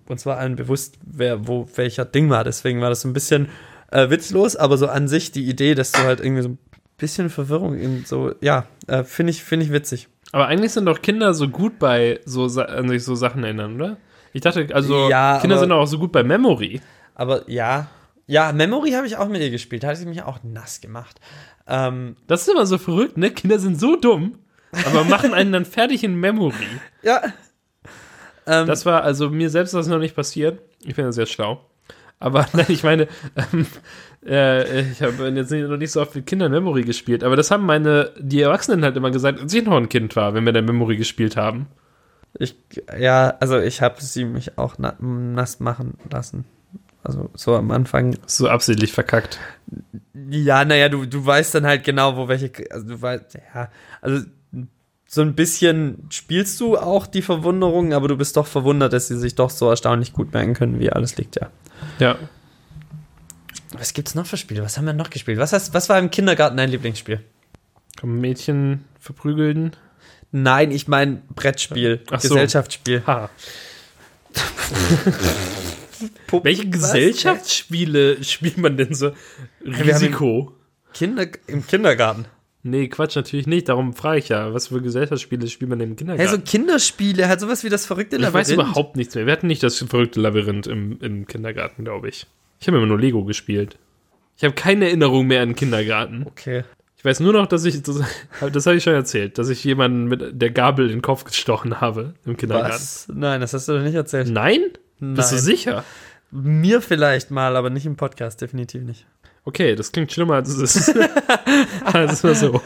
uns 0.07 0.25
war 0.25 0.37
allen 0.37 0.55
bewusst, 0.55 0.97
wer 1.03 1.47
wo 1.47 1.67
welcher 1.75 2.05
Ding 2.05 2.29
war. 2.29 2.43
Deswegen 2.43 2.81
war 2.81 2.89
das 2.89 3.01
so 3.01 3.09
ein 3.09 3.13
bisschen 3.13 3.49
äh, 3.91 4.09
witzlos, 4.09 4.55
aber 4.55 4.77
so 4.77 4.87
an 4.87 5.07
sich 5.07 5.31
die 5.31 5.47
Idee, 5.47 5.75
dass 5.75 5.91
du 5.91 5.99
halt 5.99 6.19
irgendwie 6.19 6.41
so 6.41 6.49
ein 6.49 6.57
bisschen 6.97 7.29
Verwirrung 7.29 7.77
in 7.77 8.05
so, 8.05 8.33
ja, 8.41 8.65
äh, 8.87 9.03
finde 9.03 9.31
ich, 9.31 9.43
finde 9.43 9.65
ich 9.65 9.71
witzig. 9.71 10.07
Aber 10.31 10.47
eigentlich 10.47 10.73
sind 10.73 10.85
doch 10.85 11.01
Kinder 11.01 11.33
so 11.33 11.47
gut 11.47 11.79
bei 11.79 12.19
so 12.25 12.45
an 12.61 12.89
sich 12.89 13.03
so 13.03 13.15
Sachen 13.15 13.43
erinnern, 13.43 13.75
oder? 13.75 13.97
Ich 14.33 14.41
dachte, 14.41 14.67
also 14.73 15.09
ja, 15.09 15.39
Kinder 15.39 15.55
aber, 15.55 15.65
sind 15.65 15.71
auch 15.71 15.85
so 15.85 15.99
gut 15.99 16.11
bei 16.11 16.23
Memory. 16.23 16.81
Aber 17.15 17.49
ja, 17.49 17.87
ja, 18.25 18.51
Memory 18.51 18.91
habe 18.91 19.07
ich 19.07 19.15
auch 19.15 19.29
mit 19.29 19.41
ihr 19.41 19.49
gespielt. 19.49 19.83
Da 19.83 19.87
hat 19.87 19.97
sie 19.97 20.05
mich 20.05 20.21
auch 20.23 20.39
nass 20.43 20.81
gemacht. 20.81 21.19
Ähm, 21.65 22.17
das 22.27 22.41
ist 22.41 22.49
immer 22.49 22.65
so 22.65 22.77
verrückt, 22.77 23.17
ne? 23.17 23.31
Kinder 23.31 23.57
sind 23.57 23.79
so 23.79 23.95
dumm, 23.95 24.37
aber 24.85 25.05
machen 25.05 25.33
einen 25.33 25.53
dann 25.53 25.65
fertig 25.65 26.03
in 26.03 26.15
Memory. 26.15 26.53
Ja, 27.03 27.21
ähm, 28.47 28.67
das 28.67 28.85
war, 28.85 29.03
also 29.03 29.29
mir 29.29 29.49
selbst 29.49 29.69
ist 29.73 29.79
das 29.79 29.87
noch 29.87 29.99
nicht 29.99 30.15
passiert. 30.15 30.59
Ich 30.79 30.95
finde 30.95 31.09
das 31.09 31.15
sehr 31.15 31.25
schlau. 31.25 31.65
Aber 32.19 32.47
nein, 32.53 32.65
ich 32.69 32.83
meine, 32.83 33.07
ähm, 33.35 33.67
äh, 34.25 34.81
ich 34.81 35.01
habe 35.01 35.29
jetzt 35.29 35.51
noch 35.51 35.77
nicht 35.77 35.91
so 35.91 36.01
oft 36.01 36.15
mit 36.15 36.25
Kindern 36.25 36.51
Memory 36.51 36.83
gespielt, 36.83 37.23
aber 37.23 37.35
das 37.35 37.51
haben 37.51 37.65
meine, 37.65 38.11
die 38.17 38.41
Erwachsenen 38.41 38.83
halt 38.83 38.97
immer 38.97 39.11
gesagt, 39.11 39.39
als 39.39 39.53
ich 39.53 39.65
noch 39.65 39.77
ein 39.77 39.89
Kind 39.89 40.15
war, 40.15 40.33
wenn 40.33 40.45
wir 40.45 40.53
dann 40.53 40.65
Memory 40.65 40.97
gespielt 40.97 41.37
haben. 41.37 41.67
Ich, 42.39 42.55
ja, 42.99 43.35
also 43.39 43.59
ich 43.59 43.81
habe 43.81 44.01
sie 44.01 44.25
mich 44.25 44.57
auch 44.57 44.75
na 44.77 44.95
nass 44.99 45.59
machen 45.59 45.95
lassen. 46.11 46.45
Also 47.03 47.29
so 47.35 47.55
am 47.55 47.71
Anfang. 47.71 48.17
So 48.25 48.49
absichtlich 48.49 48.91
verkackt. 48.91 49.39
Ja, 50.29 50.65
naja, 50.65 50.89
du, 50.89 51.05
du 51.05 51.25
weißt 51.25 51.55
dann 51.55 51.65
halt 51.65 51.83
genau, 51.83 52.17
wo 52.17 52.27
welche. 52.27 52.51
Also 52.69 52.87
du 52.87 53.01
weißt, 53.01 53.35
ja, 53.55 53.69
also 54.01 54.25
so 55.07 55.21
ein 55.21 55.35
bisschen 55.35 56.07
spielst 56.09 56.59
du 56.59 56.77
auch 56.77 57.07
die 57.07 57.21
Verwunderung, 57.21 57.93
aber 57.93 58.09
du 58.09 58.17
bist 58.17 58.35
doch 58.35 58.45
verwundert, 58.45 58.91
dass 58.91 59.07
sie 59.07 59.17
sich 59.17 59.35
doch 59.35 59.49
so 59.49 59.69
erstaunlich 59.69 60.11
gut 60.11 60.33
merken 60.33 60.53
können, 60.53 60.79
wie 60.79 60.91
alles 60.91 61.17
liegt, 61.17 61.37
ja. 61.37 61.49
Ja. 61.99 62.17
Was 63.71 63.93
gibt's 63.93 64.15
noch 64.15 64.25
für 64.25 64.37
Spiele? 64.37 64.63
Was 64.63 64.77
haben 64.77 64.85
wir 64.85 64.93
noch 64.93 65.09
gespielt? 65.09 65.39
Was, 65.39 65.53
heißt, 65.53 65.73
was 65.73 65.87
war 65.87 65.97
im 65.97 66.11
Kindergarten 66.11 66.57
dein 66.57 66.69
Lieblingsspiel? 66.69 67.21
Mädchen 68.03 68.83
verprügeln? 68.99 69.75
Nein, 70.31 70.71
ich 70.71 70.87
meine 70.87 71.21
Brettspiel, 71.33 72.01
Ach 72.11 72.21
Gesellschaftsspiel. 72.21 73.01
So. 73.05 73.07
Ha. 73.07 73.29
Welche 76.43 76.69
Gesellschaftsspiele 76.69 78.23
spielt 78.23 78.57
man 78.57 78.77
denn 78.77 78.93
so? 78.93 79.11
Risiko. 79.65 80.53
Kinder, 80.93 81.27
Im 81.47 81.65
Kindergarten. 81.65 82.25
Nee, 82.69 82.87
Quatsch, 82.87 83.15
natürlich 83.15 83.47
nicht. 83.47 83.69
Darum 83.69 83.93
frage 83.93 84.19
ich 84.19 84.29
ja, 84.29 84.53
was 84.53 84.67
für 84.67 84.81
Gesellschaftsspiele 84.81 85.47
spielt 85.47 85.69
man 85.69 85.79
im 85.79 85.95
Kindergarten? 85.95 86.31
Ja, 86.31 86.37
so 86.37 86.41
Kinderspiele, 86.41 87.27
halt 87.27 87.39
sowas 87.39 87.63
wie 87.63 87.69
das 87.69 87.85
verrückte 87.85 88.17
Labyrinth. 88.17 88.49
Ich 88.49 88.57
weiß 88.57 88.65
überhaupt 88.65 88.97
nichts 88.97 89.15
mehr. 89.15 89.25
Wir 89.25 89.33
hatten 89.33 89.47
nicht 89.47 89.63
das 89.63 89.77
verrückte 89.77 90.19
Labyrinth 90.19 90.67
im, 90.67 90.99
im 90.99 91.27
Kindergarten, 91.27 91.85
glaube 91.85 92.09
ich. 92.09 92.27
Ich 92.59 92.67
habe 92.67 92.77
immer 92.77 92.87
nur 92.87 92.99
Lego 92.99 93.23
gespielt. 93.23 93.77
Ich 94.37 94.43
habe 94.43 94.53
keine 94.53 94.85
Erinnerung 94.85 95.27
mehr 95.27 95.41
an 95.41 95.49
den 95.49 95.55
Kindergarten. 95.55 96.25
Okay. 96.27 96.63
Ich 96.97 97.05
weiß 97.05 97.19
nur 97.19 97.33
noch, 97.33 97.47
dass 97.47 97.63
ich, 97.63 97.81
das, 97.83 98.01
das 98.51 98.65
habe 98.65 98.75
ich 98.75 98.83
schon 98.83 98.93
erzählt, 98.93 99.37
dass 99.37 99.49
ich 99.49 99.63
jemanden 99.63 100.05
mit 100.05 100.41
der 100.41 100.49
Gabel 100.49 100.87
in 100.87 100.97
den 100.97 101.01
Kopf 101.01 101.23
gestochen 101.23 101.79
habe 101.79 102.15
im 102.25 102.37
Kindergarten. 102.37 102.73
Was? 102.73 103.07
Nein, 103.13 103.39
das 103.39 103.53
hast 103.53 103.67
du 103.67 103.73
doch 103.73 103.83
nicht 103.83 103.95
erzählt. 103.95 104.29
Nein? 104.29 104.61
Nein. 104.99 105.13
Bist 105.13 105.31
du 105.31 105.37
sicher? 105.37 105.83
Mir 106.31 106.81
vielleicht 106.81 107.31
mal, 107.31 107.55
aber 107.55 107.69
nicht 107.69 107.85
im 107.85 107.95
Podcast, 107.95 108.41
definitiv 108.41 108.83
nicht. 108.83 109.05
Okay, 109.47 109.75
das 109.75 109.93
klingt 109.93 110.11
schlimmer 110.11 110.33
als 110.33 110.49
es 110.49 110.75
ist. 110.75 110.93
also 111.85 112.33
so. 112.33 112.61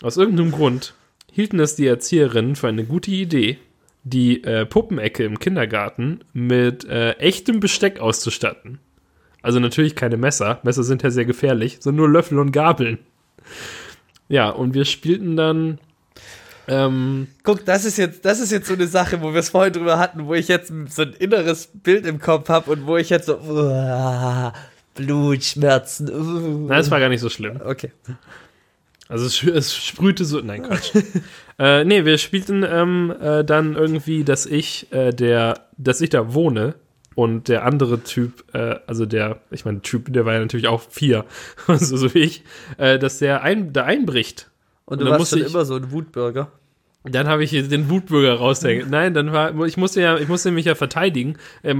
Aus 0.00 0.16
irgendeinem 0.16 0.50
Grund 0.50 0.94
hielten 1.30 1.60
es 1.60 1.76
die 1.76 1.86
Erzieherinnen 1.86 2.56
für 2.56 2.68
eine 2.68 2.84
gute 2.84 3.10
Idee, 3.10 3.58
die 4.02 4.42
äh, 4.42 4.64
Puppenecke 4.64 5.22
im 5.22 5.38
Kindergarten 5.38 6.20
mit 6.32 6.86
äh, 6.86 7.10
echtem 7.18 7.60
Besteck 7.60 8.00
auszustatten. 8.00 8.78
Also 9.42 9.60
natürlich 9.60 9.94
keine 9.94 10.16
Messer. 10.16 10.60
Messer 10.62 10.82
sind 10.82 11.02
ja 11.02 11.10
sehr 11.10 11.26
gefährlich, 11.26 11.76
sondern 11.80 12.06
nur 12.06 12.08
Löffel 12.08 12.38
und 12.38 12.52
Gabeln. 12.52 12.98
Ja, 14.30 14.48
und 14.48 14.72
wir 14.72 14.86
spielten 14.86 15.36
dann. 15.36 15.78
Ähm, 16.68 17.26
Guck, 17.42 17.66
das 17.66 17.84
ist 17.84 17.98
jetzt, 17.98 18.24
das 18.24 18.40
ist 18.40 18.50
jetzt 18.50 18.66
so 18.66 18.72
eine 18.72 18.86
Sache, 18.86 19.20
wo 19.20 19.34
wir 19.34 19.40
es 19.40 19.50
vorhin 19.50 19.74
drüber 19.74 19.98
hatten, 19.98 20.24
wo 20.24 20.32
ich 20.32 20.48
jetzt 20.48 20.72
so 20.88 21.02
ein 21.02 21.12
inneres 21.12 21.66
Bild 21.66 22.06
im 22.06 22.18
Kopf 22.18 22.48
habe 22.48 22.70
und 22.70 22.86
wo 22.86 22.96
ich 22.96 23.10
jetzt 23.10 23.26
so, 23.26 23.36
uh, 23.36 24.52
Blutschmerzen. 24.94 26.10
Uh. 26.10 26.66
Nein, 26.68 26.80
es 26.80 26.90
war 26.90 27.00
gar 27.00 27.08
nicht 27.08 27.20
so 27.20 27.28
schlimm. 27.28 27.60
Okay. 27.64 27.92
Also 29.08 29.26
es, 29.26 29.42
es 29.42 29.76
sprühte 29.76 30.24
so. 30.24 30.40
Nein, 30.40 30.62
Quatsch. 30.62 30.92
äh, 31.58 31.84
nee, 31.84 32.04
wir 32.04 32.18
spielten 32.18 32.64
ähm, 32.66 33.14
äh, 33.20 33.44
dann 33.44 33.74
irgendwie, 33.74 34.24
dass 34.24 34.46
ich, 34.46 34.92
äh, 34.92 35.12
der, 35.12 35.66
dass 35.76 36.00
ich 36.00 36.10
da 36.10 36.34
wohne 36.34 36.74
und 37.14 37.48
der 37.48 37.64
andere 37.64 38.02
Typ, 38.02 38.44
äh, 38.54 38.76
also 38.86 39.06
der, 39.06 39.40
ich 39.50 39.64
meine, 39.64 39.82
Typ, 39.82 40.12
der 40.12 40.24
war 40.24 40.34
ja 40.34 40.40
natürlich 40.40 40.68
auch 40.68 40.80
vier, 40.80 41.24
so, 41.66 41.96
so 41.96 42.14
wie 42.14 42.20
ich, 42.20 42.44
äh, 42.78 42.98
dass 42.98 43.18
der 43.18 43.42
ein, 43.42 43.72
da 43.72 43.84
einbricht. 43.84 44.50
Und 44.84 45.00
du 45.00 45.04
dann 45.04 45.18
warst 45.18 45.32
dann 45.32 45.42
immer 45.42 45.64
so 45.64 45.76
ein 45.76 45.90
Wutbürger. 45.90 46.50
Dann 47.04 47.26
habe 47.26 47.42
ich 47.42 47.50
hier 47.50 47.66
den 47.66 47.90
Wutbürger 47.90 48.34
raushängen. 48.34 48.88
Nein, 48.88 49.12
dann 49.12 49.32
war, 49.32 49.66
ich 49.66 49.76
musste 49.76 50.00
ja, 50.00 50.18
ich 50.18 50.28
musste 50.28 50.52
mich 50.52 50.66
ja 50.66 50.76
verteidigen. 50.76 51.36
Äh, 51.62 51.74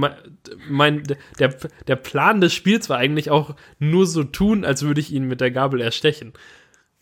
mein, 0.69 1.03
der, 1.39 1.55
der 1.87 1.95
Plan 1.95 2.41
des 2.41 2.53
Spiels 2.53 2.89
war 2.89 2.97
eigentlich 2.97 3.31
auch 3.31 3.55
nur 3.79 4.05
so 4.05 4.23
tun, 4.23 4.65
als 4.65 4.83
würde 4.83 4.99
ich 4.99 5.13
ihn 5.13 5.27
mit 5.27 5.39
der 5.39 5.51
Gabel 5.51 5.79
erstechen. 5.79 6.33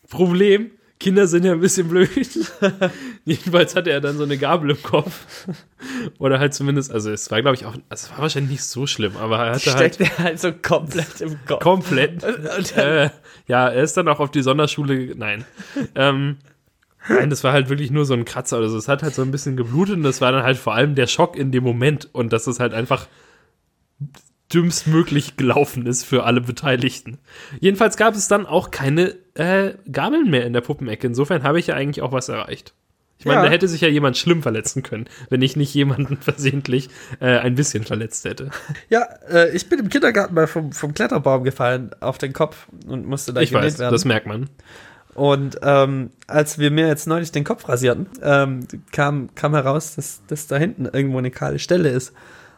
Problem, 0.07 0.71
Kinder 1.01 1.25
sind 1.25 1.43
ja 1.43 1.53
ein 1.53 1.59
bisschen 1.59 1.89
blöd. 1.89 2.09
Jedenfalls 3.25 3.75
hatte 3.75 3.89
er 3.89 4.01
dann 4.01 4.17
so 4.17 4.23
eine 4.23 4.37
Gabel 4.37 4.69
im 4.69 4.83
Kopf. 4.83 5.47
Oder 6.19 6.37
halt 6.37 6.53
zumindest, 6.53 6.91
also 6.91 7.09
es 7.09 7.31
war, 7.31 7.41
glaube 7.41 7.55
ich, 7.55 7.65
auch, 7.65 7.73
also 7.89 8.05
es 8.05 8.11
war 8.11 8.19
wahrscheinlich 8.19 8.51
nicht 8.51 8.63
so 8.63 8.85
schlimm, 8.85 9.17
aber 9.17 9.37
er 9.39 9.55
hatte 9.55 9.73
halt 9.73 9.95
Steckt 9.95 10.11
er 10.19 10.23
halt 10.23 10.39
so 10.39 10.51
komplett 10.53 11.21
im 11.21 11.37
Kopf. 11.47 11.63
komplett. 11.63 12.23
Äh, 12.75 13.09
ja, 13.47 13.67
er 13.69 13.83
ist 13.83 13.97
dann 13.97 14.07
auch 14.07 14.19
auf 14.19 14.29
die 14.29 14.43
Sonderschule. 14.43 15.15
Nein. 15.15 15.43
Ähm, 15.95 16.37
nein, 17.09 17.29
das 17.29 17.43
war 17.43 17.53
halt 17.53 17.69
wirklich 17.69 17.91
nur 17.91 18.05
so 18.05 18.13
ein 18.13 18.25
Kratzer 18.25 18.57
oder 18.59 18.69
so. 18.69 18.77
Es 18.77 18.87
hat 18.87 19.03
halt 19.03 19.15
so 19.15 19.21
ein 19.21 19.31
bisschen 19.31 19.57
geblutet 19.57 19.95
und 19.95 20.03
das 20.03 20.21
war 20.21 20.31
dann 20.31 20.43
halt 20.43 20.57
vor 20.57 20.73
allem 20.73 20.95
der 20.95 21.07
Schock 21.07 21.35
in 21.35 21.51
dem 21.51 21.63
Moment 21.63 22.09
und 22.13 22.31
dass 22.33 22.47
es 22.47 22.59
halt 22.59 22.73
einfach 22.73 23.07
dümmstmöglich 24.53 25.37
gelaufen 25.37 25.85
ist 25.85 26.03
für 26.03 26.23
alle 26.25 26.41
Beteiligten. 26.41 27.19
Jedenfalls 27.59 27.95
gab 27.95 28.15
es 28.15 28.27
dann 28.27 28.45
auch 28.45 28.69
keine 28.71 29.15
äh, 29.35 29.73
Gabeln 29.89 30.29
mehr 30.29 30.45
in 30.45 30.53
der 30.53 30.61
Puppenecke. 30.61 31.07
Insofern 31.07 31.43
habe 31.43 31.59
ich 31.59 31.67
ja 31.67 31.75
eigentlich 31.75 32.01
auch 32.01 32.11
was 32.11 32.27
erreicht. 32.27 32.73
Ich 33.17 33.25
meine, 33.25 33.37
Ja. 33.37 33.45
da 33.45 33.51
hätte 33.51 33.67
sich 33.67 33.81
ja 33.81 33.87
jemand 33.87 34.17
schlimm 34.17 34.41
verletzen 34.41 34.81
können, 34.83 35.05
wenn 35.29 35.41
ich 35.41 35.55
nicht 35.55 35.73
jemanden 35.73 36.17
versehentlich 36.21 36.89
äh, 37.21 37.37
ein 37.37 37.55
bisschen 37.55 37.83
verletzt 37.85 38.25
hätte. 38.25 38.49
Ja, 38.89 39.03
äh, 39.29 39.55
ich 39.55 39.69
bin 39.69 39.79
im 39.79 39.89
Kindergarten 39.89 40.33
mal 40.33 40.47
vom, 40.47 40.73
vom 40.73 40.93
Kletterbaum 40.93 41.43
gefallen 41.43 41.91
auf 42.01 42.17
den 42.17 42.33
Kopf 42.33 42.67
und 42.87 43.05
musste 43.07 43.31
da 43.31 43.39
Ich 43.41 43.53
weiß, 43.53 43.79
werden. 43.79 43.91
das 43.93 44.03
merkt 44.05 44.25
man. 44.27 44.49
Und 45.15 45.59
ähm, 45.61 46.11
als 46.27 46.57
wir 46.57 46.71
mir 46.71 46.87
jetzt 46.87 47.05
neulich 47.07 47.31
den 47.31 47.43
Kopf 47.43 47.67
rasierten, 47.67 48.07
ähm, 48.21 48.61
kam, 48.91 49.29
kam 49.35 49.53
heraus, 49.53 49.95
dass, 49.95 50.21
dass 50.27 50.47
da 50.47 50.55
hinten 50.57 50.85
irgendwo 50.85 51.17
eine 51.17 51.31
kahle 51.31 51.59
Stelle 51.59 51.89
ist. 51.89 52.13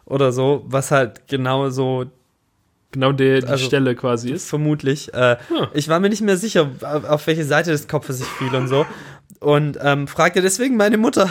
Oder 0.06 0.32
so, 0.32 0.64
was 0.68 0.91
halt 0.91 1.28
genau 1.28 1.70
so 1.70 2.06
Genau 2.91 3.12
der, 3.12 3.41
die 3.41 3.47
Also- 3.47 3.66
Stelle 3.66 3.95
quasi 3.95 4.30
ist. 4.30 4.47
vermutlich. 4.47 5.12
Äh, 5.16 5.38
Ja. 5.49 5.68
Ich 5.74 5.89
war 5.89 5.99
mir 5.99 6.10
nicht 6.10 6.22
mehr 6.22 6.38
sicher, 6.38 6.70
auf, 6.84 7.04
auf 7.06 7.26
welche 7.26 7.43
Seite 7.43 7.72
des 7.72 7.88
Kopfes 7.88 8.20
ich 8.22 8.28
fiel 8.28 8.54
und 8.54 8.68
so. 8.68 8.86
Und 9.39 9.80
ähm, 9.82 10.08
fragte 10.08 10.43
deswegen 10.43 10.78
meine 10.78 10.97
Mutter. 10.97 11.28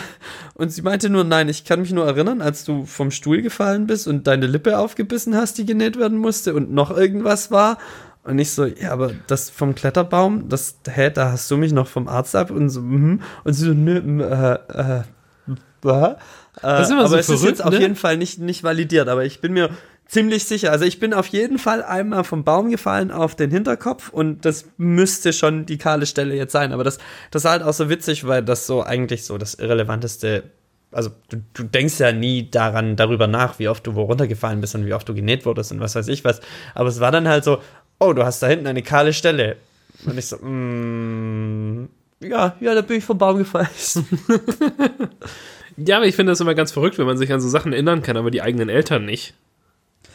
Und 0.55 0.73
sie 0.73 0.83
meinte 0.83 1.09
nur, 1.09 1.23
nein, 1.23 1.49
ich 1.49 1.65
kann 1.65 1.81
mich 1.83 1.93
nur 1.93 2.05
erinnern, 2.05 2.43
als 2.43 2.65
du 2.65 2.85
vom 2.85 3.13
Stuhl 3.13 3.43
gefallen 3.43 3.87
bist 3.87 4.09
und 4.09 4.27
deine 4.27 4.49
Lippe 4.49 4.77
aufgebissen 4.77 5.37
hast, 5.37 5.57
die 5.57 5.65
genäht 5.65 5.97
werden 6.01 6.19
musste 6.19 6.53
und 6.53 6.73
noch 6.73 6.91
irgendwas 6.91 7.53
war. 7.53 7.79
Und 8.25 8.39
ich 8.39 8.53
so, 8.53 8.65
ja, 8.67 8.93
aber 8.93 9.13
das 9.27 9.51
vom 9.51 9.75
Kletterbaum, 9.75 10.49
das, 10.49 10.77
hä, 10.89 11.11
da 11.11 11.33
hast 11.33 11.51
du 11.51 11.57
mich 11.57 11.73
noch 11.73 11.89
vom 11.89 12.07
Arzt 12.09 12.37
ab 12.37 12.51
und 12.51 12.71
so, 12.71 12.81
mhm. 12.81 13.21
Und 13.45 13.53
sie 13.55 13.67
so, 13.67 13.73
nö, 13.73 14.23
äh, 14.23 14.55
äh, 14.99 15.03
was? 15.83 16.17
Das 16.61 16.83
ist 16.83 16.91
Äh, 16.91 16.93
immer 16.95 17.09
so 17.09 17.15
aber 17.15 17.19
es 17.19 17.29
ist 17.29 17.41
verrückt, 17.41 17.59
jetzt 17.59 17.65
auf 17.65 17.73
ne? 17.73 17.81
jeden 17.81 17.97
Fall 17.97 18.17
nicht, 18.17 18.39
nicht 18.39 18.63
validiert, 18.63 19.09
aber 19.09 19.25
ich 19.25 19.41
bin 19.41 19.53
mir 19.55 19.71
ziemlich 20.07 20.45
sicher. 20.45 20.71
Also 20.71 20.85
ich 20.85 21.01
bin 21.01 21.15
auf 21.15 21.27
jeden 21.29 21.59
Fall 21.59 21.83
einmal 21.83 22.23
vom 22.23 22.45
Baum 22.45 22.71
gefallen 22.71 23.11
auf 23.11 23.35
den 23.35 23.51
Hinterkopf 23.51 24.11
und 24.11 24.45
das 24.45 24.67
müsste 24.77 25.33
schon 25.33 25.67
die 25.67 25.79
kahle 25.79 26.07
Stelle 26.07 26.35
jetzt 26.37 26.53
sein. 26.53 26.73
Aber 26.73 26.85
das, 26.85 26.99
das 27.31 27.45
ist 27.45 27.51
halt 27.51 27.63
auch 27.63 27.73
so 27.73 27.89
witzig, 27.89 28.27
weil 28.27 28.43
das 28.45 28.67
so 28.67 28.83
eigentlich 28.83 29.25
so 29.25 29.39
das 29.39 29.55
Irrelevanteste. 29.55 30.45
Also 30.93 31.11
du, 31.31 31.39
du 31.55 31.63
denkst 31.63 31.99
ja 31.99 32.13
nie 32.13 32.51
daran, 32.51 32.97
darüber 32.97 33.27
nach, 33.27 33.59
wie 33.59 33.69
oft 33.69 33.87
du 33.87 33.95
wo 33.95 34.03
runtergefallen 34.03 34.61
bist 34.61 34.75
und 34.75 34.85
wie 34.85 34.93
oft 34.93 35.09
du 35.09 35.15
genäht 35.15 35.47
wurdest 35.47 35.73
und 35.73 35.81
was 35.81 35.95
weiß 35.95 36.09
ich 36.09 36.23
was. 36.25 36.43
Aber 36.75 36.91
es 36.91 37.01
war 37.01 37.11
dann 37.11 37.27
halt 37.27 37.45
so, 37.45 37.61
oh, 38.03 38.13
du 38.13 38.25
hast 38.25 38.43
da 38.43 38.49
hinten 38.49 38.67
eine 38.67 38.83
kahle 38.83 39.13
Stelle. 39.13 39.57
Und 40.05 40.19
ich 40.19 40.27
so, 40.27 40.37
mm, 40.37 41.89
ja, 42.21 42.57
ja, 42.61 42.75
da 42.75 42.81
bin 42.81 42.99
ich 42.99 43.05
vom 43.05 43.19
Baum 43.19 43.39
gefallen. 43.39 43.69
Ja, 45.77 45.97
aber 45.97 46.07
ich 46.07 46.17
finde 46.17 46.33
das 46.33 46.41
immer 46.41 46.55
ganz 46.55 46.73
verrückt, 46.73 46.99
wenn 46.99 47.07
man 47.07 47.17
sich 47.17 47.33
an 47.33 47.41
so 47.41 47.49
Sachen 47.49 47.73
erinnern 47.73 48.03
kann, 48.03 48.17
aber 48.17 48.31
die 48.31 48.43
eigenen 48.43 48.69
Eltern 48.69 49.05
nicht. 49.05 49.35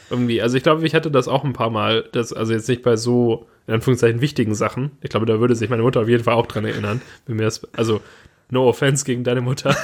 Irgendwie, 0.10 0.42
also 0.42 0.56
ich 0.56 0.64
glaube, 0.64 0.86
ich 0.86 0.96
hatte 0.96 1.12
das 1.12 1.28
auch 1.28 1.44
ein 1.44 1.54
paar 1.54 1.70
Mal, 1.70 2.08
das, 2.12 2.32
also 2.32 2.54
jetzt 2.54 2.70
nicht 2.70 2.84
bei 2.84 2.96
so, 2.96 3.48
in 3.66 3.74
Anführungszeichen, 3.74 4.22
wichtigen 4.22 4.56
Sachen. 4.56 4.92
Ich 5.02 5.10
glaube, 5.10 5.26
da 5.26 5.40
würde 5.40 5.56
sich 5.56 5.70
meine 5.70 5.82
Mutter 5.84 6.02
auf 6.02 6.08
jeden 6.08 6.24
Fall 6.24 6.36
auch 6.36 6.46
dran 6.46 6.66
erinnern. 6.66 7.02
Wenn 7.26 7.38
mir 7.38 7.44
das, 7.44 7.62
also, 7.74 8.02
no 8.50 8.68
offense 8.70 9.04
gegen 9.04 9.24
deine 9.24 9.42
Mutter. 9.42 9.76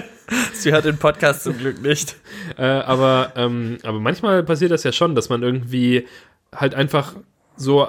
Sie 0.52 0.72
hört 0.72 0.84
den 0.84 0.98
Podcast 0.98 1.44
zum 1.44 1.56
Glück 1.56 1.80
nicht. 1.80 2.16
äh, 2.58 2.64
aber, 2.64 3.32
ähm, 3.36 3.78
aber 3.82 4.00
manchmal 4.00 4.42
passiert 4.42 4.70
das 4.70 4.84
ja 4.84 4.92
schon, 4.92 5.14
dass 5.14 5.30
man 5.30 5.42
irgendwie 5.42 6.06
halt 6.54 6.74
einfach 6.74 7.14
so, 7.56 7.86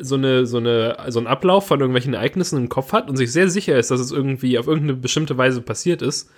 so, 0.00 0.14
eine, 0.14 0.46
so, 0.46 0.58
eine, 0.58 0.96
so 1.08 1.18
einen 1.18 1.26
Ablauf 1.26 1.66
von 1.66 1.80
irgendwelchen 1.80 2.14
Ereignissen 2.14 2.58
im 2.58 2.68
Kopf 2.68 2.92
hat 2.92 3.08
und 3.08 3.16
sich 3.16 3.32
sehr 3.32 3.48
sicher 3.48 3.76
ist, 3.78 3.90
dass 3.90 4.00
es 4.00 4.12
irgendwie 4.12 4.58
auf 4.58 4.66
irgendeine 4.66 4.94
bestimmte 4.98 5.36
Weise 5.36 5.60
passiert 5.62 6.02
ist. 6.02 6.30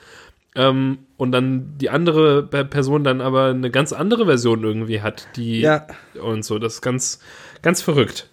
Ähm, 0.54 0.98
und 1.18 1.32
dann 1.32 1.76
die 1.78 1.90
andere 1.90 2.42
Pe- 2.42 2.64
Person 2.64 3.04
dann 3.04 3.20
aber 3.20 3.46
eine 3.48 3.70
ganz 3.70 3.92
andere 3.92 4.24
Version 4.24 4.64
irgendwie 4.64 5.02
hat, 5.02 5.28
die 5.36 5.60
Ja. 5.60 5.86
und 6.22 6.44
so. 6.46 6.58
Das 6.58 6.74
ist 6.74 6.80
ganz, 6.82 7.20
ganz 7.60 7.82
verrückt. 7.82 8.30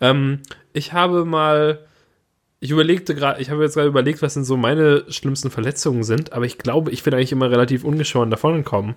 Ähm, 0.00 0.40
ich 0.72 0.92
habe 0.92 1.24
mal, 1.24 1.78
ich 2.58 2.72
überlegte 2.72 3.14
gerade, 3.14 3.40
ich 3.40 3.50
habe 3.50 3.62
jetzt 3.62 3.74
gerade 3.74 3.86
überlegt, 3.88 4.20
was 4.20 4.34
denn 4.34 4.42
so 4.44 4.56
meine 4.56 5.04
schlimmsten 5.12 5.50
Verletzungen 5.50 6.02
sind, 6.02 6.32
aber 6.32 6.44
ich 6.44 6.58
glaube, 6.58 6.90
ich 6.90 7.04
bin 7.04 7.14
eigentlich 7.14 7.30
immer 7.32 7.50
relativ 7.52 7.84
ungeschoren 7.84 8.30
davon 8.30 8.54
gekommen. 8.56 8.96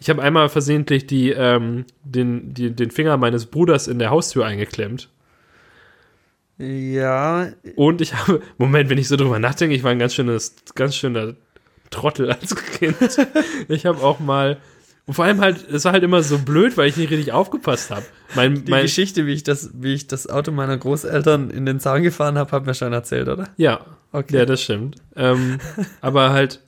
Ich 0.00 0.10
habe 0.10 0.22
einmal 0.22 0.48
versehentlich 0.48 1.06
die, 1.06 1.30
ähm, 1.30 1.84
den, 2.04 2.54
die, 2.54 2.70
den 2.70 2.90
Finger 2.90 3.16
meines 3.16 3.46
Bruders 3.46 3.88
in 3.88 3.98
der 3.98 4.10
Haustür 4.10 4.46
eingeklemmt. 4.46 5.08
Ja, 6.58 7.48
Und 7.76 8.00
ich 8.00 8.14
habe, 8.14 8.40
Moment, 8.58 8.90
wenn 8.90 8.98
ich 8.98 9.08
so 9.08 9.16
drüber 9.16 9.38
nachdenke, 9.38 9.74
ich 9.74 9.84
war 9.84 9.92
ein 9.92 9.98
ganz 9.98 10.14
schönes, 10.14 10.56
ganz 10.74 10.96
schöner 10.96 11.34
Trottel 11.90 12.30
als 12.32 12.54
Kind. 12.56 12.96
ich 13.68 13.86
habe 13.86 14.02
auch 14.02 14.18
mal, 14.18 14.58
und 15.06 15.14
vor 15.14 15.24
allem 15.24 15.40
halt, 15.40 15.68
es 15.70 15.84
war 15.84 15.92
halt 15.92 16.02
immer 16.02 16.22
so 16.22 16.38
blöd, 16.38 16.76
weil 16.76 16.88
ich 16.88 16.96
nicht 16.96 17.10
richtig 17.10 17.32
aufgepasst 17.32 17.90
habe. 17.90 18.04
Mein, 18.34 18.64
die 18.64 18.70
mein, 18.70 18.82
Geschichte, 18.82 19.24
wie 19.26 19.32
ich, 19.32 19.44
das, 19.44 19.70
wie 19.74 19.94
ich 19.94 20.08
das 20.08 20.28
Auto 20.28 20.50
meiner 20.50 20.76
Großeltern 20.76 21.50
in 21.50 21.64
den 21.64 21.80
Zaun 21.80 22.02
gefahren 22.02 22.36
habe, 22.38 22.50
haben 22.50 22.66
wir 22.66 22.74
schon 22.74 22.92
erzählt, 22.92 23.28
oder? 23.28 23.48
ja, 23.56 23.84
Okay. 24.10 24.38
ja, 24.38 24.46
das 24.46 24.62
stimmt. 24.62 24.96
Ähm, 25.16 25.58
aber 26.00 26.30
halt, 26.30 26.62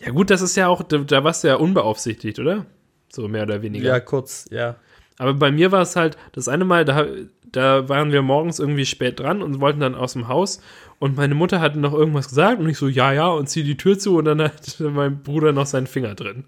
ja 0.00 0.10
gut, 0.10 0.30
das 0.30 0.42
ist 0.42 0.56
ja 0.56 0.68
auch, 0.68 0.82
da, 0.82 0.98
da 0.98 1.24
warst 1.24 1.44
du 1.44 1.48
ja 1.48 1.56
unbeaufsichtigt, 1.56 2.38
oder? 2.38 2.66
So 3.08 3.28
mehr 3.28 3.44
oder 3.44 3.62
weniger. 3.62 3.88
Ja, 3.88 4.00
kurz, 4.00 4.46
ja. 4.50 4.76
Aber 5.18 5.34
bei 5.34 5.50
mir 5.50 5.72
war 5.72 5.82
es 5.82 5.96
halt, 5.96 6.16
das 6.32 6.48
eine 6.48 6.64
Mal, 6.64 6.84
da, 6.84 7.06
da 7.50 7.88
waren 7.88 8.12
wir 8.12 8.22
morgens 8.22 8.58
irgendwie 8.58 8.84
spät 8.84 9.18
dran 9.18 9.42
und 9.42 9.60
wollten 9.60 9.80
dann 9.80 9.94
aus 9.94 10.12
dem 10.12 10.28
Haus 10.28 10.60
und 10.98 11.16
meine 11.16 11.34
Mutter 11.34 11.60
hatte 11.60 11.78
noch 11.78 11.94
irgendwas 11.94 12.28
gesagt 12.28 12.60
und 12.60 12.68
ich 12.68 12.78
so, 12.78 12.88
ja, 12.88 13.12
ja, 13.12 13.28
und 13.28 13.48
zieh 13.48 13.62
die 13.62 13.76
Tür 13.76 13.98
zu 13.98 14.16
und 14.16 14.26
dann 14.26 14.42
hat 14.42 14.76
mein 14.80 15.22
Bruder 15.22 15.52
noch 15.52 15.66
seinen 15.66 15.86
Finger 15.86 16.14
drin. 16.14 16.44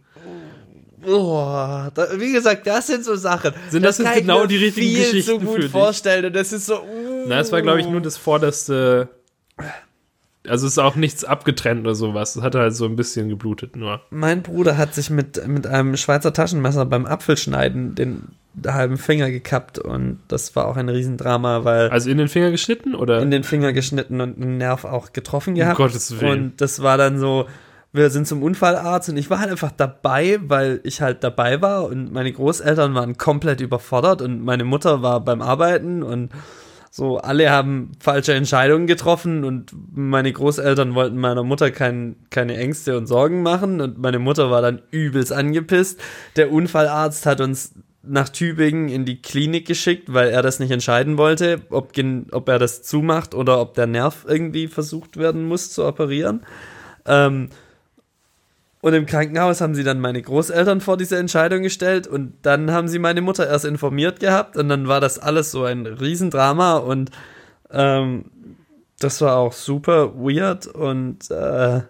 Boah, 1.00 1.90
da, 1.94 2.08
wie 2.18 2.32
gesagt, 2.32 2.66
das 2.66 2.88
sind 2.88 3.04
so 3.04 3.14
Sachen. 3.14 3.52
Sind 3.70 3.84
das 3.84 3.98
jetzt 3.98 4.06
kann 4.06 4.16
ich 4.16 4.22
genau 4.22 4.46
die 4.46 4.56
richtigen 4.56 4.88
viel 4.88 4.98
Geschichten 4.98 5.30
so 5.30 5.38
gut 5.38 5.54
für 5.54 5.60
dich? 5.62 5.70
vorstellen 5.70 6.24
und 6.26 6.36
das 6.36 6.52
ist 6.52 6.66
so. 6.66 6.82
Uh, 6.82 7.24
Na, 7.26 7.38
es 7.38 7.52
war, 7.52 7.62
glaube 7.62 7.80
ich, 7.80 7.88
nur 7.88 8.00
das 8.00 8.16
vorderste. 8.16 9.08
Also 10.48 10.66
ist 10.66 10.78
auch 10.78 10.96
nichts 10.96 11.24
abgetrennt 11.24 11.80
oder 11.82 11.94
sowas. 11.94 12.36
Es 12.36 12.42
hatte 12.42 12.58
halt 12.60 12.74
so 12.74 12.84
ein 12.84 12.96
bisschen 12.96 13.28
geblutet 13.28 13.76
nur. 13.76 14.00
Mein 14.10 14.42
Bruder 14.42 14.76
hat 14.76 14.94
sich 14.94 15.10
mit, 15.10 15.46
mit 15.46 15.66
einem 15.66 15.96
Schweizer 15.96 16.32
Taschenmesser 16.32 16.84
beim 16.86 17.06
Apfelschneiden 17.06 17.94
den 17.94 18.28
halben 18.66 18.96
Finger 18.96 19.30
gekappt 19.30 19.78
und 19.78 20.18
das 20.28 20.56
war 20.56 20.66
auch 20.66 20.76
ein 20.76 20.88
Riesendrama, 20.88 21.64
weil 21.64 21.90
Also 21.90 22.10
in 22.10 22.18
den 22.18 22.28
Finger 22.28 22.50
geschnitten 22.50 22.94
oder? 22.94 23.20
in 23.22 23.30
den 23.30 23.44
Finger 23.44 23.72
geschnitten 23.72 24.20
und 24.20 24.40
einen 24.40 24.58
Nerv 24.58 24.84
auch 24.84 25.12
getroffen 25.12 25.50
um 25.50 25.56
gehabt. 25.60 25.76
Gottes 25.76 26.20
Willen. 26.20 26.44
Und 26.44 26.60
das 26.60 26.82
war 26.82 26.96
dann 26.96 27.18
so, 27.18 27.46
wir 27.92 28.10
sind 28.10 28.26
zum 28.26 28.42
Unfallarzt 28.42 29.08
und 29.08 29.16
ich 29.16 29.30
war 29.30 29.40
halt 29.40 29.50
einfach 29.50 29.70
dabei, 29.70 30.38
weil 30.42 30.80
ich 30.82 31.00
halt 31.00 31.22
dabei 31.24 31.62
war 31.62 31.84
und 31.84 32.12
meine 32.12 32.32
Großeltern 32.32 32.94
waren 32.94 33.16
komplett 33.16 33.60
überfordert 33.60 34.22
und 34.22 34.44
meine 34.44 34.64
Mutter 34.64 35.02
war 35.02 35.20
beim 35.20 35.40
Arbeiten 35.40 36.02
und 36.02 36.30
so, 36.90 37.18
alle 37.18 37.50
haben 37.50 37.92
falsche 38.00 38.34
Entscheidungen 38.34 38.86
getroffen 38.86 39.44
und 39.44 39.72
meine 39.94 40.32
Großeltern 40.32 40.94
wollten 40.94 41.18
meiner 41.18 41.42
Mutter 41.42 41.70
kein, 41.70 42.16
keine 42.30 42.56
Ängste 42.56 42.96
und 42.96 43.06
Sorgen 43.06 43.42
machen 43.42 43.80
und 43.80 43.98
meine 43.98 44.18
Mutter 44.18 44.50
war 44.50 44.62
dann 44.62 44.82
übelst 44.90 45.32
angepisst. 45.32 46.00
Der 46.36 46.50
Unfallarzt 46.50 47.26
hat 47.26 47.40
uns 47.40 47.74
nach 48.02 48.28
Tübingen 48.28 48.88
in 48.88 49.04
die 49.04 49.20
Klinik 49.20 49.66
geschickt, 49.66 50.12
weil 50.12 50.30
er 50.30 50.42
das 50.42 50.60
nicht 50.60 50.70
entscheiden 50.70 51.18
wollte, 51.18 51.60
ob, 51.70 51.92
ob 52.32 52.48
er 52.48 52.58
das 52.58 52.82
zumacht 52.82 53.34
oder 53.34 53.60
ob 53.60 53.74
der 53.74 53.86
Nerv 53.86 54.24
irgendwie 54.26 54.66
versucht 54.66 55.16
werden 55.16 55.46
muss 55.46 55.70
zu 55.70 55.84
operieren. 55.84 56.44
Ähm, 57.06 57.50
und 58.80 58.94
im 58.94 59.06
Krankenhaus 59.06 59.60
haben 59.60 59.74
sie 59.74 59.84
dann 59.84 60.00
meine 60.00 60.22
Großeltern 60.22 60.80
vor 60.80 60.96
diese 60.96 61.16
Entscheidung 61.18 61.62
gestellt 61.62 62.06
und 62.06 62.34
dann 62.42 62.70
haben 62.70 62.88
sie 62.88 62.98
meine 62.98 63.20
Mutter 63.20 63.46
erst 63.46 63.64
informiert 63.64 64.20
gehabt 64.20 64.56
und 64.56 64.68
dann 64.68 64.86
war 64.88 65.00
das 65.00 65.18
alles 65.18 65.50
so 65.50 65.64
ein 65.64 65.86
Riesendrama 65.86 66.76
und 66.76 67.10
ähm, 67.70 68.26
das 69.00 69.20
war 69.20 69.36
auch 69.36 69.52
super 69.52 70.14
weird 70.14 70.66
und 70.66 71.30
äh, 71.30 71.80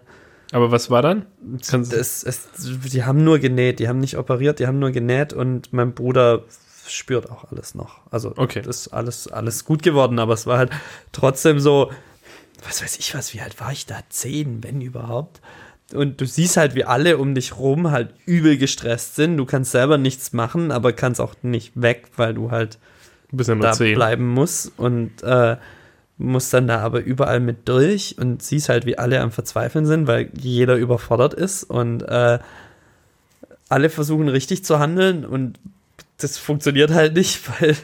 Aber 0.51 0.71
was 0.71 0.89
war 0.89 1.01
dann? 1.01 1.25
Es, 1.59 2.23
es, 2.23 2.49
die 2.57 3.03
haben 3.03 3.23
nur 3.23 3.39
genäht, 3.39 3.79
die 3.79 3.87
haben 3.87 3.99
nicht 3.99 4.17
operiert, 4.17 4.59
die 4.59 4.67
haben 4.67 4.79
nur 4.79 4.91
genäht 4.91 5.31
und 5.33 5.71
mein 5.73 5.93
Bruder 5.93 6.43
spürt 6.87 7.29
auch 7.29 7.51
alles 7.51 7.75
noch. 7.75 8.01
Also 8.09 8.33
Okay. 8.35 8.61
das 8.63 8.81
ist 8.81 8.87
alles, 8.89 9.27
alles 9.27 9.63
gut 9.63 9.83
geworden, 9.83 10.17
aber 10.17 10.33
es 10.33 10.47
war 10.47 10.57
halt 10.57 10.71
trotzdem 11.11 11.59
so, 11.59 11.91
was 12.67 12.81
weiß 12.81 12.97
ich 12.97 13.13
was, 13.13 13.33
wie 13.35 13.41
alt 13.41 13.59
war 13.59 13.71
ich 13.71 13.85
da? 13.85 13.99
Zehn, 14.09 14.63
wenn 14.63 14.81
überhaupt. 14.81 15.39
Und 15.93 16.21
du 16.21 16.25
siehst 16.25 16.57
halt, 16.57 16.75
wie 16.75 16.85
alle 16.85 17.17
um 17.17 17.33
dich 17.33 17.57
rum 17.57 17.89
halt 17.91 18.13
übel 18.25 18.57
gestresst 18.57 19.15
sind. 19.15 19.37
Du 19.37 19.45
kannst 19.45 19.71
selber 19.71 19.97
nichts 19.97 20.33
machen, 20.33 20.71
aber 20.71 20.93
kannst 20.93 21.19
auch 21.19 21.33
nicht 21.41 21.71
weg, 21.75 22.09
weil 22.15 22.33
du 22.33 22.51
halt 22.51 22.77
Du 23.31 23.43
ja 23.43 23.55
da 23.55 23.73
zehn. 23.73 23.95
bleiben 23.95 24.27
muss 24.27 24.71
und 24.75 25.21
äh, 25.23 25.57
muss 26.17 26.49
dann 26.49 26.67
da 26.67 26.79
aber 26.79 27.01
überall 27.01 27.39
mit 27.39 27.67
durch 27.69 28.15
und 28.17 28.41
siehst 28.41 28.69
halt, 28.69 28.85
wie 28.85 28.97
alle 28.97 29.21
am 29.21 29.31
Verzweifeln 29.31 29.85
sind, 29.85 30.07
weil 30.07 30.29
jeder 30.37 30.75
überfordert 30.75 31.33
ist 31.33 31.63
und 31.63 32.01
äh, 32.03 32.39
alle 33.69 33.89
versuchen 33.89 34.27
richtig 34.27 34.65
zu 34.65 34.79
handeln 34.79 35.25
und 35.25 35.59
das 36.17 36.37
funktioniert 36.37 36.91
halt 36.91 37.15
nicht, 37.15 37.39
weil 37.61 37.77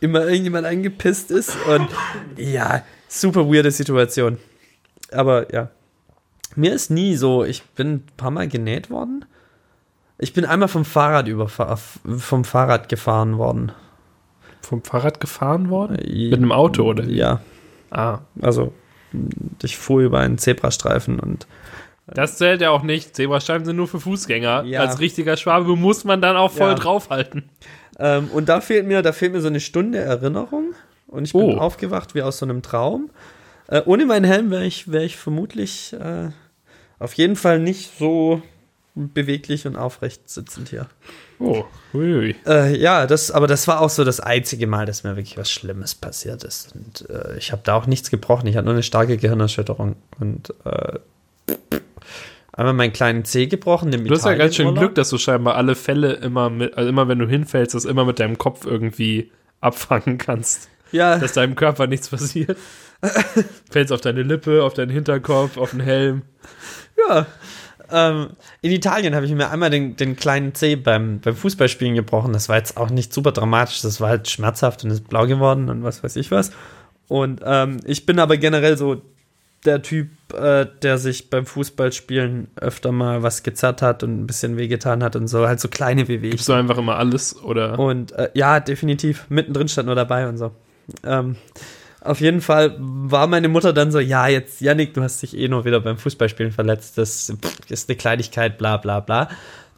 immer 0.00 0.26
irgendjemand 0.26 0.66
angepisst 0.66 1.30
ist 1.30 1.56
und 1.66 1.88
ja, 2.36 2.82
super 3.06 3.46
weirde 3.46 3.70
Situation. 3.70 4.38
Aber 5.12 5.52
ja, 5.52 5.70
mir 6.56 6.72
ist 6.72 6.90
nie 6.90 7.16
so, 7.16 7.44
ich 7.44 7.62
bin 7.62 7.94
ein 7.94 8.02
paar 8.16 8.30
Mal 8.30 8.48
genäht 8.48 8.90
worden. 8.90 9.24
Ich 10.18 10.32
bin 10.32 10.44
einmal 10.44 10.68
vom 10.68 10.84
Fahrrad 10.84 11.28
überfahr 11.28 11.78
vom 11.78 12.44
Fahrrad 12.44 12.88
gefahren 12.88 13.38
worden. 13.38 13.72
Vom 14.60 14.82
Fahrrad 14.82 15.20
gefahren 15.20 15.70
worden? 15.70 15.96
Mit 15.96 16.30
Mit 16.30 16.34
einem 16.34 16.52
Auto, 16.52 16.84
oder? 16.84 17.04
Ja, 17.04 17.40
Ah. 17.90 18.18
also 18.40 18.72
ich 19.62 19.76
fuhr 19.78 20.02
über 20.02 20.20
einen 20.20 20.38
Zebrastreifen 20.38 21.18
und 21.18 21.46
Das 22.06 22.36
zählt 22.38 22.60
ja 22.60 22.70
auch 22.70 22.82
nicht. 22.82 23.14
Zebrastreifen 23.16 23.64
sind 23.64 23.76
nur 23.76 23.88
für 23.88 23.98
Fußgänger. 24.00 24.64
Ja. 24.64 24.80
Als 24.80 25.00
richtiger 25.00 25.36
Schwabe 25.36 25.74
muss 25.76 26.04
man 26.04 26.20
dann 26.20 26.36
auch 26.36 26.50
voll 26.50 26.70
Ja. 26.70 26.74
draufhalten. 26.74 27.48
ähm, 27.98 28.28
und 28.32 28.48
da 28.48 28.60
fehlt 28.60 28.86
mir, 28.86 29.02
da 29.02 29.12
fehlt 29.12 29.32
mir 29.32 29.40
so 29.40 29.48
eine 29.48 29.60
Stunde 29.60 29.98
Erinnerung 29.98 30.74
und 31.06 31.24
ich 31.24 31.32
bin 31.32 31.42
Oh. 31.42 31.58
aufgewacht 31.58 32.14
wie 32.14 32.22
aus 32.22 32.38
so 32.38 32.46
einem 32.46 32.62
Traum. 32.62 33.10
Äh, 33.70 33.82
ohne 33.86 34.04
meinen 34.04 34.24
Helm 34.24 34.50
wäre 34.50 34.64
ich, 34.66 34.90
wär 34.90 35.02
ich 35.02 35.16
vermutlich 35.16 35.92
äh, 35.94 36.30
auf 36.98 37.14
jeden 37.14 37.36
Fall 37.36 37.60
nicht 37.60 37.96
so 37.98 38.42
beweglich 38.94 39.66
und 39.66 39.76
aufrecht 39.76 40.28
sitzend 40.28 40.68
hier. 40.68 40.86
Oh, 41.38 41.64
uiui. 41.94 42.34
Äh, 42.46 42.76
ja, 42.76 43.06
das, 43.06 43.30
aber 43.30 43.46
das 43.46 43.68
war 43.68 43.80
auch 43.80 43.88
so 43.88 44.04
das 44.04 44.20
einzige 44.20 44.66
Mal, 44.66 44.84
dass 44.84 45.04
mir 45.04 45.16
wirklich 45.16 45.38
was 45.38 45.50
Schlimmes 45.50 45.94
passiert 45.94 46.42
ist. 46.44 46.74
Und 46.74 47.08
äh, 47.08 47.38
ich 47.38 47.52
habe 47.52 47.62
da 47.64 47.74
auch 47.74 47.86
nichts 47.86 48.10
gebrochen. 48.10 48.46
Ich 48.48 48.56
hatte 48.56 48.64
nur 48.64 48.74
eine 48.74 48.82
starke 48.82 49.16
Gehirnerschütterung 49.16 49.96
und 50.18 50.52
äh, 50.64 50.98
einmal 52.52 52.74
meinen 52.74 52.92
kleinen 52.92 53.24
Zeh 53.24 53.46
gebrochen. 53.46 53.92
Im 53.92 54.04
Du 54.04 54.14
hast 54.14 54.26
ja 54.26 54.34
ganz 54.34 54.56
schön. 54.56 54.74
Glück, 54.74 54.96
dass 54.96 55.10
du 55.10 55.18
scheinbar 55.18 55.54
alle 55.54 55.76
Fälle 55.76 56.14
immer 56.14 56.50
mit, 56.50 56.76
also 56.76 56.88
immer 56.88 57.06
wenn 57.06 57.20
du 57.20 57.26
hinfällst, 57.26 57.74
das 57.74 57.84
immer 57.84 58.04
mit 58.04 58.18
deinem 58.18 58.36
Kopf 58.36 58.66
irgendwie 58.66 59.30
abfangen 59.60 60.18
kannst. 60.18 60.68
Ja, 60.92 61.18
Dass 61.18 61.34
deinem 61.34 61.54
Körper 61.54 61.86
nichts 61.86 62.08
passiert. 62.08 62.58
Fällst 63.70 63.92
auf 63.92 64.00
deine 64.00 64.22
Lippe, 64.22 64.62
auf 64.62 64.74
deinen 64.74 64.90
Hinterkopf, 64.90 65.56
auf 65.56 65.70
den 65.70 65.80
Helm. 65.80 66.22
Ja. 67.08 67.26
Ähm, 67.92 68.30
in 68.60 68.70
Italien 68.70 69.14
habe 69.14 69.26
ich 69.26 69.32
mir 69.32 69.50
einmal 69.50 69.70
den, 69.70 69.96
den 69.96 70.16
kleinen 70.16 70.54
Zeh 70.54 70.76
beim, 70.76 71.20
beim 71.20 71.34
Fußballspielen 71.34 71.94
gebrochen. 71.94 72.32
Das 72.32 72.48
war 72.48 72.56
jetzt 72.56 72.76
auch 72.76 72.90
nicht 72.90 73.12
super 73.12 73.32
dramatisch. 73.32 73.82
Das 73.82 74.00
war 74.00 74.10
halt 74.10 74.28
schmerzhaft 74.28 74.84
und 74.84 74.90
ist 74.90 75.08
blau 75.08 75.26
geworden 75.26 75.68
und 75.68 75.82
was 75.82 76.04
weiß 76.04 76.16
ich 76.16 76.30
was. 76.30 76.52
Und 77.08 77.40
ähm, 77.44 77.80
ich 77.84 78.06
bin 78.06 78.20
aber 78.20 78.36
generell 78.36 78.76
so 78.76 79.02
der 79.64 79.82
Typ, 79.82 80.08
äh, 80.32 80.66
der 80.82 80.98
sich 80.98 81.28
beim 81.28 81.44
Fußballspielen 81.44 82.48
öfter 82.56 82.92
mal 82.92 83.22
was 83.22 83.42
gezerrt 83.42 83.82
hat 83.82 84.02
und 84.02 84.22
ein 84.22 84.26
bisschen 84.26 84.56
wehgetan 84.56 85.02
hat 85.02 85.16
und 85.16 85.28
so. 85.28 85.46
Halt 85.46 85.60
so 85.60 85.68
kleine 85.68 86.08
Wehwehchen. 86.08 86.30
Gibst 86.30 86.48
du 86.48 86.52
einfach 86.52 86.78
immer 86.78 86.96
alles 86.96 87.36
oder? 87.42 87.78
Und 87.78 88.12
äh, 88.12 88.30
ja, 88.34 88.60
definitiv. 88.60 89.26
Mittendrin 89.28 89.68
stand 89.68 89.86
nur 89.86 89.96
dabei 89.96 90.28
und 90.28 90.38
so. 90.38 90.52
Ähm, 91.04 91.36
auf 92.02 92.20
jeden 92.20 92.40
Fall 92.40 92.76
war 92.78 93.26
meine 93.26 93.48
Mutter 93.48 93.72
dann 93.72 93.92
so, 93.92 93.98
ja, 93.98 94.26
jetzt, 94.26 94.60
Yannick, 94.60 94.94
du 94.94 95.02
hast 95.02 95.22
dich 95.22 95.36
eh 95.36 95.48
nur 95.48 95.64
wieder 95.64 95.80
beim 95.80 95.98
Fußballspielen 95.98 96.52
verletzt. 96.52 96.96
Das 96.96 97.30
ist 97.68 97.88
eine 97.88 97.96
Kleinigkeit, 97.96 98.58
bla 98.58 98.78
bla 98.78 99.00
bla. 99.00 99.28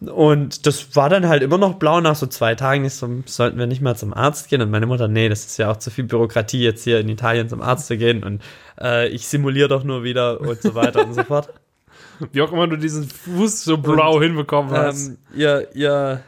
Und 0.01 0.67
das 0.67 0.97
war 0.97 1.09
dann 1.09 1.29
halt 1.29 1.43
immer 1.43 1.59
noch 1.59 1.75
blau 1.75 2.01
nach 2.01 2.17
so 2.17 2.27
zwei 2.27 2.55
Tagen. 2.55 2.85
Ich 2.85 2.95
so, 2.95 3.09
sollten 3.27 3.59
wir 3.59 3.67
nicht 3.67 3.83
mal 3.83 3.97
zum 3.97 4.13
Arzt 4.13 4.49
gehen? 4.49 4.61
Und 4.61 4.71
meine 4.71 4.87
Mutter, 4.87 5.09
nee, 5.09 5.29
das 5.29 5.45
ist 5.45 5.59
ja 5.59 5.71
auch 5.71 5.77
zu 5.77 5.91
viel 5.91 6.05
Bürokratie, 6.05 6.63
jetzt 6.63 6.85
hier 6.85 7.01
in 7.01 7.09
Italien 7.09 7.49
zum 7.49 7.61
Arzt 7.61 7.87
zu 7.87 7.97
gehen. 7.97 8.25
Und 8.25 8.43
äh, 8.81 9.09
ich 9.09 9.27
simuliere 9.27 9.69
doch 9.69 9.85
nur 9.85 10.03
wieder 10.03 10.41
und 10.41 10.61
so 10.61 10.75
weiter 10.75 11.05
und 11.07 11.15
so 11.15 11.23
fort. 11.23 11.49
Wie 12.33 12.43
auch 12.43 12.53
immer 12.53 12.67
du 12.67 12.77
diesen 12.77 13.09
Fuß 13.09 13.65
so 13.65 13.79
blau 13.79 14.21
hinbekommen 14.21 14.73
hast. 14.73 15.09
Ähm, 15.09 15.19
ihr 15.35 15.69
ihr 15.75 16.23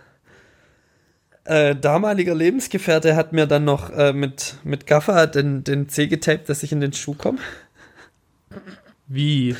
äh, 1.44 1.76
damaliger 1.76 2.34
Lebensgefährte 2.34 3.16
hat 3.16 3.32
mir 3.32 3.46
dann 3.46 3.64
noch 3.64 3.90
äh, 3.90 4.12
mit, 4.12 4.56
mit 4.64 4.86
Gaffer 4.86 5.26
den, 5.26 5.64
den 5.64 5.88
Zeh 5.88 6.06
getaped, 6.06 6.48
dass 6.48 6.62
ich 6.62 6.72
in 6.72 6.80
den 6.80 6.92
Schuh 6.92 7.14
komme. 7.14 7.38
Wie? 9.06 9.56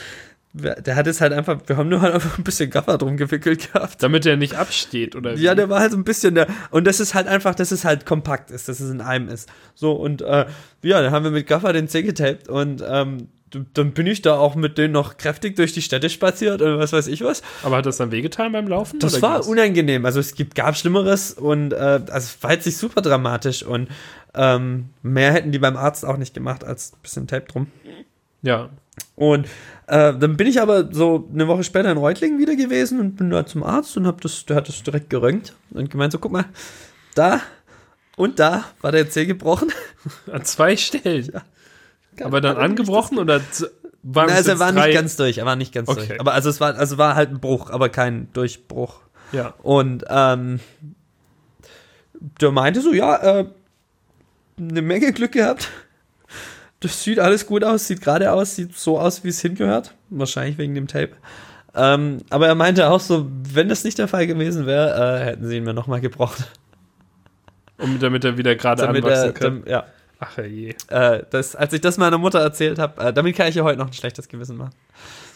Der 0.54 0.94
hat 0.94 1.08
es 1.08 1.20
halt 1.20 1.32
einfach, 1.32 1.60
wir 1.66 1.76
haben 1.76 1.88
nur 1.88 2.00
halt 2.00 2.14
einfach 2.14 2.38
ein 2.38 2.44
bisschen 2.44 2.70
Gaffer 2.70 2.96
drum 2.96 3.16
gewickelt 3.16 3.72
gehabt. 3.72 4.02
Damit 4.02 4.24
er 4.24 4.36
nicht 4.36 4.54
absteht, 4.54 5.16
oder 5.16 5.36
wie? 5.36 5.42
Ja, 5.42 5.56
der 5.56 5.68
war 5.68 5.80
halt 5.80 5.90
so 5.90 5.98
ein 5.98 6.04
bisschen 6.04 6.36
der. 6.36 6.46
Und 6.70 6.86
das 6.86 7.00
ist 7.00 7.12
halt 7.12 7.26
einfach, 7.26 7.56
dass 7.56 7.72
es 7.72 7.84
halt 7.84 8.06
kompakt 8.06 8.52
ist, 8.52 8.68
dass 8.68 8.78
es 8.78 8.88
in 8.88 9.00
einem 9.00 9.28
ist. 9.28 9.50
So, 9.74 9.92
und 9.92 10.22
äh, 10.22 10.46
ja, 10.82 11.02
dann 11.02 11.10
haben 11.10 11.24
wir 11.24 11.32
mit 11.32 11.48
Gaffer 11.48 11.72
den 11.72 11.88
Zeh 11.88 12.02
getaped 12.02 12.48
und 12.48 12.84
ähm, 12.86 13.28
dann 13.74 13.92
bin 13.92 14.06
ich 14.06 14.22
da 14.22 14.36
auch 14.36 14.54
mit 14.54 14.78
denen 14.78 14.92
noch 14.92 15.16
kräftig 15.16 15.56
durch 15.56 15.72
die 15.72 15.82
Städte 15.82 16.10
spaziert 16.10 16.62
oder 16.62 16.78
was 16.78 16.92
weiß 16.92 17.06
ich 17.08 17.22
was. 17.22 17.42
Aber 17.62 17.76
hat 17.76 17.86
das 17.86 17.96
dann 17.96 18.10
wehgetan 18.10 18.52
beim 18.52 18.68
Laufen? 18.68 18.98
Das 18.98 19.22
war 19.22 19.36
ging's? 19.36 19.48
unangenehm. 19.48 20.04
Also 20.04 20.20
es 20.20 20.34
gibt, 20.34 20.54
gab 20.54 20.76
Schlimmeres 20.76 21.32
und 21.32 21.72
äh, 21.72 21.76
also 21.76 22.12
es 22.12 22.42
war 22.42 22.52
jetzt 22.52 22.66
nicht 22.66 22.76
super 22.76 23.02
dramatisch 23.02 23.62
und 23.62 23.88
ähm, 24.34 24.90
mehr 25.02 25.32
hätten 25.32 25.52
die 25.52 25.58
beim 25.58 25.76
Arzt 25.76 26.04
auch 26.04 26.16
nicht 26.16 26.34
gemacht 26.34 26.64
als 26.64 26.92
ein 26.92 27.02
bisschen 27.02 27.26
Tape 27.26 27.46
drum. 27.46 27.66
Ja. 28.42 28.70
Und 29.16 29.46
äh, 29.86 30.14
dann 30.14 30.36
bin 30.36 30.46
ich 30.46 30.60
aber 30.60 30.92
so 30.92 31.28
eine 31.32 31.48
Woche 31.48 31.64
später 31.64 31.90
in 31.90 31.98
Reutlingen 31.98 32.38
wieder 32.38 32.56
gewesen 32.56 33.00
und 33.00 33.16
bin 33.16 33.30
da 33.30 33.46
zum 33.46 33.62
Arzt 33.62 33.96
und 33.96 34.06
hab 34.06 34.20
das, 34.20 34.44
der 34.44 34.56
hat 34.56 34.68
das 34.68 34.82
direkt 34.82 35.10
geröntgt 35.10 35.54
und 35.70 35.90
gemeint 35.90 36.12
so, 36.12 36.18
guck 36.18 36.32
mal, 36.32 36.46
da 37.14 37.40
und 38.16 38.38
da 38.38 38.64
war 38.80 38.92
der 38.92 39.10
Zeh 39.10 39.26
gebrochen. 39.26 39.72
An 40.30 40.44
zwei 40.44 40.76
Stellen. 40.76 41.40
Aber 42.22 42.40
dann 42.40 42.56
angebrochen 42.56 43.18
oder 43.18 43.40
waren 44.02 44.30
also 44.30 44.50
er 44.50 44.58
war 44.58 44.72
drei? 44.72 44.86
nicht 44.88 44.94
ganz 44.94 45.16
durch, 45.16 45.38
er 45.38 45.46
war 45.46 45.56
nicht 45.56 45.72
ganz 45.72 45.88
Okay. 45.88 46.06
durch. 46.08 46.20
Aber 46.20 46.34
also 46.34 46.50
es 46.50 46.60
war, 46.60 46.74
also 46.76 46.98
war 46.98 47.14
halt 47.14 47.30
ein 47.30 47.40
Bruch, 47.40 47.70
aber 47.70 47.88
kein 47.88 48.32
Durchbruch. 48.32 49.00
Ja. 49.32 49.54
Und 49.62 50.04
ähm, 50.08 50.60
der 52.40 52.50
meinte 52.52 52.80
so, 52.80 52.92
ja, 52.92 53.16
äh, 53.40 53.44
eine 54.58 54.82
Menge 54.82 55.12
Glück 55.12 55.32
gehabt. 55.32 55.68
Das 56.80 57.02
sieht 57.02 57.18
alles 57.18 57.46
gut 57.46 57.64
aus, 57.64 57.86
sieht 57.86 58.02
gerade 58.02 58.30
aus, 58.32 58.56
sieht 58.56 58.76
so 58.76 58.98
aus, 58.98 59.24
wie 59.24 59.28
es 59.28 59.40
hingehört. 59.40 59.94
Wahrscheinlich 60.10 60.58
wegen 60.58 60.74
dem 60.74 60.86
Tape. 60.86 61.12
Ähm, 61.74 62.18
aber 62.30 62.46
er 62.46 62.54
meinte 62.54 62.88
auch 62.90 63.00
so, 63.00 63.28
wenn 63.52 63.68
das 63.68 63.84
nicht 63.84 63.98
der 63.98 64.06
Fall 64.06 64.26
gewesen 64.26 64.66
wäre, 64.66 65.20
äh, 65.22 65.24
hätten 65.24 65.48
sie 65.48 65.56
ihn 65.56 65.64
mir 65.64 65.74
nochmal 65.74 66.00
gebrochen. 66.00 66.44
Um, 67.78 67.98
damit 67.98 68.24
er 68.24 68.38
wieder 68.38 68.54
gerade 68.54 68.86
anwachsen 68.88 69.24
er, 69.24 69.32
kann. 69.32 69.62
dam- 69.62 69.68
ja, 69.68 69.84
Ach 70.26 70.38
je. 70.38 70.74
äh, 70.88 71.22
das, 71.30 71.54
als 71.56 71.72
ich 71.72 71.80
das 71.80 71.98
meiner 71.98 72.18
Mutter 72.18 72.40
erzählt 72.40 72.78
habe, 72.78 73.00
äh, 73.02 73.12
damit 73.12 73.36
kann 73.36 73.48
ich 73.48 73.56
ihr 73.56 73.64
heute 73.64 73.78
noch 73.78 73.88
ein 73.88 73.92
schlechtes 73.92 74.28
Gewissen 74.28 74.56
machen. 74.56 74.74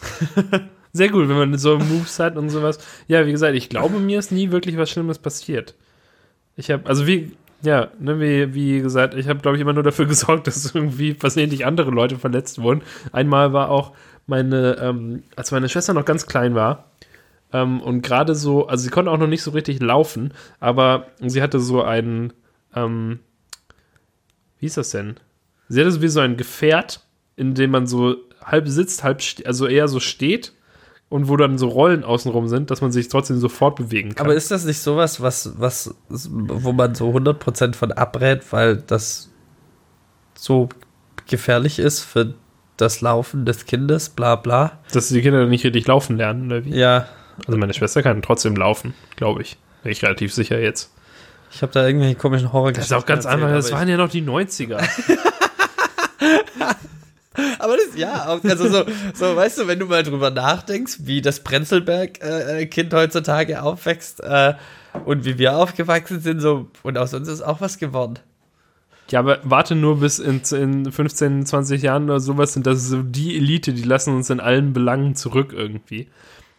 Sehr 0.93 1.09
gut, 1.09 1.29
wenn 1.29 1.37
man 1.37 1.57
so 1.57 1.77
Moves 1.77 2.19
hat 2.19 2.35
und 2.35 2.49
sowas. 2.49 2.79
Ja, 3.07 3.25
wie 3.25 3.31
gesagt, 3.31 3.55
ich 3.55 3.69
glaube, 3.69 3.99
mir 3.99 4.17
ist 4.17 4.31
nie 4.31 4.51
wirklich 4.51 4.77
was 4.77 4.89
Schlimmes 4.89 5.19
passiert. 5.19 5.75
Ich 6.55 6.71
habe, 6.71 6.87
also 6.87 7.05
wie, 7.05 7.37
ja, 7.61 7.89
ne, 7.99 8.19
wie, 8.19 8.53
wie 8.55 8.81
gesagt, 8.81 9.13
ich 9.13 9.27
habe, 9.27 9.39
glaube 9.39 9.57
ich, 9.57 9.61
immer 9.61 9.73
nur 9.73 9.83
dafür 9.83 10.05
gesorgt, 10.07 10.47
dass 10.47 10.73
irgendwie 10.73 11.13
versehentlich 11.13 11.65
andere 11.65 11.91
Leute 11.91 12.17
verletzt 12.17 12.61
wurden. 12.61 12.81
Einmal 13.11 13.53
war 13.53 13.69
auch 13.69 13.93
meine, 14.25 14.77
ähm, 14.81 15.23
als 15.35 15.51
meine 15.51 15.69
Schwester 15.69 15.93
noch 15.93 16.05
ganz 16.05 16.25
klein 16.25 16.55
war, 16.55 16.89
ähm, 17.51 17.81
und 17.81 18.01
gerade 18.01 18.35
so, 18.35 18.67
also 18.67 18.83
sie 18.83 18.89
konnte 18.89 19.11
auch 19.11 19.17
noch 19.17 19.27
nicht 19.27 19.41
so 19.41 19.51
richtig 19.51 19.81
laufen, 19.81 20.33
aber 20.59 21.07
sie 21.19 21.41
hatte 21.41 21.59
so 21.59 21.81
einen, 21.83 22.33
ähm, 22.75 23.19
wie 24.59 24.65
ist 24.65 24.77
das 24.77 24.91
denn? 24.91 25.15
Sie 25.67 25.79
hatte 25.79 25.91
so 25.91 26.01
wie 26.01 26.07
so 26.07 26.19
ein 26.19 26.37
Gefährt, 26.37 27.01
in 27.35 27.53
dem 27.55 27.71
man 27.71 27.87
so 27.87 28.15
halb 28.43 28.67
sitzt, 28.67 29.03
halb, 29.03 29.21
also 29.45 29.67
eher 29.67 29.87
so 29.87 29.99
steht 29.99 30.53
und 31.09 31.27
wo 31.27 31.37
dann 31.37 31.57
so 31.57 31.67
Rollen 31.67 32.03
außenrum 32.03 32.47
sind, 32.47 32.71
dass 32.71 32.81
man 32.81 32.91
sich 32.91 33.07
trotzdem 33.09 33.37
sofort 33.39 33.75
bewegen 33.75 34.15
kann. 34.15 34.25
Aber 34.25 34.35
ist 34.35 34.51
das 34.51 34.65
nicht 34.65 34.79
sowas, 34.79 35.21
was, 35.21 35.59
was, 35.59 35.95
wo 36.09 36.71
man 36.71 36.95
so 36.95 37.09
100% 37.11 37.75
von 37.75 37.91
abrät, 37.91 38.51
weil 38.51 38.77
das 38.77 39.29
so 40.35 40.69
gefährlich 41.27 41.79
ist 41.79 42.01
für 42.01 42.33
das 42.77 43.01
Laufen 43.01 43.45
des 43.45 43.65
Kindes, 43.65 44.09
bla 44.09 44.35
bla? 44.35 44.79
dass 44.91 45.09
die 45.09 45.21
Kinder 45.21 45.45
nicht 45.45 45.65
richtig 45.65 45.87
laufen 45.87 46.17
lernen, 46.17 46.47
oder 46.47 46.65
wie? 46.65 46.75
Ja, 46.75 47.07
Also 47.45 47.57
meine 47.57 47.73
Schwester 47.73 48.01
kann 48.03 48.21
trotzdem 48.21 48.55
laufen, 48.55 48.93
glaube 49.15 49.41
ich. 49.41 49.57
Bin 49.83 49.91
ich 49.91 50.03
relativ 50.03 50.33
sicher 50.33 50.59
jetzt. 50.59 50.93
Ich 51.51 51.61
habe 51.61 51.71
da 51.73 51.85
irgendwelche 51.87 52.15
komischen 52.15 52.53
Horror 52.53 52.71
Das 52.71 52.85
ist 52.85 52.93
auch 52.93 53.05
ganz 53.05 53.25
einfach, 53.25 53.49
das 53.51 53.71
waren 53.71 53.87
ja 53.87 53.97
noch 53.97 54.09
die 54.09 54.21
90er. 54.21 54.79
Aber 57.59 57.75
das, 57.77 57.95
ja, 57.97 58.27
auch- 58.27 58.43
also 58.43 58.67
so, 58.67 58.83
so, 59.13 59.35
weißt 59.35 59.59
du, 59.59 59.67
wenn 59.67 59.79
du 59.79 59.85
mal 59.85 60.03
drüber 60.03 60.29
nachdenkst, 60.29 60.99
wie 61.03 61.21
das 61.21 61.41
Prenzlberg-Kind 61.41 62.93
heutzutage 62.93 63.61
aufwächst 63.61 64.21
äh, 64.21 64.55
und 65.05 65.23
wie 65.25 65.37
wir 65.37 65.55
aufgewachsen 65.57 66.19
sind, 66.19 66.41
so, 66.41 66.67
und 66.83 66.97
aus 66.97 67.13
uns 67.13 67.27
ist 67.27 67.41
auch 67.41 67.61
was 67.61 67.77
geworden. 67.77 68.19
Ja, 69.11 69.19
aber 69.19 69.39
warte 69.43 69.75
nur 69.75 69.99
bis 70.01 70.19
in, 70.19 70.41
in 70.51 70.91
15, 70.91 71.45
20 71.45 71.81
Jahren 71.81 72.03
oder 72.05 72.19
sowas 72.19 72.53
sind 72.53 72.67
das 72.67 72.83
so 72.87 73.01
die 73.01 73.37
Elite, 73.37 73.73
die 73.73 73.83
lassen 73.83 74.15
uns 74.15 74.29
in 74.29 74.39
allen 74.39 74.73
Belangen 74.73 75.15
zurück 75.15 75.53
irgendwie. 75.55 76.07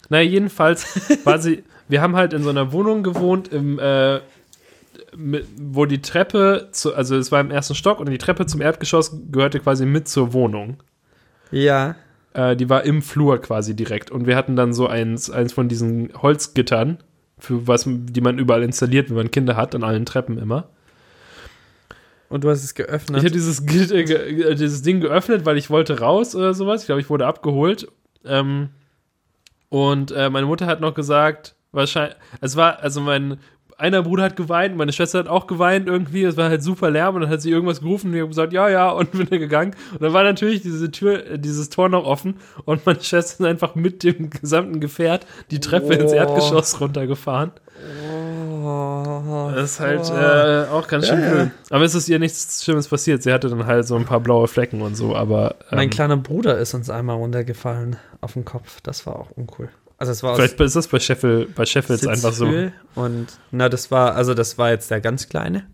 Naja, 0.08 0.28
jedenfalls 0.28 0.86
war 1.24 1.38
sie, 1.38 1.62
wir 1.88 2.00
haben 2.00 2.16
halt 2.16 2.32
in 2.32 2.42
so 2.42 2.50
einer 2.50 2.72
Wohnung 2.72 3.02
gewohnt, 3.02 3.48
im, 3.48 3.78
äh, 3.78 4.20
wo 5.56 5.86
die 5.86 6.02
Treppe, 6.02 6.68
zu, 6.72 6.94
also 6.94 7.16
es 7.16 7.32
war 7.32 7.40
im 7.40 7.50
ersten 7.50 7.74
Stock 7.74 8.00
und 8.00 8.08
die 8.10 8.18
Treppe 8.18 8.46
zum 8.46 8.60
Erdgeschoss 8.60 9.16
gehörte 9.30 9.60
quasi 9.60 9.86
mit 9.86 10.08
zur 10.08 10.32
Wohnung. 10.32 10.82
Ja. 11.50 11.96
Äh, 12.32 12.56
die 12.56 12.68
war 12.68 12.84
im 12.84 13.02
Flur 13.02 13.40
quasi 13.40 13.74
direkt. 13.74 14.10
Und 14.10 14.26
wir 14.26 14.36
hatten 14.36 14.56
dann 14.56 14.72
so 14.72 14.86
eins, 14.86 15.30
eins 15.30 15.52
von 15.52 15.68
diesen 15.68 16.10
Holzgittern, 16.20 16.98
für 17.38 17.66
was, 17.66 17.84
die 17.86 18.20
man 18.20 18.38
überall 18.38 18.62
installiert, 18.62 19.08
wenn 19.08 19.16
man 19.16 19.30
Kinder 19.30 19.56
hat, 19.56 19.74
an 19.74 19.82
allen 19.82 20.06
Treppen 20.06 20.38
immer. 20.38 20.68
Und 22.28 22.44
du 22.44 22.50
hast 22.50 22.62
es 22.62 22.70
Ich 22.70 22.76
geöffnet. 22.76 23.18
habe 23.18 23.30
dieses, 23.30 23.60
äh, 23.66 24.54
dieses 24.54 24.82
Ding 24.82 25.00
geöffnet, 25.00 25.44
weil 25.44 25.56
ich 25.58 25.70
wollte 25.70 25.98
raus 25.98 26.36
oder 26.36 26.54
sowas. 26.54 26.82
Ich 26.82 26.86
glaube, 26.86 27.00
ich 27.00 27.10
wurde 27.10 27.26
abgeholt. 27.26 27.88
Ähm, 28.24 28.68
und 29.68 30.12
äh, 30.12 30.30
meine 30.30 30.46
Mutter 30.46 30.66
hat 30.66 30.80
noch 30.80 30.94
gesagt, 30.94 31.56
wahrscheinlich, 31.72 32.16
es 32.40 32.56
war, 32.56 32.80
also 32.80 33.00
mein 33.00 33.38
einer 33.80 34.02
Bruder 34.02 34.24
hat 34.24 34.36
geweint, 34.36 34.76
meine 34.76 34.92
Schwester 34.92 35.18
hat 35.18 35.28
auch 35.28 35.46
geweint 35.46 35.88
irgendwie, 35.88 36.22
es 36.24 36.36
war 36.36 36.48
halt 36.48 36.62
super 36.62 36.90
Lärm 36.90 37.14
und 37.16 37.22
dann 37.22 37.30
hat 37.30 37.42
sie 37.42 37.50
irgendwas 37.50 37.80
gerufen 37.80 38.08
und 38.08 38.14
ich 38.14 38.20
habe 38.20 38.28
gesagt, 38.28 38.52
ja, 38.52 38.68
ja, 38.68 38.90
und 38.90 39.10
bin 39.12 39.26
dann 39.28 39.38
gegangen. 39.40 39.74
Und 39.92 40.02
dann 40.02 40.12
war 40.12 40.22
natürlich 40.22 40.62
diese 40.62 40.90
Tür, 40.90 41.26
äh, 41.26 41.38
dieses 41.38 41.70
Tor 41.70 41.88
noch 41.88 42.04
offen 42.04 42.36
und 42.64 42.84
meine 42.86 43.00
Schwester 43.02 43.44
ist 43.44 43.46
einfach 43.48 43.74
mit 43.74 44.02
dem 44.04 44.30
gesamten 44.30 44.80
Gefährt 44.80 45.26
die 45.50 45.60
Treppe 45.60 45.94
ins 45.94 46.12
Oh. 46.12 46.16
Erdgeschoss 46.16 46.80
runtergefahren. 46.80 47.52
Oh, 48.62 49.50
Das 49.54 49.72
ist 49.72 49.80
halt 49.80 50.10
äh, 50.10 50.70
auch 50.70 50.86
ganz 50.86 51.06
schön 51.08 51.20
Ja, 51.20 51.36
ja. 51.44 51.50
Aber 51.70 51.84
es 51.84 51.94
ist 51.94 52.08
ihr 52.08 52.18
nichts 52.18 52.62
Schlimmes 52.62 52.88
passiert. 52.88 53.22
Sie 53.22 53.32
hatte 53.32 53.48
dann 53.48 53.64
halt 53.66 53.86
so 53.86 53.96
ein 53.96 54.04
paar 54.04 54.20
blaue 54.20 54.48
Flecken 54.48 54.82
und 54.82 54.96
so, 54.96 55.16
aber 55.16 55.54
ähm, 55.70 55.76
Mein 55.78 55.90
kleiner 55.90 56.16
Bruder 56.18 56.58
ist 56.58 56.74
uns 56.74 56.90
einmal 56.90 57.16
runtergefallen 57.16 57.96
auf 58.20 58.34
den 58.34 58.44
Kopf. 58.44 58.80
Das 58.82 59.06
war 59.06 59.16
auch 59.16 59.30
uncool. 59.30 59.70
Also 60.00 60.12
es 60.12 60.22
war 60.22 60.34
vielleicht 60.34 60.58
ist 60.58 60.76
das 60.76 60.88
bei 60.88 60.98
Sheffield, 60.98 61.54
bei 61.54 61.66
Sheffields 61.66 62.06
einfach 62.06 62.32
so. 62.32 62.46
Und 62.94 63.26
na, 63.50 63.68
das 63.68 63.90
war, 63.90 64.14
also 64.14 64.32
das 64.32 64.56
war 64.56 64.70
jetzt 64.70 64.90
der 64.90 65.02
ganz 65.02 65.28
kleine. 65.28 65.66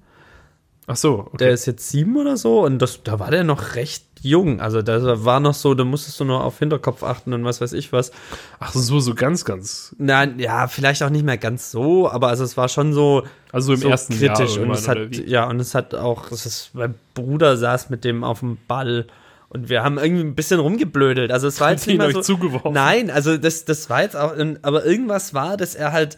Ach 0.89 0.97
so, 0.97 1.21
okay. 1.21 1.37
Der 1.39 1.51
ist 1.53 1.67
jetzt 1.67 1.89
sieben 1.91 2.17
oder 2.17 2.37
so 2.37 2.65
und 2.65 2.81
das, 2.81 3.05
da 3.05 3.21
war 3.21 3.31
der 3.31 3.45
noch 3.45 3.77
recht 3.77 4.05
jung. 4.23 4.61
Also 4.61 4.83
da 4.83 5.25
war 5.25 5.39
noch 5.39 5.55
so, 5.55 5.75
da 5.75 5.85
musstest 5.85 6.19
du 6.19 6.25
nur 6.25 6.43
auf 6.43 6.59
Hinterkopf 6.59 7.05
achten 7.05 7.35
und 7.35 7.45
was 7.45 7.61
weiß 7.61 7.73
ich 7.73 7.93
was. 7.93 8.11
Ach 8.59 8.73
so, 8.73 8.99
so 8.99 9.15
ganz, 9.15 9.45
ganz. 9.45 9.95
Nein, 9.97 10.41
ja, 10.41 10.67
vielleicht 10.67 11.05
auch 11.05 11.11
nicht 11.11 11.25
mehr 11.25 11.39
ganz 11.39 11.71
so, 11.71 12.11
aber 12.11 12.27
also 12.27 12.43
es 12.43 12.57
war 12.57 12.69
schon 12.69 12.93
so, 12.93 13.23
Also 13.53 13.75
im 13.75 13.81
so 13.81 13.89
ersten 13.89 14.13
Jahr 14.19 14.35
kritisch 14.35 14.57
und 14.57 14.71
irgendwann, 14.71 14.79
es 14.79 14.89
hat, 14.89 15.29
ja, 15.29 15.49
und 15.49 15.61
es 15.61 15.73
hat 15.77 15.95
auch, 15.95 16.33
es 16.33 16.47
ist, 16.47 16.71
mein 16.75 16.97
Bruder 17.15 17.57
saß 17.57 17.91
mit 17.91 18.03
dem 18.03 18.25
auf 18.25 18.41
dem 18.41 18.59
Ball 18.67 19.07
und 19.49 19.69
wir 19.69 19.83
haben 19.85 19.99
irgendwie 19.99 20.25
ein 20.25 20.35
bisschen 20.35 20.61
rumgeblödelt. 20.61 21.31
Also 21.31 21.47
es 21.49 21.61
war 21.61 21.71
jetzt 21.71 21.87
nicht 21.87 21.99
mal 21.99 22.13
so, 22.13 22.21
zugeworfen. 22.21 22.73
Nein, 22.73 23.11
also 23.11 23.37
das, 23.37 23.65
das 23.65 23.89
war 23.89 24.03
jetzt 24.03 24.17
auch, 24.17 24.35
aber 24.63 24.85
irgendwas 24.85 25.35
war, 25.35 25.57
dass 25.57 25.75
er 25.75 25.93
halt 25.93 26.17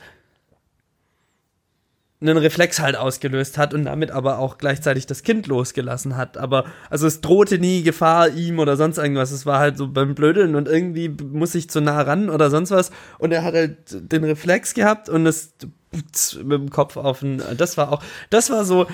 einen 2.20 2.36
Reflex 2.36 2.80
halt 2.80 2.96
ausgelöst 2.96 3.58
hat 3.58 3.74
und 3.74 3.84
damit 3.84 4.10
aber 4.10 4.38
auch 4.38 4.58
gleichzeitig 4.58 5.06
das 5.06 5.22
Kind 5.22 5.46
losgelassen 5.46 6.16
hat. 6.16 6.36
Aber 6.36 6.64
also 6.90 7.06
es 7.06 7.20
drohte 7.20 7.58
nie 7.58 7.82
Gefahr 7.82 8.30
ihm 8.30 8.58
oder 8.58 8.76
sonst 8.76 8.98
irgendwas. 8.98 9.30
Es 9.30 9.46
war 9.46 9.60
halt 9.60 9.76
so 9.76 9.86
beim 9.86 10.14
Blödeln 10.16 10.56
und 10.56 10.66
irgendwie 10.66 11.08
muss 11.08 11.54
ich 11.54 11.70
zu 11.70 11.80
nah 11.80 12.00
ran 12.00 12.28
oder 12.28 12.50
sonst 12.50 12.72
was. 12.72 12.90
Und 13.18 13.30
er 13.30 13.44
hat 13.44 13.54
halt 13.54 13.76
den 13.90 14.24
Reflex 14.24 14.74
gehabt 14.74 15.08
und 15.08 15.26
es 15.26 15.52
mit 16.42 16.60
dem 16.60 16.70
Kopf 16.70 16.96
auf 16.96 17.20
den. 17.20 17.40
Das 17.56 17.76
war 17.76 17.92
auch, 17.92 18.02
das 18.30 18.50
war 18.50 18.64
so 18.64 18.86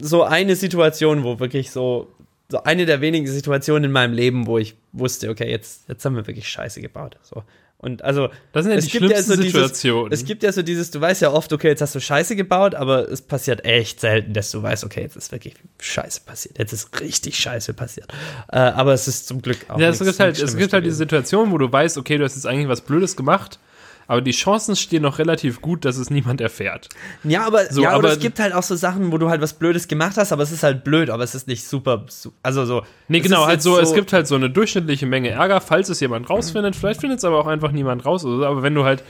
so 0.00 0.22
eine 0.22 0.54
Situation, 0.54 1.24
wo 1.24 1.40
wirklich 1.40 1.70
so 1.70 2.08
so 2.48 2.62
eine 2.62 2.86
der 2.86 3.00
wenigen 3.00 3.26
Situationen 3.26 3.84
in 3.84 3.92
meinem 3.92 4.12
Leben, 4.14 4.46
wo 4.46 4.58
ich 4.58 4.76
wusste, 4.92 5.30
okay, 5.30 5.50
jetzt 5.50 5.88
jetzt 5.88 6.04
haben 6.04 6.16
wir 6.16 6.26
wirklich 6.26 6.48
Scheiße 6.48 6.80
gebaut. 6.80 7.16
So 7.22 7.42
und 7.78 8.02
also 8.02 8.30
Das 8.52 8.64
sind 8.64 8.72
ja 8.72 8.78
es 8.78 8.86
die 8.86 8.92
gibt 8.98 9.10
ja 9.10 9.22
so 9.22 9.36
dieses- 9.36 9.52
Situationen. 9.52 10.10
es 10.12 10.24
gibt 10.24 10.42
ja 10.42 10.50
so 10.50 10.62
dieses, 10.62 10.90
du 10.90 11.00
weißt 11.00 11.20
ja 11.22 11.30
oft, 11.30 11.52
okay, 11.52 11.68
jetzt 11.68 11.82
hast 11.82 11.94
du 11.94 12.00
Scheiße 12.00 12.34
gebaut, 12.34 12.74
aber 12.74 13.06
es 13.10 13.20
passiert 13.20 13.64
echt 13.66 14.00
selten, 14.00 14.32
dass 14.32 14.50
du 14.50 14.62
weißt, 14.62 14.82
okay, 14.84 15.02
jetzt 15.02 15.14
ist 15.16 15.30
wirklich 15.30 15.54
Scheiße 15.80 16.22
passiert. 16.24 16.58
Jetzt 16.58 16.72
ist 16.72 16.98
richtig 17.00 17.36
Scheiße 17.38 17.74
passiert. 17.74 18.10
Äh, 18.50 18.56
aber 18.58 18.94
es 18.94 19.06
ist 19.08 19.26
zum 19.28 19.42
Glück 19.42 19.58
auch 19.68 19.78
ja, 19.78 19.90
es 19.90 19.98
gibt 19.98 20.18
halt, 20.18 20.40
es 20.40 20.56
gibt 20.56 20.72
halt 20.72 20.86
diese. 20.86 20.96
Situation, 20.96 21.50
wo 21.52 21.58
du 21.58 21.70
weißt, 21.70 21.98
okay, 21.98 22.16
du 22.16 22.24
hast 22.24 22.34
jetzt 22.34 22.46
eigentlich 22.46 22.68
was 22.68 22.80
Blödes 22.80 23.14
gemacht, 23.14 23.58
aber 24.06 24.20
die 24.20 24.30
Chancen 24.32 24.76
stehen 24.76 25.02
noch 25.02 25.18
relativ 25.18 25.60
gut, 25.60 25.84
dass 25.84 25.96
es 25.96 26.10
niemand 26.10 26.40
erfährt. 26.40 26.88
Ja, 27.24 27.46
aber, 27.46 27.66
So, 27.72 27.82
ja, 27.82 27.90
aber 27.90 27.98
aber- 27.98 28.12
es 28.12 28.18
gibt 28.20 28.38
halt 28.38 28.52
auch 28.54 28.62
so 28.62 28.74
Sachen, 28.76 29.12
wo 29.12 29.18
du 29.18 29.28
halt 29.28 29.40
was 29.40 29.54
Blödes 29.54 29.88
gemacht 29.88 30.16
hast, 30.16 30.32
aber 30.32 30.42
es 30.42 30.52
ist 30.52 30.62
halt 30.62 30.84
blöd, 30.84 31.10
aber 31.10 31.22
es 31.24 31.34
ist 31.34 31.46
nicht 31.48 31.66
super, 31.66 32.04
su- 32.08 32.32
also 32.42 32.64
so. 32.64 32.82
Nee, 33.08 33.20
genau, 33.20 33.42
halt 33.44 33.54
jetzt 33.54 33.64
so, 33.64 33.78
es 33.78 33.92
gibt 33.94 34.12
halt 34.12 34.26
so 34.26 34.34
eine 34.36 34.50
durchschnittliche 34.50 35.06
Menge 35.06 35.30
Ärger, 35.30 35.60
falls 35.60 35.88
es 35.88 36.00
jemand 36.00 36.28
rausfindet. 36.30 36.76
Vielleicht 36.76 37.00
findet 37.00 37.18
es 37.18 37.24
aber 37.24 37.38
auch 37.38 37.46
einfach 37.46 37.72
niemand 37.72 38.04
raus. 38.04 38.24
Oder 38.24 38.36
so. 38.38 38.46
Aber 38.46 38.62
wenn 38.62 38.74
du 38.74 38.84
halt 38.84 39.02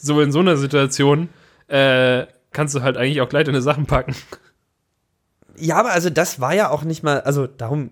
so 0.00 0.20
in 0.20 0.30
so 0.32 0.40
einer 0.40 0.56
Situation, 0.56 1.28
äh, 1.68 2.26
kannst 2.52 2.74
du 2.74 2.82
halt 2.82 2.96
eigentlich 2.96 3.20
auch 3.20 3.28
gleich 3.28 3.44
deine 3.44 3.62
Sachen 3.62 3.86
packen. 3.86 4.14
Ja, 5.58 5.76
aber 5.76 5.92
also 5.92 6.10
das 6.10 6.40
war 6.40 6.54
ja 6.54 6.70
auch 6.70 6.82
nicht 6.84 7.02
mal, 7.02 7.20
also 7.22 7.46
darum, 7.46 7.90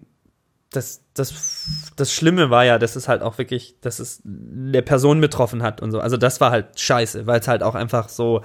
das, 0.77 1.03
das, 1.15 1.33
das 1.97 2.13
Schlimme 2.13 2.51
war 2.51 2.65
ja, 2.65 2.79
dass 2.79 2.97
es 2.97 3.09
halt 3.09 3.23
auch 3.23 3.39
wirklich, 3.39 3.75
dass 3.81 3.99
es 3.99 4.23
eine 4.25 4.83
Person 4.83 5.21
betroffen 5.21 5.63
hat 5.63 5.81
und 5.81 5.91
so. 5.93 6.01
Also 6.01 6.17
das 6.17 6.41
war 6.41 6.51
halt 6.51 6.79
scheiße, 6.81 7.27
weil 7.27 7.41
es 7.41 7.49
halt 7.49 7.63
auch 7.63 7.75
einfach 7.75 8.09
so, 8.09 8.43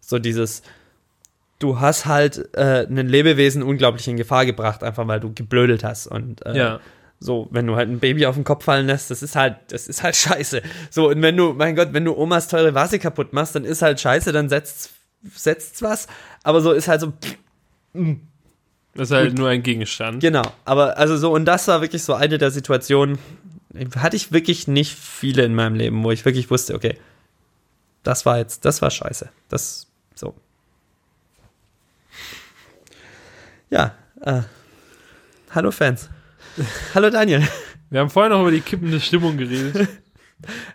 so 0.00 0.18
dieses, 0.18 0.62
du 1.58 1.80
hast 1.80 2.06
halt 2.06 2.48
äh, 2.56 2.86
ein 2.88 3.08
Lebewesen 3.08 3.62
unglaublich 3.62 4.06
in 4.08 4.16
Gefahr 4.16 4.46
gebracht, 4.46 4.82
einfach 4.82 5.06
weil 5.08 5.20
du 5.20 5.32
geblödelt 5.32 5.84
hast. 5.84 6.06
Und 6.06 6.44
äh, 6.46 6.56
Ja. 6.56 6.80
so, 7.20 7.48
wenn 7.50 7.66
du 7.66 7.76
halt 7.76 7.88
ein 7.88 7.98
Baby 7.98 8.26
auf 8.26 8.34
den 8.36 8.44
Kopf 8.44 8.64
fallen 8.64 8.86
lässt, 8.86 9.10
das 9.10 9.22
ist 9.22 9.34
halt, 9.36 9.56
das 9.68 9.88
ist 9.88 10.02
halt 10.02 10.16
scheiße. 10.24 10.62
So, 10.90 11.08
und 11.10 11.20
wenn 11.22 11.36
du, 11.36 11.52
mein 11.54 11.74
Gott, 11.76 11.88
wenn 11.92 12.04
du 12.04 12.16
Omas 12.16 12.48
teure 12.48 12.74
Vase 12.74 12.98
kaputt 12.98 13.32
machst, 13.32 13.54
dann 13.54 13.64
ist 13.64 13.82
halt 13.82 14.00
scheiße, 14.00 14.32
dann 14.32 14.48
setzt 14.48 14.90
setzt's 15.34 15.82
was, 15.82 16.06
aber 16.44 16.60
so 16.60 16.70
ist 16.72 16.86
halt 16.86 17.00
so, 17.00 17.12
Das 18.98 19.10
ist 19.10 19.16
halt 19.16 19.38
nur 19.38 19.48
ein 19.48 19.62
Gegenstand. 19.62 20.20
Genau, 20.20 20.42
aber 20.64 20.98
also 20.98 21.16
so, 21.16 21.32
und 21.32 21.44
das 21.44 21.68
war 21.68 21.80
wirklich 21.82 22.02
so 22.02 22.14
eine 22.14 22.36
der 22.36 22.50
Situationen, 22.50 23.20
hatte 23.94 24.16
ich 24.16 24.32
wirklich 24.32 24.66
nicht 24.66 24.92
viele 24.92 25.44
in 25.44 25.54
meinem 25.54 25.76
Leben, 25.76 26.02
wo 26.02 26.10
ich 26.10 26.24
wirklich 26.24 26.50
wusste, 26.50 26.74
okay, 26.74 26.98
das 28.02 28.26
war 28.26 28.38
jetzt, 28.38 28.64
das 28.64 28.82
war 28.82 28.90
scheiße. 28.90 29.30
Das, 29.48 29.86
so. 30.16 30.34
Ja, 33.70 33.94
äh, 34.22 34.42
hallo 35.52 35.70
Fans. 35.70 36.10
hallo 36.92 37.08
Daniel. 37.08 37.46
Wir 37.90 38.00
haben 38.00 38.10
vorher 38.10 38.30
noch 38.30 38.40
über 38.40 38.50
die 38.50 38.62
kippende 38.62 38.98
Stimmung 38.98 39.36
geredet. 39.36 39.88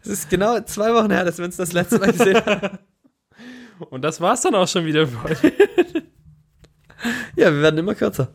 Es 0.02 0.08
ist 0.08 0.30
genau 0.30 0.62
zwei 0.62 0.94
Wochen 0.94 1.12
her, 1.12 1.26
dass 1.26 1.40
wir 1.40 1.46
uns 1.46 1.58
das 1.58 1.74
letzte 1.74 2.00
Mal 2.00 2.14
gesehen 2.14 2.46
haben. 2.46 2.80
Und 3.90 4.02
das 4.02 4.22
war's 4.22 4.42
dann 4.42 4.56
auch 4.56 4.68
schon 4.70 4.86
wieder 4.86 5.08
für 5.08 5.24
heute. 5.24 5.54
Ja, 7.36 7.52
wir 7.54 7.62
werden 7.62 7.78
immer 7.78 7.96
kürzer. 7.96 8.30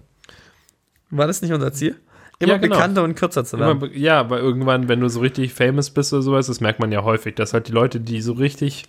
War 1.10 1.26
das 1.26 1.40
nicht 1.42 1.52
unser 1.52 1.72
Ziel? 1.72 1.96
Immer 2.38 2.52
Ja, 2.52 2.58
genau. 2.58 2.76
bekannter 2.76 3.02
und 3.04 3.14
kürzer 3.14 3.44
zu 3.44 3.56
Immer, 3.56 3.66
werden. 3.66 3.78
be- 3.80 3.98
ja, 3.98 4.20
aber 4.20 4.38
irgendwann, 4.40 4.88
wenn 4.88 5.00
du 5.00 5.08
so 5.08 5.20
richtig 5.20 5.54
famous 5.54 5.90
bist 5.90 6.12
oder 6.12 6.22
sowas, 6.22 6.46
das 6.46 6.60
merkt 6.60 6.80
man 6.80 6.92
ja 6.92 7.02
häufig, 7.02 7.34
dass 7.34 7.52
halt 7.54 7.68
die 7.68 7.72
Leute, 7.72 8.00
die 8.00 8.20
so 8.20 8.32
richtig, 8.32 8.84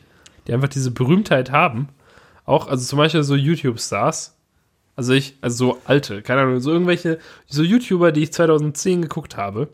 die 0.48 0.54
einfach 0.54 0.68
diese 0.70 0.92
Berühmtheit 0.92 1.52
haben, 1.52 1.90
auch, 2.46 2.68
also 2.68 2.86
zum 2.86 2.98
Beispiel 2.98 3.24
so 3.24 3.36
YouTube-Stars, 3.36 4.36
also 4.96 5.14
ich, 5.14 5.38
also 5.42 5.56
so 5.74 5.82
alte, 5.86 6.22
keine 6.22 6.42
Ahnung, 6.42 6.60
so 6.60 6.72
irgendwelche, 6.72 7.20
so 7.48 7.64
YouTuber, 7.64 8.12
die 8.12 8.24
ich 8.24 8.34
2010 8.34 9.02
geguckt 9.04 9.38
habe, 9.38 9.70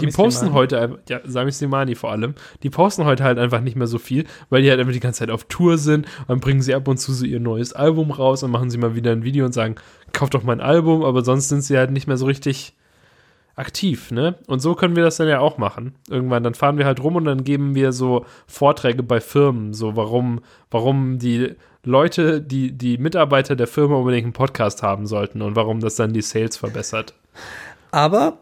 die 0.00 0.06
posten 0.08 0.52
heute, 0.52 0.98
ja, 1.08 1.20
Sami 1.24 1.52
Slimani 1.52 1.94
vor 1.94 2.12
allem, 2.12 2.34
die 2.62 2.70
posten 2.70 3.04
heute 3.04 3.24
halt 3.24 3.38
einfach 3.38 3.60
nicht 3.60 3.76
mehr 3.76 3.86
so 3.86 3.98
viel, 3.98 4.24
weil 4.50 4.62
die 4.62 4.70
halt 4.70 4.80
einfach 4.80 4.92
die 4.92 5.00
ganze 5.00 5.20
Zeit 5.20 5.30
auf 5.30 5.44
Tour 5.44 5.78
sind. 5.78 6.06
Dann 6.28 6.40
bringen 6.40 6.62
sie 6.62 6.74
ab 6.74 6.88
und 6.88 6.98
zu 6.98 7.12
so 7.12 7.24
ihr 7.24 7.40
neues 7.40 7.72
Album 7.72 8.10
raus 8.10 8.42
und 8.42 8.50
machen 8.50 8.70
sie 8.70 8.78
mal 8.78 8.94
wieder 8.94 9.12
ein 9.12 9.24
Video 9.24 9.44
und 9.44 9.52
sagen, 9.52 9.76
kauft 10.12 10.34
doch 10.34 10.42
mein 10.42 10.60
Album, 10.60 11.04
aber 11.04 11.24
sonst 11.24 11.48
sind 11.48 11.62
sie 11.62 11.76
halt 11.76 11.90
nicht 11.90 12.06
mehr 12.06 12.16
so 12.16 12.26
richtig 12.26 12.74
aktiv, 13.54 14.10
ne? 14.10 14.36
Und 14.46 14.60
so 14.60 14.74
können 14.74 14.96
wir 14.96 15.02
das 15.02 15.16
dann 15.16 15.28
ja 15.28 15.40
auch 15.40 15.58
machen. 15.58 15.94
Irgendwann, 16.08 16.42
dann 16.42 16.54
fahren 16.54 16.78
wir 16.78 16.86
halt 16.86 17.02
rum 17.02 17.16
und 17.16 17.24
dann 17.24 17.44
geben 17.44 17.74
wir 17.74 17.92
so 17.92 18.24
Vorträge 18.46 19.02
bei 19.02 19.20
Firmen, 19.20 19.74
so 19.74 19.94
warum, 19.96 20.40
warum 20.70 21.18
die 21.18 21.54
Leute, 21.84 22.40
die, 22.40 22.72
die 22.72 22.96
Mitarbeiter 22.96 23.56
der 23.56 23.66
Firma 23.66 23.96
unbedingt 23.96 24.24
einen 24.24 24.32
Podcast 24.32 24.82
haben 24.82 25.06
sollten 25.06 25.42
und 25.42 25.56
warum 25.56 25.80
das 25.80 25.96
dann 25.96 26.12
die 26.12 26.22
Sales 26.22 26.56
verbessert. 26.56 27.14
Aber 27.90 28.38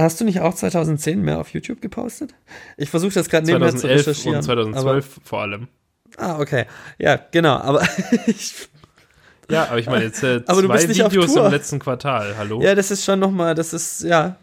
hast 0.00 0.20
du 0.20 0.24
nicht 0.24 0.40
auch 0.40 0.54
2010 0.54 1.20
mehr 1.22 1.38
auf 1.38 1.50
YouTube 1.50 1.80
gepostet? 1.80 2.34
Ich 2.76 2.90
versuche 2.90 3.14
das 3.14 3.28
gerade 3.28 3.46
nebenher 3.46 3.70
zu 3.70 3.80
2011 3.80 4.06
recherchieren. 4.06 4.36
und 4.38 4.42
2012 4.42 5.20
vor 5.24 5.40
allem. 5.42 5.68
Ah, 6.16 6.38
okay. 6.38 6.66
Ja, 6.98 7.18
genau. 7.30 7.56
Aber 7.56 7.82
ich, 8.26 8.68
Ja, 9.50 9.68
aber 9.68 9.78
ich 9.78 9.86
meine 9.86 10.04
jetzt 10.04 10.22
äh, 10.22 10.42
Aber 10.46 10.62
du 10.62 10.68
zwei 10.68 10.74
bist 10.76 10.88
nicht 10.88 11.02
auf 11.02 11.12
Videos 11.12 11.34
im 11.36 11.50
letzten 11.50 11.78
Quartal, 11.78 12.36
hallo? 12.36 12.60
ja, 12.62 12.74
das 12.74 12.90
ist 12.90 13.04
schon 13.04 13.20
noch 13.20 13.30
mal, 13.30 13.54
das 13.54 13.72
ist 13.72 14.02
ja. 14.02 14.36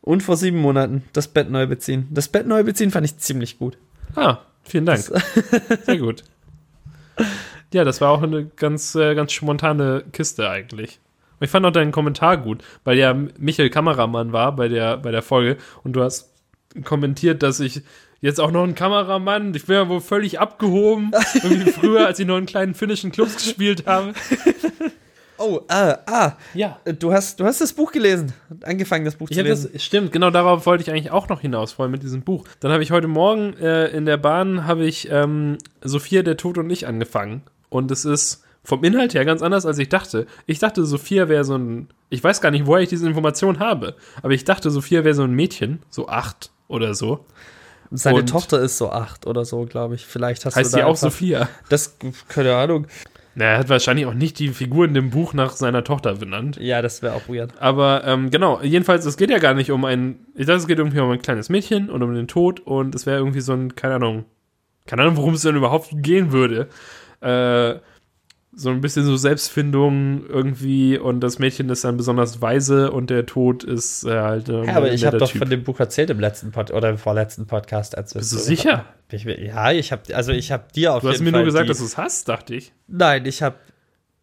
Und 0.00 0.22
vor 0.22 0.36
sieben 0.36 0.58
Monaten 0.58 1.04
das 1.12 1.28
Bett 1.28 1.48
neu 1.50 1.66
beziehen. 1.66 2.08
Das 2.10 2.28
Bett 2.28 2.46
neu 2.46 2.64
beziehen 2.64 2.90
fand 2.90 3.06
ich 3.06 3.18
ziemlich 3.18 3.58
gut. 3.58 3.78
Ah, 4.16 4.38
vielen 4.64 4.84
Dank. 4.84 5.00
Sehr 5.86 5.98
gut. 5.98 6.24
Ja, 7.72 7.84
das 7.84 8.00
war 8.00 8.10
auch 8.10 8.22
eine 8.22 8.46
ganz, 8.46 8.94
äh, 8.94 9.14
ganz 9.14 9.32
spontane 9.32 10.04
Kiste 10.12 10.50
eigentlich. 10.50 11.00
Und 11.42 11.46
ich 11.46 11.50
fand 11.50 11.66
auch 11.66 11.72
deinen 11.72 11.90
Kommentar 11.90 12.36
gut, 12.36 12.62
weil 12.84 12.96
ja 12.96 13.12
Michael 13.36 13.68
Kameramann 13.68 14.30
war 14.32 14.54
bei 14.54 14.68
der, 14.68 14.98
bei 14.98 15.10
der 15.10 15.22
Folge 15.22 15.56
und 15.82 15.94
du 15.94 16.00
hast 16.04 16.30
kommentiert, 16.84 17.42
dass 17.42 17.58
ich 17.58 17.82
jetzt 18.20 18.38
auch 18.38 18.52
noch 18.52 18.62
ein 18.62 18.76
Kameramann, 18.76 19.52
ich 19.52 19.66
bin 19.66 19.74
ja 19.74 19.88
wohl 19.88 20.00
völlig 20.00 20.38
abgehoben, 20.38 21.10
irgendwie 21.42 21.72
früher, 21.72 22.06
als 22.06 22.20
ich 22.20 22.28
noch 22.28 22.38
in 22.38 22.46
kleinen 22.46 22.74
finnischen 22.74 23.10
Clubs 23.10 23.34
gespielt 23.34 23.86
habe. 23.86 24.12
Oh, 25.38 25.60
ah, 25.66 25.98
ah. 26.06 26.32
Ja. 26.54 26.78
Du 27.00 27.12
hast, 27.12 27.40
du 27.40 27.44
hast 27.44 27.60
das 27.60 27.72
Buch 27.72 27.90
gelesen. 27.90 28.32
Angefangen, 28.62 29.04
das 29.04 29.16
Buch 29.16 29.28
Ich 29.28 29.36
zu 29.36 29.42
lesen. 29.42 29.70
das, 29.72 29.82
stimmt, 29.82 30.12
genau 30.12 30.30
darauf 30.30 30.66
wollte 30.66 30.84
ich 30.84 30.90
eigentlich 30.92 31.10
auch 31.10 31.28
noch 31.28 31.40
hinaus, 31.40 31.72
vor 31.72 31.82
allem 31.82 31.90
mit 31.90 32.04
diesem 32.04 32.22
Buch. 32.22 32.44
Dann 32.60 32.70
habe 32.70 32.84
ich 32.84 32.92
heute 32.92 33.08
Morgen 33.08 33.54
äh, 33.54 33.88
in 33.88 34.06
der 34.06 34.18
Bahn 34.18 34.68
habe 34.68 34.84
ich 34.84 35.10
ähm, 35.10 35.58
Sophia, 35.82 36.22
der 36.22 36.36
Tod 36.36 36.58
und 36.58 36.70
ich 36.70 36.86
angefangen. 36.86 37.42
Und 37.70 37.90
es 37.90 38.04
ist 38.04 38.44
vom 38.64 38.84
Inhalt 38.84 39.14
her 39.14 39.24
ganz 39.24 39.42
anders, 39.42 39.66
als 39.66 39.78
ich 39.78 39.88
dachte. 39.88 40.26
Ich 40.46 40.58
dachte, 40.58 40.84
Sophia 40.84 41.28
wäre 41.28 41.44
so 41.44 41.56
ein, 41.56 41.88
ich 42.10 42.22
weiß 42.22 42.40
gar 42.40 42.50
nicht, 42.50 42.66
woher 42.66 42.82
ich 42.82 42.88
diese 42.88 43.06
Information 43.08 43.58
habe, 43.58 43.96
aber 44.22 44.32
ich 44.34 44.44
dachte, 44.44 44.70
Sophia 44.70 45.04
wäre 45.04 45.14
so 45.14 45.24
ein 45.24 45.32
Mädchen, 45.32 45.80
so 45.90 46.08
acht 46.08 46.50
oder 46.68 46.94
so. 46.94 47.26
Seine 47.90 48.20
und- 48.20 48.28
Tochter 48.28 48.60
ist 48.60 48.78
so 48.78 48.90
acht 48.90 49.26
oder 49.26 49.44
so, 49.44 49.66
glaube 49.66 49.94
ich. 49.96 50.06
Vielleicht 50.06 50.46
hast 50.46 50.56
Heißt 50.56 50.72
du 50.72 50.76
sie 50.76 50.80
da 50.80 50.86
auch 50.86 50.90
einfach- 50.90 51.10
Sophia? 51.10 51.48
Das, 51.68 51.96
keine 52.28 52.54
Ahnung. 52.56 52.86
Na, 53.34 53.46
er 53.46 53.58
hat 53.58 53.68
wahrscheinlich 53.70 54.04
auch 54.06 54.14
nicht 54.14 54.38
die 54.38 54.48
Figur 54.48 54.84
in 54.84 54.92
dem 54.94 55.08
Buch 55.10 55.32
nach 55.34 55.52
seiner 55.52 55.84
Tochter 55.84 56.14
benannt. 56.16 56.58
Ja, 56.60 56.82
das 56.82 57.00
wäre 57.02 57.14
auch 57.14 57.28
weird. 57.28 57.52
Aber 57.60 58.02
ähm, 58.04 58.30
genau, 58.30 58.60
jedenfalls, 58.62 59.04
es 59.06 59.16
geht 59.16 59.30
ja 59.30 59.38
gar 59.38 59.54
nicht 59.54 59.70
um 59.70 59.84
ein, 59.86 60.26
ich 60.34 60.46
dachte, 60.46 60.58
es 60.60 60.66
geht 60.66 60.78
irgendwie 60.78 61.00
um 61.00 61.10
ein 61.10 61.20
kleines 61.22 61.48
Mädchen 61.48 61.88
und 61.90 62.02
um 62.02 62.14
den 62.14 62.28
Tod 62.28 62.60
und 62.60 62.94
es 62.94 63.06
wäre 63.06 63.16
irgendwie 63.18 63.40
so 63.40 63.54
ein, 63.54 63.74
keine 63.74 63.94
Ahnung, 63.94 64.24
keine 64.86 65.02
Ahnung, 65.02 65.16
worum 65.16 65.34
es 65.34 65.42
denn 65.42 65.56
überhaupt 65.56 65.88
gehen 65.94 66.30
würde. 66.32 66.68
Äh, 67.22 67.76
so 68.54 68.68
ein 68.70 68.80
bisschen 68.82 69.04
so 69.04 69.16
Selbstfindung 69.16 70.26
irgendwie 70.28 70.98
und 70.98 71.20
das 71.20 71.38
Mädchen 71.38 71.70
ist 71.70 71.84
dann 71.84 71.96
besonders 71.96 72.42
weise 72.42 72.90
und 72.90 73.08
der 73.08 73.24
Tod 73.24 73.64
ist 73.64 74.04
äh, 74.04 74.10
halt. 74.10 74.48
Äh, 74.50 74.66
Ja, 74.66 74.76
aber 74.76 74.92
ich 74.92 75.06
habe 75.06 75.16
doch 75.16 75.30
Typ. 75.30 75.38
von 75.38 75.50
dem 75.50 75.64
Buch 75.64 75.80
erzählt 75.80 76.10
im 76.10 76.20
letzten 76.20 76.50
Pod 76.52 76.70
oder 76.70 76.90
im 76.90 76.98
vorletzten 76.98 77.46
Podcast. 77.46 77.96
Als 77.96 78.12
Bist 78.12 78.32
du 78.32 78.36
sicher? 78.36 78.84
Ich, 79.10 79.24
ja, 79.24 79.72
ich 79.72 79.90
habe, 79.92 80.14
also 80.14 80.32
ich 80.32 80.52
habe 80.52 80.64
dir 80.74 80.94
auf 80.94 81.02
Du 81.02 81.08
hast 81.08 81.14
jeden 81.14 81.24
mir 81.24 81.30
Fall 81.32 81.40
nur 81.40 81.46
gesagt, 81.46 81.64
die, 81.64 81.68
dass 81.68 81.78
du 81.78 81.84
es 81.84 81.96
hast, 81.96 82.28
dachte 82.28 82.54
ich. 82.54 82.72
Nein, 82.88 83.24
ich 83.26 83.42
habe. 83.42 83.56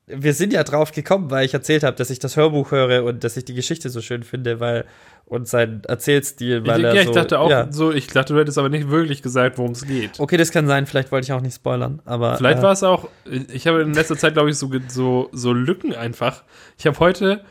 Wir 0.05 0.33
sind 0.33 0.53
ja 0.53 0.63
drauf 0.63 0.91
gekommen, 0.91 1.29
weil 1.29 1.45
ich 1.45 1.53
erzählt 1.53 1.83
habe, 1.83 1.95
dass 1.95 2.09
ich 2.09 2.17
das 2.17 2.35
Hörbuch 2.35 2.71
höre 2.71 3.03
und 3.03 3.23
dass 3.23 3.37
ich 3.37 3.45
die 3.45 3.53
Geschichte 3.53 3.89
so 3.91 4.01
schön 4.01 4.23
finde, 4.23 4.59
weil 4.59 4.85
und 5.29 5.47
sein 5.47 5.81
Erzählstil, 5.87 6.65
weil 6.65 6.79
ich, 6.79 6.85
er 6.85 6.95
ja, 6.95 7.03
so, 7.03 7.09
ich 7.09 7.15
dachte 7.15 7.39
auch 7.39 7.49
ja. 7.49 7.71
so, 7.71 7.91
ich 7.91 8.07
dachte, 8.07 8.33
du 8.33 8.39
hättest 8.39 8.57
aber 8.57 8.69
nicht 8.69 8.89
wirklich 8.89 9.21
gesagt, 9.21 9.59
worum 9.59 9.71
es 9.71 9.85
geht. 9.85 10.19
Okay, 10.19 10.37
das 10.37 10.51
kann 10.51 10.67
sein. 10.67 10.87
Vielleicht 10.87 11.11
wollte 11.11 11.25
ich 11.25 11.33
auch 11.33 11.41
nicht 11.41 11.55
spoilern, 11.55 12.01
aber 12.03 12.35
Vielleicht 12.35 12.59
äh, 12.59 12.63
war 12.63 12.71
es 12.71 12.83
auch, 12.83 13.07
ich 13.53 13.67
habe 13.67 13.81
in 13.81 13.93
letzter 13.93 14.17
Zeit, 14.17 14.33
glaube 14.33 14.49
ich, 14.49 14.57
so, 14.57 14.69
so, 14.87 15.29
so 15.31 15.53
Lücken 15.53 15.93
einfach. 15.93 16.43
Ich 16.77 16.87
habe 16.87 16.97
heute, 16.99 17.41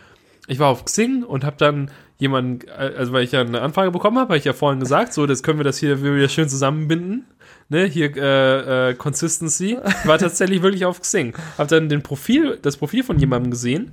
ich 0.49 0.59
war 0.59 0.69
auf 0.69 0.85
Xing 0.85 1.23
und 1.23 1.45
habe 1.45 1.57
dann 1.57 1.91
jemanden, 2.19 2.67
äh, 2.67 2.93
also 2.99 3.13
weil 3.13 3.23
ich 3.23 3.33
ja 3.33 3.43
eine 3.43 3.63
Anfrage 3.63 3.93
bekommen 3.93 4.19
habe, 4.19 4.31
habe 4.31 4.39
ich 4.39 4.45
ja 4.45 4.55
vorhin 4.55 4.81
gesagt, 4.81 5.15
so, 5.15 5.27
das 5.27 5.45
können 5.45 5.61
wir 5.61 5.65
das 5.65 5.79
hier 5.79 6.03
wieder 6.03 6.29
schön 6.29 6.49
zusammenbinden. 6.49 7.27
Ne, 7.71 7.85
hier 7.85 8.17
äh, 8.17 8.91
äh, 8.91 8.95
Consistency. 8.95 9.77
War 10.05 10.17
tatsächlich 10.17 10.63
wirklich 10.63 10.87
auf 10.87 11.03
Xing. 11.03 11.35
Habe 11.59 11.69
dann 11.69 11.91
den 11.91 12.03
Profil, 12.03 12.59
das 12.63 12.79
Profil 12.79 13.05
von 13.05 13.19
jemandem 13.19 13.51
gesehen 13.51 13.93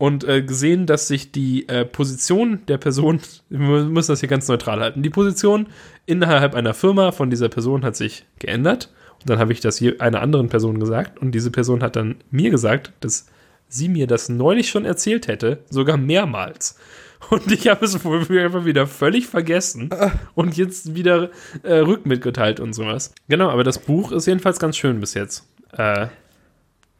und 0.00 0.24
äh, 0.24 0.40
gesehen, 0.40 0.86
dass 0.86 1.08
sich 1.08 1.30
die 1.30 1.68
äh, 1.68 1.84
Position 1.84 2.60
der 2.68 2.78
Person, 2.78 3.20
wir 3.50 3.84
müssen 3.84 4.10
das 4.10 4.20
hier 4.20 4.30
ganz 4.30 4.48
neutral 4.48 4.80
halten, 4.80 5.02
die 5.02 5.10
Position 5.10 5.66
innerhalb 6.06 6.54
einer 6.54 6.72
Firma 6.72 7.12
von 7.12 7.28
dieser 7.28 7.50
Person 7.50 7.84
hat 7.84 7.96
sich 7.96 8.24
geändert. 8.38 8.90
Und 9.20 9.28
dann 9.28 9.38
habe 9.38 9.52
ich 9.52 9.60
das 9.60 9.82
einer 9.98 10.22
anderen 10.22 10.48
Person 10.48 10.80
gesagt 10.80 11.18
und 11.18 11.32
diese 11.32 11.50
Person 11.50 11.82
hat 11.82 11.96
dann 11.96 12.16
mir 12.30 12.48
gesagt, 12.48 12.94
dass 13.00 13.26
sie 13.68 13.90
mir 13.90 14.06
das 14.06 14.30
neulich 14.30 14.70
schon 14.70 14.86
erzählt 14.86 15.28
hätte, 15.28 15.58
sogar 15.68 15.98
mehrmals. 15.98 16.78
Und 17.28 17.52
ich 17.52 17.68
habe 17.68 17.84
es 17.84 18.02
wohl 18.02 18.24
einfach 18.38 18.64
wieder 18.64 18.86
völlig 18.86 19.26
vergessen 19.26 19.90
und 20.34 20.56
jetzt 20.56 20.94
wieder 20.94 21.28
äh, 21.62 21.74
rück 21.74 22.06
mitgeteilt 22.06 22.60
und 22.60 22.72
sowas. 22.72 23.12
Genau, 23.28 23.50
aber 23.50 23.62
das 23.62 23.78
Buch 23.78 24.10
ist 24.10 24.26
jedenfalls 24.26 24.58
ganz 24.58 24.78
schön 24.78 25.00
bis 25.00 25.12
jetzt. 25.12 25.46
Äh, 25.72 26.06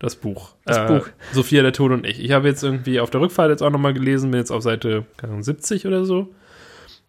das 0.01 0.17
Buch. 0.17 0.55
Das 0.65 0.79
äh, 0.79 0.87
Buch. 0.87 1.09
Sophia, 1.33 1.63
der 1.63 1.73
Tod 1.73 1.93
und 1.93 2.05
ich. 2.05 2.19
Ich 2.19 2.33
habe 2.33 2.49
jetzt 2.49 2.65
irgendwie 2.65 2.99
auf 2.99 3.11
der 3.11 3.21
Rückfahrt 3.21 3.51
jetzt 3.51 3.63
auch 3.63 3.71
nochmal 3.71 3.95
gelesen, 3.95 4.33
bin 4.33 4.41
jetzt 4.41 4.51
auf 4.51 4.63
Seite 4.63 5.05
keine 5.17 5.35
Ahnung, 5.35 5.45
70 5.45 5.87
oder 5.87 6.05
so. 6.05 6.29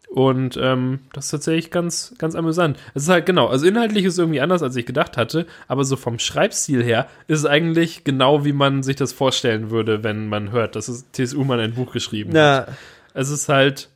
Und 0.10 0.60
ähm, 0.62 1.00
das 1.14 1.26
ist 1.26 1.32
tatsächlich 1.32 1.72
ganz, 1.72 2.14
ganz 2.18 2.36
amüsant. 2.36 2.78
Es 2.94 3.04
ist 3.04 3.10
halt 3.10 3.26
genau, 3.26 3.48
also 3.48 3.66
inhaltlich 3.66 4.04
ist 4.04 4.14
es 4.14 4.20
irgendwie 4.20 4.42
anders, 4.42 4.62
als 4.62 4.76
ich 4.76 4.86
gedacht 4.86 5.16
hatte, 5.16 5.46
aber 5.70 5.86
so 5.86 5.96
vom 5.96 6.20
Schreibstil 6.20 6.84
her 6.84 7.08
ist 7.28 7.40
es 7.40 7.46
eigentlich 7.46 8.04
genau, 8.04 8.44
wie 8.44 8.52
man 8.52 8.84
sich 8.84 8.98
das 8.98 9.14
vorstellen 9.14 9.72
würde, 9.72 10.04
wenn 10.04 10.28
man 10.28 10.52
hört, 10.52 10.76
dass 10.76 11.10
T.S. 11.14 11.34
Ullmann 11.34 11.62
ein 11.62 11.76
Buch 11.76 11.94
geschrieben 11.94 12.32
hat. 12.32 12.68
na, 12.68 12.74
Es 13.14 13.30
ist 13.30 13.48
halt, 13.48 13.88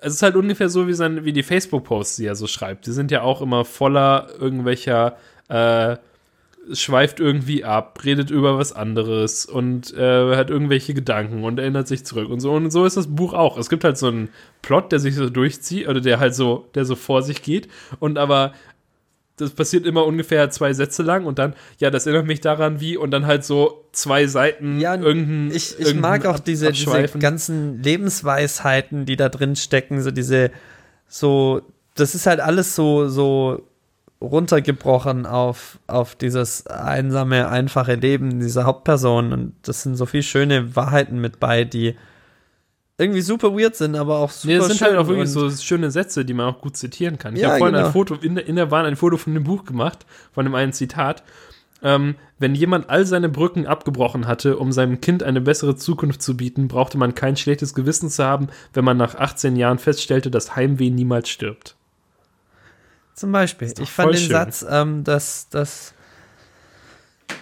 es 0.00 0.14
ist 0.14 0.22
halt 0.22 0.36
ungefähr 0.36 0.68
so 0.68 0.86
wie, 0.86 0.92
sein, 0.92 1.24
wie 1.24 1.32
die 1.32 1.42
Facebook-Posts, 1.42 2.14
die 2.14 2.26
er 2.26 2.36
so 2.36 2.46
schreibt. 2.46 2.86
Die 2.86 2.92
sind 2.92 3.10
ja 3.10 3.22
auch 3.22 3.42
immer 3.42 3.64
voller 3.64 4.28
irgendwelcher, 4.38 5.16
äh, 5.48 5.96
schweift 6.72 7.20
irgendwie 7.20 7.64
ab, 7.64 8.00
redet 8.04 8.30
über 8.30 8.58
was 8.58 8.72
anderes 8.72 9.46
und 9.46 9.94
äh, 9.94 10.36
hat 10.36 10.50
irgendwelche 10.50 10.94
Gedanken 10.94 11.44
und 11.44 11.58
erinnert 11.58 11.88
sich 11.88 12.04
zurück 12.04 12.28
und 12.28 12.40
so. 12.40 12.52
Und 12.52 12.70
so 12.70 12.84
ist 12.84 12.96
das 12.96 13.06
Buch 13.06 13.32
auch. 13.32 13.58
Es 13.58 13.68
gibt 13.68 13.84
halt 13.84 13.98
so 13.98 14.08
einen 14.08 14.28
Plot, 14.62 14.92
der 14.92 14.98
sich 14.98 15.14
so 15.14 15.30
durchzieht 15.30 15.88
oder 15.88 16.00
der 16.00 16.20
halt 16.20 16.34
so, 16.34 16.66
der 16.74 16.84
so 16.84 16.96
vor 16.96 17.22
sich 17.22 17.42
geht 17.42 17.68
und 18.00 18.18
aber 18.18 18.52
das 19.40 19.50
passiert 19.50 19.86
immer 19.86 20.04
ungefähr 20.04 20.50
zwei 20.50 20.72
Sätze 20.72 21.02
lang 21.02 21.24
und 21.24 21.38
dann, 21.38 21.54
ja, 21.78 21.90
das 21.90 22.06
erinnert 22.06 22.26
mich 22.26 22.40
daran, 22.40 22.80
wie, 22.80 22.96
und 22.96 23.12
dann 23.12 23.26
halt 23.26 23.44
so 23.44 23.84
zwei 23.92 24.26
Seiten 24.26 24.80
Ja, 24.80 24.96
irgendein. 24.96 25.54
ich, 25.54 25.74
ich 25.78 25.86
irgendein 25.86 26.00
mag 26.00 26.26
auch 26.26 26.38
diese, 26.38 26.72
diese 26.72 27.08
ganzen 27.18 27.82
Lebensweisheiten, 27.82 29.06
die 29.06 29.16
da 29.16 29.28
drin 29.28 29.56
stecken, 29.56 30.02
so 30.02 30.10
diese, 30.10 30.50
so, 31.06 31.62
das 31.94 32.14
ist 32.14 32.26
halt 32.26 32.40
alles 32.40 32.74
so, 32.74 33.08
so 33.08 33.62
runtergebrochen 34.20 35.26
auf, 35.26 35.78
auf 35.86 36.14
dieses 36.16 36.66
einsame, 36.66 37.48
einfache 37.48 37.94
Leben 37.94 38.40
dieser 38.40 38.64
Hauptperson 38.64 39.32
und 39.32 39.54
das 39.62 39.82
sind 39.82 39.96
so 39.96 40.06
viele 40.06 40.24
schöne 40.24 40.74
Wahrheiten 40.74 41.20
mit 41.20 41.38
bei, 41.38 41.64
die 41.64 41.94
irgendwie 43.00 43.20
super 43.20 43.56
weird 43.56 43.76
sind, 43.76 43.94
aber 43.94 44.18
auch 44.18 44.30
super 44.30 44.52
Nee, 44.52 44.58
das 44.58 44.68
sind 44.68 44.82
halt 44.82 44.96
auch 44.96 45.06
wirklich 45.06 45.30
so 45.30 45.48
schöne 45.50 45.92
Sätze, 45.92 46.24
die 46.24 46.34
man 46.34 46.52
auch 46.52 46.60
gut 46.60 46.76
zitieren 46.76 47.16
kann. 47.16 47.36
Ich 47.36 47.42
Ja, 47.42 47.50
habe 47.50 47.58
vorhin 47.58 47.76
genau. 47.76 47.86
ein 47.86 47.92
Foto, 47.92 48.14
in 48.16 48.34
der, 48.34 48.46
in 48.46 48.56
der 48.56 48.66
Bahn 48.66 48.84
ein 48.86 48.96
Foto 48.96 49.16
von 49.16 49.34
dem 49.34 49.44
Buch 49.44 49.64
gemacht, 49.64 50.04
von 50.32 50.44
dem 50.44 50.54
einen 50.56 50.72
Zitat. 50.72 51.22
Ähm, 51.80 52.16
wenn 52.40 52.56
jemand 52.56 52.90
all 52.90 53.06
seine 53.06 53.28
Brücken 53.28 53.68
abgebrochen 53.68 54.26
hatte, 54.26 54.58
um 54.58 54.72
seinem 54.72 55.00
Kind 55.00 55.22
eine 55.22 55.40
bessere 55.40 55.76
Zukunft 55.76 56.22
zu 56.22 56.36
bieten, 56.36 56.66
brauchte 56.66 56.98
man 56.98 57.14
kein 57.14 57.36
schlechtes 57.36 57.72
Gewissen 57.72 58.10
zu 58.10 58.24
haben, 58.24 58.48
wenn 58.72 58.84
man 58.84 58.96
nach 58.96 59.14
18 59.14 59.54
Jahren 59.54 59.78
feststellte, 59.78 60.32
dass 60.32 60.56
Heimweh 60.56 60.90
niemals 60.90 61.28
stirbt. 61.28 61.76
Zum 63.18 63.32
Beispiel. 63.32 63.74
Ich 63.80 63.90
fand 63.90 64.12
den 64.12 64.20
schön. 64.20 64.30
Satz, 64.30 64.64
ähm, 64.68 65.02
dass, 65.02 65.48
dass 65.48 65.92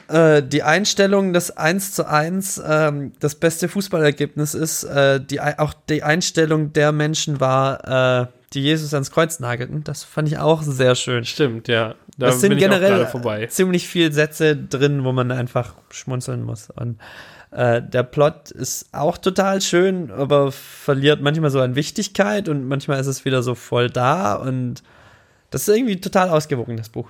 äh, 0.08 0.42
die 0.42 0.62
Einstellung 0.62 1.34
des 1.34 1.54
1 1.54 1.92
zu 1.92 2.08
1 2.08 2.62
ähm, 2.66 3.12
das 3.20 3.34
beste 3.34 3.68
Fußballergebnis 3.68 4.54
ist, 4.54 4.84
äh, 4.84 5.20
die, 5.20 5.38
auch 5.40 5.74
die 5.90 6.02
Einstellung 6.02 6.72
der 6.72 6.92
Menschen 6.92 7.40
war, 7.40 8.22
äh, 8.22 8.26
die 8.54 8.62
Jesus 8.62 8.94
ans 8.94 9.10
Kreuz 9.10 9.38
nagelten. 9.38 9.84
Das 9.84 10.02
fand 10.02 10.28
ich 10.28 10.38
auch 10.38 10.62
sehr 10.62 10.94
schön. 10.94 11.26
Stimmt, 11.26 11.68
ja. 11.68 11.94
Da 12.16 12.28
es 12.28 12.40
sind 12.40 12.56
generell 12.56 13.06
ziemlich 13.50 13.86
viele 13.86 14.12
Sätze 14.12 14.56
drin, 14.56 15.04
wo 15.04 15.12
man 15.12 15.30
einfach 15.30 15.74
schmunzeln 15.90 16.42
muss. 16.42 16.70
Und 16.70 16.98
äh, 17.50 17.82
der 17.82 18.02
Plot 18.02 18.50
ist 18.50 18.88
auch 18.92 19.18
total 19.18 19.60
schön, 19.60 20.10
aber 20.10 20.52
verliert 20.52 21.20
manchmal 21.20 21.50
so 21.50 21.60
an 21.60 21.74
Wichtigkeit 21.74 22.48
und 22.48 22.66
manchmal 22.66 22.98
ist 22.98 23.08
es 23.08 23.26
wieder 23.26 23.42
so 23.42 23.54
voll 23.54 23.90
da 23.90 24.36
und 24.36 24.82
das 25.56 25.66
ist 25.66 25.74
irgendwie 25.74 25.98
total 25.98 26.28
ausgewogen, 26.28 26.76
das 26.76 26.90
Buch. 26.90 27.08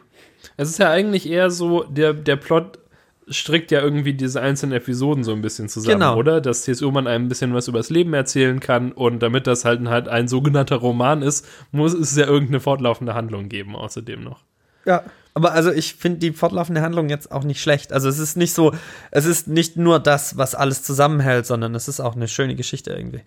Es 0.56 0.68
ist 0.70 0.78
ja 0.78 0.88
eigentlich 0.88 1.28
eher 1.28 1.50
so, 1.50 1.82
der, 1.82 2.12
der 2.14 2.36
Plot 2.36 2.78
strickt 3.26 3.72
ja 3.72 3.80
irgendwie 3.80 4.14
diese 4.14 4.40
einzelnen 4.40 4.76
Episoden 4.76 5.24
so 5.24 5.32
ein 5.32 5.42
bisschen 5.42 5.68
zusammen, 5.68 5.94
Genau. 5.98 6.16
oder? 6.16 6.40
Dass 6.40 6.62
T.S. 6.62 6.80
Ullmann 6.80 7.08
einem 7.08 7.24
ein 7.24 7.28
bisschen 7.28 7.54
was 7.54 7.66
übers 7.66 7.90
Leben 7.90 8.14
erzählen 8.14 8.60
kann 8.60 8.92
und 8.92 9.18
damit 9.20 9.48
das 9.48 9.64
halt, 9.64 9.84
halt 9.88 10.06
ein 10.06 10.28
sogenannter 10.28 10.76
Roman 10.76 11.22
ist, 11.22 11.44
muss 11.72 11.92
es 11.92 12.14
ja 12.14 12.26
irgendeine 12.26 12.60
fortlaufende 12.60 13.14
Handlung 13.14 13.48
geben, 13.48 13.74
außerdem 13.74 14.22
noch. 14.22 14.44
Ja. 14.84 15.02
Aber 15.34 15.50
also 15.52 15.72
ich 15.72 15.96
finde 15.96 16.20
die 16.20 16.30
fortlaufende 16.32 16.82
Handlung 16.82 17.08
jetzt 17.08 17.32
auch 17.32 17.42
nicht 17.42 17.60
schlecht. 17.60 17.92
Also 17.92 18.08
es 18.08 18.20
ist 18.20 18.36
nicht 18.36 18.54
so, 18.54 18.72
es 19.10 19.24
ist 19.26 19.48
nicht 19.48 19.76
nur 19.76 19.98
das, 19.98 20.38
was 20.38 20.54
alles 20.54 20.84
zusammenhält, 20.84 21.46
sondern 21.46 21.74
es 21.74 21.88
ist 21.88 21.98
auch 21.98 22.14
eine 22.14 22.28
schöne 22.28 22.54
Geschichte 22.54 22.92
irgendwie. 22.92 23.22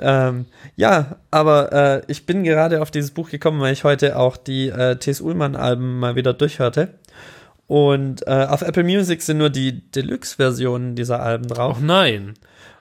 Ähm, 0.00 0.46
ja, 0.76 1.16
aber 1.30 1.72
äh, 1.72 2.02
ich 2.08 2.26
bin 2.26 2.44
gerade 2.44 2.82
auf 2.82 2.90
dieses 2.90 3.10
Buch 3.12 3.30
gekommen, 3.30 3.60
weil 3.60 3.72
ich 3.72 3.84
heute 3.84 4.18
auch 4.18 4.36
die 4.36 4.68
äh, 4.68 4.96
T.S. 4.96 5.20
Ullmann-Alben 5.20 5.98
mal 5.98 6.14
wieder 6.14 6.34
durchhörte. 6.34 6.94
Und 7.66 8.26
äh, 8.26 8.46
auf 8.48 8.62
Apple 8.62 8.84
Music 8.84 9.22
sind 9.22 9.38
nur 9.38 9.50
die 9.50 9.90
Deluxe-Versionen 9.90 10.94
dieser 10.94 11.20
Alben 11.22 11.46
drauf. 11.48 11.76
Ach 11.78 11.84
nein. 11.84 12.34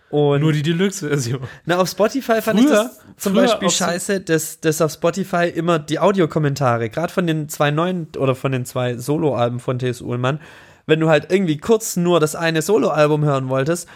Und 0.10 0.40
Nur 0.40 0.54
die 0.54 0.62
Deluxe-Version. 0.62 1.42
na, 1.66 1.80
auf 1.80 1.90
Spotify 1.90 2.42
fand 2.42 2.62
ich 2.62 2.68
Früher- 2.68 2.76
das 2.86 3.00
zum 3.18 3.34
Beispiel 3.34 3.70
scheiße, 3.70 4.22
dass, 4.22 4.62
dass 4.62 4.80
auf 4.82 4.94
Spotify 4.94 5.50
immer 5.54 5.80
die 5.80 6.00
Audiokommentare, 6.00 6.90
gerade 6.90 7.12
von 7.12 7.28
den 7.28 7.50
zwei 7.50 7.72
neuen 7.72 8.08
oder 8.18 8.34
von 8.34 8.54
den 8.54 8.64
zwei 8.64 8.96
Soloalben 8.96 9.60
von 9.60 9.80
T.S. 9.80 10.02
Ullmann, 10.02 10.40
wenn 10.86 11.02
du 11.02 11.10
halt 11.10 11.30
irgendwie 11.30 11.58
kurz 11.58 11.98
nur 11.98 12.22
das 12.22 12.36
eine 12.38 12.62
Soloalbum 12.62 13.26
hören 13.26 13.50
wolltest, 13.50 13.90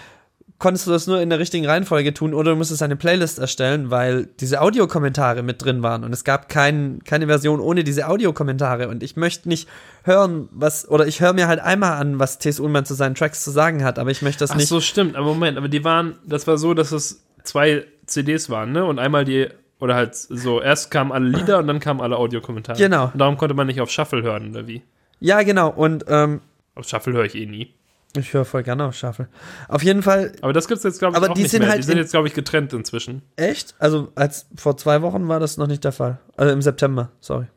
konntest 0.62 0.86
du 0.86 0.92
das 0.92 1.08
nur 1.08 1.20
in 1.20 1.30
der 1.32 1.40
richtigen 1.40 1.66
Reihenfolge 1.66 2.14
tun 2.14 2.36
oder 2.36 2.52
du 2.52 2.58
musstest 2.58 2.84
eine 2.84 2.96
Playlist 2.96 3.40
erstellen, 3.40 3.90
weil 3.90 4.28
diese 4.40 4.62
Audiokommentare 4.62 5.42
mit 5.42 5.66
drin 5.66 5.82
waren 5.82 6.04
und 6.04 6.14
es 6.14 6.24
gab 6.24 6.50
kein, 6.50 7.00
keine 7.04 7.26
Version 7.26 7.60
ohne 7.60 7.84
diese 7.84 8.08
Audiokommentare 8.08 8.88
und 8.88 9.02
ich 9.02 9.16
möchte 9.16 9.50
nicht 9.50 9.68
hören, 10.04 10.48
was, 10.52 10.88
oder 10.88 11.08
ich 11.08 11.20
höre 11.20 11.34
mir 11.34 11.48
halt 11.48 11.60
einmal 11.60 11.94
an, 12.00 12.20
was 12.20 12.38
T.S. 12.38 12.60
Ullmann 12.60 12.86
zu 12.86 12.94
seinen 12.94 13.16
Tracks 13.16 13.44
zu 13.44 13.50
sagen 13.50 13.84
hat, 13.84 13.98
aber 13.98 14.12
ich 14.12 14.22
möchte 14.22 14.42
das 14.42 14.52
Ach 14.52 14.56
nicht. 14.56 14.68
so, 14.68 14.80
stimmt. 14.80 15.16
Aber 15.16 15.26
Moment, 15.26 15.58
aber 15.58 15.68
die 15.68 15.84
waren, 15.84 16.20
das 16.26 16.46
war 16.46 16.60
so, 16.60 16.76
dass 16.76 16.92
es 16.92 17.24
zwei 17.44 17.84
CDs 18.06 18.52
waren, 18.52 18.72
ne? 18.72 18.86
Und 18.86 19.00
einmal 19.00 19.26
die, 19.26 19.48
oder 19.80 19.96
halt 19.96 20.14
so, 20.14 20.62
erst 20.62 20.92
kamen 20.92 21.12
alle 21.12 21.28
Lieder 21.28 21.58
und 21.58 21.66
dann 21.66 21.80
kamen 21.80 22.02
alle 22.02 22.18
Audiokommentare. 22.18 22.78
Genau. 22.78 23.06
Und 23.06 23.18
darum 23.18 23.36
konnte 23.38 23.56
man 23.56 23.66
nicht 23.66 23.82
auf 23.82 23.90
Shuffle 23.90 24.22
hören, 24.22 24.52
oder 24.52 24.68
wie? 24.68 24.84
Ja, 25.20 25.42
genau, 25.42 25.70
und 25.70 26.06
ähm, 26.08 26.42
Auf 26.76 26.88
Shuffle 26.88 27.14
höre 27.14 27.26
ich 27.26 27.34
eh 27.34 27.48
nie. 27.48 27.74
Ich 28.16 28.34
höre 28.34 28.46
voll 28.46 28.64
gerne 28.64 28.86
auf 28.86 28.96
Shuffle. 28.96 29.28
Auf 29.68 29.84
jeden 29.84 30.02
Fall, 30.04 30.34
Aber 30.42 30.54
das 30.54 30.68
gibt's 30.68 30.84
jetzt, 30.84 31.00
glaube 31.00 31.14
ich, 31.14 31.18
Aber 31.18 31.32
auch 31.32 31.36
die 31.36 31.44
nicht 31.44 31.52
sind 31.52 31.62
mehr. 31.62 31.70
halt 31.70 31.80
die 31.80 31.84
sind 31.84 31.94
in- 31.94 32.00
jetzt, 32.00 32.12
glaube 32.12 32.28
ich, 32.28 32.34
getrennt 32.34 32.74
inzwischen. 32.74 33.22
Echt? 33.36 33.76
Also 33.80 34.12
als 34.16 34.48
vor 34.56 34.76
zwei 34.78 35.02
Wochen 35.02 35.28
war 35.28 35.40
das 35.40 35.58
noch 35.58 35.68
nicht 35.68 35.84
der 35.84 35.92
Fall. 35.92 36.20
Also 36.38 36.52
im 36.54 36.62
September, 36.62 37.12
sorry. 37.20 37.48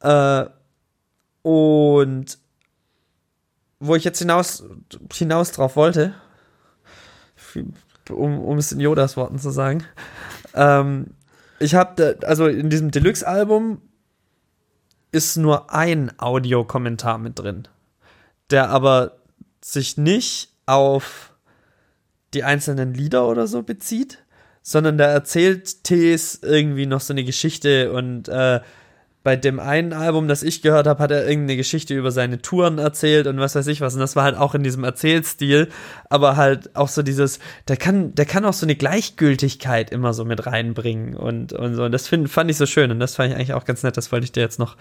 Äh, 0.00 0.46
und 1.42 2.38
wo 3.80 3.94
ich 3.96 4.04
jetzt 4.04 4.18
hinaus, 4.18 4.64
hinaus 5.12 5.52
drauf 5.52 5.76
wollte, 5.76 6.14
um, 8.10 8.38
um 8.40 8.58
es 8.58 8.72
in 8.72 8.80
Yodas 8.80 9.16
Worten 9.16 9.38
zu 9.38 9.50
sagen, 9.50 9.84
ähm, 10.54 11.08
ich 11.58 11.74
habe, 11.74 12.18
also 12.24 12.46
in 12.46 12.70
diesem 12.70 12.90
Deluxe-Album 12.90 13.80
ist 15.12 15.36
nur 15.36 15.72
ein 15.72 16.12
Audiokommentar 16.18 17.18
mit 17.18 17.38
drin, 17.38 17.68
der 18.50 18.70
aber 18.70 19.12
sich 19.64 19.96
nicht 19.96 20.50
auf 20.66 21.32
die 22.34 22.44
einzelnen 22.44 22.92
Lieder 22.92 23.26
oder 23.26 23.46
so 23.46 23.62
bezieht, 23.62 24.18
sondern 24.62 24.98
da 24.98 25.06
erzählt 25.06 25.84
Tees 25.84 26.40
irgendwie 26.42 26.86
noch 26.86 27.00
so 27.00 27.14
eine 27.14 27.24
Geschichte 27.24 27.92
und 27.92 28.28
äh, 28.28 28.60
bei 29.22 29.36
dem 29.36 29.58
einen 29.58 29.94
Album, 29.94 30.28
das 30.28 30.42
ich 30.42 30.60
gehört 30.60 30.86
habe, 30.86 31.02
hat 31.02 31.10
er 31.10 31.26
irgendeine 31.26 31.56
Geschichte 31.56 31.94
über 31.94 32.10
seine 32.10 32.42
Touren 32.42 32.76
erzählt 32.76 33.26
und 33.26 33.38
was 33.38 33.54
weiß 33.54 33.66
ich 33.68 33.80
was. 33.80 33.94
Und 33.94 34.00
das 34.00 34.16
war 34.16 34.24
halt 34.24 34.36
auch 34.36 34.54
in 34.54 34.62
diesem 34.62 34.84
Erzählstil, 34.84 35.70
aber 36.10 36.36
halt 36.36 36.76
auch 36.76 36.88
so 36.88 37.02
dieses, 37.02 37.38
der 37.66 37.78
kann, 37.78 38.14
der 38.14 38.26
kann 38.26 38.44
auch 38.44 38.52
so 38.52 38.66
eine 38.66 38.76
Gleichgültigkeit 38.76 39.90
immer 39.90 40.12
so 40.12 40.26
mit 40.26 40.44
reinbringen 40.44 41.16
und, 41.16 41.54
und 41.54 41.74
so. 41.74 41.84
Und 41.84 41.92
das 41.92 42.06
find, 42.06 42.28
fand 42.28 42.50
ich 42.50 42.58
so 42.58 42.66
schön 42.66 42.90
und 42.90 43.00
das 43.00 43.14
fand 43.14 43.30
ich 43.30 43.36
eigentlich 43.36 43.54
auch 43.54 43.64
ganz 43.64 43.82
nett. 43.82 43.96
Das 43.96 44.12
wollte 44.12 44.24
ich 44.24 44.32
dir 44.32 44.42
jetzt 44.42 44.58
noch 44.58 44.76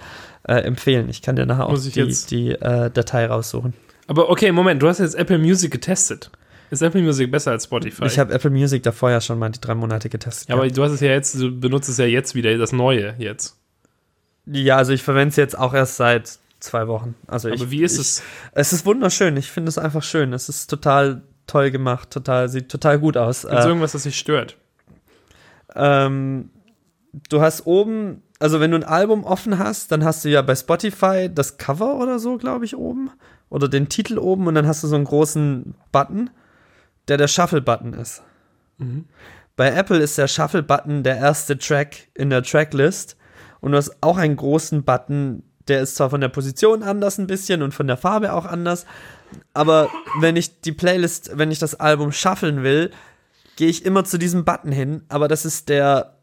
äh, 0.46 0.56
empfehlen. 0.56 1.08
Ich 1.08 1.22
kann 1.22 1.38
dir 1.38 1.46
nachher 1.46 1.68
auch 1.68 1.78
die, 1.78 2.14
die 2.30 2.50
äh, 2.52 2.92
Datei 2.92 3.26
raussuchen. 3.28 3.74
Aber 4.08 4.30
okay, 4.30 4.52
Moment, 4.52 4.82
du 4.82 4.88
hast 4.88 5.00
jetzt 5.00 5.16
Apple 5.16 5.38
Music 5.38 5.72
getestet. 5.72 6.30
Ist 6.70 6.82
Apple 6.82 7.02
Music 7.02 7.32
besser 7.32 7.52
als 7.52 7.66
Spotify? 7.66 8.06
Ich 8.06 8.18
habe 8.18 8.34
Apple 8.34 8.50
Music 8.50 8.82
davor 8.84 9.12
ja 9.12 9.22
schon 9.22 9.38
mal 9.40 9.50
die 9.50 9.62
drei 9.62 9.76
Monate 9.76 10.10
getestet. 10.10 10.50
ja, 10.50 10.56
aber 10.56 10.68
du 10.68 10.84
hast 10.84 10.92
es 10.92 11.02
ja 11.02 11.10
jetzt, 11.12 11.36
du 11.40 11.58
benutzt 11.58 11.88
es 11.90 11.98
ja 11.98 12.06
jetzt 12.06 12.34
wieder, 12.36 12.58
das 12.58 12.72
Neue 12.72 13.14
jetzt. 13.20 13.58
Ja, 14.46 14.78
also 14.78 14.92
ich 14.92 15.04
verwende 15.04 15.30
es 15.30 15.36
jetzt 15.36 15.58
auch 15.58 15.74
erst 15.74 15.98
seit 15.98 16.40
zwei 16.60 16.88
Wochen. 16.88 17.16
Also 17.28 17.50
ich, 17.50 17.62
Aber 17.62 17.70
wie 17.72 17.84
ist 17.84 17.94
ich, 17.94 18.00
es? 18.00 18.24
Es 18.54 18.74
ist 18.74 18.86
wunderschön. 18.86 19.38
Ich 19.38 19.52
finde 19.52 19.70
es 19.70 19.78
einfach 19.78 20.04
schön. 20.04 20.34
Es 20.34 20.50
ist 20.50 20.68
total 20.68 21.22
toll 21.48 21.72
gemacht. 21.72 22.10
Total, 22.10 22.50
sieht 22.50 22.70
total 22.70 23.00
gut 23.00 23.18
aus. 23.18 23.44
Gibt 23.44 23.54
es 23.54 23.66
Äh, 23.66 23.68
irgendwas, 23.68 23.92
das 23.94 24.04
dich 24.04 24.18
stört? 24.18 24.58
ähm, 25.76 26.50
du 27.30 27.42
hast 27.42 27.66
oben, 27.66 28.22
also 28.40 28.60
wenn 28.60 28.72
du 28.72 28.78
ein 28.78 28.84
Album 28.84 29.24
offen 29.24 29.60
hast, 29.60 29.92
dann 29.92 30.04
hast 30.04 30.26
du 30.26 30.30
ja 30.30 30.42
bei 30.42 30.56
Spotify 30.56 31.30
das 31.34 31.58
Cover 31.58 31.96
oder 32.00 32.20
so, 32.20 32.38
glaube 32.38 32.66
ich, 32.66 32.76
oben. 32.76 33.12
Oder 33.54 33.70
den 33.70 33.88
Titel 33.88 34.18
oben 34.18 34.48
und 34.48 34.56
dann 34.56 34.66
hast 34.66 34.82
du 34.84 34.88
so 34.88 34.96
einen 34.96 35.06
großen 35.06 35.76
Button, 35.92 36.32
der 37.08 37.18
der 37.18 37.28
Shuffle-Button 37.28 37.94
ist. 37.94 38.24
Mhm. 38.80 39.06
Bei 39.56 39.70
Apple 39.70 40.00
ist 40.00 40.18
der 40.18 40.28
Shuffle-Button 40.28 41.04
der 41.04 41.18
erste 41.18 41.60
Track 41.60 42.08
in 42.16 42.32
der 42.32 42.42
Tracklist 42.42 43.16
und 43.62 43.74
du 43.74 43.78
hast 43.78 43.96
auch 44.02 44.18
einen 44.18 44.38
großen 44.38 44.84
Button, 44.84 45.44
der 45.68 45.82
ist 45.82 45.98
zwar 45.98 46.10
von 46.10 46.20
der 46.20 46.30
Position 46.30 46.82
anders 46.82 47.20
ein 47.20 47.28
bisschen 47.28 47.62
und 47.62 47.76
von 47.76 47.86
der 47.86 47.96
Farbe 47.96 48.34
auch 48.34 48.46
anders, 48.46 48.88
aber 49.54 49.88
wenn 50.20 50.36
ich 50.36 50.62
die 50.62 50.72
Playlist, 50.72 51.38
wenn 51.38 51.52
ich 51.52 51.60
das 51.60 51.76
Album 51.76 52.12
shufflen 52.12 52.64
will, 52.64 52.90
gehe 53.56 53.70
ich 53.70 53.86
immer 53.86 54.04
zu 54.04 54.18
diesem 54.18 54.46
Button 54.46 54.72
hin, 54.72 55.04
aber 55.10 55.28
das 55.28 55.46
ist 55.46 55.70
der 55.70 56.18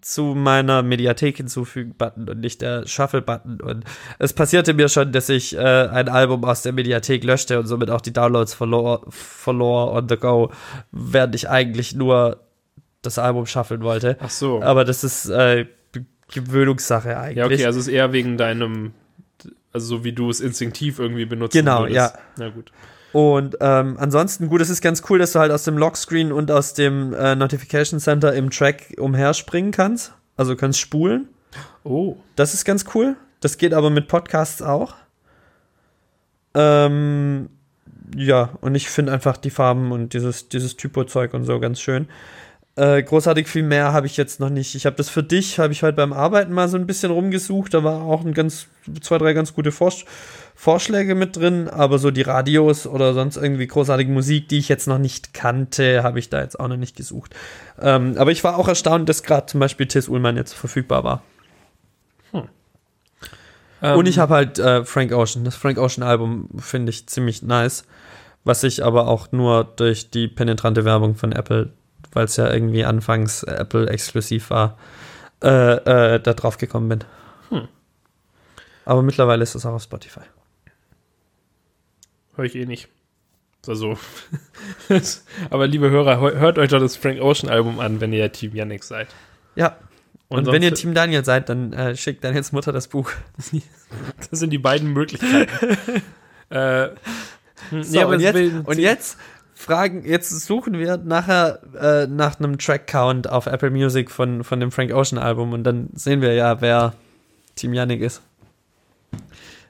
zu 0.00 0.34
meiner 0.34 0.82
Mediathek 0.82 1.38
hinzufügen 1.38 1.94
Button 1.96 2.28
und 2.28 2.40
nicht 2.40 2.60
der 2.60 2.86
Shuffle 2.86 3.22
Button 3.22 3.60
und 3.60 3.84
es 4.18 4.32
passierte 4.32 4.74
mir 4.74 4.88
schon, 4.88 5.12
dass 5.12 5.28
ich 5.28 5.56
äh, 5.56 5.58
ein 5.58 6.08
Album 6.08 6.44
aus 6.44 6.62
der 6.62 6.72
Mediathek 6.72 7.24
löschte 7.24 7.58
und 7.58 7.66
somit 7.66 7.90
auch 7.90 8.00
die 8.00 8.12
Downloads 8.12 8.54
verlor, 8.54 9.06
verlor 9.08 9.92
on 9.92 10.08
the 10.08 10.16
go, 10.16 10.52
während 10.92 11.34
ich 11.34 11.48
eigentlich 11.48 11.94
nur 11.94 12.40
das 13.02 13.18
Album 13.18 13.46
shuffeln 13.46 13.82
wollte. 13.82 14.18
Ach 14.20 14.30
so. 14.30 14.62
Aber 14.62 14.84
das 14.84 15.04
ist 15.04 15.28
äh, 15.28 15.66
Gewöhnungssache 16.32 17.18
eigentlich. 17.18 17.38
ja, 17.38 17.46
okay, 17.46 17.64
also 17.64 17.80
es 17.80 17.86
ist 17.86 17.92
eher 17.92 18.12
wegen 18.12 18.36
deinem, 18.36 18.92
also 19.72 19.96
so 19.96 20.04
wie 20.04 20.12
du 20.12 20.30
es 20.30 20.40
instinktiv 20.40 20.98
irgendwie 20.98 21.24
benutzt. 21.24 21.54
Genau, 21.54 21.86
ja. 21.86 22.12
Na 22.36 22.50
gut. 22.50 22.70
Und 23.12 23.56
ähm, 23.60 23.96
ansonsten, 23.98 24.48
gut, 24.48 24.60
es 24.60 24.70
ist 24.70 24.80
ganz 24.80 25.02
cool, 25.08 25.18
dass 25.18 25.32
du 25.32 25.40
halt 25.40 25.50
aus 25.50 25.64
dem 25.64 25.76
Lockscreen 25.76 26.32
und 26.32 26.50
aus 26.50 26.74
dem 26.74 27.12
äh, 27.12 27.34
Notification 27.34 27.98
Center 27.98 28.32
im 28.34 28.50
Track 28.50 28.94
umherspringen 28.98 29.72
kannst. 29.72 30.12
Also 30.36 30.52
du 30.52 30.56
kannst 30.56 30.78
spulen. 30.78 31.28
Oh. 31.82 32.16
Das 32.36 32.54
ist 32.54 32.64
ganz 32.64 32.84
cool. 32.94 33.16
Das 33.40 33.58
geht 33.58 33.74
aber 33.74 33.90
mit 33.90 34.06
Podcasts 34.06 34.62
auch. 34.62 34.94
Ähm, 36.54 37.48
ja, 38.16 38.50
und 38.60 38.74
ich 38.74 38.88
finde 38.88 39.12
einfach 39.12 39.36
die 39.36 39.50
Farben 39.50 39.92
und 39.92 40.14
dieses, 40.14 40.48
dieses 40.48 40.76
Typo-Zeug 40.76 41.34
und 41.34 41.44
so 41.44 41.58
ganz 41.58 41.80
schön. 41.80 42.08
Äh, 42.76 43.02
großartig 43.02 43.48
viel 43.48 43.62
mehr 43.62 43.92
habe 43.92 44.06
ich 44.06 44.16
jetzt 44.16 44.40
noch 44.40 44.50
nicht. 44.50 44.74
Ich 44.74 44.86
habe 44.86 44.96
das 44.96 45.08
für 45.08 45.22
dich, 45.22 45.58
habe 45.58 45.72
ich 45.72 45.82
heute 45.82 45.96
beim 45.96 46.12
Arbeiten 46.12 46.52
mal 46.52 46.68
so 46.68 46.76
ein 46.76 46.86
bisschen 46.86 47.10
rumgesucht. 47.10 47.74
Da 47.74 47.82
war 47.82 48.02
auch 48.02 48.24
ein 48.24 48.32
ganz, 48.32 48.68
zwei, 49.00 49.18
drei 49.18 49.32
ganz 49.32 49.54
gute 49.54 49.72
Vorsch 49.72 50.04
Vorschläge 50.60 51.14
mit 51.14 51.38
drin, 51.38 51.68
aber 51.68 51.98
so 51.98 52.10
die 52.10 52.20
Radios 52.20 52.86
oder 52.86 53.14
sonst 53.14 53.38
irgendwie 53.38 53.66
großartige 53.66 54.12
Musik, 54.12 54.50
die 54.50 54.58
ich 54.58 54.68
jetzt 54.68 54.86
noch 54.86 54.98
nicht 54.98 55.32
kannte, 55.32 56.02
habe 56.02 56.18
ich 56.18 56.28
da 56.28 56.42
jetzt 56.42 56.60
auch 56.60 56.68
noch 56.68 56.76
nicht 56.76 56.96
gesucht. 56.96 57.34
Ähm, 57.80 58.16
aber 58.18 58.30
ich 58.30 58.44
war 58.44 58.58
auch 58.58 58.68
erstaunt, 58.68 59.08
dass 59.08 59.22
gerade 59.22 59.46
zum 59.46 59.58
Beispiel 59.58 59.86
Tis 59.86 60.06
Ullmann 60.06 60.36
jetzt 60.36 60.52
verfügbar 60.52 61.02
war. 61.02 61.22
Ähm, 63.82 63.96
Und 63.96 64.06
ich 64.06 64.18
habe 64.18 64.34
halt 64.34 64.58
äh, 64.58 64.84
Frank 64.84 65.12
Ocean. 65.12 65.44
Das 65.44 65.56
Frank 65.56 65.78
Ocean 65.78 66.06
Album 66.06 66.50
finde 66.58 66.90
ich 66.90 67.06
ziemlich 67.06 67.42
nice. 67.42 67.84
Was 68.44 68.62
ich 68.62 68.84
aber 68.84 69.08
auch 69.08 69.32
nur 69.32 69.64
durch 69.64 70.10
die 70.10 70.28
penetrante 70.28 70.84
Werbung 70.84 71.14
von 71.14 71.32
Apple, 71.32 71.72
weil 72.12 72.26
es 72.26 72.36
ja 72.36 72.52
irgendwie 72.52 72.84
anfangs 72.84 73.44
Apple 73.44 73.88
exklusiv 73.88 74.50
war, 74.50 74.76
äh, 75.42 76.16
äh, 76.16 76.20
da 76.20 76.34
drauf 76.34 76.58
gekommen 76.58 76.90
bin. 76.90 76.98
Hm. 77.48 77.68
Aber 78.84 79.00
mittlerweile 79.00 79.42
ist 79.42 79.54
es 79.54 79.64
auch 79.64 79.72
auf 79.72 79.82
Spotify. 79.82 80.20
Höre 82.36 82.44
ich 82.44 82.54
eh 82.56 82.66
nicht. 82.66 82.88
Also. 83.66 83.98
Aber 85.50 85.66
liebe 85.66 85.90
Hörer, 85.90 86.20
hört 86.20 86.58
euch 86.58 86.70
doch 86.70 86.80
das 86.80 86.96
Frank 86.96 87.20
Ocean 87.20 87.50
Album 87.50 87.78
an, 87.78 88.00
wenn 88.00 88.12
ihr 88.12 88.32
Team 88.32 88.54
Yannick 88.54 88.84
seid. 88.84 89.08
Ja. 89.54 89.76
Und, 90.28 90.46
Und 90.46 90.52
wenn 90.52 90.62
ihr 90.62 90.72
Team 90.72 90.94
Daniel 90.94 91.24
seid, 91.24 91.48
dann 91.48 91.72
äh, 91.72 91.96
schickt 91.96 92.22
Daniels 92.22 92.52
Mutter 92.52 92.72
das 92.72 92.88
Buch. 92.88 93.10
Das 94.30 94.38
sind 94.38 94.50
die 94.50 94.58
beiden 94.58 94.92
Möglichkeiten. 94.92 95.50
äh, 96.50 96.90
hm, 97.70 97.82
So, 97.82 97.96
nee, 97.96 98.02
aber 98.04 98.14
und, 98.14 98.20
jetzt, 98.20 98.68
und 98.68 98.78
jetzt 98.78 99.18
fragen, 99.60 100.04
jetzt 100.04 100.30
suchen 100.30 100.78
wir 100.78 100.96
nachher 100.96 101.60
äh, 101.74 102.06
nach 102.06 102.38
einem 102.38 102.58
Track-Count 102.58 103.28
auf 103.28 103.46
Apple 103.46 103.70
Music 103.70 104.12
von, 104.12 104.44
von 104.44 104.60
dem 104.60 104.70
Frank 104.70 104.92
Ocean 104.92 105.20
Album 105.20 105.52
und 105.52 105.64
dann 105.64 105.88
sehen 105.92 106.22
wir 106.22 106.34
ja, 106.34 106.60
wer 106.60 106.94
Team 107.56 107.74
Yannick 107.74 108.00
ist. 108.00 108.22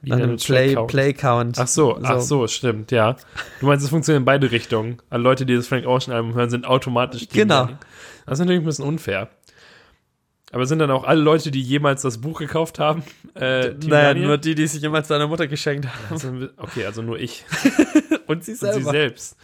Wie 0.01 0.09
Nach 0.09 0.17
einem 0.17 0.31
ein 0.31 0.87
Play, 0.87 1.13
Count. 1.13 1.59
Ach 1.59 1.67
so, 1.67 1.99
ach 2.01 2.21
so, 2.21 2.47
stimmt, 2.47 2.91
ja. 2.91 3.15
Du 3.59 3.67
meinst, 3.67 3.83
es 3.83 3.91
funktioniert 3.91 4.21
in 4.21 4.25
beide 4.25 4.51
Richtungen. 4.51 4.97
Alle 5.11 5.21
Leute, 5.21 5.45
die 5.45 5.55
das 5.55 5.67
Frank 5.67 5.85
Ocean 5.85 6.15
Album 6.15 6.33
hören, 6.33 6.49
sind 6.49 6.65
automatisch 6.65 7.27
Team 7.27 7.41
Genau. 7.43 7.61
Yannick. 7.65 7.77
Das 8.25 8.33
ist 8.33 8.39
natürlich 8.39 8.61
ein 8.61 8.65
bisschen 8.65 8.85
unfair. 8.85 9.29
Aber 10.51 10.65
sind 10.65 10.79
dann 10.79 10.91
auch 10.91 11.05
alle 11.05 11.21
Leute, 11.21 11.49
die 11.51 11.61
jemals 11.61 12.01
das 12.01 12.19
Buch 12.19 12.39
gekauft 12.39 12.77
haben, 12.79 13.03
äh, 13.35 13.73
Daniel? 13.73 14.27
nur 14.27 14.37
die, 14.37 14.53
die 14.53 14.67
sich 14.67 14.81
jemals 14.81 15.07
seiner 15.07 15.27
Mutter 15.27 15.47
geschenkt 15.47 15.87
haben. 15.87 15.97
Also, 16.09 16.33
okay, 16.57 16.85
also 16.85 17.01
nur 17.01 17.19
ich. 17.19 17.45
Und 18.27 18.43
sie 18.43 18.51
Und 18.53 18.73
sie 18.73 18.83
selbst. 18.83 19.37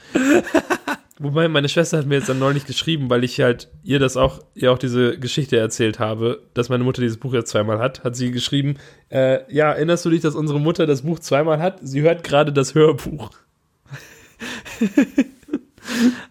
Wobei 1.20 1.48
meine 1.48 1.68
Schwester 1.68 1.98
hat 1.98 2.06
mir 2.06 2.16
jetzt 2.16 2.30
dann 2.30 2.38
neulich 2.38 2.66
geschrieben, 2.66 3.10
weil 3.10 3.24
ich 3.24 3.40
halt 3.42 3.70
ihr 3.84 3.98
das 3.98 4.18
auch, 4.18 4.40
ihr 4.54 4.72
auch 4.72 4.78
diese 4.78 5.18
Geschichte 5.18 5.58
erzählt 5.58 5.98
habe, 6.00 6.44
dass 6.54 6.70
meine 6.70 6.84
Mutter 6.84 7.02
dieses 7.02 7.18
Buch 7.18 7.34
jetzt 7.34 7.50
zweimal 7.50 7.80
hat, 7.80 8.04
hat 8.04 8.16
sie 8.16 8.32
geschrieben, 8.32 8.76
äh, 9.10 9.40
ja, 9.52 9.72
erinnerst 9.72 10.06
du 10.06 10.12
dich, 10.12 10.22
dass 10.22 10.36
unsere 10.36 10.60
Mutter 10.60 10.86
das 10.86 11.02
Buch 11.02 11.20
zweimal 11.20 11.60
hat? 11.60 11.80
Sie 11.82 12.02
hört 12.02 12.24
gerade 12.24 12.54
das 12.54 12.76
Hörbuch. 12.76 13.32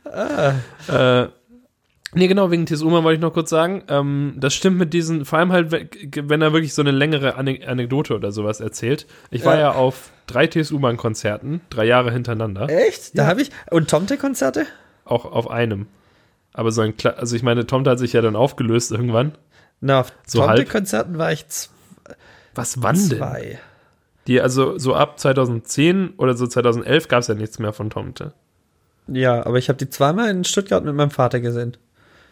ah. 0.05 0.55
äh, 1.23 1.29
nee, 2.17 2.29
genau, 2.29 2.51
wegen 2.51 2.67
T.S. 2.67 2.83
Ullmann 2.83 3.05
wollte 3.05 3.17
ich 3.17 3.23
noch 3.23 3.33
kurz 3.33 3.51
sagen. 3.51 3.83
Ähm, 3.89 4.35
das 4.37 4.55
stimmt 4.55 4.79
mit 4.79 4.93
diesen, 4.93 5.25
vor 5.25 5.39
allem 5.39 5.53
halt, 5.53 5.71
wenn 5.71 6.43
er 6.43 6.53
wirklich 6.53 6.75
so 6.75 6.83
eine 6.83 6.91
längere 6.91 7.37
Anekdote 7.37 8.15
oder 8.15 8.33
sowas 8.33 8.61
erzählt. 8.61 9.07
Ich 9.31 9.45
war 9.45 9.55
ja, 9.55 9.61
ja 9.61 9.73
auf 9.73 10.11
drei 10.27 10.47
T.S. 10.47 10.73
Ullmann-Konzerten, 10.73 11.61
drei 11.71 11.85
Jahre 11.85 12.11
hintereinander. 12.13 12.69
Echt? 12.69 13.17
Da 13.17 13.23
ja. 13.23 13.29
habe 13.29 13.43
ich. 13.43 13.51
Und 13.71 13.89
Tomte-Konzerte? 13.89 14.67
Auch 15.05 15.25
auf 15.25 15.51
einem. 15.51 15.87
Aber 16.53 16.73
so 16.73 16.81
ein, 16.81 16.97
Kla 16.97 17.11
also 17.11 17.37
ich 17.37 17.43
meine, 17.43 17.67
Tomte 17.67 17.91
hat 17.91 17.99
sich 17.99 18.15
ja 18.15 18.23
dann 18.23 18.35
aufgelöst 18.35 18.91
irgendwann. 18.91 19.33
Na, 19.81 20.01
auf 20.01 20.13
so 20.27 20.41
Tomte-Konzerten 20.45 21.19
war 21.19 21.33
ich 21.33 21.45
Was 22.55 22.83
wann 22.83 22.97
zwei. 22.97 23.43
denn? 23.43 23.59
Die, 24.27 24.41
also 24.41 24.79
so 24.79 24.95
ab 24.95 25.21
2010 25.21 26.15
oder 26.17 26.35
so 26.35 26.47
2011 26.47 27.09
gab 27.09 27.21
es 27.21 27.29
ja 27.29 27.35
nichts 27.35 27.59
mehr 27.59 27.73
von 27.73 27.91
Tomte. 27.91 28.33
Ja, 29.09 29.47
aber 29.47 29.59
ich 29.59 29.69
habe 29.69 29.79
die 29.79 29.89
zweimal 29.89 30.31
in 30.31 30.45
Stuttgart 30.45 30.85
mit 30.85 30.95
meinem 30.95 31.11
Vater 31.11 31.41
gesehen. 31.41 31.77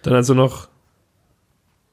Dann 0.05 0.15
also 0.15 0.35
noch 0.35 0.69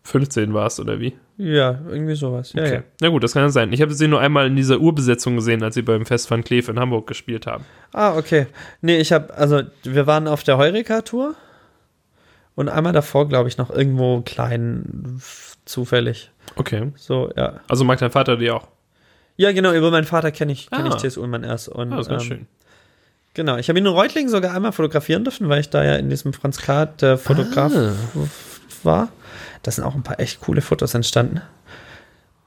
15 0.03 0.53
warst, 0.53 0.79
oder 0.79 0.99
wie? 0.99 1.15
Ja, 1.37 1.79
irgendwie 1.89 2.15
sowas. 2.15 2.53
Ja, 2.53 2.63
okay. 2.63 2.73
ja. 2.73 2.83
Na 3.01 3.09
gut, 3.09 3.23
das 3.23 3.33
kann 3.33 3.43
ja 3.43 3.49
sein. 3.49 3.71
Ich 3.71 3.81
habe 3.81 3.93
sie 3.93 4.07
nur 4.07 4.19
einmal 4.19 4.47
in 4.47 4.55
dieser 4.55 4.79
Urbesetzung 4.79 5.35
gesehen, 5.35 5.63
als 5.63 5.75
sie 5.75 5.81
beim 5.81 6.05
Fest 6.05 6.29
van 6.29 6.43
Kleef 6.43 6.69
in 6.69 6.79
Hamburg 6.79 7.07
gespielt 7.07 7.47
haben. 7.47 7.65
Ah, 7.93 8.15
okay. 8.15 8.47
Nee, 8.81 8.97
ich 8.97 9.11
habe, 9.11 9.33
also 9.33 9.61
wir 9.83 10.07
waren 10.07 10.27
auf 10.27 10.43
der 10.43 10.57
Heureka-Tour 10.57 11.35
und 12.55 12.69
einmal 12.69 12.93
davor, 12.93 13.27
glaube 13.27 13.47
ich, 13.47 13.57
noch 13.57 13.69
irgendwo 13.69 14.21
klein, 14.21 15.21
zufällig. 15.65 16.31
Okay. 16.57 16.91
So, 16.95 17.31
ja. 17.35 17.61
Also 17.67 17.85
mag 17.85 17.99
dein 17.99 18.11
Vater 18.11 18.37
die 18.37 18.51
auch? 18.51 18.67
Ja, 19.37 19.51
genau, 19.51 19.71
über 19.71 19.89
meinen 19.89 20.05
Vater 20.05 20.31
kenne 20.31 20.51
ich, 20.51 20.69
kenn 20.69 20.83
ah. 20.83 20.89
ich 20.89 20.95
T.S. 20.95 21.17
Ullmann 21.17 21.43
erst. 21.43 21.69
Und, 21.69 21.93
ah, 21.93 21.97
das 21.97 22.07
ist 22.07 22.09
ganz 22.09 22.23
ähm, 22.23 22.27
schön. 22.27 22.47
Genau, 23.33 23.57
ich 23.57 23.69
habe 23.69 23.79
ihn 23.79 23.85
in 23.85 23.91
Reutlingen 23.91 24.29
sogar 24.29 24.53
einmal 24.53 24.73
fotografieren 24.73 25.23
dürfen, 25.23 25.47
weil 25.47 25.61
ich 25.61 25.69
da 25.69 25.83
ja 25.83 25.95
in 25.95 26.09
diesem 26.09 26.33
Franz 26.33 26.57
Kart 26.57 27.01
der 27.01 27.17
Fotograf 27.17 27.73
ah. 27.73 27.93
war. 28.83 29.09
Da 29.63 29.71
sind 29.71 29.83
auch 29.83 29.95
ein 29.95 30.03
paar 30.03 30.19
echt 30.19 30.41
coole 30.41 30.61
Fotos 30.61 30.93
entstanden. 30.93 31.41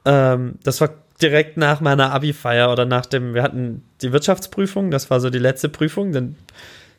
Ähm, 0.04 0.56
das 0.62 0.80
war 0.80 0.90
direkt 1.22 1.56
nach 1.56 1.80
meiner 1.80 2.12
Abi-Feier 2.12 2.70
oder 2.70 2.84
nach 2.84 3.06
dem, 3.06 3.34
wir 3.34 3.42
hatten 3.42 3.82
die 4.02 4.12
Wirtschaftsprüfung, 4.12 4.90
das 4.90 5.10
war 5.10 5.20
so 5.20 5.30
die 5.30 5.38
letzte 5.38 5.68
Prüfung, 5.68 6.12
dann 6.12 6.36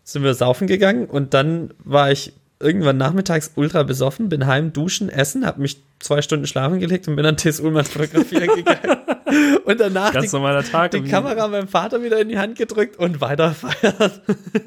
sind 0.04 0.24
wir 0.24 0.34
saufen 0.34 0.68
gegangen 0.68 1.06
und 1.06 1.34
dann 1.34 1.74
war 1.84 2.12
ich 2.12 2.34
irgendwann 2.60 2.98
nachmittags 2.98 3.52
ultra 3.56 3.84
besoffen, 3.84 4.30
bin 4.30 4.48
heim, 4.48 4.74
duschen, 4.74 5.10
essen, 5.10 5.46
habe 5.46 5.62
mich 5.62 5.84
zwei 6.00 6.22
Stunden 6.22 6.48
schlafen 6.48 6.80
gelegt 6.80 7.08
und 7.08 7.16
bin 7.16 7.24
dann 7.24 7.38
T.S. 7.38 7.60
Ullmann 7.60 7.86
fotografieren 7.86 8.48
gegangen. 8.56 8.98
Und 9.66 9.80
danach 9.80 10.14
Ganz 10.14 10.32
die, 10.32 10.72
Tag 10.72 10.92
die 10.92 11.04
Kamera 11.04 11.48
meinem 11.48 11.68
Vater 11.68 12.02
wieder 12.02 12.20
in 12.20 12.30
die 12.30 12.38
Hand 12.38 12.58
gedrückt 12.58 12.98
und 12.98 13.22
weiter 13.22 13.52
feiern. 13.54 14.12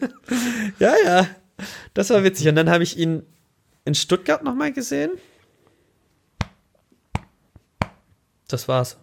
ja, 0.79 0.93
ja. 1.05 1.27
Das 1.95 2.11
war 2.11 2.23
witzig. 2.25 2.49
Und 2.49 2.57
dann 2.57 2.71
habe 2.71 2.83
ich 2.83 2.99
ihn 2.99 3.23
in 3.85 3.95
Stuttgart 3.95 4.45
nochmal 4.45 4.73
gesehen. 4.73 5.13
Das 8.49 8.69
war's. 8.69 8.99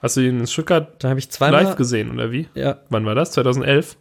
Hast 0.00 0.16
du 0.16 0.20
ihn 0.20 0.40
in 0.40 0.46
Stuttgart 0.46 1.02
da 1.02 1.14
ich 1.16 1.30
zweimal, 1.30 1.64
live 1.64 1.76
gesehen, 1.76 2.10
oder 2.10 2.30
wie? 2.30 2.48
Ja. 2.54 2.80
Wann 2.88 3.04
war 3.04 3.14
das? 3.14 3.32
2011? 3.32 3.96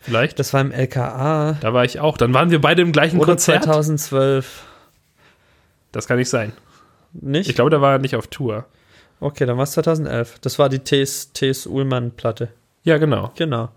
Vielleicht? 0.00 0.38
Das 0.38 0.52
war 0.54 0.62
im 0.62 0.72
LKA. 0.72 1.58
Da 1.60 1.74
war 1.74 1.84
ich 1.84 2.00
auch. 2.00 2.16
Dann 2.16 2.32
waren 2.32 2.50
wir 2.50 2.60
beide 2.60 2.82
im 2.82 2.92
gleichen 2.92 3.18
Oder 3.18 3.32
Konzert. 3.32 3.64
2012. 3.64 4.64
Das 5.92 6.06
kann 6.08 6.16
nicht 6.16 6.30
sein. 6.30 6.52
Nicht? 7.12 7.48
Ich 7.48 7.54
glaube, 7.54 7.70
da 7.70 7.80
war 7.80 7.92
er 7.92 7.98
nicht 7.98 8.16
auf 8.16 8.26
Tour. 8.28 8.64
Okay, 9.20 9.44
dann 9.44 9.56
war 9.58 9.64
es 9.64 9.72
2011. 9.72 10.38
Das 10.40 10.58
war 10.58 10.68
die 10.68 10.78
T.S. 10.78 11.32
T.S. 11.32 11.66
Ullmann-Platte. 11.66 12.48
Ja, 12.82 12.96
genau. 12.96 13.32
Genau. 13.36 13.68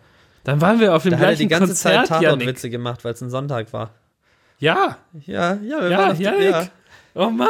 Dann 0.46 0.62
waren 0.62 0.80
wir 0.80 0.96
auf 0.96 1.04
dem 1.04 1.12
da 1.12 1.18
gleichen 1.18 1.32
hat 1.32 1.34
er 1.34 1.38
die 1.38 1.48
ganze 1.48 1.68
Konzert, 1.68 2.08
Zeit 2.08 2.22
Tatortwitze 2.22 2.70
gemacht, 2.70 3.04
weil 3.04 3.14
es 3.14 3.22
ein 3.22 3.30
Sonntag 3.30 3.74
war. 3.74 3.92
Ja. 4.60 4.98
Ja, 5.26 5.56
ja, 5.56 5.82
wir 5.82 5.90
ja, 5.90 5.98
waren 5.98 6.12
auf 6.12 6.18
die, 6.18 6.24
ja. 6.24 6.68
Oh 7.16 7.30
Mann, 7.30 7.50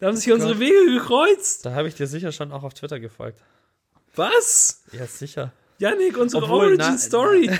da 0.00 0.08
haben 0.08 0.16
sich 0.16 0.32
unsere 0.32 0.52
Gott. 0.52 0.60
Wege 0.60 0.94
gekreuzt. 0.94 1.64
Da 1.66 1.74
habe 1.74 1.88
ich 1.88 1.94
dir 1.94 2.06
sicher 2.06 2.32
schon 2.32 2.52
auch 2.52 2.62
auf 2.62 2.74
Twitter 2.74 3.00
gefolgt. 3.00 3.40
Was? 4.14 4.82
Ja, 4.92 5.06
sicher. 5.06 5.52
Janik, 5.78 6.16
unsere 6.18 6.42
Obwohl, 6.44 6.66
Origin 6.66 6.78
na- 6.78 6.98
Story. 6.98 7.50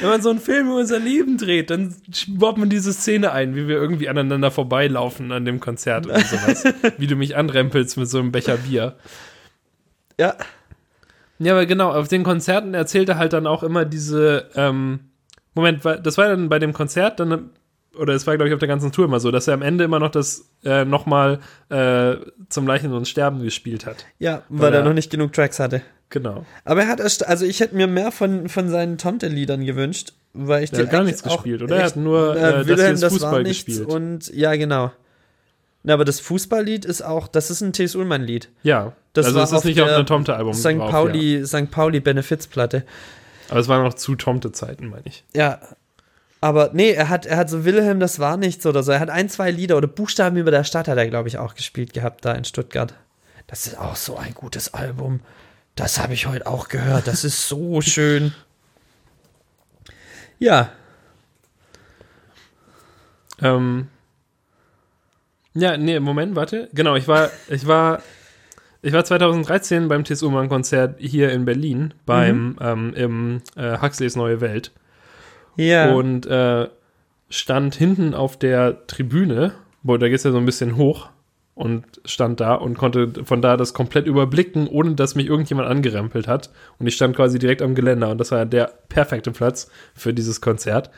Wenn 0.00 0.10
man 0.10 0.20
so 0.20 0.28
einen 0.30 0.40
Film 0.40 0.66
über 0.68 0.76
unser 0.76 0.98
Leben 0.98 1.38
dreht, 1.38 1.70
dann 1.70 1.94
baut 2.28 2.58
man 2.58 2.68
diese 2.68 2.92
Szene 2.92 3.32
ein, 3.32 3.56
wie 3.56 3.66
wir 3.66 3.76
irgendwie 3.76 4.08
aneinander 4.10 4.50
vorbeilaufen 4.50 5.32
an 5.32 5.44
dem 5.46 5.58
Konzert 5.58 6.06
oder 6.06 6.20
sowas. 6.20 6.64
wie 6.98 7.06
du 7.06 7.16
mich 7.16 7.36
anrempelst 7.36 7.96
mit 7.96 8.08
so 8.08 8.18
einem 8.18 8.30
Becher 8.30 8.58
Bier. 8.58 8.96
Ja. 10.18 10.36
Ja, 11.38 11.52
aber 11.52 11.64
genau, 11.64 11.90
auf 11.92 12.08
den 12.08 12.24
Konzerten 12.24 12.74
erzählt 12.74 13.08
er 13.08 13.16
halt 13.16 13.32
dann 13.32 13.46
auch 13.46 13.62
immer 13.62 13.86
diese, 13.86 14.50
ähm, 14.54 15.00
Moment, 15.54 15.82
das 15.84 16.18
war 16.18 16.28
dann 16.28 16.50
bei 16.50 16.58
dem 16.58 16.74
Konzert, 16.74 17.18
dann, 17.18 17.50
oder 18.00 18.14
es 18.14 18.26
war, 18.26 18.36
glaube 18.36 18.48
ich, 18.48 18.54
auf 18.54 18.58
der 18.58 18.68
ganzen 18.68 18.90
Tour 18.92 19.04
immer 19.04 19.20
so, 19.20 19.30
dass 19.30 19.46
er 19.48 19.54
am 19.54 19.62
Ende 19.62 19.84
immer 19.84 19.98
noch 19.98 20.10
das 20.10 20.46
äh, 20.64 20.84
nochmal 20.84 21.40
äh, 21.68 22.16
zum 22.48 22.66
Leichen 22.66 22.92
und 22.92 23.06
Sterben 23.06 23.42
gespielt 23.42 23.86
hat. 23.86 24.06
Ja, 24.18 24.42
weil, 24.48 24.60
Weil 24.68 24.72
er 24.74 24.78
er- 24.80 24.84
noch 24.84 24.94
nicht 24.94 25.10
genug 25.10 25.32
Tracks 25.32 25.58
hatte. 25.60 25.82
Genau. 26.08 26.44
Aber 26.64 26.82
er 26.82 26.88
hat 26.88 26.98
erst, 26.98 27.26
also 27.26 27.44
ich 27.44 27.60
hätte 27.60 27.76
mir 27.76 27.86
mehr 27.86 28.10
von, 28.10 28.48
von 28.48 28.68
seinen 28.68 28.98
Tomte-Liedern 28.98 29.64
gewünscht, 29.64 30.12
weil 30.32 30.64
ich 30.64 30.70
Der 30.70 30.84
hat 30.84 30.90
gar 30.90 31.04
nichts 31.04 31.22
gespielt, 31.22 31.62
oder? 31.62 31.76
Er 31.76 31.84
hat 31.84 31.94
nur 31.96 32.34
äh, 32.36 32.64
das 32.64 33.00
das 33.00 33.12
Fußball 33.12 33.44
gespielt. 33.44 33.86
Und 33.86 34.28
ja, 34.34 34.56
genau. 34.56 34.90
Na, 35.82 35.94
aber 35.94 36.04
das 36.04 36.20
Fußballlied 36.20 36.84
ist 36.84 37.02
auch, 37.02 37.28
das 37.28 37.50
ist 37.50 37.60
ein 37.60 37.72
T.S. 37.72 37.94
Ullmann-Lied. 37.94 38.48
Ja, 38.62 38.92
Das 39.12 39.26
also 39.26 39.38
war 39.38 39.44
es 39.44 39.52
ist 39.52 39.64
nicht 39.64 39.80
auf 39.80 39.88
einem 39.88 40.04
Tomte-Album 40.04 40.52
St. 40.52 40.78
Pauli, 40.78 41.46
St. 41.46 41.70
Pauli 41.70 42.00
Benefizplatte. 42.00 42.78
Ja. 42.78 42.82
Aber 43.50 43.60
es 43.60 43.68
waren 43.68 43.82
noch 43.82 43.94
zu 43.94 44.14
Tomte-Zeiten, 44.14 44.88
meine 44.88 45.02
ich. 45.06 45.24
Ja. 45.34 45.60
Aber 46.40 46.70
nee, 46.72 46.92
er 46.92 47.08
hat, 47.08 47.26
er 47.26 47.36
hat 47.36 47.50
so 47.50 47.64
Wilhelm, 47.64 48.00
das 48.00 48.18
war 48.18 48.36
nichts 48.36 48.64
oder 48.64 48.82
so. 48.82 48.92
Er 48.92 49.00
hat 49.00 49.10
ein, 49.10 49.28
zwei 49.28 49.50
Lieder 49.50 49.76
oder 49.76 49.88
Buchstaben 49.88 50.36
über 50.36 50.50
der 50.50 50.64
Stadt 50.64 50.88
hat 50.88 50.96
er, 50.96 51.08
glaube 51.08 51.28
ich, 51.28 51.38
auch 51.38 51.54
gespielt 51.54 51.92
gehabt 51.92 52.24
da 52.24 52.32
in 52.32 52.44
Stuttgart. 52.44 52.94
Das 53.46 53.66
ist 53.66 53.78
auch 53.78 53.96
so 53.96 54.16
ein 54.16 54.32
gutes 54.34 54.72
Album. 54.72 55.20
Das 55.74 55.98
habe 55.98 56.14
ich 56.14 56.26
heute 56.26 56.46
auch 56.46 56.68
gehört. 56.68 57.06
Das 57.06 57.24
ist 57.24 57.48
so 57.48 57.80
schön. 57.80 58.34
Ja, 60.38 60.70
Ähm, 63.42 63.88
ja, 65.54 65.76
nee, 65.76 65.98
Moment, 66.00 66.36
warte. 66.36 66.68
Genau, 66.72 66.96
ich 66.96 67.08
war, 67.08 67.30
ich 67.48 67.66
war, 67.66 68.02
ich 68.82 68.92
war 68.92 69.04
2013 69.04 69.88
beim 69.88 70.04
T.S. 70.04 70.22
Ullmann-Konzert 70.22 70.96
hier 71.00 71.32
in 71.32 71.44
Berlin, 71.44 71.94
beim, 72.06 72.56
ähm, 72.60 72.94
im 72.94 73.42
äh, 73.56 73.78
Huxleys 73.80 74.16
Neue 74.16 74.40
Welt. 74.40 74.70
Ja. 75.56 75.92
Und 75.92 76.26
äh, 76.26 76.68
stand 77.28 77.74
hinten 77.74 78.14
auf 78.14 78.38
der 78.38 78.86
Tribüne, 78.86 79.52
wo 79.82 79.96
da 79.96 80.08
geht's 80.08 80.24
ja 80.24 80.32
so 80.32 80.38
ein 80.38 80.46
bisschen 80.46 80.76
hoch 80.76 81.08
und 81.54 81.84
stand 82.04 82.40
da 82.40 82.54
und 82.54 82.78
konnte 82.78 83.24
von 83.24 83.42
da 83.42 83.56
das 83.56 83.74
komplett 83.74 84.06
überblicken, 84.06 84.66
ohne 84.66 84.94
dass 84.94 85.14
mich 85.14 85.26
irgendjemand 85.26 85.68
angerempelt 85.68 86.26
hat. 86.26 86.50
Und 86.78 86.86
ich 86.86 86.94
stand 86.94 87.16
quasi 87.16 87.38
direkt 87.38 87.62
am 87.62 87.74
Geländer 87.74 88.10
und 88.10 88.18
das 88.18 88.30
war 88.30 88.46
der 88.46 88.72
perfekte 88.88 89.30
Platz 89.30 89.70
für 89.94 90.14
dieses 90.14 90.40
Konzert. 90.40 90.90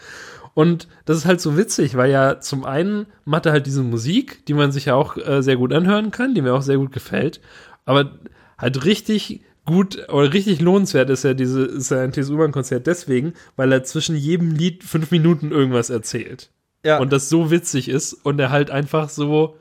Und 0.55 0.87
das 1.05 1.17
ist 1.17 1.25
halt 1.25 1.41
so 1.41 1.57
witzig, 1.57 1.97
weil 1.97 2.11
ja 2.11 2.39
zum 2.41 2.65
einen 2.65 3.07
macht 3.25 3.47
er 3.47 3.53
halt 3.53 3.67
diese 3.67 3.83
Musik, 3.83 4.45
die 4.47 4.55
man 4.55 4.71
sich 4.71 4.87
ja 4.87 4.95
auch 4.95 5.17
äh, 5.17 5.43
sehr 5.43 5.57
gut 5.57 5.73
anhören 5.73 6.11
kann, 6.11 6.35
die 6.35 6.43
mir 6.43 6.55
auch 6.55 6.63
sehr 6.63 6.77
gut 6.77 6.93
gefällt, 6.93 7.41
aber 7.85 8.13
halt 8.59 8.85
richtig 8.85 9.41
gut 9.65 10.09
oder 10.09 10.33
richtig 10.33 10.61
lohnenswert 10.61 11.11
ist 11.11 11.23
ja 11.23 11.35
diese 11.35 11.63
ist 11.65 11.91
ja 11.91 12.01
ein 12.01 12.13
TSU 12.13 12.37
Konzert 12.51 12.87
deswegen, 12.87 13.35
weil 13.57 13.71
er 13.73 13.85
zwischen 13.85 14.17
jedem 14.17 14.51
Lied 14.51 14.83
fünf 14.83 15.11
Minuten 15.11 15.53
irgendwas 15.53 15.91
erzählt 15.91 16.51
ja. 16.85 16.99
und 16.99 17.13
das 17.13 17.29
so 17.29 17.51
witzig 17.51 17.89
ist 17.89 18.13
und 18.13 18.39
er 18.41 18.51
halt 18.51 18.71
einfach 18.71 19.09
so 19.09 19.57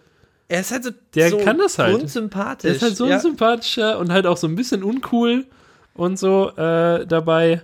er 0.47 0.59
ist 0.59 0.71
halt 0.71 0.83
so, 0.83 0.91
Der 1.15 1.29
so 1.29 1.37
kann 1.37 1.57
das 1.59 1.79
halt. 1.79 2.01
unsympathisch. 2.01 2.63
der 2.63 2.75
ist 2.75 2.81
halt 2.81 2.97
so 2.97 3.07
ja. 3.07 3.19
sympathischer 3.19 3.97
und 3.99 4.11
halt 4.11 4.25
auch 4.25 4.35
so 4.35 4.47
ein 4.47 4.55
bisschen 4.55 4.83
uncool 4.83 5.45
und 5.93 6.19
so 6.19 6.49
äh, 6.57 7.05
dabei. 7.07 7.61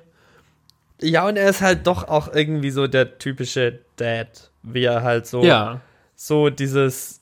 ja, 1.01 1.27
und 1.27 1.35
er 1.35 1.49
ist 1.49 1.61
halt 1.61 1.85
doch 1.85 2.07
auch 2.07 2.33
irgendwie 2.33 2.71
so 2.71 2.87
der 2.87 3.17
typische 3.17 3.79
Dad, 3.97 4.51
wie 4.63 4.85
er 4.85 5.03
halt 5.03 5.27
so, 5.27 5.43
Ja, 5.43 5.81
so 6.15 6.49
dieses 6.49 7.16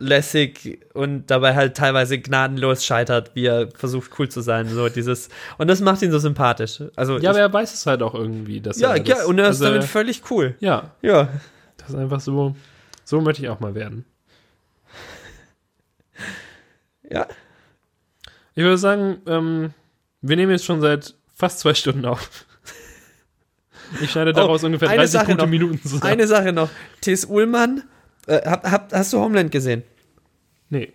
lässig 0.00 0.80
und 0.94 1.26
dabei 1.26 1.54
halt 1.54 1.76
teilweise 1.76 2.18
gnadenlos 2.18 2.84
scheitert, 2.84 3.32
wie 3.34 3.46
er 3.46 3.68
versucht 3.72 4.12
cool 4.18 4.28
zu 4.28 4.40
sein, 4.40 4.68
so 4.68 4.88
dieses 4.88 5.28
und 5.58 5.66
das 5.68 5.80
macht 5.80 6.02
ihn 6.02 6.12
so 6.12 6.18
sympathisch. 6.18 6.82
Also 6.94 7.18
ja, 7.18 7.30
aber 7.30 7.40
er 7.40 7.52
weiß 7.52 7.74
es 7.74 7.84
halt 7.86 8.02
auch 8.02 8.14
irgendwie, 8.14 8.60
dass 8.60 8.78
ja, 8.78 8.94
er 8.94 9.00
das, 9.00 9.18
ja, 9.18 9.24
und 9.26 9.38
er 9.38 9.44
ist 9.48 9.60
also, 9.60 9.64
damit 9.64 9.84
völlig 9.84 10.22
cool. 10.30 10.54
ja, 10.60 10.92
Ja. 11.02 11.28
das 11.78 11.90
ist 11.90 11.96
einfach 11.96 12.20
so. 12.20 12.54
So 13.04 13.20
möchte 13.22 13.42
ich 13.42 13.48
auch 13.48 13.60
mal 13.60 13.74
werden. 13.74 14.04
Ja. 17.10 17.26
Ich 18.54 18.62
würde 18.62 18.76
sagen, 18.76 19.18
ähm, 19.26 19.72
wir 20.20 20.36
nehmen 20.36 20.52
jetzt 20.52 20.64
schon 20.66 20.80
seit 20.80 21.14
fast 21.34 21.60
zwei 21.60 21.72
Stunden 21.74 22.04
auf. 22.04 22.44
Ich 24.02 24.10
schneide 24.10 24.34
daraus 24.34 24.62
ungefähr 24.64 24.88
Oh, 24.88 24.90
eine 24.90 24.98
30 25.02 25.12
Sache 25.12 25.26
gute 25.26 25.38
noch. 25.38 25.46
Minuten 25.46 25.80
zusammen. 25.80 26.02
Eine 26.02 26.26
Sache 26.26 26.52
noch. 26.52 26.68
T.S. 27.00 27.24
Ullmann, 27.24 27.84
äh, 28.28 28.42
hab, 28.48 28.70
hab, 28.70 28.92
hast 28.92 29.12
du 29.12 29.18
Homeland 29.18 29.50
gesehen? 29.50 29.82
nee. 30.70 30.92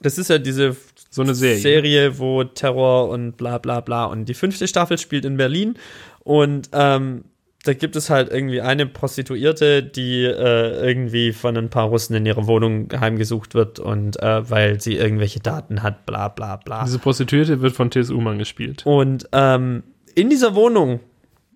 Das 0.00 0.18
ist 0.18 0.30
ja 0.30 0.38
diese 0.38 0.76
So 1.10 1.22
eine 1.22 1.34
Serie. 1.34 1.58
Serie, 1.58 2.18
wo 2.18 2.44
Terror 2.44 3.08
und 3.08 3.36
bla 3.36 3.58
bla 3.58 3.80
bla. 3.80 4.04
Und 4.04 4.26
die 4.26 4.34
fünfte 4.34 4.68
Staffel 4.68 4.98
spielt 4.98 5.24
in 5.24 5.36
Berlin. 5.36 5.74
Und 6.22 6.68
ähm, 6.72 7.24
da 7.64 7.74
gibt 7.74 7.96
es 7.96 8.08
halt 8.08 8.30
irgendwie 8.30 8.60
eine 8.60 8.86
Prostituierte, 8.86 9.82
die 9.82 10.24
äh, 10.24 10.86
irgendwie 10.86 11.32
von 11.32 11.56
ein 11.56 11.70
paar 11.70 11.88
Russen 11.88 12.14
in 12.14 12.26
ihrer 12.26 12.46
Wohnung 12.46 12.88
heimgesucht 12.98 13.54
wird 13.54 13.80
und 13.80 14.22
äh, 14.22 14.48
weil 14.48 14.80
sie 14.80 14.96
irgendwelche 14.96 15.40
Daten 15.40 15.82
hat, 15.82 16.06
bla 16.06 16.28
bla 16.28 16.56
bla. 16.56 16.84
Diese 16.84 16.98
Prostituierte 16.98 17.60
wird 17.60 17.74
von 17.74 17.90
T.S. 17.90 18.10
Ullmann 18.10 18.38
gespielt. 18.38 18.86
Und 18.86 19.28
ähm, 19.32 19.82
in 20.14 20.30
dieser 20.30 20.54
Wohnung, 20.54 21.00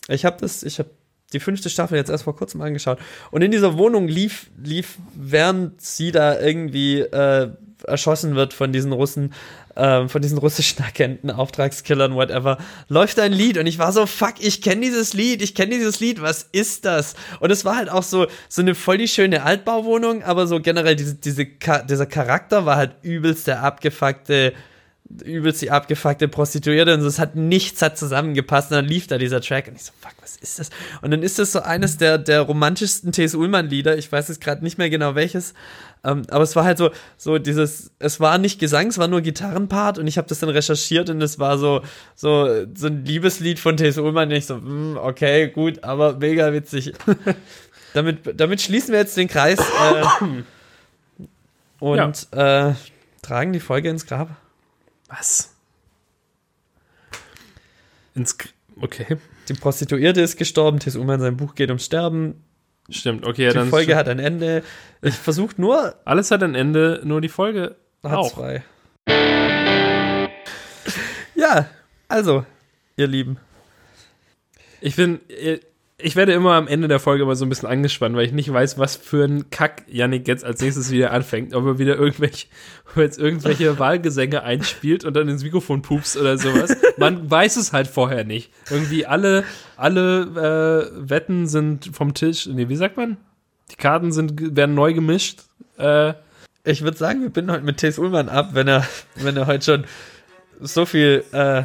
ich 0.08 0.24
habe 0.24 0.36
das, 0.40 0.64
ich 0.64 0.78
habe 0.80 0.90
die 1.32 1.40
fünfte 1.40 1.70
Staffel 1.70 1.96
jetzt 1.96 2.10
erst 2.10 2.24
vor 2.24 2.36
kurzem 2.36 2.60
angeschaut. 2.60 2.98
Und 3.30 3.42
in 3.42 3.50
dieser 3.50 3.78
Wohnung 3.78 4.08
lief, 4.08 4.50
lief, 4.62 4.98
während 5.14 5.80
sie 5.80 6.12
da 6.12 6.40
irgendwie 6.40 7.00
äh, 7.00 7.50
erschossen 7.86 8.34
wird 8.34 8.52
von 8.54 8.72
diesen 8.72 8.92
Russen, 8.92 9.32
äh, 9.74 10.08
von 10.08 10.22
diesen 10.22 10.38
russischen 10.38 10.82
Agenten, 10.84 11.30
Auftragskillern, 11.30 12.14
whatever, 12.14 12.58
läuft 12.88 13.18
ein 13.18 13.32
Lied. 13.32 13.58
Und 13.58 13.66
ich 13.66 13.78
war 13.78 13.92
so, 13.92 14.06
fuck, 14.06 14.34
ich 14.38 14.62
kenne 14.62 14.82
dieses 14.82 15.14
Lied, 15.14 15.42
ich 15.42 15.54
kenne 15.54 15.70
dieses 15.70 16.00
Lied, 16.00 16.22
was 16.22 16.48
ist 16.52 16.84
das? 16.84 17.14
Und 17.40 17.50
es 17.50 17.64
war 17.64 17.76
halt 17.76 17.90
auch 17.90 18.02
so, 18.02 18.26
so 18.48 18.62
eine 18.62 18.74
voll 18.74 18.98
die 18.98 19.08
schöne 19.08 19.42
Altbauwohnung, 19.42 20.22
aber 20.22 20.46
so 20.46 20.60
generell 20.60 20.96
diese, 20.96 21.14
diese, 21.14 21.46
dieser 21.46 22.06
Charakter 22.06 22.66
war 22.66 22.76
halt 22.76 22.96
übelst 23.02 23.46
der 23.46 23.62
abgefuckte 23.62 24.52
übelst 25.24 25.62
die 25.62 25.70
abgefuckte 25.70 26.28
Prostituierte 26.28 26.94
und 26.94 27.02
so, 27.02 27.06
es 27.06 27.18
hat 27.18 27.36
nichts 27.36 27.82
hat 27.82 27.98
zusammengepasst 27.98 28.70
und 28.70 28.76
dann 28.76 28.84
lief 28.86 29.06
da 29.06 29.18
dieser 29.18 29.40
Track 29.40 29.68
und 29.68 29.76
ich 29.76 29.84
so, 29.84 29.92
fuck, 30.00 30.14
was 30.20 30.36
ist 30.36 30.58
das? 30.58 30.70
Und 31.02 31.10
dann 31.10 31.22
ist 31.22 31.38
das 31.38 31.52
so 31.52 31.60
eines 31.60 31.98
der, 31.98 32.18
der 32.18 32.42
romantischsten 32.42 33.12
T.S. 33.12 33.34
Ullmann-Lieder, 33.34 33.98
ich 33.98 34.10
weiß 34.10 34.28
jetzt 34.28 34.40
gerade 34.40 34.64
nicht 34.64 34.78
mehr 34.78 34.90
genau 34.90 35.14
welches, 35.14 35.54
ähm, 36.04 36.22
aber 36.30 36.44
es 36.44 36.56
war 36.56 36.64
halt 36.64 36.78
so, 36.78 36.90
so 37.16 37.38
dieses, 37.38 37.92
es 37.98 38.20
war 38.20 38.38
nicht 38.38 38.58
Gesang, 38.58 38.88
es 38.88 38.98
war 38.98 39.08
nur 39.08 39.20
Gitarrenpart 39.20 39.98
und 39.98 40.06
ich 40.06 40.18
habe 40.18 40.28
das 40.28 40.40
dann 40.40 40.48
recherchiert 40.48 41.10
und 41.10 41.20
es 41.20 41.38
war 41.38 41.58
so, 41.58 41.82
so, 42.14 42.66
so 42.74 42.86
ein 42.86 43.04
Liebeslied 43.04 43.58
von 43.58 43.76
T.S. 43.76 43.98
Ullmann 43.98 44.28
und 44.28 44.34
ich 44.34 44.46
so, 44.46 44.56
mm, 44.56 44.96
okay, 44.96 45.48
gut, 45.48 45.84
aber 45.84 46.16
mega 46.16 46.52
witzig. 46.52 46.92
damit, 47.94 48.40
damit 48.40 48.60
schließen 48.60 48.92
wir 48.92 49.00
jetzt 49.00 49.16
den 49.16 49.28
Kreis 49.28 49.58
äh, 49.60 51.24
und 51.78 52.28
ja. 52.34 52.70
äh, 52.70 52.74
tragen 53.22 53.52
die 53.52 53.60
Folge 53.60 53.88
ins 53.88 54.06
Grab. 54.06 54.36
Was? 55.14 55.54
Ins 58.14 58.36
okay. 58.80 59.18
Die 59.48 59.54
Prostituierte 59.54 60.22
ist 60.22 60.38
gestorben, 60.38 60.78
T.S. 60.78 60.96
Ullmann 60.96 61.20
sein 61.20 61.36
Buch 61.36 61.54
geht 61.54 61.68
ums 61.68 61.84
Sterben. 61.84 62.42
Stimmt, 62.88 63.26
okay. 63.26 63.48
Die 63.48 63.54
dann 63.54 63.68
Folge 63.68 63.94
hat 63.94 64.08
ein 64.08 64.18
Ende. 64.18 64.62
Ich 65.02 65.14
versuche 65.14 65.60
nur. 65.60 65.96
Alles 66.06 66.30
hat 66.30 66.42
ein 66.42 66.54
Ende, 66.54 67.02
nur 67.04 67.20
die 67.20 67.28
Folge 67.28 67.76
hat 68.02 68.12
auch. 68.12 68.32
zwei. 68.32 68.64
Ja, 71.34 71.68
also, 72.08 72.46
ihr 72.96 73.06
Lieben. 73.06 73.38
Ich 74.80 74.96
bin, 74.96 75.20
ich 76.02 76.16
werde 76.16 76.32
immer 76.32 76.54
am 76.54 76.68
Ende 76.68 76.88
der 76.88 76.98
Folge 76.98 77.22
immer 77.22 77.36
so 77.36 77.46
ein 77.46 77.48
bisschen 77.48 77.68
angespannt, 77.68 78.16
weil 78.16 78.26
ich 78.26 78.32
nicht 78.32 78.52
weiß, 78.52 78.78
was 78.78 78.96
für 78.96 79.24
ein 79.24 79.50
Kack 79.50 79.84
Yannick 79.88 80.26
jetzt 80.28 80.44
als 80.44 80.60
nächstes 80.60 80.90
wieder 80.90 81.12
anfängt. 81.12 81.54
Ob 81.54 81.64
er 81.64 81.78
wieder 81.78 81.96
irgendwelche, 81.96 82.46
ob 82.90 82.96
er 82.96 83.02
jetzt 83.04 83.18
irgendwelche 83.18 83.78
Wahlgesänge 83.78 84.42
einspielt 84.42 85.04
und 85.04 85.14
dann 85.14 85.28
ins 85.28 85.44
Mikrofon 85.44 85.82
pupst 85.82 86.16
oder 86.16 86.38
sowas. 86.38 86.76
Man 86.96 87.30
weiß 87.30 87.56
es 87.56 87.72
halt 87.72 87.86
vorher 87.86 88.24
nicht. 88.24 88.50
Irgendwie 88.70 89.06
alle, 89.06 89.44
alle 89.76 90.90
äh, 90.92 91.10
Wetten 91.10 91.46
sind 91.46 91.90
vom 91.92 92.14
Tisch. 92.14 92.46
Nee, 92.46 92.68
wie 92.68 92.76
sagt 92.76 92.96
man? 92.96 93.16
Die 93.70 93.76
Karten 93.76 94.12
sind, 94.12 94.56
werden 94.56 94.74
neu 94.74 94.92
gemischt. 94.92 95.40
Äh, 95.78 96.14
ich 96.64 96.82
würde 96.82 96.96
sagen, 96.96 97.22
wir 97.22 97.30
binden 97.30 97.52
heute 97.52 97.64
mit 97.64 97.78
T.S. 97.78 97.98
Ullmann 97.98 98.28
ab, 98.28 98.50
wenn 98.52 98.68
er, 98.68 98.86
wenn 99.16 99.36
er 99.36 99.46
heute 99.46 99.64
schon 99.64 99.84
so 100.60 100.84
viel, 100.86 101.24
äh, 101.32 101.62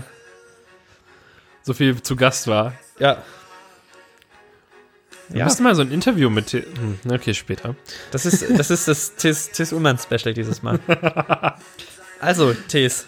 so 1.63 1.73
viel 1.73 2.01
zu 2.01 2.15
Gast 2.15 2.47
war. 2.47 2.73
Ja. 2.99 3.23
Wir 5.29 5.39
ja. 5.39 5.45
müssen 5.45 5.63
mal 5.63 5.75
so 5.75 5.81
ein 5.81 5.91
Interview 5.91 6.29
mit. 6.29 6.47
T 6.47 6.61
hm, 6.61 7.11
okay, 7.11 7.33
später. 7.33 7.75
Das 8.11 8.25
ist 8.25 8.45
das, 8.57 8.69
ist 8.69 8.87
das 8.87 9.15
Tis, 9.51 9.73
Ullmann 9.73 9.97
Special 9.97 10.33
dieses 10.33 10.63
Mal. 10.63 10.79
also, 12.19 12.53
Tis. 12.67 13.07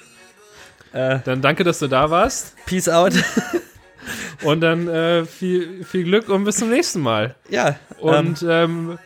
Äh, 0.92 1.20
dann 1.24 1.42
danke, 1.42 1.64
dass 1.64 1.80
du 1.80 1.88
da 1.88 2.10
warst. 2.10 2.56
Peace 2.66 2.90
out. 2.90 3.14
und 4.44 4.62
dann 4.62 4.88
äh, 4.88 5.26
viel, 5.26 5.84
viel 5.84 6.04
Glück 6.04 6.30
und 6.30 6.44
bis 6.44 6.58
zum 6.58 6.70
nächsten 6.70 7.00
Mal. 7.00 7.36
Ja. 7.50 7.80
Und 8.00 8.42
ähm, 8.42 8.50
ähm, 8.92 9.00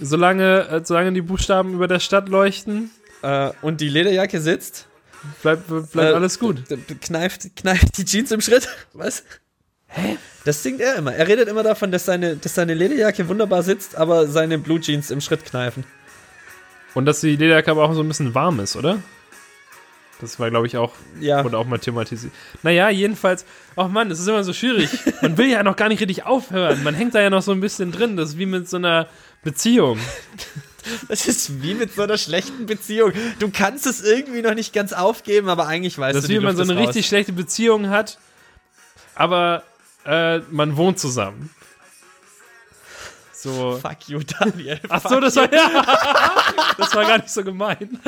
solange, 0.00 0.68
äh, 0.68 0.80
solange 0.84 1.12
die 1.12 1.22
Buchstaben 1.22 1.74
über 1.74 1.86
der 1.86 2.00
Stadt 2.00 2.28
leuchten. 2.28 2.90
Äh, 3.22 3.50
und 3.62 3.80
die 3.80 3.88
Lederjacke 3.88 4.40
sitzt. 4.40 4.86
Bleibt 5.42 5.64
bleib 5.66 6.12
äh, 6.12 6.14
alles 6.14 6.38
gut. 6.38 6.64
Kneift, 7.00 7.56
kneift 7.56 7.98
die 7.98 8.04
Jeans 8.04 8.30
im 8.30 8.40
Schritt. 8.40 8.68
Was? 8.92 9.24
Hä? 9.88 10.16
Das 10.44 10.62
singt 10.62 10.80
er 10.80 10.96
immer. 10.96 11.14
Er 11.14 11.26
redet 11.28 11.48
immer 11.48 11.62
davon, 11.62 11.90
dass 11.92 12.04
seine, 12.04 12.36
dass 12.36 12.54
seine 12.54 12.74
Lederjacke 12.74 13.28
wunderbar 13.28 13.62
sitzt, 13.62 13.96
aber 13.96 14.26
seine 14.26 14.58
Blue 14.58 14.80
Jeans 14.80 15.10
im 15.10 15.20
Schritt 15.20 15.44
kneifen. 15.44 15.84
Und 16.94 17.06
dass 17.06 17.20
die 17.20 17.36
Lederjacke 17.36 17.70
aber 17.70 17.84
auch 17.84 17.94
so 17.94 18.00
ein 18.00 18.08
bisschen 18.08 18.34
warm 18.34 18.60
ist, 18.60 18.76
oder? 18.76 18.98
Das 20.20 20.40
war, 20.40 20.50
glaube 20.50 20.66
ich, 20.66 20.76
auch, 20.76 20.94
ja. 21.20 21.44
wurde 21.44 21.58
auch 21.58 21.66
mal 21.66 21.78
thematisiert. 21.78 22.32
Naja, 22.62 22.88
jedenfalls, 22.90 23.44
ach 23.76 23.84
oh 23.84 23.88
Mann, 23.88 24.10
es 24.10 24.18
ist 24.18 24.26
immer 24.26 24.42
so 24.42 24.52
schwierig. 24.52 24.90
Man 25.22 25.38
will 25.38 25.46
ja 25.48 25.62
noch 25.62 25.76
gar 25.76 25.88
nicht 25.88 26.00
richtig 26.00 26.24
aufhören. 26.24 26.82
Man 26.82 26.94
hängt 26.94 27.14
da 27.14 27.20
ja 27.20 27.30
noch 27.30 27.42
so 27.42 27.52
ein 27.52 27.60
bisschen 27.60 27.92
drin. 27.92 28.16
Das 28.16 28.30
ist 28.30 28.38
wie 28.38 28.46
mit 28.46 28.68
so 28.68 28.78
einer 28.78 29.08
Beziehung. 29.44 29.98
Das 31.08 31.28
ist 31.28 31.62
wie 31.62 31.74
mit 31.74 31.94
so 31.94 32.02
einer 32.02 32.16
schlechten 32.16 32.64
Beziehung. 32.66 33.12
Du 33.38 33.50
kannst 33.50 33.86
es 33.86 34.02
irgendwie 34.02 34.40
noch 34.40 34.54
nicht 34.54 34.72
ganz 34.72 34.92
aufgeben, 34.92 35.50
aber 35.50 35.66
eigentlich 35.66 35.98
weißt 35.98 36.16
das 36.16 36.22
du, 36.24 36.28
Das 36.28 36.30
ist 36.30 36.30
wie 36.30 36.36
wenn 36.38 36.44
man 36.44 36.56
so 36.56 36.62
eine 36.62 36.76
raus. 36.80 36.88
richtig 36.88 37.06
schlechte 37.06 37.32
Beziehung 37.32 37.90
hat, 37.90 38.18
aber 39.14 39.64
äh, 40.04 40.38
man 40.50 40.76
wohnt 40.76 40.98
zusammen. 40.98 41.50
So. 43.32 43.78
Fuck 43.80 44.08
you, 44.08 44.20
Daniel. 44.20 44.80
Ach 44.88 45.00
so, 45.00 45.20
das 45.20 45.36
war, 45.36 45.52
ja, 45.52 45.68
das 46.76 46.94
war 46.94 47.04
gar 47.04 47.18
nicht 47.18 47.30
so 47.30 47.44
gemein. 47.44 48.00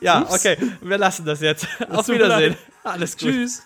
ja, 0.00 0.22
Ups. 0.22 0.34
okay, 0.34 0.56
wir 0.80 0.96
lassen 0.96 1.26
das 1.26 1.40
jetzt. 1.40 1.66
Auf 1.90 2.08
Wiedersehen. 2.08 2.56
Alles 2.84 3.16
gut. 3.16 3.28
Tschüss. 3.28 3.62